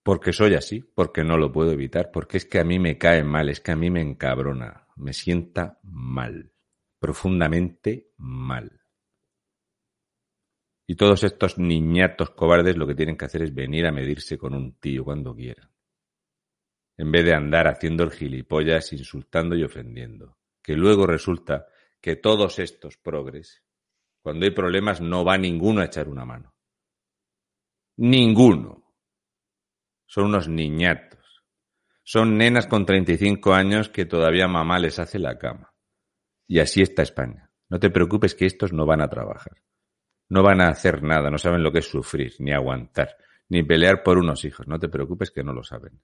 Porque 0.02 0.32
soy 0.32 0.54
así, 0.54 0.80
porque 0.80 1.22
no 1.22 1.38
lo 1.38 1.52
puedo 1.52 1.70
evitar, 1.70 2.10
porque 2.12 2.38
es 2.38 2.44
que 2.44 2.58
a 2.58 2.64
mí 2.64 2.80
me 2.80 2.98
cae 2.98 3.22
mal, 3.22 3.48
es 3.50 3.60
que 3.60 3.70
a 3.70 3.76
mí 3.76 3.88
me 3.88 4.00
encabrona, 4.00 4.88
me 4.96 5.12
sienta 5.12 5.78
mal, 5.84 6.50
profundamente 6.98 8.08
mal. 8.16 8.80
Y 10.86 10.94
todos 10.94 11.24
estos 11.24 11.58
niñatos 11.58 12.30
cobardes 12.30 12.76
lo 12.76 12.86
que 12.86 12.94
tienen 12.94 13.16
que 13.16 13.24
hacer 13.24 13.42
es 13.42 13.54
venir 13.54 13.86
a 13.86 13.92
medirse 13.92 14.38
con 14.38 14.54
un 14.54 14.78
tío 14.78 15.04
cuando 15.04 15.34
quieran. 15.34 15.70
En 16.96 17.10
vez 17.10 17.24
de 17.24 17.34
andar 17.34 17.66
haciendo 17.66 18.04
el 18.04 18.12
gilipollas, 18.12 18.92
insultando 18.92 19.56
y 19.56 19.64
ofendiendo. 19.64 20.38
Que 20.62 20.74
luego 20.74 21.06
resulta 21.06 21.66
que 22.00 22.16
todos 22.16 22.58
estos 22.58 22.96
progres, 22.96 23.62
cuando 24.22 24.46
hay 24.46 24.52
problemas, 24.52 25.00
no 25.00 25.24
va 25.24 25.36
ninguno 25.36 25.80
a 25.80 25.86
echar 25.86 26.08
una 26.08 26.24
mano. 26.24 26.54
Ninguno. 27.96 28.94
Son 30.06 30.26
unos 30.26 30.48
niñatos. 30.48 31.44
Son 32.04 32.38
nenas 32.38 32.66
con 32.66 32.86
35 32.86 33.52
años 33.52 33.88
que 33.88 34.06
todavía 34.06 34.46
mamá 34.46 34.78
les 34.78 34.98
hace 34.98 35.18
la 35.18 35.36
cama. 35.38 35.74
Y 36.46 36.60
así 36.60 36.80
está 36.80 37.02
España. 37.02 37.50
No 37.68 37.80
te 37.80 37.90
preocupes 37.90 38.34
que 38.34 38.46
estos 38.46 38.72
no 38.72 38.86
van 38.86 39.00
a 39.00 39.08
trabajar. 39.08 39.62
No 40.28 40.42
van 40.42 40.60
a 40.60 40.68
hacer 40.68 41.02
nada, 41.02 41.30
no 41.30 41.38
saben 41.38 41.62
lo 41.62 41.72
que 41.72 41.78
es 41.78 41.88
sufrir, 41.88 42.34
ni 42.38 42.52
aguantar, 42.52 43.16
ni 43.48 43.62
pelear 43.62 44.02
por 44.02 44.18
unos 44.18 44.44
hijos. 44.44 44.66
No 44.66 44.78
te 44.78 44.88
preocupes 44.88 45.30
que 45.30 45.44
no 45.44 45.52
lo 45.52 45.62
saben. 45.62 46.00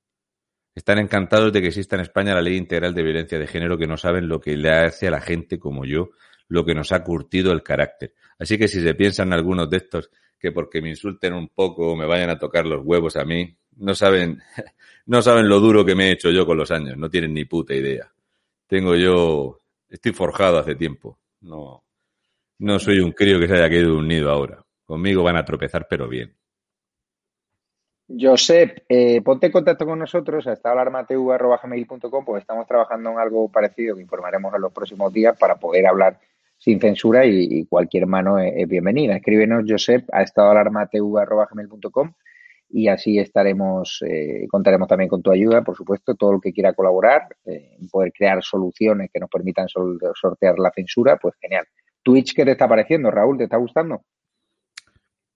Están 0.74 0.99
encantados 0.99 1.53
de 1.53 1.61
que 1.61 1.69
exista 1.69 1.97
en 1.97 2.03
España 2.03 2.35
la 2.35 2.40
ley 2.40 2.57
integral 2.57 2.94
de 2.94 3.03
violencia 3.03 3.39
de 3.39 3.47
género 3.47 3.77
que 3.77 3.86
no 3.86 3.97
saben 3.97 4.28
lo 4.28 4.40
que 4.40 4.57
le 4.57 4.70
hace 4.70 5.09
a 5.09 5.11
la 5.11 5.20
gente 5.20 5.59
como 5.59 5.85
yo, 5.85 6.11
lo 6.49 6.65
que 6.65 6.74
nos 6.74 6.93
ha 6.93 7.03
curtido 7.03 7.53
el 7.53 7.62
carácter. 7.62 8.15
Así 8.39 8.57
que 8.57 8.69
si 8.69 8.81
se 8.81 8.94
piensan 8.94 9.32
algunos 9.32 9.69
de 9.69 9.78
estos 9.78 10.11
que 10.39 10.51
porque 10.51 10.81
me 10.81 10.89
insulten 10.89 11.35
un 11.35 11.49
poco 11.49 11.93
o 11.93 11.97
me 11.97 12.07
vayan 12.07 12.31
a 12.31 12.39
tocar 12.39 12.66
los 12.66 12.85
huevos 12.85 13.16
a 13.16 13.24
mí, 13.24 13.57
no 13.77 13.94
saben, 13.94 14.40
no 15.07 15.23
saben 15.23 15.49
lo 15.49 15.61
duro 15.61 15.85
que 15.85 15.94
me 15.94 16.09
he 16.09 16.12
hecho 16.12 16.31
yo 16.31 16.47
con 16.47 16.57
los 16.57 16.70
años, 16.70 16.97
no 16.97 17.11
tienen 17.11 17.35
ni 17.35 17.44
puta 17.44 17.74
idea. 17.74 18.11
Tengo 18.66 18.97
yo, 18.97 19.59
estoy 19.89 20.12
forjado 20.12 20.59
hace 20.59 20.74
tiempo. 20.74 21.19
No, 21.43 21.85
no 22.62 22.78
soy 22.78 23.01
un 23.01 23.10
crío 23.10 23.40
que 23.40 23.48
se 23.48 23.55
haya 23.55 23.68
caído 23.68 23.90
de 23.90 23.97
un 23.97 24.06
nido 24.06 24.30
ahora. 24.30 24.64
Conmigo 24.84 25.24
van 25.24 25.36
a 25.36 25.44
tropezar, 25.44 25.89
pero 25.90 26.09
bien. 26.09 26.32
Josep, 28.09 28.84
eh, 28.89 29.20
ponte 29.20 29.47
en 29.47 29.52
contacto 29.52 29.84
con 29.84 29.98
nosotros 29.98 30.47
a 30.47 30.52
estadoalarmatv.com, 30.52 32.24
pues 32.24 32.43
estamos 32.43 32.66
trabajando 32.68 33.10
en 33.10 33.18
algo 33.18 33.51
parecido 33.51 33.97
que 33.97 34.02
informaremos 34.02 34.55
en 34.55 34.60
los 34.60 34.72
próximos 34.72 35.12
días 35.12 35.36
para 35.36 35.56
poder 35.56 35.89
hablar 35.89 36.20
sin 36.56 36.78
censura 36.78 37.26
y, 37.26 37.64
cualquier 37.66 38.06
mano 38.06 38.39
es, 38.39 38.68
bienvenida. 38.68 39.16
Escríbenos, 39.16 39.64
Josep, 39.66 40.09
a 40.12 40.22
estadoalarmatv.com 40.22 42.12
y 42.68 42.86
así 42.86 43.18
estaremos, 43.18 44.05
eh, 44.06 44.47
contaremos 44.48 44.86
también 44.86 45.09
con 45.09 45.20
tu 45.20 45.32
ayuda, 45.32 45.62
por 45.62 45.76
supuesto, 45.76 46.14
todo 46.14 46.34
el 46.34 46.40
que 46.40 46.52
quiera 46.52 46.74
colaborar, 46.74 47.26
eh, 47.44 47.76
poder 47.90 48.12
crear 48.12 48.40
soluciones 48.44 49.10
que 49.12 49.18
nos 49.18 49.28
permitan 49.28 49.66
sortear 49.68 50.60
la 50.60 50.70
censura, 50.70 51.16
pues 51.16 51.34
genial. 51.40 51.66
Twitch, 52.03 52.35
¿qué 52.35 52.45
te 52.45 52.53
está 52.53 52.69
pareciendo, 52.69 53.11
Raúl? 53.11 53.39
¿Te 53.39 53.45
está 53.45 53.57
gustando? 53.57 54.03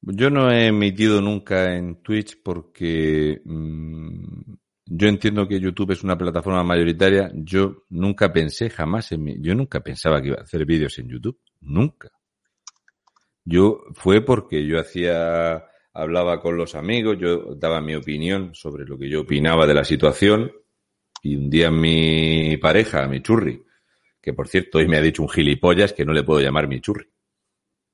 Yo 0.02 0.30
no 0.30 0.50
he 0.50 0.66
emitido 0.68 1.20
nunca 1.20 1.74
en 1.74 2.02
Twitch 2.02 2.40
porque 2.42 3.40
mm, 3.44 4.54
yo 4.86 5.08
entiendo 5.08 5.48
que 5.48 5.58
YouTube 5.58 5.90
es 5.90 6.04
una 6.04 6.16
plataforma 6.16 6.62
mayoritaria. 6.62 7.30
Yo 7.34 7.84
nunca 7.90 8.32
pensé 8.32 8.70
jamás 8.70 9.10
en 9.12 9.24
mí. 9.24 9.36
Yo 9.40 9.54
nunca 9.54 9.80
pensaba 9.80 10.20
que 10.20 10.28
iba 10.28 10.38
a 10.38 10.42
hacer 10.42 10.64
vídeos 10.64 10.96
en 10.98 11.08
YouTube. 11.08 11.40
Nunca. 11.60 12.10
Yo 13.44 13.80
fue 13.94 14.24
porque 14.24 14.64
yo 14.66 14.78
hacía, 14.78 15.64
hablaba 15.92 16.40
con 16.40 16.56
los 16.56 16.74
amigos, 16.74 17.16
yo 17.18 17.54
daba 17.56 17.80
mi 17.80 17.94
opinión 17.94 18.54
sobre 18.54 18.84
lo 18.84 18.96
que 18.98 19.08
yo 19.08 19.22
opinaba 19.22 19.66
de 19.66 19.74
la 19.74 19.84
situación 19.84 20.52
y 21.22 21.36
un 21.36 21.50
día 21.50 21.70
mi 21.70 22.56
pareja, 22.58 23.06
mi 23.08 23.22
churri, 23.22 23.62
que 24.26 24.32
por 24.32 24.48
cierto 24.48 24.78
hoy 24.78 24.88
me 24.88 24.96
ha 24.96 25.00
dicho 25.00 25.22
un 25.22 25.28
gilipollas 25.28 25.92
que 25.92 26.04
no 26.04 26.12
le 26.12 26.24
puedo 26.24 26.40
llamar 26.40 26.66
mi 26.66 26.80
churri. 26.80 27.08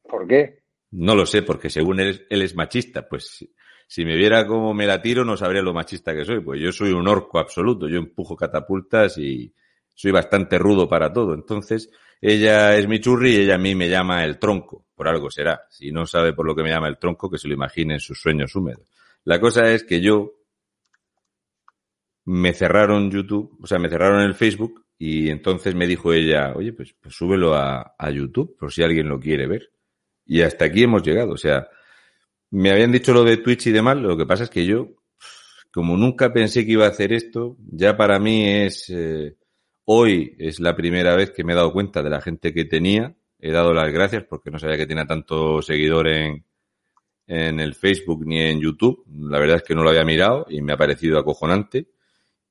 ¿Por 0.03 0.27
qué? 0.27 0.63
No 0.93 1.15
lo 1.15 1.27
sé, 1.27 1.43
porque 1.43 1.69
según 1.69 2.01
él, 2.01 2.27
él 2.31 2.41
es 2.41 2.57
machista, 2.57 3.07
pues 3.07 3.47
si 3.87 4.05
me 4.07 4.17
viera 4.17 4.47
cómo 4.47 4.73
me 4.73 4.87
la 4.87 5.03
tiro 5.03 5.27
no 5.27 5.37
sabría 5.37 5.61
lo 5.61 5.75
machista 5.75 6.15
que 6.15 6.25
soy, 6.25 6.41
pues 6.41 6.59
yo 6.59 6.73
soy 6.73 6.93
un 6.93 7.07
orco 7.07 7.39
absoluto, 7.39 7.87
yo 7.87 7.99
empujo 7.99 8.35
catapultas 8.35 9.19
y 9.19 9.53
soy 9.95 10.11
bastante 10.11 10.57
rudo 10.57 10.89
para 10.89 11.13
todo. 11.13 11.35
Entonces, 11.35 11.91
ella 12.19 12.79
es 12.79 12.89
mi 12.89 12.99
churri 12.99 13.33
y 13.33 13.41
ella 13.43 13.57
a 13.57 13.59
mí 13.59 13.75
me 13.75 13.91
llama 13.91 14.25
el 14.25 14.39
tronco, 14.39 14.87
por 14.95 15.09
algo 15.09 15.31
será. 15.31 15.67
Si 15.69 15.93
no 15.93 16.07
sabe 16.07 16.33
por 16.33 16.47
lo 16.47 16.57
que 16.57 16.63
me 16.63 16.71
llama 16.71 16.89
el 16.89 16.97
tronco, 16.97 17.29
que 17.29 17.37
se 17.37 17.47
lo 17.47 17.53
imagine 17.53 17.93
en 17.93 18.01
sus 18.01 18.19
sueños 18.19 18.57
húmedos. 18.57 18.91
La 19.25 19.39
cosa 19.39 19.71
es 19.71 19.85
que 19.85 20.01
yo 20.01 20.33
me 22.25 22.55
cerraron 22.55 23.11
YouTube, 23.11 23.59
o 23.63 23.67
sea, 23.67 23.79
me 23.79 23.91
cerraron 23.91 24.23
el 24.23 24.35
Facebook 24.35 24.83
y 25.05 25.31
entonces 25.31 25.75
me 25.75 25.89
dijo 25.89 26.13
ella, 26.13 26.53
oye, 26.55 26.73
pues, 26.73 26.95
pues 27.01 27.13
súbelo 27.13 27.57
a, 27.57 27.97
a, 27.99 28.11
YouTube 28.13 28.57
por 28.57 28.73
si 28.73 28.85
alguien 28.85 29.09
lo 29.09 29.19
quiere 29.19 29.49
ver. 29.49 29.73
Y 30.25 30.43
hasta 30.43 30.67
aquí 30.67 30.85
hemos 30.85 31.03
llegado. 31.03 31.33
O 31.33 31.37
sea, 31.37 31.67
me 32.51 32.71
habían 32.71 32.93
dicho 32.93 33.13
lo 33.13 33.25
de 33.25 33.39
Twitch 33.39 33.67
y 33.67 33.73
demás, 33.73 33.97
lo 33.97 34.17
que 34.17 34.27
pasa 34.27 34.45
es 34.45 34.51
que 34.51 34.65
yo, 34.65 34.91
como 35.73 35.97
nunca 35.97 36.33
pensé 36.33 36.65
que 36.65 36.71
iba 36.71 36.87
a 36.87 36.91
hacer 36.91 37.13
esto, 37.13 37.57
ya 37.73 37.97
para 37.97 38.21
mí 38.21 38.49
es, 38.49 38.91
eh, 38.91 39.35
hoy 39.87 40.37
es 40.39 40.61
la 40.61 40.77
primera 40.77 41.17
vez 41.17 41.33
que 41.33 41.43
me 41.43 41.53
he 41.53 41.57
dado 41.57 41.73
cuenta 41.73 42.01
de 42.01 42.11
la 42.11 42.21
gente 42.21 42.55
que 42.55 42.65
tenía. 42.65 43.13
He 43.41 43.51
dado 43.51 43.75
las 43.75 43.93
gracias 43.93 44.23
porque 44.23 44.53
no 44.53 44.61
sabía 44.61 44.77
que 44.77 44.87
tenía 44.87 45.05
tanto 45.05 45.63
seguidor 45.63 46.07
en, 46.07 46.45
en 47.27 47.59
el 47.59 47.75
Facebook 47.75 48.25
ni 48.25 48.39
en 48.39 48.61
YouTube. 48.61 49.05
La 49.09 49.41
verdad 49.41 49.57
es 49.57 49.63
que 49.65 49.75
no 49.75 49.83
lo 49.83 49.91
había 49.91 50.05
mirado 50.05 50.47
y 50.49 50.63
me 50.63 50.75
ha 50.75 50.77
parecido 50.77 51.19
acojonante. 51.19 51.89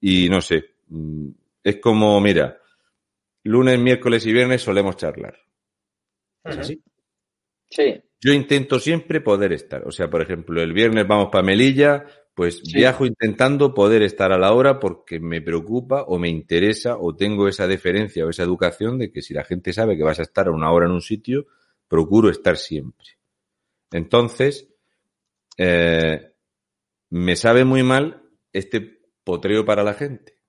Y 0.02 0.28
no 0.28 0.42
sé, 0.42 0.66
mm, 0.90 1.30
es 1.64 1.78
como, 1.78 2.20
mira, 2.20 2.60
lunes, 3.44 3.80
miércoles 3.80 4.26
y 4.26 4.34
viernes 4.34 4.62
solemos 4.62 4.98
charlar. 4.98 5.38
¿Es 6.44 6.58
así? 6.58 6.84
Sí. 7.70 8.02
Yo 8.20 8.34
intento 8.34 8.80
siempre 8.80 9.22
poder 9.22 9.54
estar. 9.54 9.88
O 9.88 9.92
sea, 9.92 10.10
por 10.10 10.22
ejemplo, 10.22 10.62
el 10.62 10.74
viernes 10.74 11.08
vamos 11.08 11.30
para 11.32 11.44
Melilla, 11.44 12.06
pues 12.36 12.62
viajo 12.64 13.06
intentando 13.06 13.74
poder 13.74 14.04
estar 14.04 14.32
a 14.32 14.38
la 14.38 14.54
hora 14.54 14.80
porque 14.80 15.20
me 15.20 15.42
preocupa 15.42 16.04
o 16.04 16.20
me 16.20 16.30
interesa 16.30 16.98
o 16.98 17.16
tengo 17.16 17.48
esa 17.48 17.68
deferencia 17.68 18.26
o 18.26 18.30
esa 18.30 18.44
educación 18.44 18.98
de 18.98 19.12
que 19.12 19.22
si 19.22 19.34
la 19.34 19.44
gente 19.44 19.74
sabe 19.74 19.98
que 19.98 20.04
vas 20.04 20.20
a 20.20 20.24
estar 20.24 20.48
a 20.48 20.52
una 20.52 20.72
hora 20.72 20.86
en 20.86 20.92
un 20.92 21.02
sitio, 21.02 21.48
procuro 21.88 22.30
estar 22.30 22.58
siempre. 22.58 23.08
Entonces, 23.92 24.70
eh, 25.58 26.34
me 27.10 27.36
sabe 27.36 27.66
muy 27.66 27.84
mal 27.84 28.24
este 28.54 29.02
potreo 29.24 29.66
para 29.66 29.84
la 29.84 29.94
gente 29.94 30.41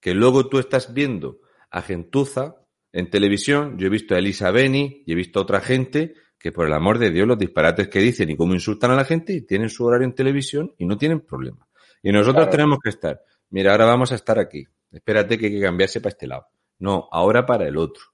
que 0.00 0.14
luego 0.14 0.48
tú 0.48 0.58
estás 0.58 0.94
viendo 0.94 1.40
a 1.70 1.82
gentuza 1.82 2.56
en 2.92 3.10
televisión, 3.10 3.76
yo 3.78 3.86
he 3.86 3.90
visto 3.90 4.14
a 4.14 4.18
Elisa 4.18 4.50
Beni 4.50 5.02
y 5.06 5.12
he 5.12 5.14
visto 5.14 5.38
a 5.38 5.42
otra 5.42 5.60
gente 5.60 6.14
que 6.38 6.52
por 6.52 6.66
el 6.66 6.72
amor 6.72 6.98
de 6.98 7.10
Dios 7.10 7.26
los 7.26 7.38
disparates 7.38 7.88
que 7.88 7.98
dicen 7.98 8.30
y 8.30 8.36
cómo 8.36 8.54
insultan 8.54 8.90
a 8.90 8.96
la 8.96 9.04
gente 9.04 9.32
y 9.32 9.42
tienen 9.42 9.68
su 9.68 9.84
horario 9.84 10.06
en 10.06 10.14
televisión 10.14 10.74
y 10.78 10.86
no 10.86 10.96
tienen 10.96 11.20
problema. 11.20 11.66
Y 12.02 12.12
nosotros 12.12 12.48
tenemos 12.50 12.78
que 12.82 12.90
estar, 12.90 13.20
mira, 13.50 13.72
ahora 13.72 13.86
vamos 13.86 14.12
a 14.12 14.14
estar 14.14 14.38
aquí, 14.38 14.64
espérate 14.92 15.38
que 15.38 15.46
hay 15.46 15.52
que 15.52 15.60
cambiarse 15.60 16.00
para 16.00 16.12
este 16.12 16.26
lado. 16.26 16.46
No, 16.78 17.08
ahora 17.10 17.46
para 17.46 17.66
el 17.66 17.76
otro. 17.76 18.04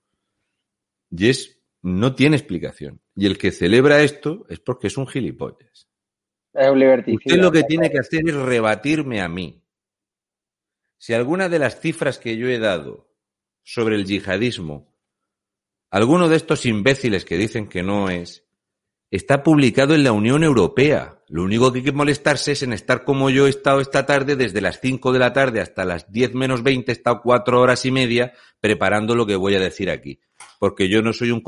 Y 1.11 1.29
es, 1.29 1.61
no 1.83 2.15
tiene 2.15 2.37
explicación. 2.37 3.01
Y 3.15 3.27
el 3.27 3.37
que 3.37 3.51
celebra 3.51 4.03
esto 4.03 4.47
es 4.49 4.61
porque 4.61 4.87
es 4.87 4.97
un 4.97 5.07
gilipollas. 5.07 5.89
Es 6.55 6.71
un 6.71 7.15
Usted 7.15 7.37
lo 7.37 7.53
que 7.53 7.65
tiene 7.65 7.91
que 7.91 7.99
hacer 7.99 8.23
es 8.27 8.35
rebatirme 8.35 9.21
a 9.21 9.29
mí. 9.29 9.62
Si 11.03 11.15
alguna 11.15 11.49
de 11.49 11.59
las 11.59 11.81
cifras 11.81 12.21
que 12.21 12.37
yo 12.37 12.47
he 12.47 12.61
dado 12.61 13.11
sobre 13.65 13.97
el 13.97 14.05
yihadismo, 14.05 14.95
alguno 15.91 16.29
de 16.29 16.37
estos 16.37 16.65
imbéciles 16.65 17.25
que 17.25 17.37
dicen 17.37 17.69
que 17.69 17.83
no 17.83 18.09
es, 18.09 18.47
está 19.11 19.43
publicado 19.43 19.97
en 19.97 20.05
la 20.05 20.13
Unión 20.13 20.45
Europea. 20.45 21.21
Lo 21.27 21.43
único 21.43 21.73
que 21.73 21.81
hay 21.81 21.85
que 21.87 21.91
molestarse 21.91 22.53
es 22.53 22.63
en 22.63 22.73
estar 22.73 23.03
como 23.03 23.31
yo 23.31 23.49
he 23.49 23.51
estado 23.51 23.81
esta 23.81 24.07
tarde, 24.07 24.37
desde 24.37 24.61
las 24.61 24.79
5 24.79 25.13
de 25.13 25.19
la 25.19 25.33
tarde 25.33 25.61
hasta 25.61 25.85
las 25.85 26.09
10 26.13 26.35
menos 26.35 26.63
20, 26.63 26.93
he 26.93 26.95
estado 26.95 27.21
cuatro 27.21 27.61
horas 27.61 27.85
y 27.85 27.91
media 27.91 28.35
preparando 28.61 29.17
lo 29.17 29.27
que 29.27 29.35
voy 29.35 29.57
a 29.57 29.61
decir 29.61 29.91
aquí. 29.91 30.21
Porque 30.61 30.89
yo 30.89 31.03
no 31.03 31.13
soy 31.13 31.33
un 31.33 31.43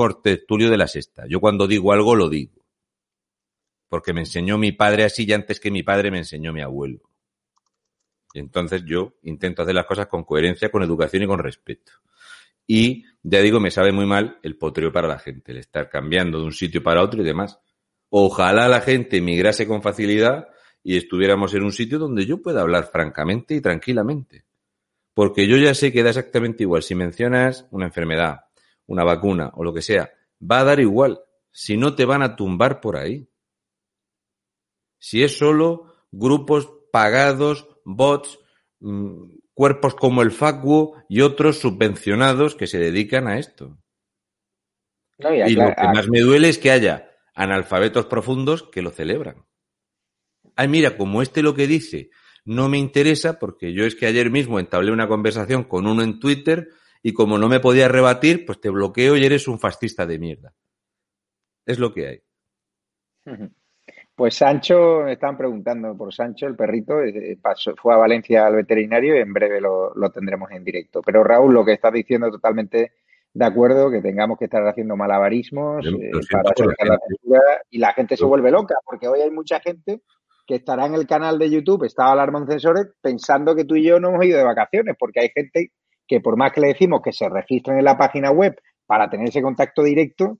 tulio 0.48 0.68
de 0.68 0.78
la 0.78 0.88
sexta. 0.88 1.26
Yo 1.28 1.38
cuando 1.38 1.68
digo 1.68 1.92
algo 1.92 2.16
lo 2.16 2.28
digo. 2.28 2.66
Porque 3.88 4.12
me 4.12 4.22
enseñó 4.22 4.58
mi 4.58 4.72
padre 4.72 5.04
así 5.04 5.24
y 5.28 5.32
antes 5.32 5.60
que 5.60 5.70
mi 5.70 5.84
padre 5.84 6.10
me 6.10 6.18
enseñó 6.18 6.52
mi 6.52 6.60
abuelo. 6.60 7.02
Y 8.34 8.40
entonces 8.40 8.82
yo 8.84 9.14
intento 9.22 9.62
hacer 9.62 9.76
las 9.76 9.86
cosas 9.86 10.08
con 10.08 10.24
coherencia, 10.24 10.68
con 10.68 10.82
educación 10.82 11.22
y 11.22 11.26
con 11.26 11.38
respeto. 11.38 11.92
Y 12.66 13.04
ya 13.22 13.40
digo, 13.40 13.60
me 13.60 13.70
sabe 13.70 13.92
muy 13.92 14.06
mal 14.06 14.38
el 14.42 14.58
potreo 14.58 14.92
para 14.92 15.06
la 15.06 15.20
gente, 15.20 15.52
el 15.52 15.58
estar 15.58 15.88
cambiando 15.88 16.40
de 16.40 16.46
un 16.46 16.52
sitio 16.52 16.82
para 16.82 17.00
otro 17.00 17.22
y 17.22 17.24
demás. 17.24 17.60
Ojalá 18.10 18.68
la 18.68 18.80
gente 18.80 19.20
migrase 19.20 19.68
con 19.68 19.82
facilidad 19.82 20.48
y 20.82 20.96
estuviéramos 20.96 21.54
en 21.54 21.62
un 21.62 21.72
sitio 21.72 22.00
donde 22.00 22.26
yo 22.26 22.42
pueda 22.42 22.62
hablar 22.62 22.90
francamente 22.90 23.54
y 23.54 23.60
tranquilamente. 23.60 24.44
Porque 25.14 25.46
yo 25.46 25.56
ya 25.56 25.72
sé 25.72 25.92
que 25.92 26.02
da 26.02 26.10
exactamente 26.10 26.64
igual. 26.64 26.82
Si 26.82 26.96
mencionas 26.96 27.68
una 27.70 27.86
enfermedad, 27.86 28.46
una 28.86 29.04
vacuna 29.04 29.52
o 29.54 29.62
lo 29.62 29.72
que 29.72 29.80
sea, 29.80 30.10
va 30.42 30.58
a 30.58 30.64
dar 30.64 30.80
igual. 30.80 31.20
Si 31.52 31.76
no 31.76 31.94
te 31.94 32.04
van 32.04 32.22
a 32.22 32.34
tumbar 32.34 32.80
por 32.80 32.96
ahí. 32.96 33.28
Si 34.98 35.22
es 35.22 35.38
solo 35.38 35.94
grupos 36.10 36.68
pagados, 36.90 37.68
bots, 37.84 38.38
mm, 38.80 39.24
cuerpos 39.54 39.94
como 39.94 40.22
el 40.22 40.30
FACU 40.30 40.94
y 41.08 41.20
otros 41.20 41.58
subvencionados 41.58 42.54
que 42.54 42.66
se 42.66 42.78
dedican 42.78 43.28
a 43.28 43.38
esto. 43.38 43.78
No, 45.18 45.34
y 45.34 45.42
Y 45.42 45.54
lo 45.54 45.74
que 45.74 45.88
más 45.94 46.08
me 46.08 46.20
duele 46.20 46.48
es 46.48 46.58
que 46.58 46.70
haya 46.70 47.10
analfabetos 47.34 48.06
profundos 48.06 48.64
que 48.64 48.82
lo 48.82 48.90
celebran. 48.90 49.44
Ay, 50.56 50.68
mira, 50.68 50.96
como 50.96 51.22
este 51.22 51.42
lo 51.42 51.54
que 51.54 51.66
dice 51.66 52.10
no 52.44 52.68
me 52.68 52.78
interesa, 52.78 53.38
porque 53.38 53.72
yo 53.72 53.84
es 53.84 53.94
que 53.94 54.06
ayer 54.06 54.30
mismo 54.30 54.60
entablé 54.60 54.92
una 54.92 55.08
conversación 55.08 55.64
con 55.64 55.86
uno 55.86 56.02
en 56.02 56.20
Twitter 56.20 56.68
y 57.02 57.12
como 57.12 57.38
no 57.38 57.48
me 57.48 57.60
podía 57.60 57.88
rebatir, 57.88 58.44
pues 58.44 58.60
te 58.60 58.68
bloqueo 58.68 59.16
y 59.16 59.24
eres 59.24 59.48
un 59.48 59.58
fascista 59.58 60.06
de 60.06 60.18
mierda. 60.18 60.54
Es 61.64 61.78
lo 61.78 61.92
que 61.92 62.06
hay. 62.06 62.22
Pues 64.16 64.36
Sancho, 64.36 65.00
me 65.04 65.14
estaban 65.14 65.36
preguntando 65.36 65.96
por 65.96 66.14
Sancho, 66.14 66.46
el 66.46 66.54
perrito, 66.54 67.00
eh, 67.02 67.36
pasó- 67.42 67.74
fue 67.76 67.94
a 67.94 67.96
Valencia 67.98 68.46
al 68.46 68.54
veterinario 68.54 69.16
y 69.16 69.20
en 69.20 69.32
breve 69.32 69.60
lo, 69.60 69.92
lo 69.94 70.10
tendremos 70.10 70.50
en 70.52 70.62
directo. 70.62 71.02
Pero 71.04 71.24
Raúl, 71.24 71.52
lo 71.52 71.64
que 71.64 71.72
estás 71.72 71.92
diciendo 71.92 72.30
totalmente 72.30 72.92
de 73.32 73.44
acuerdo, 73.44 73.90
que 73.90 74.00
tengamos 74.00 74.38
que 74.38 74.44
estar 74.44 74.64
haciendo 74.68 74.96
malabarismos 74.96 75.84
eh, 76.00 76.10
para 76.30 76.44
por 76.66 76.88
la 76.88 76.98
censura 77.08 77.40
y 77.70 77.78
la 77.78 77.92
gente 77.92 78.16
se 78.16 78.24
vuelve 78.24 78.52
loca, 78.52 78.76
porque 78.84 79.08
hoy 79.08 79.20
hay 79.20 79.30
mucha 79.32 79.58
gente 79.58 80.02
que 80.46 80.54
estará 80.56 80.86
en 80.86 80.94
el 80.94 81.06
canal 81.08 81.36
de 81.38 81.50
YouTube, 81.50 81.84
estaba 81.84 82.12
Alarma 82.12 82.38
en 82.38 82.46
Censores, 82.46 82.86
pensando 83.00 83.56
que 83.56 83.64
tú 83.64 83.74
y 83.74 83.82
yo 83.82 83.98
no 83.98 84.10
hemos 84.10 84.24
ido 84.26 84.38
de 84.38 84.44
vacaciones, 84.44 84.94
porque 84.96 85.20
hay 85.20 85.30
gente 85.30 85.72
que 86.06 86.20
por 86.20 86.36
más 86.36 86.52
que 86.52 86.60
le 86.60 86.68
decimos 86.68 87.00
que 87.02 87.12
se 87.12 87.28
registren 87.28 87.78
en 87.78 87.84
la 87.84 87.96
página 87.98 88.30
web 88.30 88.54
para 88.86 89.08
tener 89.10 89.28
ese 89.30 89.42
contacto 89.42 89.82
directo, 89.82 90.38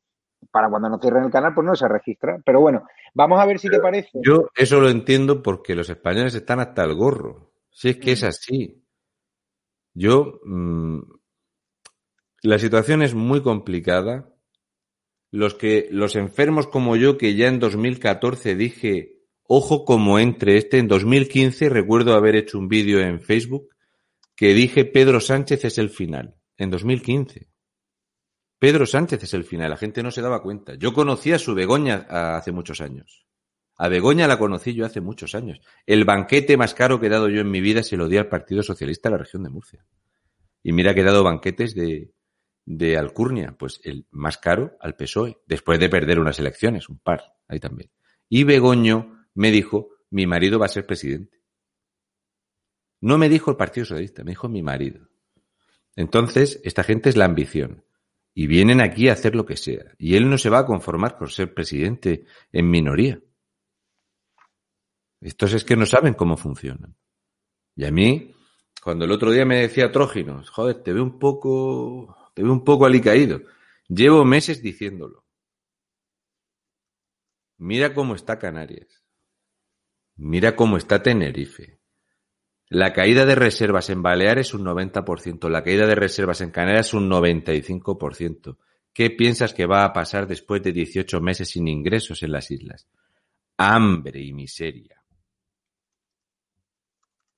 para 0.50 0.68
cuando 0.68 0.88
nos 0.88 1.00
cierren 1.00 1.24
el 1.24 1.30
canal, 1.30 1.54
pues 1.54 1.66
no 1.66 1.74
se 1.74 1.88
registra. 1.88 2.40
Pero 2.44 2.60
bueno, 2.60 2.86
vamos 3.14 3.40
a 3.40 3.46
ver 3.46 3.58
si 3.58 3.68
te 3.68 3.80
parece. 3.80 4.20
Yo 4.24 4.48
eso 4.54 4.80
lo 4.80 4.88
entiendo 4.88 5.42
porque 5.42 5.74
los 5.74 5.88
españoles 5.90 6.34
están 6.34 6.60
hasta 6.60 6.84
el 6.84 6.94
gorro. 6.94 7.52
Si 7.70 7.90
es 7.90 7.96
que 7.96 8.12
es 8.12 8.22
así. 8.24 8.84
Yo. 9.92 10.40
mm, 10.44 11.00
la 12.42 12.58
situación 12.58 13.02
es 13.02 13.14
muy 13.14 13.40
complicada. 13.40 14.30
Los 15.30 15.54
que, 15.54 15.88
los 15.90 16.14
enfermos 16.14 16.66
como 16.68 16.94
yo, 16.94 17.16
que 17.16 17.34
ya 17.34 17.48
en 17.48 17.58
2014 17.58 18.54
dije, 18.54 19.22
ojo 19.42 19.84
como 19.84 20.18
entre 20.18 20.58
este, 20.58 20.78
en 20.78 20.86
2015 20.86 21.70
recuerdo 21.70 22.14
haber 22.14 22.36
hecho 22.36 22.58
un 22.58 22.68
vídeo 22.68 23.00
en 23.00 23.20
Facebook 23.20 23.68
que 24.36 24.52
dije 24.52 24.84
Pedro 24.84 25.20
Sánchez 25.20 25.64
es 25.64 25.78
el 25.78 25.90
final. 25.90 26.36
En 26.56 26.70
2015. 26.70 27.48
Pedro 28.64 28.86
Sánchez 28.86 29.22
es 29.22 29.34
el 29.34 29.44
final. 29.44 29.68
La 29.68 29.76
gente 29.76 30.02
no 30.02 30.10
se 30.10 30.22
daba 30.22 30.40
cuenta. 30.40 30.72
Yo 30.76 30.94
conocía 30.94 31.36
a 31.36 31.38
su 31.38 31.54
Begoña 31.54 32.06
hace 32.08 32.50
muchos 32.50 32.80
años. 32.80 33.26
A 33.76 33.88
Begoña 33.88 34.26
la 34.26 34.38
conocí 34.38 34.72
yo 34.72 34.86
hace 34.86 35.02
muchos 35.02 35.34
años. 35.34 35.60
El 35.84 36.06
banquete 36.06 36.56
más 36.56 36.72
caro 36.72 36.98
que 36.98 37.08
he 37.08 37.10
dado 37.10 37.28
yo 37.28 37.42
en 37.42 37.50
mi 37.50 37.60
vida 37.60 37.82
se 37.82 37.98
lo 37.98 38.08
di 38.08 38.16
al 38.16 38.30
Partido 38.30 38.62
Socialista 38.62 39.10
de 39.10 39.12
la 39.12 39.18
región 39.18 39.42
de 39.42 39.50
Murcia. 39.50 39.84
Y 40.62 40.72
mira 40.72 40.94
que 40.94 41.02
he 41.02 41.04
dado 41.04 41.22
banquetes 41.22 41.74
de, 41.74 42.14
de 42.64 42.96
Alcurnia, 42.96 43.54
pues 43.58 43.82
el 43.84 44.06
más 44.10 44.38
caro 44.38 44.78
al 44.80 44.96
PSOE, 44.96 45.36
después 45.46 45.78
de 45.78 45.90
perder 45.90 46.18
unas 46.18 46.38
elecciones, 46.38 46.88
un 46.88 47.00
par, 47.00 47.34
ahí 47.46 47.60
también. 47.60 47.90
Y 48.30 48.44
Begoño 48.44 49.26
me 49.34 49.50
dijo, 49.50 49.90
mi 50.08 50.26
marido 50.26 50.58
va 50.58 50.64
a 50.64 50.70
ser 50.70 50.86
presidente. 50.86 51.42
No 53.02 53.18
me 53.18 53.28
dijo 53.28 53.50
el 53.50 53.58
Partido 53.58 53.84
Socialista, 53.84 54.24
me 54.24 54.30
dijo 54.30 54.48
mi 54.48 54.62
marido. 54.62 55.06
Entonces, 55.96 56.62
esta 56.64 56.82
gente 56.82 57.10
es 57.10 57.18
la 57.18 57.26
ambición. 57.26 57.84
Y 58.34 58.46
vienen 58.48 58.80
aquí 58.80 59.08
a 59.08 59.12
hacer 59.12 59.34
lo 59.34 59.46
que 59.46 59.56
sea. 59.56 59.94
Y 59.96 60.16
él 60.16 60.28
no 60.28 60.38
se 60.38 60.50
va 60.50 60.60
a 60.60 60.66
conformar 60.66 61.16
con 61.16 61.28
ser 61.28 61.54
presidente 61.54 62.26
en 62.52 62.68
minoría. 62.68 63.20
Estos 65.20 65.54
es 65.54 65.64
que 65.64 65.76
no 65.76 65.86
saben 65.86 66.14
cómo 66.14 66.36
funcionan. 66.36 66.96
Y 67.76 67.84
a 67.84 67.90
mí, 67.90 68.34
cuando 68.82 69.04
el 69.04 69.12
otro 69.12 69.30
día 69.30 69.44
me 69.44 69.60
decía 69.60 69.90
Tróginos, 69.90 70.50
joder, 70.50 70.82
te 70.82 70.92
veo 70.92 71.02
un 71.02 71.18
poco, 71.18 72.32
te 72.34 72.42
veo 72.42 72.52
un 72.52 72.64
poco 72.64 72.86
alicaído. 72.86 73.40
Llevo 73.88 74.24
meses 74.24 74.62
diciéndolo. 74.62 75.24
Mira 77.58 77.94
cómo 77.94 78.14
está 78.14 78.38
Canarias. 78.38 79.04
Mira 80.16 80.54
cómo 80.56 80.76
está 80.76 81.02
Tenerife. 81.02 81.80
La 82.68 82.92
caída 82.92 83.26
de 83.26 83.34
reservas 83.34 83.90
en 83.90 84.02
Baleares 84.02 84.48
es 84.48 84.54
un 84.54 84.64
90%, 84.64 85.48
la 85.50 85.62
caída 85.62 85.86
de 85.86 85.94
reservas 85.94 86.40
en 86.40 86.50
Canarias 86.50 86.88
es 86.88 86.94
un 86.94 87.10
95%. 87.10 88.56
¿Qué 88.92 89.10
piensas 89.10 89.52
que 89.52 89.66
va 89.66 89.84
a 89.84 89.92
pasar 89.92 90.26
después 90.26 90.62
de 90.62 90.72
18 90.72 91.20
meses 91.20 91.50
sin 91.50 91.68
ingresos 91.68 92.22
en 92.22 92.32
las 92.32 92.50
islas? 92.50 92.86
Hambre 93.58 94.22
y 94.22 94.32
miseria. 94.32 95.02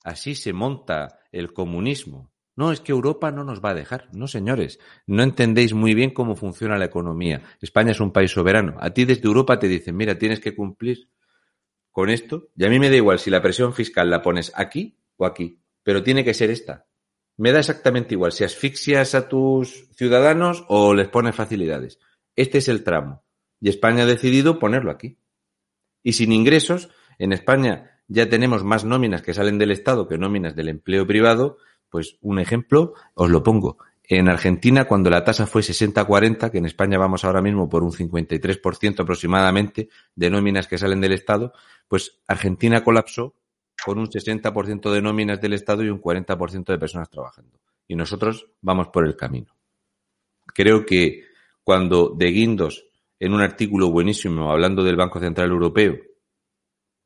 Así 0.04 0.34
se 0.34 0.52
monta 0.52 1.20
el 1.32 1.52
comunismo. 1.52 2.30
No, 2.54 2.72
es 2.72 2.80
que 2.80 2.92
Europa 2.92 3.30
no 3.32 3.42
nos 3.42 3.62
va 3.62 3.70
a 3.70 3.74
dejar. 3.74 4.08
No, 4.12 4.28
señores, 4.28 4.78
no 5.06 5.22
entendéis 5.22 5.74
muy 5.74 5.94
bien 5.94 6.14
cómo 6.14 6.36
funciona 6.36 6.78
la 6.78 6.84
economía. 6.84 7.42
España 7.60 7.90
es 7.90 8.00
un 8.00 8.12
país 8.12 8.30
soberano. 8.30 8.76
A 8.78 8.90
ti 8.90 9.04
desde 9.04 9.26
Europa 9.26 9.58
te 9.58 9.66
dicen, 9.66 9.96
mira, 9.96 10.16
tienes 10.16 10.40
que 10.40 10.54
cumplir 10.54 11.10
con 11.90 12.08
esto. 12.08 12.48
Y 12.56 12.64
a 12.64 12.70
mí 12.70 12.78
me 12.78 12.88
da 12.88 12.96
igual 12.96 13.18
si 13.18 13.30
la 13.30 13.42
presión 13.42 13.74
fiscal 13.74 14.08
la 14.08 14.22
pones 14.22 14.52
aquí 14.54 14.96
o 15.16 15.26
aquí, 15.26 15.60
pero 15.82 16.02
tiene 16.02 16.24
que 16.24 16.34
ser 16.34 16.50
esta. 16.50 16.86
Me 17.36 17.52
da 17.52 17.58
exactamente 17.58 18.14
igual 18.14 18.32
si 18.32 18.44
asfixias 18.44 19.14
a 19.14 19.28
tus 19.28 19.88
ciudadanos 19.94 20.64
o 20.68 20.94
les 20.94 21.08
pones 21.08 21.34
facilidades. 21.34 21.98
Este 22.34 22.58
es 22.58 22.68
el 22.68 22.82
tramo. 22.82 23.24
Y 23.60 23.68
España 23.68 24.04
ha 24.04 24.06
decidido 24.06 24.58
ponerlo 24.58 24.90
aquí. 24.90 25.18
Y 26.02 26.14
sin 26.14 26.32
ingresos, 26.32 26.88
en 27.18 27.32
España 27.32 28.00
ya 28.08 28.28
tenemos 28.28 28.64
más 28.64 28.84
nóminas 28.84 29.22
que 29.22 29.34
salen 29.34 29.58
del 29.58 29.70
Estado 29.70 30.08
que 30.08 30.18
nóminas 30.18 30.56
del 30.56 30.68
empleo 30.68 31.06
privado. 31.06 31.58
Pues 31.90 32.18
un 32.20 32.38
ejemplo, 32.38 32.94
os 33.14 33.30
lo 33.30 33.42
pongo. 33.42 33.78
En 34.08 34.28
Argentina, 34.28 34.84
cuando 34.84 35.10
la 35.10 35.24
tasa 35.24 35.46
fue 35.46 35.62
60-40, 35.62 36.50
que 36.50 36.58
en 36.58 36.66
España 36.66 36.96
vamos 36.96 37.24
ahora 37.24 37.42
mismo 37.42 37.68
por 37.68 37.82
un 37.82 37.90
53% 37.90 39.00
aproximadamente 39.00 39.88
de 40.14 40.30
nóminas 40.30 40.68
que 40.68 40.78
salen 40.78 41.00
del 41.00 41.12
Estado, 41.12 41.52
pues 41.88 42.20
Argentina 42.28 42.84
colapsó 42.84 43.34
con 43.84 43.98
un 43.98 44.06
60% 44.06 44.90
de 44.90 45.02
nóminas 45.02 45.40
del 45.40 45.52
Estado 45.52 45.84
y 45.84 45.88
un 45.88 46.00
40% 46.00 46.64
de 46.64 46.78
personas 46.78 47.10
trabajando. 47.10 47.58
Y 47.86 47.94
nosotros 47.94 48.46
vamos 48.60 48.88
por 48.88 49.06
el 49.06 49.16
camino. 49.16 49.54
Creo 50.46 50.84
que 50.84 51.24
cuando 51.62 52.10
De 52.16 52.30
Guindos, 52.30 52.86
en 53.18 53.32
un 53.32 53.40
artículo 53.40 53.90
buenísimo 53.90 54.50
hablando 54.50 54.82
del 54.82 54.96
Banco 54.96 55.20
Central 55.20 55.50
Europeo, 55.50 55.96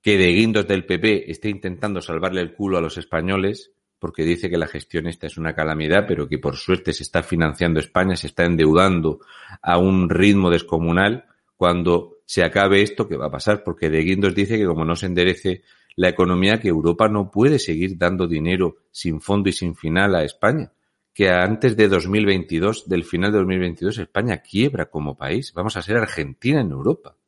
que 0.02 0.16
De 0.16 0.28
Guindos 0.32 0.66
del 0.66 0.86
PP 0.86 1.30
esté 1.30 1.48
intentando 1.48 2.00
salvarle 2.00 2.40
el 2.40 2.54
culo 2.54 2.78
a 2.78 2.80
los 2.80 2.96
españoles, 2.96 3.72
porque 3.98 4.24
dice 4.24 4.48
que 4.48 4.56
la 4.56 4.66
gestión 4.66 5.06
esta 5.06 5.26
es 5.26 5.36
una 5.36 5.54
calamidad, 5.54 6.06
pero 6.08 6.26
que 6.26 6.38
por 6.38 6.56
suerte 6.56 6.92
se 6.94 7.02
está 7.02 7.22
financiando 7.22 7.80
España, 7.80 8.16
se 8.16 8.28
está 8.28 8.44
endeudando 8.44 9.20
a 9.60 9.78
un 9.78 10.08
ritmo 10.08 10.50
descomunal, 10.50 11.26
cuando 11.56 12.20
se 12.24 12.42
acabe 12.42 12.80
esto, 12.80 13.06
¿qué 13.06 13.16
va 13.16 13.26
a 13.26 13.30
pasar? 13.30 13.62
Porque 13.62 13.90
De 13.90 14.00
Guindos 14.00 14.34
dice 14.34 14.56
que 14.56 14.64
como 14.64 14.84
no 14.84 14.96
se 14.96 15.06
enderece 15.06 15.62
la 16.00 16.08
economía, 16.08 16.58
que 16.58 16.68
Europa 16.68 17.10
no 17.10 17.30
puede 17.30 17.58
seguir 17.58 17.98
dando 17.98 18.26
dinero 18.26 18.78
sin 18.90 19.20
fondo 19.20 19.50
y 19.50 19.52
sin 19.52 19.76
final 19.76 20.14
a 20.14 20.24
España. 20.24 20.72
Que 21.12 21.28
antes 21.28 21.76
de 21.76 21.88
2022, 21.88 22.88
del 22.88 23.04
final 23.04 23.32
de 23.32 23.36
2022, 23.36 23.98
España 23.98 24.38
quiebra 24.38 24.88
como 24.88 25.18
país. 25.18 25.52
Vamos 25.52 25.76
a 25.76 25.82
ser 25.82 25.98
Argentina 25.98 26.62
en 26.62 26.70
Europa. 26.70 27.18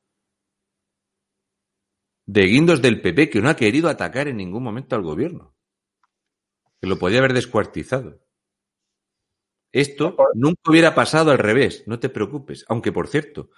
De 2.25 2.47
Guindos 2.47 2.81
del 2.81 3.03
PP, 3.03 3.29
que 3.29 3.43
no 3.43 3.51
ha 3.51 3.57
querido 3.57 3.91
atacar 3.91 4.29
en 4.29 4.39
ningún 4.39 4.63
momento 4.63 4.97
al 4.97 5.03
gobierno. 5.03 5.55
Que 6.81 6.87
lo 6.87 6.99
podía 6.99 7.19
haber 7.19 7.35
descuartizado. 7.35 8.23
Esto 9.71 10.17
nunca 10.33 10.71
hubiera 10.71 10.95
pasado 10.95 11.31
al 11.31 11.39
revés, 11.39 11.85
no 11.87 11.99
te 11.99 12.09
preocupes. 12.09 12.65
Aunque, 12.71 12.91
por 12.91 13.09
cierto, 13.09 13.51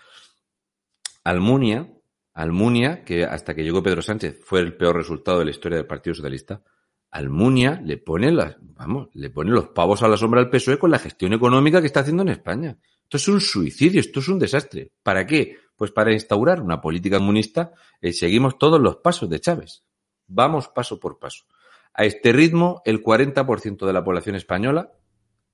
Almunia, 1.23 1.89
Almunia, 2.35 3.05
que 3.05 3.25
hasta 3.25 3.55
que 3.55 3.63
llegó 3.63 3.83
Pedro 3.83 4.03
Sánchez 4.03 4.41
fue 4.45 4.61
el 4.61 4.77
peor 4.77 4.97
resultado 4.97 5.39
de 5.39 5.45
la 5.47 5.53
historia 5.53 5.79
del 5.79 5.87
Partido 5.87 6.15
Socialista, 6.15 6.63
Almunia 7.11 7.81
le 7.81 7.97
pone 7.97 8.33
las, 8.33 8.57
vamos, 8.61 9.09
le 9.15 9.31
pone 9.31 9.53
los 9.53 9.69
pavos 9.69 10.03
a 10.03 10.09
la 10.09 10.17
sombra 10.17 10.41
al 10.41 10.51
PSOE 10.51 10.81
con 10.81 10.91
la 10.91 10.99
gestión 10.99 11.33
económica 11.33 11.81
que 11.81 11.87
está 11.87 12.01
haciendo 12.01 12.25
en 12.25 12.31
España. 12.31 12.77
Esto 13.05 13.19
es 13.19 13.29
un 13.29 13.41
suicidio, 13.41 14.01
esto 14.01 14.19
es 14.19 14.29
un 14.29 14.41
desastre. 14.41 14.91
¿Para 15.01 15.25
qué? 15.25 15.59
Pues 15.77 15.93
para 15.93 16.13
instaurar 16.13 16.61
una 16.61 16.81
política 16.81 17.19
comunista 17.19 17.73
y 18.03 18.13
seguimos 18.15 18.59
todos 18.59 18.81
los 18.81 18.97
pasos 18.97 19.31
de 19.31 19.39
Chávez. 19.39 19.85
Vamos 20.27 20.69
paso 20.69 20.99
por 20.99 21.21
paso. 21.21 21.45
A 21.93 22.05
este 22.05 22.33
ritmo, 22.33 22.83
el 22.85 23.01
40% 23.01 23.87
de 23.87 23.93
la 23.93 24.03
población 24.03 24.35
española 24.35 24.91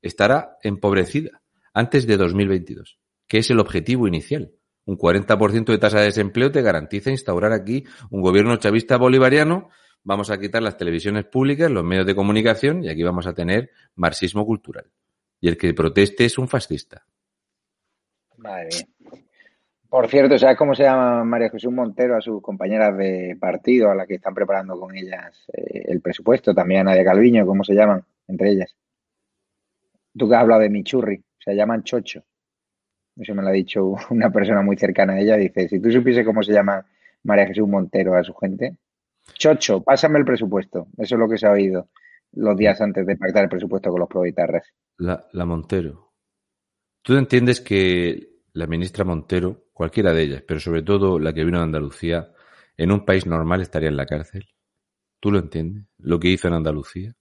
estará 0.01 0.57
empobrecida 0.62 1.43
antes 1.74 2.07
de 2.07 2.16
2022, 2.16 2.98
que 3.28 3.39
es 3.39 3.51
el 3.51 3.61
objetivo 3.61 4.09
inicial. 4.09 4.55
Un 4.86 4.97
40% 4.97 5.66
de 5.66 5.78
tasa 5.78 5.98
de 5.98 6.07
desempleo 6.07 6.51
te 6.51 6.62
garantiza 6.62 7.11
instaurar 7.11 7.52
aquí 7.52 7.85
un 8.11 8.23
gobierno 8.23 8.57
chavista 8.57 8.97
bolivariano. 8.97 9.69
Vamos 10.02 10.31
a 10.31 10.39
quitar 10.39 10.62
las 10.62 10.77
televisiones 10.77 11.27
públicas, 11.27 11.70
los 11.70 11.85
medios 11.85 12.07
de 12.07 12.15
comunicación 12.15 12.82
y 12.82 12.89
aquí 12.89 13.02
vamos 13.02 13.27
a 13.27 13.35
tener 13.35 13.70
marxismo 13.94 14.47
cultural. 14.47 14.86
Y 15.40 15.48
el 15.48 15.57
que 15.57 15.74
proteste 15.74 16.24
es 16.24 16.39
un 16.39 16.48
fascista. 16.48 17.05
Madre 18.36 18.69
mía. 18.73 19.23
Por 19.90 20.09
cierto, 20.09 20.39
¿sabes 20.39 20.57
cómo 20.57 20.73
se 20.73 20.85
llama 20.85 21.24
María 21.24 21.51
Jesús 21.51 21.73
Montero 21.73 22.16
a 22.16 22.20
sus 22.20 22.40
compañeras 22.40 22.97
de 22.97 23.36
partido, 23.40 23.90
a 23.90 23.94
las 23.97 24.07
que 24.07 24.15
están 24.15 24.35
preparando 24.35 24.78
con 24.78 24.97
ellas 24.97 25.44
eh, 25.52 25.82
el 25.89 26.01
presupuesto? 26.01 26.55
También 26.55 26.82
a 26.82 26.85
Nadia 26.85 27.05
Calviño, 27.05 27.44
¿cómo 27.44 27.65
se 27.65 27.74
llaman 27.74 28.05
entre 28.28 28.51
ellas? 28.51 28.77
Tú 30.16 30.28
que 30.28 30.36
has 30.36 30.43
hablado 30.43 30.61
de 30.61 30.70
Michurri, 30.70 31.24
se 31.40 31.57
llaman 31.57 31.82
Chocho. 31.82 32.23
Eso 33.20 33.34
me 33.34 33.42
lo 33.42 33.48
ha 33.48 33.52
dicho 33.52 33.94
una 34.10 34.30
persona 34.30 34.62
muy 34.62 34.76
cercana 34.76 35.14
a 35.14 35.20
ella. 35.20 35.36
Dice, 35.36 35.68
si 35.68 35.80
tú 35.80 35.90
supiese 35.90 36.24
cómo 36.24 36.42
se 36.42 36.52
llama 36.52 36.84
María 37.24 37.47
Jesús 37.47 37.68
Montero 37.68 38.16
a 38.16 38.24
su 38.24 38.34
gente, 38.34 38.76
Chocho, 39.34 39.82
pásame 39.82 40.18
el 40.18 40.24
presupuesto. 40.24 40.88
Eso 40.97 41.14
es 41.14 41.18
lo 41.18 41.28
que 41.28 41.38
se 41.38 41.47
ha 41.47 41.52
oído 41.52 41.88
los 42.32 42.56
días 42.56 42.80
antes 42.80 43.06
de 43.06 43.16
pactar 43.16 43.44
el 43.44 43.48
presupuesto 43.48 43.90
con 43.90 44.01
los 44.01 44.09
provitarras. 44.09 44.66
La, 44.98 45.24
la 45.32 45.44
Montero. 45.44 46.12
¿Tú 47.02 47.16
entiendes 47.16 47.60
que 47.60 48.30
la 48.52 48.66
ministra 48.66 49.05
Montero 49.05 49.64
cualquiera 49.72 50.12
de 50.12 50.22
ellas, 50.22 50.44
pero 50.47 50.60
sobre 50.60 50.82
todo 50.82 51.18
la 51.18 51.32
que 51.32 51.44
vino 51.44 51.59
de 51.59 51.64
Andalucía, 51.64 52.32
en 52.76 52.92
un 52.92 53.05
país 53.05 53.26
normal 53.26 53.60
estaría 53.60 53.88
en 53.88 53.97
la 53.97 54.06
cárcel. 54.06 54.48
¿Tú 55.20 55.30
lo 55.30 55.38
entiendes? 55.38 55.84
Lo 55.98 56.18
que 56.18 56.28
hizo 56.28 56.48
en 56.48 56.55
Andalucía. 56.55 57.14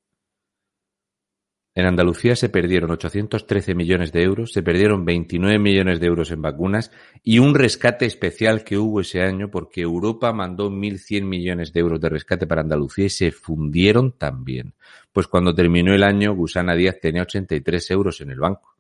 En 1.80 1.86
Andalucía 1.86 2.36
se 2.36 2.50
perdieron 2.50 2.92
813 2.92 3.74
millones 3.74 4.12
de 4.12 4.22
euros, 4.22 4.52
se 4.52 4.62
perdieron 4.62 5.06
29 5.06 5.60
millones 5.60 6.02
de 6.02 6.08
euros 6.08 6.30
en 6.30 6.42
vacunas 6.42 6.92
y 7.24 7.40
un 7.40 7.56
rescate 7.56 8.06
especial 8.06 8.66
que 8.66 8.78
hubo 8.78 9.00
ese 9.00 9.22
año 9.22 9.50
porque 9.50 9.80
Europa 9.80 10.34
mandó 10.34 10.70
1.100 10.70 11.24
millones 11.24 11.72
de 11.72 11.80
euros 11.80 12.02
de 12.02 12.10
rescate 12.10 12.48
para 12.48 12.64
Andalucía 12.64 13.06
y 13.06 13.10
se 13.10 13.32
fundieron 13.32 14.12
también. 14.18 14.74
Pues 15.14 15.28
cuando 15.28 15.56
terminó 15.56 15.94
el 15.94 16.04
año, 16.04 16.36
Gusana 16.36 16.76
Díaz 16.76 17.00
tenía 17.02 17.22
83 17.22 17.92
euros 17.92 18.20
en 18.20 18.32
el 18.32 18.40
banco. 18.42 18.76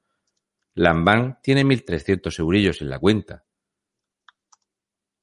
Lambán 0.75 1.39
tiene 1.41 1.63
1.300 1.63 2.37
eurillos 2.37 2.81
en 2.81 2.89
la 2.89 2.99
cuenta. 2.99 3.45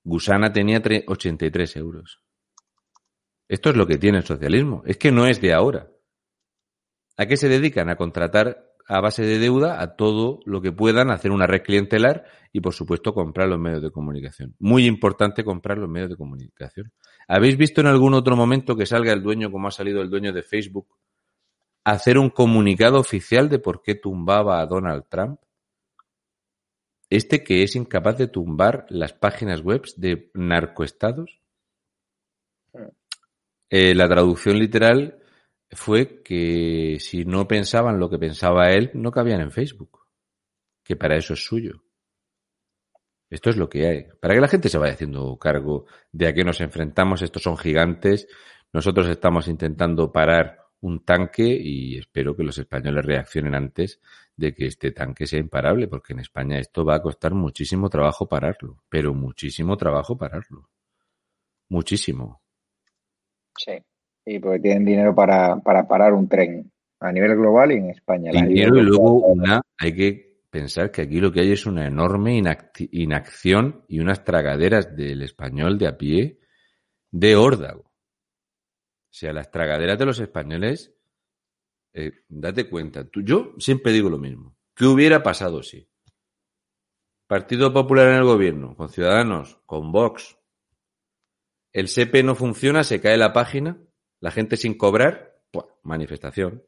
Gusana 0.03 0.51
tenía 0.51 0.83
83 1.07 1.77
euros. 1.77 2.23
Esto 3.47 3.69
es 3.69 3.77
lo 3.77 3.87
que 3.87 3.99
tiene 3.99 4.17
el 4.17 4.25
socialismo. 4.25 4.83
Es 4.87 4.97
que 4.97 5.13
no 5.13 5.27
es 5.27 5.43
de 5.43 5.53
ahora. 5.53 5.91
¿A 7.17 7.27
qué 7.27 7.37
se 7.37 7.49
dedican? 7.49 7.89
A 7.89 7.97
contratar 7.97 8.67
a 8.89 9.01
base 9.01 9.23
de 9.23 9.39
deuda 9.39 9.81
a 9.83 9.97
todo 9.97 10.41
lo 10.45 10.61
que 10.61 10.71
puedan, 10.71 11.11
hacer 11.11 11.33
una 11.33 11.47
red 11.47 11.63
clientelar 11.63 12.25
y, 12.53 12.61
por 12.61 12.73
supuesto, 12.73 13.13
comprar 13.13 13.49
los 13.49 13.59
medios 13.59 13.83
de 13.83 13.91
comunicación. 13.91 14.55
Muy 14.59 14.87
importante 14.87 15.45
comprar 15.45 15.79
los 15.79 15.89
medios 15.89 16.11
de 16.11 16.17
comunicación. 16.17 16.93
¿Habéis 17.27 17.57
visto 17.57 17.81
en 17.81 17.89
algún 17.89 18.15
otro 18.15 18.37
momento 18.37 18.77
que 18.77 18.87
salga 18.87 19.13
el 19.13 19.23
dueño, 19.23 19.51
como 19.51 19.69
ha 19.69 19.73
salido 19.73 20.03
el 20.03 20.11
dueño 20.11 20.33
de 20.33 20.43
Facebook, 20.43 20.87
hacer 21.85 22.19
un 22.19 22.31
comunicado 22.31 23.01
oficial 23.01 23.49
de 23.49 23.59
por 23.59 23.83
qué 23.83 23.97
tumbaba 23.97 24.61
a 24.61 24.67
Donald 24.67 25.05
Trump? 25.09 25.41
Este 27.11 27.43
que 27.43 27.63
es 27.63 27.75
incapaz 27.77 28.19
de 28.19 28.29
tumbar 28.29 28.87
las 28.89 29.13
páginas 29.13 29.63
web 29.63 29.83
de 29.97 30.31
narcoestados. 30.35 31.41
Eh, 33.69 33.95
la 33.95 34.09
traducción 34.09 34.59
literal 34.59 35.19
fue 35.71 36.23
que 36.23 36.99
si 37.01 37.25
no 37.25 37.49
pensaban 37.49 37.99
lo 37.99 38.09
que 38.09 38.19
pensaba 38.19 38.71
él, 38.71 38.91
no 38.95 39.11
cabían 39.11 39.41
en 39.41 39.51
Facebook. 39.51 40.07
Que 40.83 40.97
para 40.97 41.17
eso 41.17 41.35
es 41.35 41.45
suyo. 41.45 41.83
Esto 43.29 43.51
es 43.51 43.57
lo 43.57 43.69
que 43.69 43.87
hay. 43.87 44.07
Para 44.21 44.35
que 44.35 44.41
la 44.41 44.49
gente 44.49 44.69
se 44.69 44.79
vaya 44.79 44.93
haciendo 44.93 45.37
cargo 45.37 45.87
de 46.13 46.29
a 46.29 46.33
qué 46.33 46.45
nos 46.45 46.61
enfrentamos, 46.61 47.23
estos 47.23 47.43
son 47.43 47.57
gigantes. 47.57 48.29
Nosotros 48.73 49.09
estamos 49.09 49.49
intentando 49.49 50.13
parar 50.13 50.59
un 50.81 51.05
tanque 51.05 51.45
y 51.45 51.99
espero 51.99 52.37
que 52.37 52.45
los 52.45 52.59
españoles 52.59 53.05
reaccionen 53.05 53.55
antes 53.55 54.01
de 54.37 54.55
que 54.55 54.67
este 54.67 54.93
tanque 54.93 55.27
sea 55.27 55.41
imparable, 55.41 55.89
porque 55.89 56.13
en 56.13 56.21
España 56.21 56.59
esto 56.59 56.85
va 56.85 56.97
a 56.97 57.03
costar 57.03 57.35
muchísimo 57.35 57.89
trabajo 57.89 58.29
pararlo, 58.29 58.85
pero 58.89 59.15
muchísimo 59.15 59.77
trabajo 59.77 60.17
pararlo. 60.17 60.69
Muchísimo. 61.69 62.43
Sí, 63.57 63.73
y 64.27 64.41
porque 64.41 64.59
tienen 64.59 64.85
dinero 64.85 65.15
para, 65.15 65.57
para 65.61 65.87
parar 65.87 66.13
un 66.13 66.29
tren 66.29 66.71
a 67.01 67.13
nivel 67.13 67.37
global 67.37 67.73
y 67.73 67.77
en 67.77 67.91
España. 67.91 68.33
Dinero 68.33 68.77
y 68.77 68.83
luego 68.83 69.21
una, 69.27 69.63
hay 69.79 69.95
que 69.95 70.41
pensar 70.51 70.91
que 70.91 71.03
aquí 71.03 71.21
lo 71.21 71.31
que 71.31 71.41
hay 71.41 71.53
es 71.53 71.65
una 71.65 71.87
enorme 71.87 72.43
inacción 72.91 73.85
y 73.89 74.01
unas 74.01 74.25
tragaderas 74.25 74.97
del 74.97 75.23
español 75.23 75.79
de 75.79 75.87
a 75.87 75.97
pie 75.97 76.41
de 77.11 77.37
órdago. 77.37 77.83
O 77.83 79.19
sea, 79.19 79.33
las 79.33 79.51
tragaderas 79.51 79.99
de 79.99 80.07
los 80.07 80.19
españoles 80.19 80.93
eh, 81.95 82.13
date 82.29 82.69
cuenta, 82.69 83.09
tú, 83.09 83.23
yo 83.23 83.55
siempre 83.59 83.93
digo 83.93 84.11
lo 84.11 84.19
mismo. 84.19 84.57
¿Qué 84.75 84.85
hubiera 84.85 85.23
pasado 85.23 85.63
si? 85.63 85.89
Partido 87.27 87.73
Popular 87.73 88.09
en 88.09 88.17
el 88.17 88.25
gobierno, 88.25 88.77
con 88.77 88.89
Ciudadanos, 88.89 89.59
con 89.65 89.93
Vox. 89.93 90.37
El 91.73 91.89
SEPE 91.89 92.23
no 92.23 92.35
funciona, 92.35 92.85
se 92.85 93.01
cae 93.01 93.17
la 93.17 93.33
página, 93.33 93.79
la 94.21 94.31
gente 94.31 94.57
sin 94.57 94.77
cobrar, 94.77 95.37
manifestación. 95.83 96.65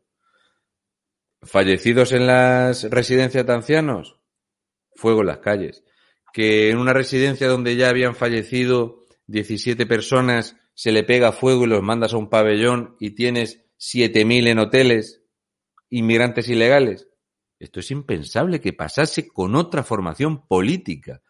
Fallecidos 1.43 2.13
en 2.13 2.27
las 2.27 2.85
residencias 2.91 3.47
de 3.47 3.53
ancianos, 3.53 4.19
fuego 4.95 5.21
en 5.21 5.29
las 5.29 5.39
calles. 5.39 5.85
Que 6.33 6.71
en 6.71 6.79
una 6.79 6.93
residencia 6.93 7.49
donde 7.49 7.77
ya 7.77 7.89
habían 7.89 8.15
fallecido 8.15 9.07
17 9.27 9.87
personas 9.87 10.57
se 10.75 10.93
le 10.93 11.05
pega 11.05 11.33
fuego 11.33 11.65
y 11.65 11.69
los 11.69 11.83
mandas 11.83 12.15
a 12.15 12.19
un 12.19 12.29
pabellón 12.29 12.97
y 13.01 13.11
tienes 13.11 13.65
7.000 13.79 14.49
en 14.49 14.59
hoteles, 14.59 15.23
inmigrantes 15.91 16.49
ilegales. 16.49 17.09
Esto 17.59 17.81
es 17.81 17.91
impensable 17.91 18.61
que 18.61 18.73
pasase 18.73 19.29
con 19.29 19.57
otra 19.57 19.83
formación 19.83 20.47
política. 20.47 21.23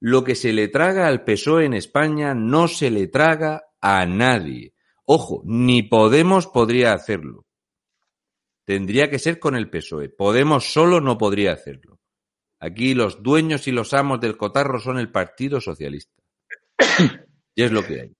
Lo 0.00 0.24
que 0.24 0.34
se 0.34 0.52
le 0.52 0.68
traga 0.68 1.06
al 1.06 1.24
PSOE 1.24 1.64
en 1.64 1.74
España 1.74 2.34
no 2.34 2.68
se 2.68 2.90
le 2.90 3.06
traga 3.06 3.64
a 3.80 4.04
nadie. 4.06 4.74
Ojo, 5.06 5.42
ni 5.44 5.82
Podemos 5.84 6.46
podría 6.48 6.92
hacerlo. 6.92 7.44
Tendría 8.64 9.08
que 9.08 9.20
ser 9.20 9.38
con 9.38 9.54
el 9.54 9.70
PSOE. 9.70 10.08
Podemos 10.08 10.72
solo 10.72 11.00
no 11.00 11.16
podría 11.16 11.52
hacerlo. 11.52 12.00
Aquí 12.58 12.94
los 12.94 13.22
dueños 13.22 13.68
y 13.68 13.72
los 13.72 13.94
amos 13.94 14.20
del 14.20 14.36
cotarro 14.36 14.80
son 14.80 14.98
el 14.98 15.12
Partido 15.12 15.60
Socialista. 15.60 16.20
Y 17.54 17.62
es 17.62 17.70
lo 17.70 17.82
que 17.84 18.00
hay. 18.00 18.16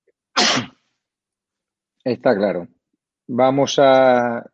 Está 2.05 2.37
claro. 2.37 2.69
Vamos 3.27 3.79
a... 3.81 4.49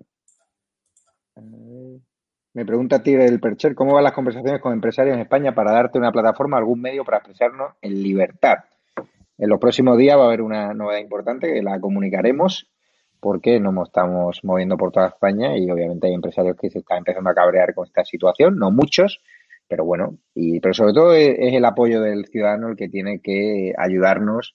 Me 2.54 2.66
pregunta 2.66 3.02
Tigre 3.02 3.24
del 3.24 3.40
Percher, 3.40 3.74
¿cómo 3.74 3.94
van 3.94 4.04
las 4.04 4.12
conversaciones 4.12 4.60
con 4.60 4.72
empresarios 4.72 5.14
en 5.14 5.22
España 5.22 5.54
para 5.54 5.72
darte 5.72 5.98
una 5.98 6.12
plataforma, 6.12 6.58
algún 6.58 6.80
medio 6.80 7.04
para 7.04 7.18
expresarnos 7.18 7.74
en 7.80 8.02
libertad? 8.02 8.58
En 9.42 9.48
los 9.48 9.58
próximos 9.58 9.98
días 9.98 10.16
va 10.16 10.22
a 10.22 10.26
haber 10.26 10.40
una 10.40 10.72
novedad 10.72 11.00
importante 11.00 11.52
que 11.52 11.64
la 11.64 11.80
comunicaremos 11.80 12.70
porque 13.18 13.58
nos 13.58 13.88
estamos 13.88 14.38
moviendo 14.44 14.76
por 14.76 14.92
toda 14.92 15.08
España 15.08 15.56
y 15.56 15.68
obviamente 15.68 16.06
hay 16.06 16.14
empresarios 16.14 16.56
que 16.56 16.70
se 16.70 16.78
están 16.78 16.98
empezando 16.98 17.28
a 17.28 17.34
cabrear 17.34 17.74
con 17.74 17.84
esta 17.84 18.04
situación, 18.04 18.56
no 18.56 18.70
muchos, 18.70 19.20
pero 19.66 19.84
bueno, 19.84 20.16
y 20.32 20.60
pero 20.60 20.74
sobre 20.74 20.92
todo 20.92 21.12
es, 21.14 21.34
el 21.40 21.64
apoyo 21.64 22.00
del 22.00 22.26
ciudadano 22.26 22.68
el 22.68 22.76
que 22.76 22.88
tiene 22.88 23.20
que 23.20 23.72
ayudarnos 23.76 24.54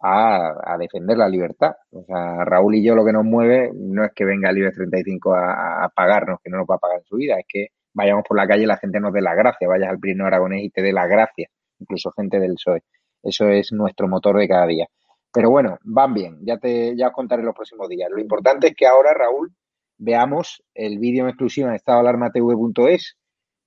a, 0.00 0.76
defender 0.78 1.18
la 1.18 1.28
libertad. 1.28 1.72
O 1.90 2.04
sea, 2.04 2.44
Raúl 2.44 2.76
y 2.76 2.84
yo 2.84 2.94
lo 2.94 3.04
que 3.04 3.12
nos 3.12 3.24
mueve 3.24 3.72
no 3.74 4.04
es 4.04 4.12
que 4.14 4.24
venga 4.24 4.50
el 4.50 4.58
IBEX 4.58 4.76
35 4.76 5.34
a, 5.34 5.84
a 5.84 5.88
pagarnos, 5.88 6.38
que 6.44 6.50
no 6.50 6.58
nos 6.58 6.66
va 6.70 6.76
a 6.76 6.78
pagar 6.78 6.98
en 6.98 7.04
su 7.06 7.16
vida, 7.16 7.40
es 7.40 7.46
que 7.48 7.66
vayamos 7.92 8.22
por 8.22 8.36
la 8.36 8.46
calle 8.46 8.62
y 8.62 8.66
la 8.66 8.76
gente 8.76 9.00
nos 9.00 9.12
dé 9.12 9.20
la 9.20 9.34
gracia, 9.34 9.66
vayas 9.66 9.90
al 9.90 9.98
Primo 9.98 10.26
Aragonés 10.26 10.62
y 10.62 10.70
te 10.70 10.80
dé 10.80 10.92
la 10.92 11.08
gracia, 11.08 11.48
incluso 11.80 12.12
gente 12.12 12.38
del 12.38 12.54
PSOE. 12.54 12.84
Eso 13.28 13.48
es 13.48 13.72
nuestro 13.72 14.08
motor 14.08 14.38
de 14.38 14.48
cada 14.48 14.66
día. 14.66 14.86
Pero 15.32 15.50
bueno, 15.50 15.78
van 15.82 16.14
bien, 16.14 16.38
ya 16.42 16.58
te 16.58 16.96
ya 16.96 17.08
os 17.08 17.12
contaré 17.12 17.42
los 17.42 17.54
próximos 17.54 17.88
días. 17.88 18.10
Lo 18.10 18.20
importante 18.20 18.68
es 18.68 18.74
que 18.74 18.86
ahora, 18.86 19.12
Raúl, 19.14 19.52
veamos 19.98 20.62
el 20.74 20.98
vídeo 20.98 21.24
en 21.24 21.30
exclusiva 21.30 21.68
en 21.68 21.74
estadoalarmatv.es 21.74 23.16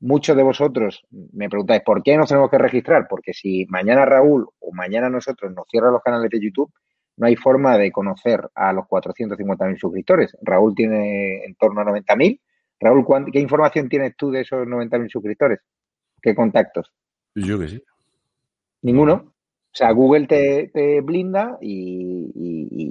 muchos 0.01 0.35
de 0.35 0.43
vosotros 0.43 1.05
me 1.31 1.47
preguntáis, 1.47 1.83
¿por 1.83 2.03
qué 2.03 2.17
nos 2.17 2.27
tenemos 2.27 2.49
que 2.49 2.57
registrar? 2.57 3.07
Porque 3.07 3.33
si 3.33 3.65
mañana 3.67 4.05
Raúl 4.05 4.47
o 4.59 4.73
mañana 4.73 5.09
nosotros 5.09 5.53
nos 5.53 5.65
cierran 5.69 5.93
los 5.93 6.01
canales 6.01 6.29
de 6.29 6.41
YouTube, 6.41 6.71
no 7.17 7.27
hay 7.27 7.35
forma 7.35 7.77
de 7.77 7.91
conocer 7.91 8.49
a 8.55 8.73
los 8.73 8.85
450.000 8.85 9.77
suscriptores. 9.77 10.35
Raúl 10.41 10.73
tiene 10.75 11.45
en 11.45 11.55
torno 11.55 11.81
a 11.81 11.85
90.000. 11.85 12.39
Raúl, 12.79 13.05
¿qué 13.31 13.39
información 13.39 13.89
tienes 13.89 14.15
tú 14.17 14.31
de 14.31 14.41
esos 14.41 14.65
90.000 14.67 15.09
suscriptores? 15.09 15.59
¿Qué 16.21 16.33
contactos? 16.33 16.91
Yo 17.35 17.59
que 17.59 17.67
sí. 17.67 17.83
Ninguno. 18.81 19.30
O 19.73 19.75
sea, 19.75 19.91
Google 19.91 20.27
te, 20.27 21.01
blinda 21.01 21.57
y, 21.61 22.29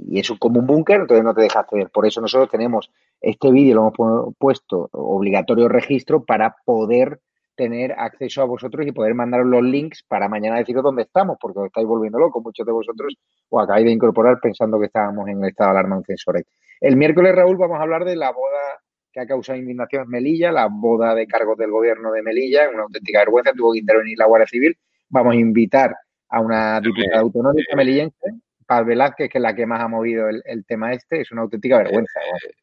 y, 0.09 0.19
es 0.19 0.31
como 0.39 0.59
un 0.59 0.65
búnker, 0.65 1.01
entonces 1.01 1.23
no 1.23 1.33
te 1.33 1.41
deja 1.41 1.59
acceder. 1.59 1.89
Por 1.89 2.07
eso 2.07 2.21
nosotros 2.21 2.49
tenemos 2.49 2.91
este 3.19 3.51
vídeo, 3.51 3.75
lo 3.75 3.93
hemos 3.95 4.35
puesto 4.37 4.89
obligatorio 4.93 5.69
registro 5.69 6.23
para 6.23 6.55
poder 6.65 7.19
tener 7.55 7.91
acceso 7.91 8.41
a 8.41 8.45
vosotros 8.45 8.87
y 8.87 8.91
poder 8.91 9.13
mandaros 9.13 9.45
los 9.45 9.61
links 9.61 10.03
para 10.07 10.27
mañana 10.27 10.57
deciros 10.57 10.83
dónde 10.83 11.03
estamos, 11.03 11.37
porque 11.39 11.59
os 11.59 11.65
estáis 11.67 11.85
volviendo 11.85 12.17
locos 12.17 12.43
muchos 12.43 12.65
de 12.65 12.71
vosotros 12.71 13.15
o 13.49 13.59
acabáis 13.59 13.85
de 13.85 13.91
incorporar 13.91 14.39
pensando 14.41 14.79
que 14.79 14.87
estábamos 14.87 15.27
en 15.29 15.43
el 15.43 15.49
estado 15.49 15.73
de 15.73 15.79
alarma 15.79 16.01
en 16.07 16.43
El 16.79 16.97
miércoles, 16.97 17.35
Raúl, 17.35 17.57
vamos 17.57 17.77
a 17.77 17.83
hablar 17.83 18.05
de 18.05 18.15
la 18.15 18.31
boda 18.31 18.81
que 19.13 19.19
ha 19.19 19.27
causado 19.27 19.59
indignación 19.59 20.03
en 20.03 20.09
Melilla, 20.09 20.51
la 20.51 20.67
boda 20.71 21.13
de 21.13 21.27
cargos 21.27 21.57
del 21.57 21.69
gobierno 21.69 22.11
de 22.11 22.23
Melilla, 22.23 22.69
una 22.73 22.83
auténtica 22.83 23.19
vergüenza, 23.19 23.51
tuvo 23.53 23.73
que 23.73 23.79
intervenir 23.79 24.17
la 24.17 24.25
Guardia 24.25 24.47
Civil 24.47 24.75
vamos 25.11 25.33
a 25.33 25.37
invitar 25.37 25.95
a 26.31 26.39
una 26.39 26.79
diputada 26.79 27.19
autonómica 27.19 27.75
melillense, 27.75 28.39
Paz 28.65 28.85
Velázquez, 28.85 29.29
que 29.29 29.37
es 29.37 29.41
la 29.41 29.53
que 29.53 29.65
más 29.65 29.81
ha 29.81 29.89
movido 29.89 30.29
el, 30.29 30.65
tema 30.65 30.93
este. 30.93 31.21
Es 31.21 31.31
una 31.31 31.41
auténtica 31.41 31.77
vergüenza. 31.77 32.19
Eh, 32.21 32.53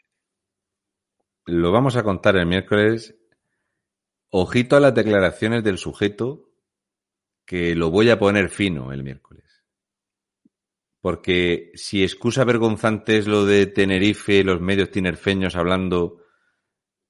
lo 1.45 1.71
vamos 1.71 1.97
a 1.97 2.03
contar 2.03 2.37
el 2.37 2.47
miércoles. 2.47 3.15
Ojito 4.31 4.77
a 4.77 4.81
las 4.81 4.95
declaraciones 4.95 5.63
del 5.65 5.77
sujeto, 5.77 6.51
que 7.45 7.75
lo 7.75 7.91
voy 7.91 8.09
a 8.09 8.19
poner 8.19 8.49
fino 8.49 8.91
el 8.91 9.03
miércoles. 9.03 9.45
Porque 11.03 11.71
si 11.75 12.03
excusa 12.03 12.45
vergonzante 12.45 13.19
es 13.19 13.27
lo 13.27 13.45
de 13.45 13.67
Tenerife, 13.67 14.43
los 14.45 14.63
medios 14.63 14.91
tinerfeños 14.91 15.57
hablando 15.57 16.23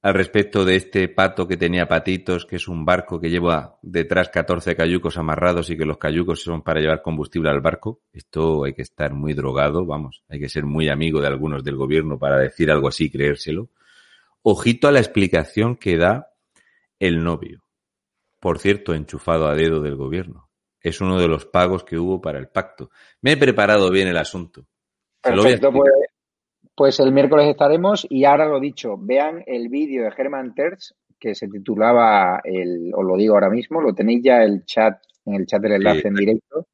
al 0.00 0.14
respecto 0.14 0.64
de 0.64 0.76
este 0.76 1.08
pato 1.08 1.48
que 1.48 1.56
tenía 1.56 1.88
patitos, 1.88 2.46
que 2.46 2.56
es 2.56 2.68
un 2.68 2.84
barco 2.84 3.20
que 3.20 3.30
lleva 3.30 3.78
detrás 3.82 4.28
14 4.28 4.76
cayucos 4.76 5.18
amarrados 5.18 5.70
y 5.70 5.76
que 5.76 5.84
los 5.84 5.98
cayucos 5.98 6.42
son 6.42 6.62
para 6.62 6.80
llevar 6.80 7.02
combustible 7.02 7.50
al 7.50 7.60
barco. 7.60 8.00
Esto 8.12 8.64
hay 8.64 8.74
que 8.74 8.82
estar 8.82 9.12
muy 9.12 9.34
drogado, 9.34 9.84
vamos, 9.84 10.22
hay 10.28 10.38
que 10.38 10.48
ser 10.48 10.64
muy 10.64 10.88
amigo 10.88 11.20
de 11.20 11.26
algunos 11.26 11.64
del 11.64 11.76
gobierno 11.76 12.18
para 12.18 12.38
decir 12.38 12.70
algo 12.70 12.88
así 12.88 13.06
y 13.06 13.10
creérselo. 13.10 13.70
Ojito 14.42 14.86
a 14.86 14.92
la 14.92 15.00
explicación 15.00 15.76
que 15.76 15.96
da 15.96 16.32
el 17.00 17.24
novio. 17.24 17.64
Por 18.38 18.60
cierto, 18.60 18.94
enchufado 18.94 19.48
a 19.48 19.54
dedo 19.56 19.80
del 19.82 19.96
gobierno. 19.96 20.48
Es 20.80 21.00
uno 21.00 21.18
de 21.18 21.26
los 21.26 21.44
pagos 21.44 21.82
que 21.82 21.98
hubo 21.98 22.20
para 22.20 22.38
el 22.38 22.48
pacto. 22.48 22.90
Me 23.20 23.32
he 23.32 23.36
preparado 23.36 23.90
bien 23.90 24.06
el 24.06 24.16
asunto. 24.16 24.64
Perfecto, 25.20 25.72
pues, 25.72 25.90
pues 26.78 27.00
el 27.00 27.10
miércoles 27.10 27.48
estaremos 27.48 28.06
y 28.08 28.24
ahora 28.24 28.46
lo 28.46 28.60
dicho, 28.60 28.96
vean 28.96 29.42
el 29.46 29.68
vídeo 29.68 30.04
de 30.04 30.12
Germán 30.12 30.54
Terz 30.54 30.94
que 31.18 31.34
se 31.34 31.48
titulaba, 31.48 32.40
el, 32.44 32.92
os 32.94 33.04
lo 33.04 33.16
digo 33.16 33.34
ahora 33.34 33.50
mismo, 33.50 33.80
lo 33.80 33.92
tenéis 33.92 34.22
ya 34.22 34.44
el 34.44 34.64
chat, 34.64 35.02
en 35.26 35.34
el 35.34 35.44
chat 35.44 35.60
del 35.60 35.72
enlace 35.72 36.06
en 36.06 36.14
directo. 36.14 36.68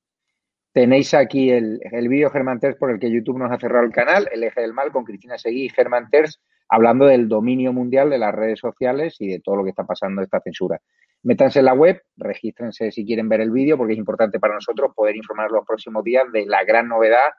Tenéis 0.75 1.15
aquí 1.15 1.49
el, 1.49 1.81
el 1.91 2.09
vídeo 2.11 2.29
Germán 2.29 2.61
Terz 2.61 2.77
por 2.77 2.91
el 2.91 2.99
que 2.99 3.11
YouTube 3.11 3.39
nos 3.39 3.51
ha 3.51 3.59
cerrado 3.59 3.87
el 3.87 3.93
canal, 3.93 4.29
El 4.31 4.45
Eje 4.45 4.61
del 4.61 4.75
Mal, 4.75 4.93
con 4.93 5.05
Cristina 5.05 5.39
Seguí 5.39 5.65
y 5.65 5.69
Germán 5.71 6.11
Terz, 6.11 6.39
hablando 6.69 7.07
del 7.07 7.27
dominio 7.27 7.73
mundial 7.73 8.11
de 8.11 8.19
las 8.19 8.35
redes 8.35 8.59
sociales 8.59 9.17
y 9.21 9.29
de 9.29 9.41
todo 9.41 9.57
lo 9.57 9.65
que 9.65 9.71
está 9.71 9.85
pasando 9.85 10.21
esta 10.21 10.41
censura. 10.41 10.79
Métanse 11.23 11.61
en 11.61 11.65
la 11.65 11.73
web, 11.73 12.03
regístrense 12.19 12.91
si 12.91 13.07
quieren 13.07 13.31
ver 13.31 13.41
el 13.41 13.51
vídeo, 13.51 13.79
porque 13.79 13.95
es 13.95 13.99
importante 13.99 14.39
para 14.39 14.53
nosotros 14.53 14.93
poder 14.95 15.17
informar 15.17 15.51
los 15.51 15.65
próximos 15.67 16.05
días 16.05 16.25
de 16.31 16.45
la 16.45 16.63
gran 16.65 16.89
novedad, 16.89 17.31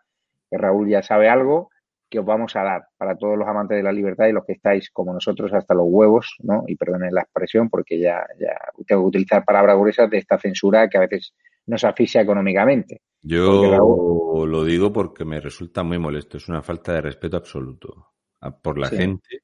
que 0.49 0.57
Raúl 0.57 0.89
ya 0.89 1.03
sabe 1.03 1.29
algo, 1.29 1.69
que 2.09 2.19
os 2.19 2.25
vamos 2.25 2.55
a 2.55 2.63
dar 2.63 2.87
para 2.97 3.15
todos 3.15 3.37
los 3.37 3.47
amantes 3.47 3.77
de 3.77 3.83
la 3.83 3.91
libertad 3.91 4.27
y 4.27 4.31
los 4.31 4.45
que 4.45 4.53
estáis 4.53 4.89
como 4.91 5.13
nosotros 5.13 5.51
hasta 5.53 5.73
los 5.73 5.85
huevos, 5.87 6.35
¿no? 6.43 6.63
Y 6.67 6.75
perdonen 6.75 7.13
la 7.13 7.21
expresión 7.21 7.69
porque 7.69 7.99
ya, 7.99 8.25
ya 8.39 8.55
tengo 8.85 9.03
que 9.03 9.07
utilizar 9.07 9.43
palabras 9.43 9.77
gruesas 9.77 10.09
de 10.09 10.17
esta 10.17 10.37
censura 10.37 10.87
que 10.87 10.97
a 10.97 11.01
veces 11.01 11.33
nos 11.65 11.83
asfixia 11.83 12.21
económicamente. 12.21 13.01
Yo 13.21 14.45
lo 14.45 14.63
digo 14.63 14.93
porque 14.93 15.25
me 15.25 15.41
resulta 15.41 15.83
muy 15.83 15.97
molesto, 15.97 16.37
es 16.37 16.47
una 16.47 16.61
falta 16.61 16.93
de 16.93 17.01
respeto 17.01 17.37
absoluto 17.37 18.13
por 18.61 18.77
la 18.77 18.89
gente, 18.89 19.41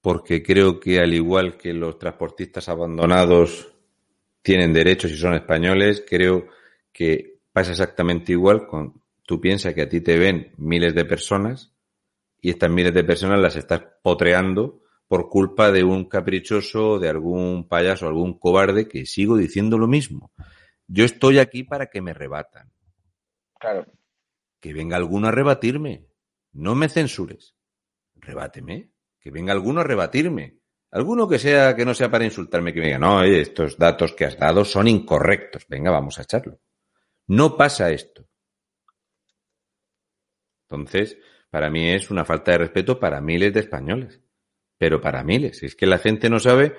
porque 0.00 0.42
creo 0.42 0.80
que 0.80 1.00
al 1.00 1.12
igual 1.12 1.58
que 1.58 1.74
los 1.74 1.98
transportistas 1.98 2.68
abandonados 2.70 3.70
tienen 4.40 4.72
derechos 4.72 5.10
y 5.10 5.16
son 5.16 5.34
españoles, 5.34 6.04
creo 6.08 6.46
que 6.92 7.40
pasa 7.52 7.72
exactamente 7.72 8.32
igual 8.32 8.66
con 8.66 9.02
tú 9.26 9.40
piensas 9.40 9.74
que 9.74 9.82
a 9.82 9.88
ti 9.88 10.00
te 10.00 10.18
ven 10.18 10.52
miles 10.56 10.94
de 10.94 11.04
personas 11.04 11.73
y 12.44 12.50
estas 12.50 12.68
miles 12.68 12.92
de 12.92 13.04
personas 13.04 13.40
las 13.40 13.56
estás 13.56 13.80
potreando 14.02 14.82
por 15.08 15.30
culpa 15.30 15.72
de 15.72 15.82
un 15.82 16.10
caprichoso, 16.10 16.98
de 16.98 17.08
algún 17.08 17.66
payaso, 17.66 18.06
algún 18.06 18.38
cobarde, 18.38 18.86
que 18.86 19.06
sigo 19.06 19.38
diciendo 19.38 19.78
lo 19.78 19.86
mismo. 19.86 20.30
Yo 20.86 21.06
estoy 21.06 21.38
aquí 21.38 21.62
para 21.62 21.86
que 21.86 22.02
me 22.02 22.12
rebatan. 22.12 22.70
Claro. 23.58 23.86
Que 24.60 24.74
venga 24.74 24.98
alguno 24.98 25.28
a 25.28 25.30
rebatirme. 25.30 26.04
No 26.52 26.74
me 26.74 26.90
censures. 26.90 27.56
Rebáteme. 28.16 28.90
Que 29.18 29.30
venga 29.30 29.54
alguno 29.54 29.80
a 29.80 29.84
rebatirme. 29.84 30.58
Alguno 30.90 31.26
que 31.26 31.38
sea, 31.38 31.74
que 31.74 31.86
no 31.86 31.94
sea 31.94 32.10
para 32.10 32.26
insultarme, 32.26 32.74
que 32.74 32.80
me 32.80 32.86
diga, 32.88 32.98
no, 32.98 33.22
estos 33.22 33.78
datos 33.78 34.12
que 34.12 34.26
has 34.26 34.38
dado 34.38 34.66
son 34.66 34.86
incorrectos. 34.86 35.64
Venga, 35.66 35.90
vamos 35.90 36.18
a 36.18 36.24
echarlo. 36.24 36.60
No 37.26 37.56
pasa 37.56 37.90
esto. 37.90 38.28
Entonces, 40.68 41.16
para 41.54 41.70
mí 41.70 41.88
es 41.88 42.10
una 42.10 42.24
falta 42.24 42.50
de 42.50 42.58
respeto 42.58 42.98
para 42.98 43.20
miles 43.20 43.54
de 43.54 43.60
españoles. 43.60 44.20
Pero 44.76 45.00
para 45.00 45.22
miles. 45.22 45.62
Es 45.62 45.76
que 45.76 45.86
la 45.86 45.98
gente 45.98 46.28
no 46.28 46.40
sabe 46.40 46.74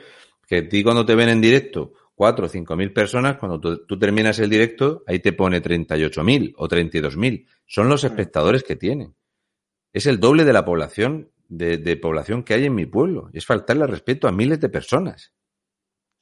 que 0.46 0.58
a 0.58 0.68
ti 0.68 0.84
cuando 0.84 1.06
te 1.06 1.16
ven 1.16 1.30
en 1.30 1.40
directo 1.40 1.94
cuatro 2.14 2.48
o 2.48 2.50
cinco 2.50 2.76
mil 2.76 2.92
personas, 2.92 3.38
cuando 3.38 3.62
tú, 3.62 3.98
terminas 3.98 4.38
el 4.40 4.50
directo, 4.50 5.06
ahí 5.08 5.20
te 5.20 5.32
pone 5.32 5.62
38 5.62 6.22
mil 6.26 6.54
o 6.58 6.68
32 6.68 7.16
mil. 7.16 7.48
Son 7.66 7.88
los 7.88 8.04
espectadores 8.04 8.64
que 8.64 8.76
tienen. 8.76 9.16
Es 9.94 10.08
el 10.08 10.20
doble 10.20 10.44
de 10.44 10.52
la 10.52 10.66
población, 10.66 11.32
de, 11.48 11.78
de 11.78 11.96
población 11.96 12.44
que 12.44 12.56
hay 12.56 12.66
en 12.66 12.76
mi 12.76 12.86
pueblo. 12.86 13.30
Es 13.32 13.46
faltarle 13.46 13.88
respeto 13.88 14.28
a 14.28 14.34
miles 14.34 14.60
de 14.60 14.68
personas. 14.68 15.32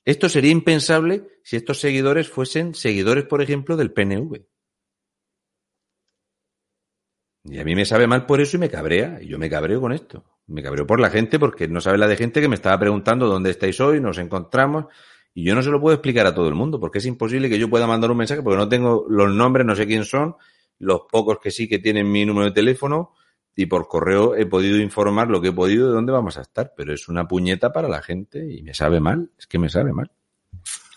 Esto 0.06 0.30
sería 0.30 0.52
impensable 0.52 1.24
si 1.42 1.56
estos 1.56 1.80
seguidores 1.80 2.30
fuesen 2.30 2.76
seguidores, 2.76 3.24
por 3.24 3.42
ejemplo, 3.42 3.78
del 3.78 3.92
PNV. 3.94 4.46
Y 7.46 7.60
a 7.60 7.64
mí 7.66 7.76
me 7.76 7.86
sabe 7.86 8.08
mal 8.08 8.26
por 8.26 8.40
eso 8.40 8.58
y 8.58 8.60
me 8.60 8.70
cabrea. 8.70 9.20
Y 9.22 9.28
yo 9.28 9.38
me 9.38 9.50
cabreo 9.50 9.82
con 9.82 9.92
esto. 9.92 10.24
Me 10.48 10.64
cabreo 10.64 10.88
por 10.88 11.00
la 11.00 11.10
gente 11.10 11.40
porque 11.40 11.68
no 11.68 11.82
sabe 11.82 11.98
la 11.98 12.08
de 12.08 12.16
gente 12.16 12.42
que 12.42 12.48
me 12.48 12.56
estaba 12.56 12.80
preguntando 12.80 13.28
dónde 13.28 13.50
estáis 13.50 13.80
hoy, 13.80 14.00
nos 14.00 14.18
encontramos. 14.18 14.86
Y 15.34 15.44
yo 15.44 15.56
no 15.56 15.62
se 15.62 15.70
lo 15.70 15.82
puedo 15.82 15.96
explicar 15.96 16.26
a 16.26 16.36
todo 16.36 16.48
el 16.48 16.56
mundo 16.56 16.80
porque 16.80 17.00
es 17.00 17.06
imposible 17.06 17.50
que 17.50 17.60
yo 17.60 17.70
pueda 17.70 17.88
mandar 17.88 18.12
un 18.12 18.18
mensaje 18.18 18.42
porque 18.42 18.58
no 18.58 18.70
tengo 18.70 19.06
los 19.10 19.34
nombres, 19.34 19.66
no 19.66 19.76
sé 19.76 19.88
quién 19.88 20.06
son, 20.06 20.36
los 20.80 21.02
pocos 21.12 21.40
que 21.40 21.50
sí 21.50 21.68
que 21.68 21.80
tienen 21.80 22.12
mi 22.12 22.26
número 22.26 22.46
de 22.46 22.52
teléfono 22.52 23.14
y 23.56 23.66
por 23.66 23.88
correo 23.88 24.36
he 24.36 24.46
podido 24.46 24.78
informar 24.78 25.30
lo 25.30 25.42
que 25.42 25.50
he 25.50 25.54
podido 25.54 25.88
de 25.88 25.94
dónde 25.94 26.12
vamos 26.12 26.38
a 26.38 26.42
estar. 26.42 26.74
Pero 26.78 26.94
es 26.94 27.10
una 27.10 27.28
puñeta 27.28 27.74
para 27.74 27.90
la 27.90 28.02
gente 28.02 28.46
y 28.52 28.64
me 28.64 28.74
sabe 28.74 29.00
mal. 29.00 29.32
Es 29.38 29.48
que 29.48 29.60
me 29.60 29.70
sabe 29.70 29.92
mal. 29.92 30.12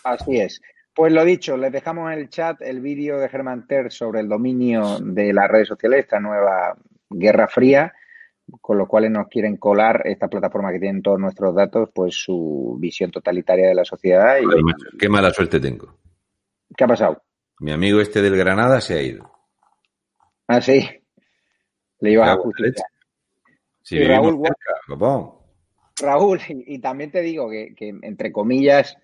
Así 0.03 0.39
es. 0.39 0.61
Pues 0.97 1.13
lo 1.13 1.23
dicho, 1.23 1.55
les 1.57 1.71
dejamos 1.71 2.11
en 2.11 2.17
el 2.17 2.27
chat 2.27 2.59
el 2.63 2.81
vídeo 2.81 3.19
de 3.19 3.29
Germán 3.29 3.67
Ter 3.67 3.91
sobre 3.91 4.19
el 4.21 4.27
dominio 4.27 4.97
de 4.99 5.31
las 5.31 5.47
redes 5.47 5.67
sociales, 5.67 5.99
esta 5.99 6.19
nueva 6.19 6.75
guerra 7.07 7.47
fría, 7.47 7.93
con 8.59 8.79
lo 8.79 8.87
cual 8.87 9.11
nos 9.11 9.27
quieren 9.27 9.57
colar 9.57 10.01
esta 10.05 10.27
plataforma 10.27 10.71
que 10.71 10.79
tienen 10.79 11.03
todos 11.03 11.19
nuestros 11.19 11.53
datos, 11.53 11.91
pues 11.93 12.15
su 12.15 12.77
visión 12.79 13.11
totalitaria 13.11 13.67
de 13.67 13.75
la 13.75 13.85
sociedad. 13.85 14.37
Y... 14.41 14.97
qué 14.97 15.07
mala 15.07 15.29
suerte 15.29 15.59
tengo. 15.59 15.99
¿Qué 16.75 16.83
ha 16.83 16.87
pasado? 16.87 17.21
Mi 17.59 17.71
amigo 17.71 18.01
este 18.01 18.23
del 18.23 18.35
Granada 18.35 18.81
se 18.81 18.95
ha 18.95 19.01
ido. 19.03 19.31
Ah, 20.47 20.61
sí. 20.61 20.83
Le 21.99 22.11
iba 22.11 22.33
a. 22.33 22.37
Sí, 23.83 24.03
Raúl, 24.03 24.41
Raúl, 26.01 26.39
y, 26.49 26.79
también 26.79 27.11
te 27.11 27.21
digo 27.21 27.51
que 27.51 27.75
entre 28.01 28.31
comillas, 28.31 28.97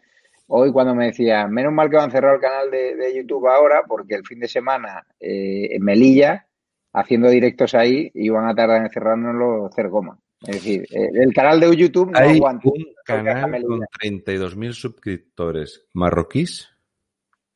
hoy 0.55 0.71
cuando 0.71 0.93
me 0.93 1.07
decía, 1.07 1.47
menos 1.47 1.73
mal 1.73 1.89
que 1.89 1.95
van 1.95 2.09
a 2.09 2.11
cerrar 2.11 2.35
el 2.35 2.41
canal 2.41 2.69
de, 2.69 3.13
YouTube 3.15 3.47
ahora, 3.47 3.83
porque 3.87 4.13
el 4.15 4.25
fin 4.25 4.39
de 4.39 4.47
semana 4.47 5.03
eh, 5.19 5.69
en 5.71 5.83
Melilla, 5.83 6.47
haciendo 6.93 7.29
directos 7.29 7.73
ahí, 7.73 8.11
iban 8.13 8.47
a 8.47 8.53
tardar 8.53 8.83
en 8.83 8.91
cerrárnoslo 8.91 9.65
hacer 9.65 9.89
goma. 9.89 10.17
Es 10.41 10.55
decir, 10.55 10.83
eh, 10.91 11.09
el 11.13 11.33
canal 11.33 11.59
de 11.59 11.75
YouTube 11.75 12.11
no 12.11 12.19
Hay 12.19 12.37
aguanta. 12.37 12.69
un 12.69 12.85
canal 13.03 13.63
con 13.63 13.79
32.000 13.79 14.73
suscriptores 14.73 15.87
marroquíes 15.93 16.69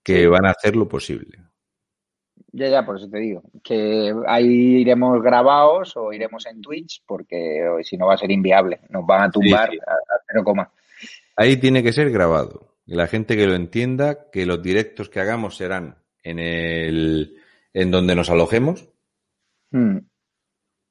que 0.02 0.28
van 0.28 0.48
a 0.48 0.52
hacer 0.52 0.76
lo 0.76 0.88
posible. 0.88 1.38
Ya, 2.53 2.69
ya, 2.69 2.86
por 2.86 2.98
eso 2.98 3.10
te 3.10 3.19
digo. 3.19 3.44
Que 3.64 4.11
ahí 4.26 4.82
iremos 4.82 5.22
grabados 5.22 5.95
o 5.98 6.11
iremos 6.14 6.48
en 6.48 6.61
Twitch, 6.61 7.03
porque 7.06 7.61
si 7.84 7.95
no 7.98 8.07
va 8.07 8.15
a 8.15 8.18
ser 8.18 8.32
inviable. 8.32 8.80
Nos 8.90 9.06
van 9.06 9.24
a 9.26 9.30
tumbar 9.30 9.69
a, 9.69 9.91
a 9.91 10.19
cero 10.26 10.44
coma. 10.44 10.72
Ahí 11.36 11.57
tiene 11.57 11.84
que 11.84 11.94
ser 11.94 12.10
grabado 12.10 12.76
la 12.95 13.07
gente 13.07 13.35
que 13.35 13.45
lo 13.45 13.55
entienda, 13.55 14.30
que 14.31 14.45
los 14.45 14.61
directos 14.61 15.09
que 15.09 15.19
hagamos 15.19 15.57
serán 15.57 15.97
en 16.23 16.39
el 16.39 17.38
en 17.73 17.91
donde 17.91 18.15
nos 18.15 18.30
alojemos. 18.30 18.89
Hmm. 19.72 19.99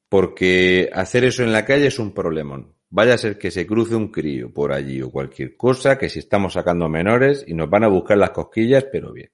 Porque 0.09 0.89
hacer 0.93 1.25
eso 1.25 1.43
en 1.43 1.53
la 1.53 1.65
calle 1.65 1.89
es 1.89 1.99
un 1.99 2.13
problemón. 2.13 2.75
Vaya 2.91 3.15
a 3.15 3.19
ser 3.19 3.39
que 3.39 3.51
se 3.51 3.67
cruce 3.67 3.97
un 3.97 4.13
crío 4.13 4.53
por 4.53 4.73
allí 4.73 5.03
o 5.03 5.11
cualquier 5.11 5.57
cosa, 5.57 5.99
que 5.99 6.09
si 6.09 6.21
estamos 6.21 6.53
sacando 6.53 6.89
menores 6.89 7.45
y 7.47 7.55
nos 7.55 7.69
van 7.69 7.85
a 7.85 7.89
buscar 7.89 8.17
las 8.17 8.31
cosquillas, 8.31 8.87
pero 8.93 9.13
bien. 9.13 9.31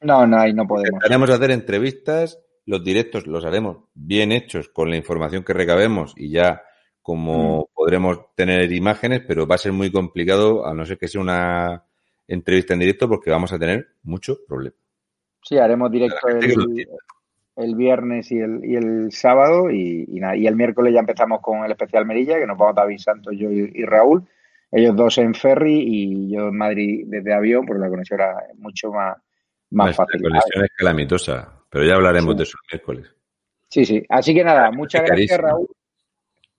No, 0.00 0.26
no, 0.26 0.38
ahí 0.38 0.54
no 0.54 0.66
podemos. 0.66 1.04
Haremos 1.04 1.28
hacer 1.28 1.50
entrevistas, 1.50 2.40
los 2.64 2.82
directos 2.82 3.26
los 3.26 3.44
haremos 3.44 3.88
bien 3.92 4.32
hechos 4.32 4.68
con 4.70 4.88
la 4.88 4.96
información 4.96 5.44
que 5.44 5.52
recabemos 5.52 6.14
y 6.16 6.30
ya 6.30 6.62
como 7.02 7.60
hmm. 7.60 7.64
podremos 7.74 8.34
tener 8.34 8.72
imágenes, 8.72 9.22
pero 9.28 9.46
va 9.46 9.56
a 9.56 9.58
ser 9.58 9.72
muy 9.72 9.92
complicado, 9.92 10.66
a 10.66 10.72
no 10.72 10.86
ser 10.86 10.96
que 10.96 11.08
sea 11.08 11.20
una 11.20 11.84
entrevista 12.28 12.74
en 12.74 12.80
directo 12.80 13.08
porque 13.08 13.30
vamos 13.30 13.52
a 13.52 13.58
tener 13.58 13.88
mucho 14.02 14.38
problema. 14.46 14.76
Sí, 15.42 15.58
haremos 15.58 15.90
directo 15.90 16.28
el, 16.28 17.74
viernes 17.76 18.30
y 18.32 18.38
el, 18.38 18.64
y 18.64 18.74
el 18.74 19.12
sábado 19.12 19.70
y, 19.70 20.04
y, 20.08 20.46
el 20.46 20.56
miércoles 20.56 20.92
ya 20.92 21.00
empezamos 21.00 21.40
con 21.40 21.64
el 21.64 21.70
especial 21.70 22.04
Merilla, 22.04 22.38
que 22.38 22.46
nos 22.46 22.58
vamos 22.58 22.74
David 22.74 22.98
Santos, 22.98 23.34
yo 23.36 23.50
y, 23.50 23.84
Raúl. 23.84 24.26
Ellos 24.72 24.96
dos 24.96 25.16
en 25.18 25.34
ferry 25.34 25.84
y 25.86 26.34
yo 26.34 26.48
en 26.48 26.56
Madrid 26.56 27.04
desde 27.06 27.32
avión, 27.32 27.64
porque 27.64 27.80
la 27.80 27.88
conexión 27.88 28.20
era 28.20 28.34
mucho 28.58 28.90
más, 28.90 29.16
más 29.70 29.94
fácil. 29.94 30.20
La 30.22 30.28
conexión 30.28 30.64
es 30.64 30.70
calamitosa, 30.76 31.62
pero 31.70 31.84
ya 31.84 31.94
hablaremos 31.94 32.36
de 32.36 32.42
eso 32.42 32.58
el 32.62 32.76
miércoles. 32.76 33.14
Sí, 33.68 33.84
sí. 33.84 34.02
Así 34.08 34.34
que 34.34 34.42
nada, 34.42 34.70
muchas 34.72 35.04
gracias, 35.04 35.38
Raúl. 35.38 35.68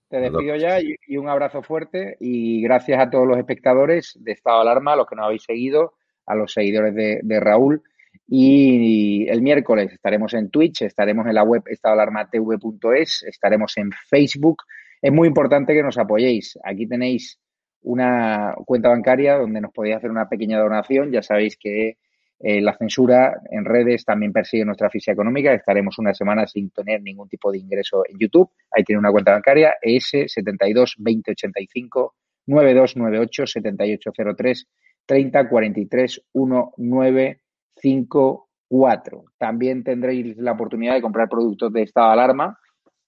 Te 0.08 0.20
despido 0.20 0.56
ya 0.56 0.80
y, 0.80 1.16
un 1.18 1.28
abrazo 1.28 1.62
fuerte 1.62 2.16
y 2.18 2.62
gracias 2.62 2.98
a 2.98 3.10
todos 3.10 3.26
los 3.26 3.36
espectadores 3.36 4.16
de 4.20 4.32
Estado 4.32 4.56
de 4.56 4.62
Alarma, 4.62 4.94
a 4.94 4.96
los 4.96 5.06
que 5.06 5.16
nos 5.16 5.26
habéis 5.26 5.42
seguido, 5.42 5.94
a 6.24 6.34
los 6.34 6.52
seguidores 6.52 6.94
de, 6.94 7.40
Raúl. 7.40 7.82
Y 8.26 9.28
el 9.28 9.42
miércoles 9.42 9.92
estaremos 9.92 10.32
en 10.32 10.50
Twitch, 10.50 10.82
estaremos 10.82 11.26
en 11.26 11.34
la 11.34 11.42
web 11.42 11.62
estadoalarmatv.es, 11.66 13.22
estaremos 13.24 13.76
en 13.76 13.90
Facebook. 13.92 14.62
Es 15.02 15.12
muy 15.12 15.28
importante 15.28 15.74
que 15.74 15.82
nos 15.82 15.98
apoyéis. 15.98 16.58
Aquí 16.64 16.86
tenéis 16.86 17.38
una 17.82 18.54
cuenta 18.64 18.88
bancaria 18.88 19.36
donde 19.36 19.60
nos 19.60 19.72
podéis 19.72 19.96
hacer 19.96 20.10
una 20.10 20.28
pequeña 20.28 20.58
donación. 20.58 21.12
Ya 21.12 21.22
sabéis 21.22 21.58
que 21.58 21.98
eh, 22.40 22.60
la 22.60 22.76
censura 22.76 23.40
en 23.50 23.64
redes 23.64 24.04
también 24.04 24.32
persigue 24.32 24.64
nuestra 24.64 24.88
ficha 24.90 25.10
económica. 25.10 25.52
Estaremos 25.52 25.98
una 25.98 26.14
semana 26.14 26.46
sin 26.46 26.70
tener 26.70 27.02
ningún 27.02 27.28
tipo 27.28 27.50
de 27.50 27.58
ingreso 27.58 28.04
en 28.08 28.16
YouTube. 28.18 28.48
Ahí 28.70 28.84
tiene 28.84 29.00
una 29.00 29.10
cuenta 29.10 29.32
bancaria, 29.32 29.74
ES 29.82 30.10
72 30.26 30.94
2085 30.98 32.14
9298 32.46 33.46
7803 33.46 34.68
30 35.04 35.48
43 35.48 36.22
1954. 36.32 39.24
También 39.36 39.82
tendréis 39.82 40.36
la 40.36 40.52
oportunidad 40.52 40.94
de 40.94 41.02
comprar 41.02 41.28
productos 41.28 41.72
de 41.72 41.82
estado 41.82 42.06
de 42.08 42.12
alarma, 42.12 42.56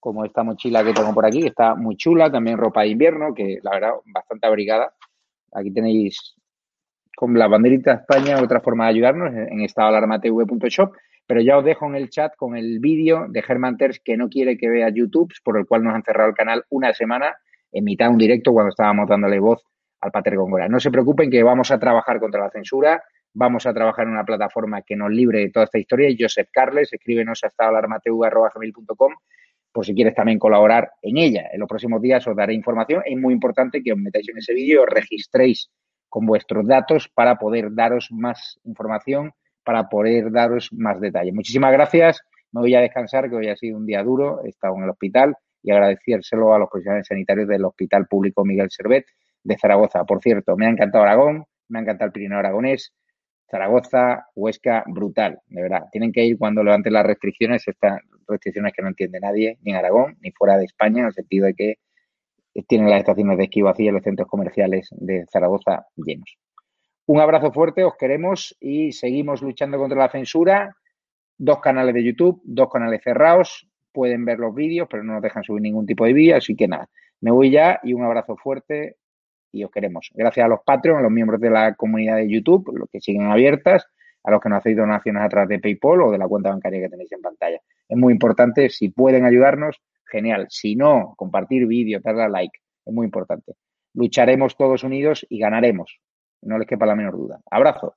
como 0.01 0.25
esta 0.25 0.43
mochila 0.43 0.83
que 0.83 0.93
tengo 0.93 1.15
por 1.15 1.27
aquí, 1.27 1.43
que 1.43 1.49
está 1.49 1.77
muy 1.77 1.97
chula. 1.97 2.33
También 2.33 2.59
ropa 2.59 2.83
de 2.83 2.89
invierno, 2.89 3.33
que 3.33 3.61
la 3.63 3.71
verdad, 3.73 3.93
bastante 4.13 4.49
abrigada. 4.49 4.93
Aquí 5.53 5.71
tenéis 5.71 6.35
con 7.21 7.39
la 7.39 7.49
banderita 7.49 7.91
de 7.91 7.97
España 8.01 8.43
otra 8.43 8.63
forma 8.63 8.85
de 8.85 8.93
ayudarnos 8.93 9.35
en 9.35 9.61
estadoalarmatv.shop. 9.61 10.97
Pero 11.27 11.43
ya 11.43 11.59
os 11.59 11.65
dejo 11.67 11.85
en 11.85 11.97
el 11.97 12.09
chat 12.09 12.35
con 12.35 12.57
el 12.57 12.79
vídeo 12.81 13.27
de 13.29 13.43
Germán 13.43 13.77
Terz 13.77 14.01
que 14.03 14.17
no 14.17 14.31
quiere 14.31 14.57
que 14.57 14.71
vea 14.71 14.89
YouTube, 14.89 15.31
por 15.45 15.59
el 15.59 15.67
cual 15.67 15.85
nos 15.85 15.95
han 15.95 16.03
cerrado 16.03 16.31
el 16.31 16.35
canal 16.35 16.65
una 16.71 16.95
semana 16.95 17.37
en 17.73 17.85
mitad 17.85 18.07
de 18.07 18.13
un 18.13 18.19
directo 18.19 18.55
cuando 18.55 18.71
estábamos 18.71 19.07
dándole 19.07 19.39
voz 19.39 19.63
al 20.01 20.11
Pater 20.11 20.35
Góngora. 20.35 20.67
No 20.69 20.81
se 20.81 20.91
preocupen 20.91 21.31
que 21.31 21.43
vamos 21.43 21.71
a 21.71 21.79
trabajar 21.79 22.21
contra 22.21 22.41
la 22.41 22.49
censura, 22.49 23.05
vamos 23.35 23.67
a 23.67 23.75
trabajar 23.75 24.07
en 24.07 24.13
una 24.13 24.25
plataforma 24.25 24.81
que 24.81 24.97
nos 24.97 25.11
libre 25.11 25.41
de 25.41 25.51
toda 25.51 25.65
esta 25.65 25.79
historia. 25.79 26.09
Joseph 26.19 26.49
Carles, 26.51 26.91
escríbenos 26.91 27.45
a 27.45 27.49
estadoalarmatv.com 27.49 29.13
por 29.73 29.85
si 29.85 29.95
quieres 29.95 30.15
también 30.15 30.39
colaborar 30.39 30.93
en 31.03 31.19
ella. 31.19 31.51
En 31.53 31.61
los 31.61 31.69
próximos 31.69 32.01
días 32.01 32.27
os 32.27 32.35
daré 32.35 32.55
información. 32.55 33.03
Es 33.05 33.19
muy 33.19 33.35
importante 33.35 33.83
que 33.83 33.93
os 33.93 33.99
metáis 33.99 34.27
en 34.31 34.39
ese 34.39 34.55
vídeo 34.55 34.85
os 34.85 34.89
registréis 34.89 35.71
con 36.11 36.27
vuestros 36.27 36.67
datos 36.67 37.09
para 37.09 37.37
poder 37.37 37.75
daros 37.75 38.09
más 38.11 38.61
información, 38.65 39.33
para 39.65 39.89
poder 39.89 40.31
daros 40.31 40.69
más 40.73 41.01
detalles. 41.01 41.33
Muchísimas 41.33 41.73
gracias. 41.73 42.21
Me 42.53 42.61
voy 42.61 42.75
a 42.75 42.81
descansar, 42.81 43.31
que 43.31 43.37
hoy 43.37 43.49
ha 43.49 43.57
sido 43.57 43.79
un 43.79 43.87
día 43.87 44.03
duro. 44.03 44.43
He 44.45 44.49
estado 44.49 44.77
en 44.77 44.83
el 44.83 44.91
hospital 44.91 45.37
y 45.63 45.71
agradecérselo 45.71 46.53
a 46.53 46.59
los 46.59 46.69
profesionales 46.69 47.07
sanitarios 47.07 47.49
del 47.49 47.65
Hospital 47.65 48.07
Público 48.07 48.45
Miguel 48.45 48.71
Servet 48.71 49.07
de 49.45 49.57
Zaragoza. 49.57 50.05
Por 50.05 50.21
cierto, 50.21 50.57
me 50.57 50.67
ha 50.67 50.71
encantado 50.71 51.05
Aragón, 51.05 51.45
me 51.69 51.79
ha 51.79 51.83
encantado 51.83 52.07
el 52.07 52.13
Pirineo 52.13 52.39
Aragonés, 52.39 52.93
Zaragoza, 53.51 54.27
Huesca, 54.35 54.85
brutal, 54.87 55.39
de 55.47 55.63
verdad. 55.63 55.85
Tienen 55.91 56.13
que 56.13 56.25
ir 56.25 56.39
cuando 56.39 56.63
levanten 56.63 56.93
las 56.93 57.07
restricciones, 57.07 57.67
estas 57.67 58.01
restricciones 58.29 58.73
que 58.75 58.83
no 58.83 58.89
entiende 58.89 59.21
nadie, 59.21 59.59
ni 59.63 59.73
en 59.73 59.77
Aragón, 59.77 60.17
ni 60.21 60.31
fuera 60.33 60.57
de 60.57 60.65
España, 60.65 61.01
en 61.01 61.07
el 61.07 61.13
sentido 61.13 61.47
de 61.47 61.55
que 61.55 61.75
tienen 62.67 62.91
las 62.91 63.01
estaciones 63.01 63.39
de 63.39 63.45
esquí 63.45 63.63
vacías 63.63 63.91
y 63.91 63.95
los 63.95 64.03
centros 64.03 64.29
comerciales 64.29 64.89
de 64.93 65.25
Zaragoza 65.31 65.87
llenos. 65.97 66.37
Un 67.07 67.21
abrazo 67.21 67.53
fuerte, 67.53 67.85
os 67.85 67.97
queremos 67.97 68.57
y 68.61 68.93
seguimos 68.93 69.43
luchando 69.43 69.79
contra 69.79 69.99
la 69.99 70.09
censura. 70.09 70.77
Dos 71.39 71.61
canales 71.61 71.95
de 71.95 72.05
YouTube, 72.05 72.41
dos 72.45 72.69
canales 72.71 73.01
cerrados, 73.03 73.67
pueden 73.93 74.25
ver 74.25 74.39
los 74.39 74.55
vídeos, 74.55 74.89
pero 74.91 75.03
no 75.03 75.15
nos 75.15 75.23
dejan 75.23 75.43
subir 75.43 75.63
ningún 75.63 75.87
tipo 75.87 76.05
de 76.05 76.13
vídeo, 76.13 76.37
así 76.37 76.55
que 76.55 76.69
nada, 76.69 76.89
me 77.21 77.31
voy 77.31 77.51
ya 77.51 77.81
y 77.83 77.95
un 77.95 78.05
abrazo 78.05 78.37
fuerte 78.37 78.97
y 79.53 79.65
os 79.65 79.71
queremos. 79.71 80.11
Gracias 80.15 80.45
a 80.45 80.49
los 80.49 80.61
Patreon, 80.65 80.99
a 80.99 81.03
los 81.03 81.11
miembros 81.11 81.41
de 81.41 81.51
la 81.51 81.75
comunidad 81.75 82.17
de 82.17 82.29
YouTube, 82.29 82.71
los 82.77 82.89
que 82.91 83.01
siguen 83.01 83.31
abiertas, 83.31 83.87
a 84.23 84.31
los 84.31 84.41
que 84.41 84.49
nos 84.49 84.59
hacéis 84.59 84.77
donaciones 84.77 85.23
a 85.23 85.29
través 85.29 85.49
de 85.49 85.59
PayPal 85.59 86.03
o 86.03 86.11
de 86.13 86.19
la 86.19 86.29
cuenta 86.29 86.51
bancaria 86.51 86.83
que 86.83 86.89
tenéis 86.89 87.11
en 87.13 87.23
pantalla. 87.23 87.59
Es 87.89 87.97
muy 87.97 88.13
importante, 88.13 88.69
si 88.71 88.91
pueden 88.91 89.25
ayudarnos, 89.25 89.81
genial. 90.11 90.47
Si 90.51 90.77
no, 90.77 91.15
compartir 91.17 91.67
vídeo, 91.67 92.01
darle 92.03 92.25
a 92.25 92.29
like. 92.29 92.59
Es 92.85 92.93
muy 92.93 93.07
importante. 93.07 93.55
Lucharemos 93.95 94.57
todos 94.57 94.85
unidos 94.85 95.27
y 95.29 95.39
ganaremos. 95.39 95.99
No 96.43 96.59
les 96.59 96.67
quepa 96.67 96.87
la 96.87 96.97
menor 96.97 97.17
duda. 97.17 97.41
Abrazo. 97.51 97.97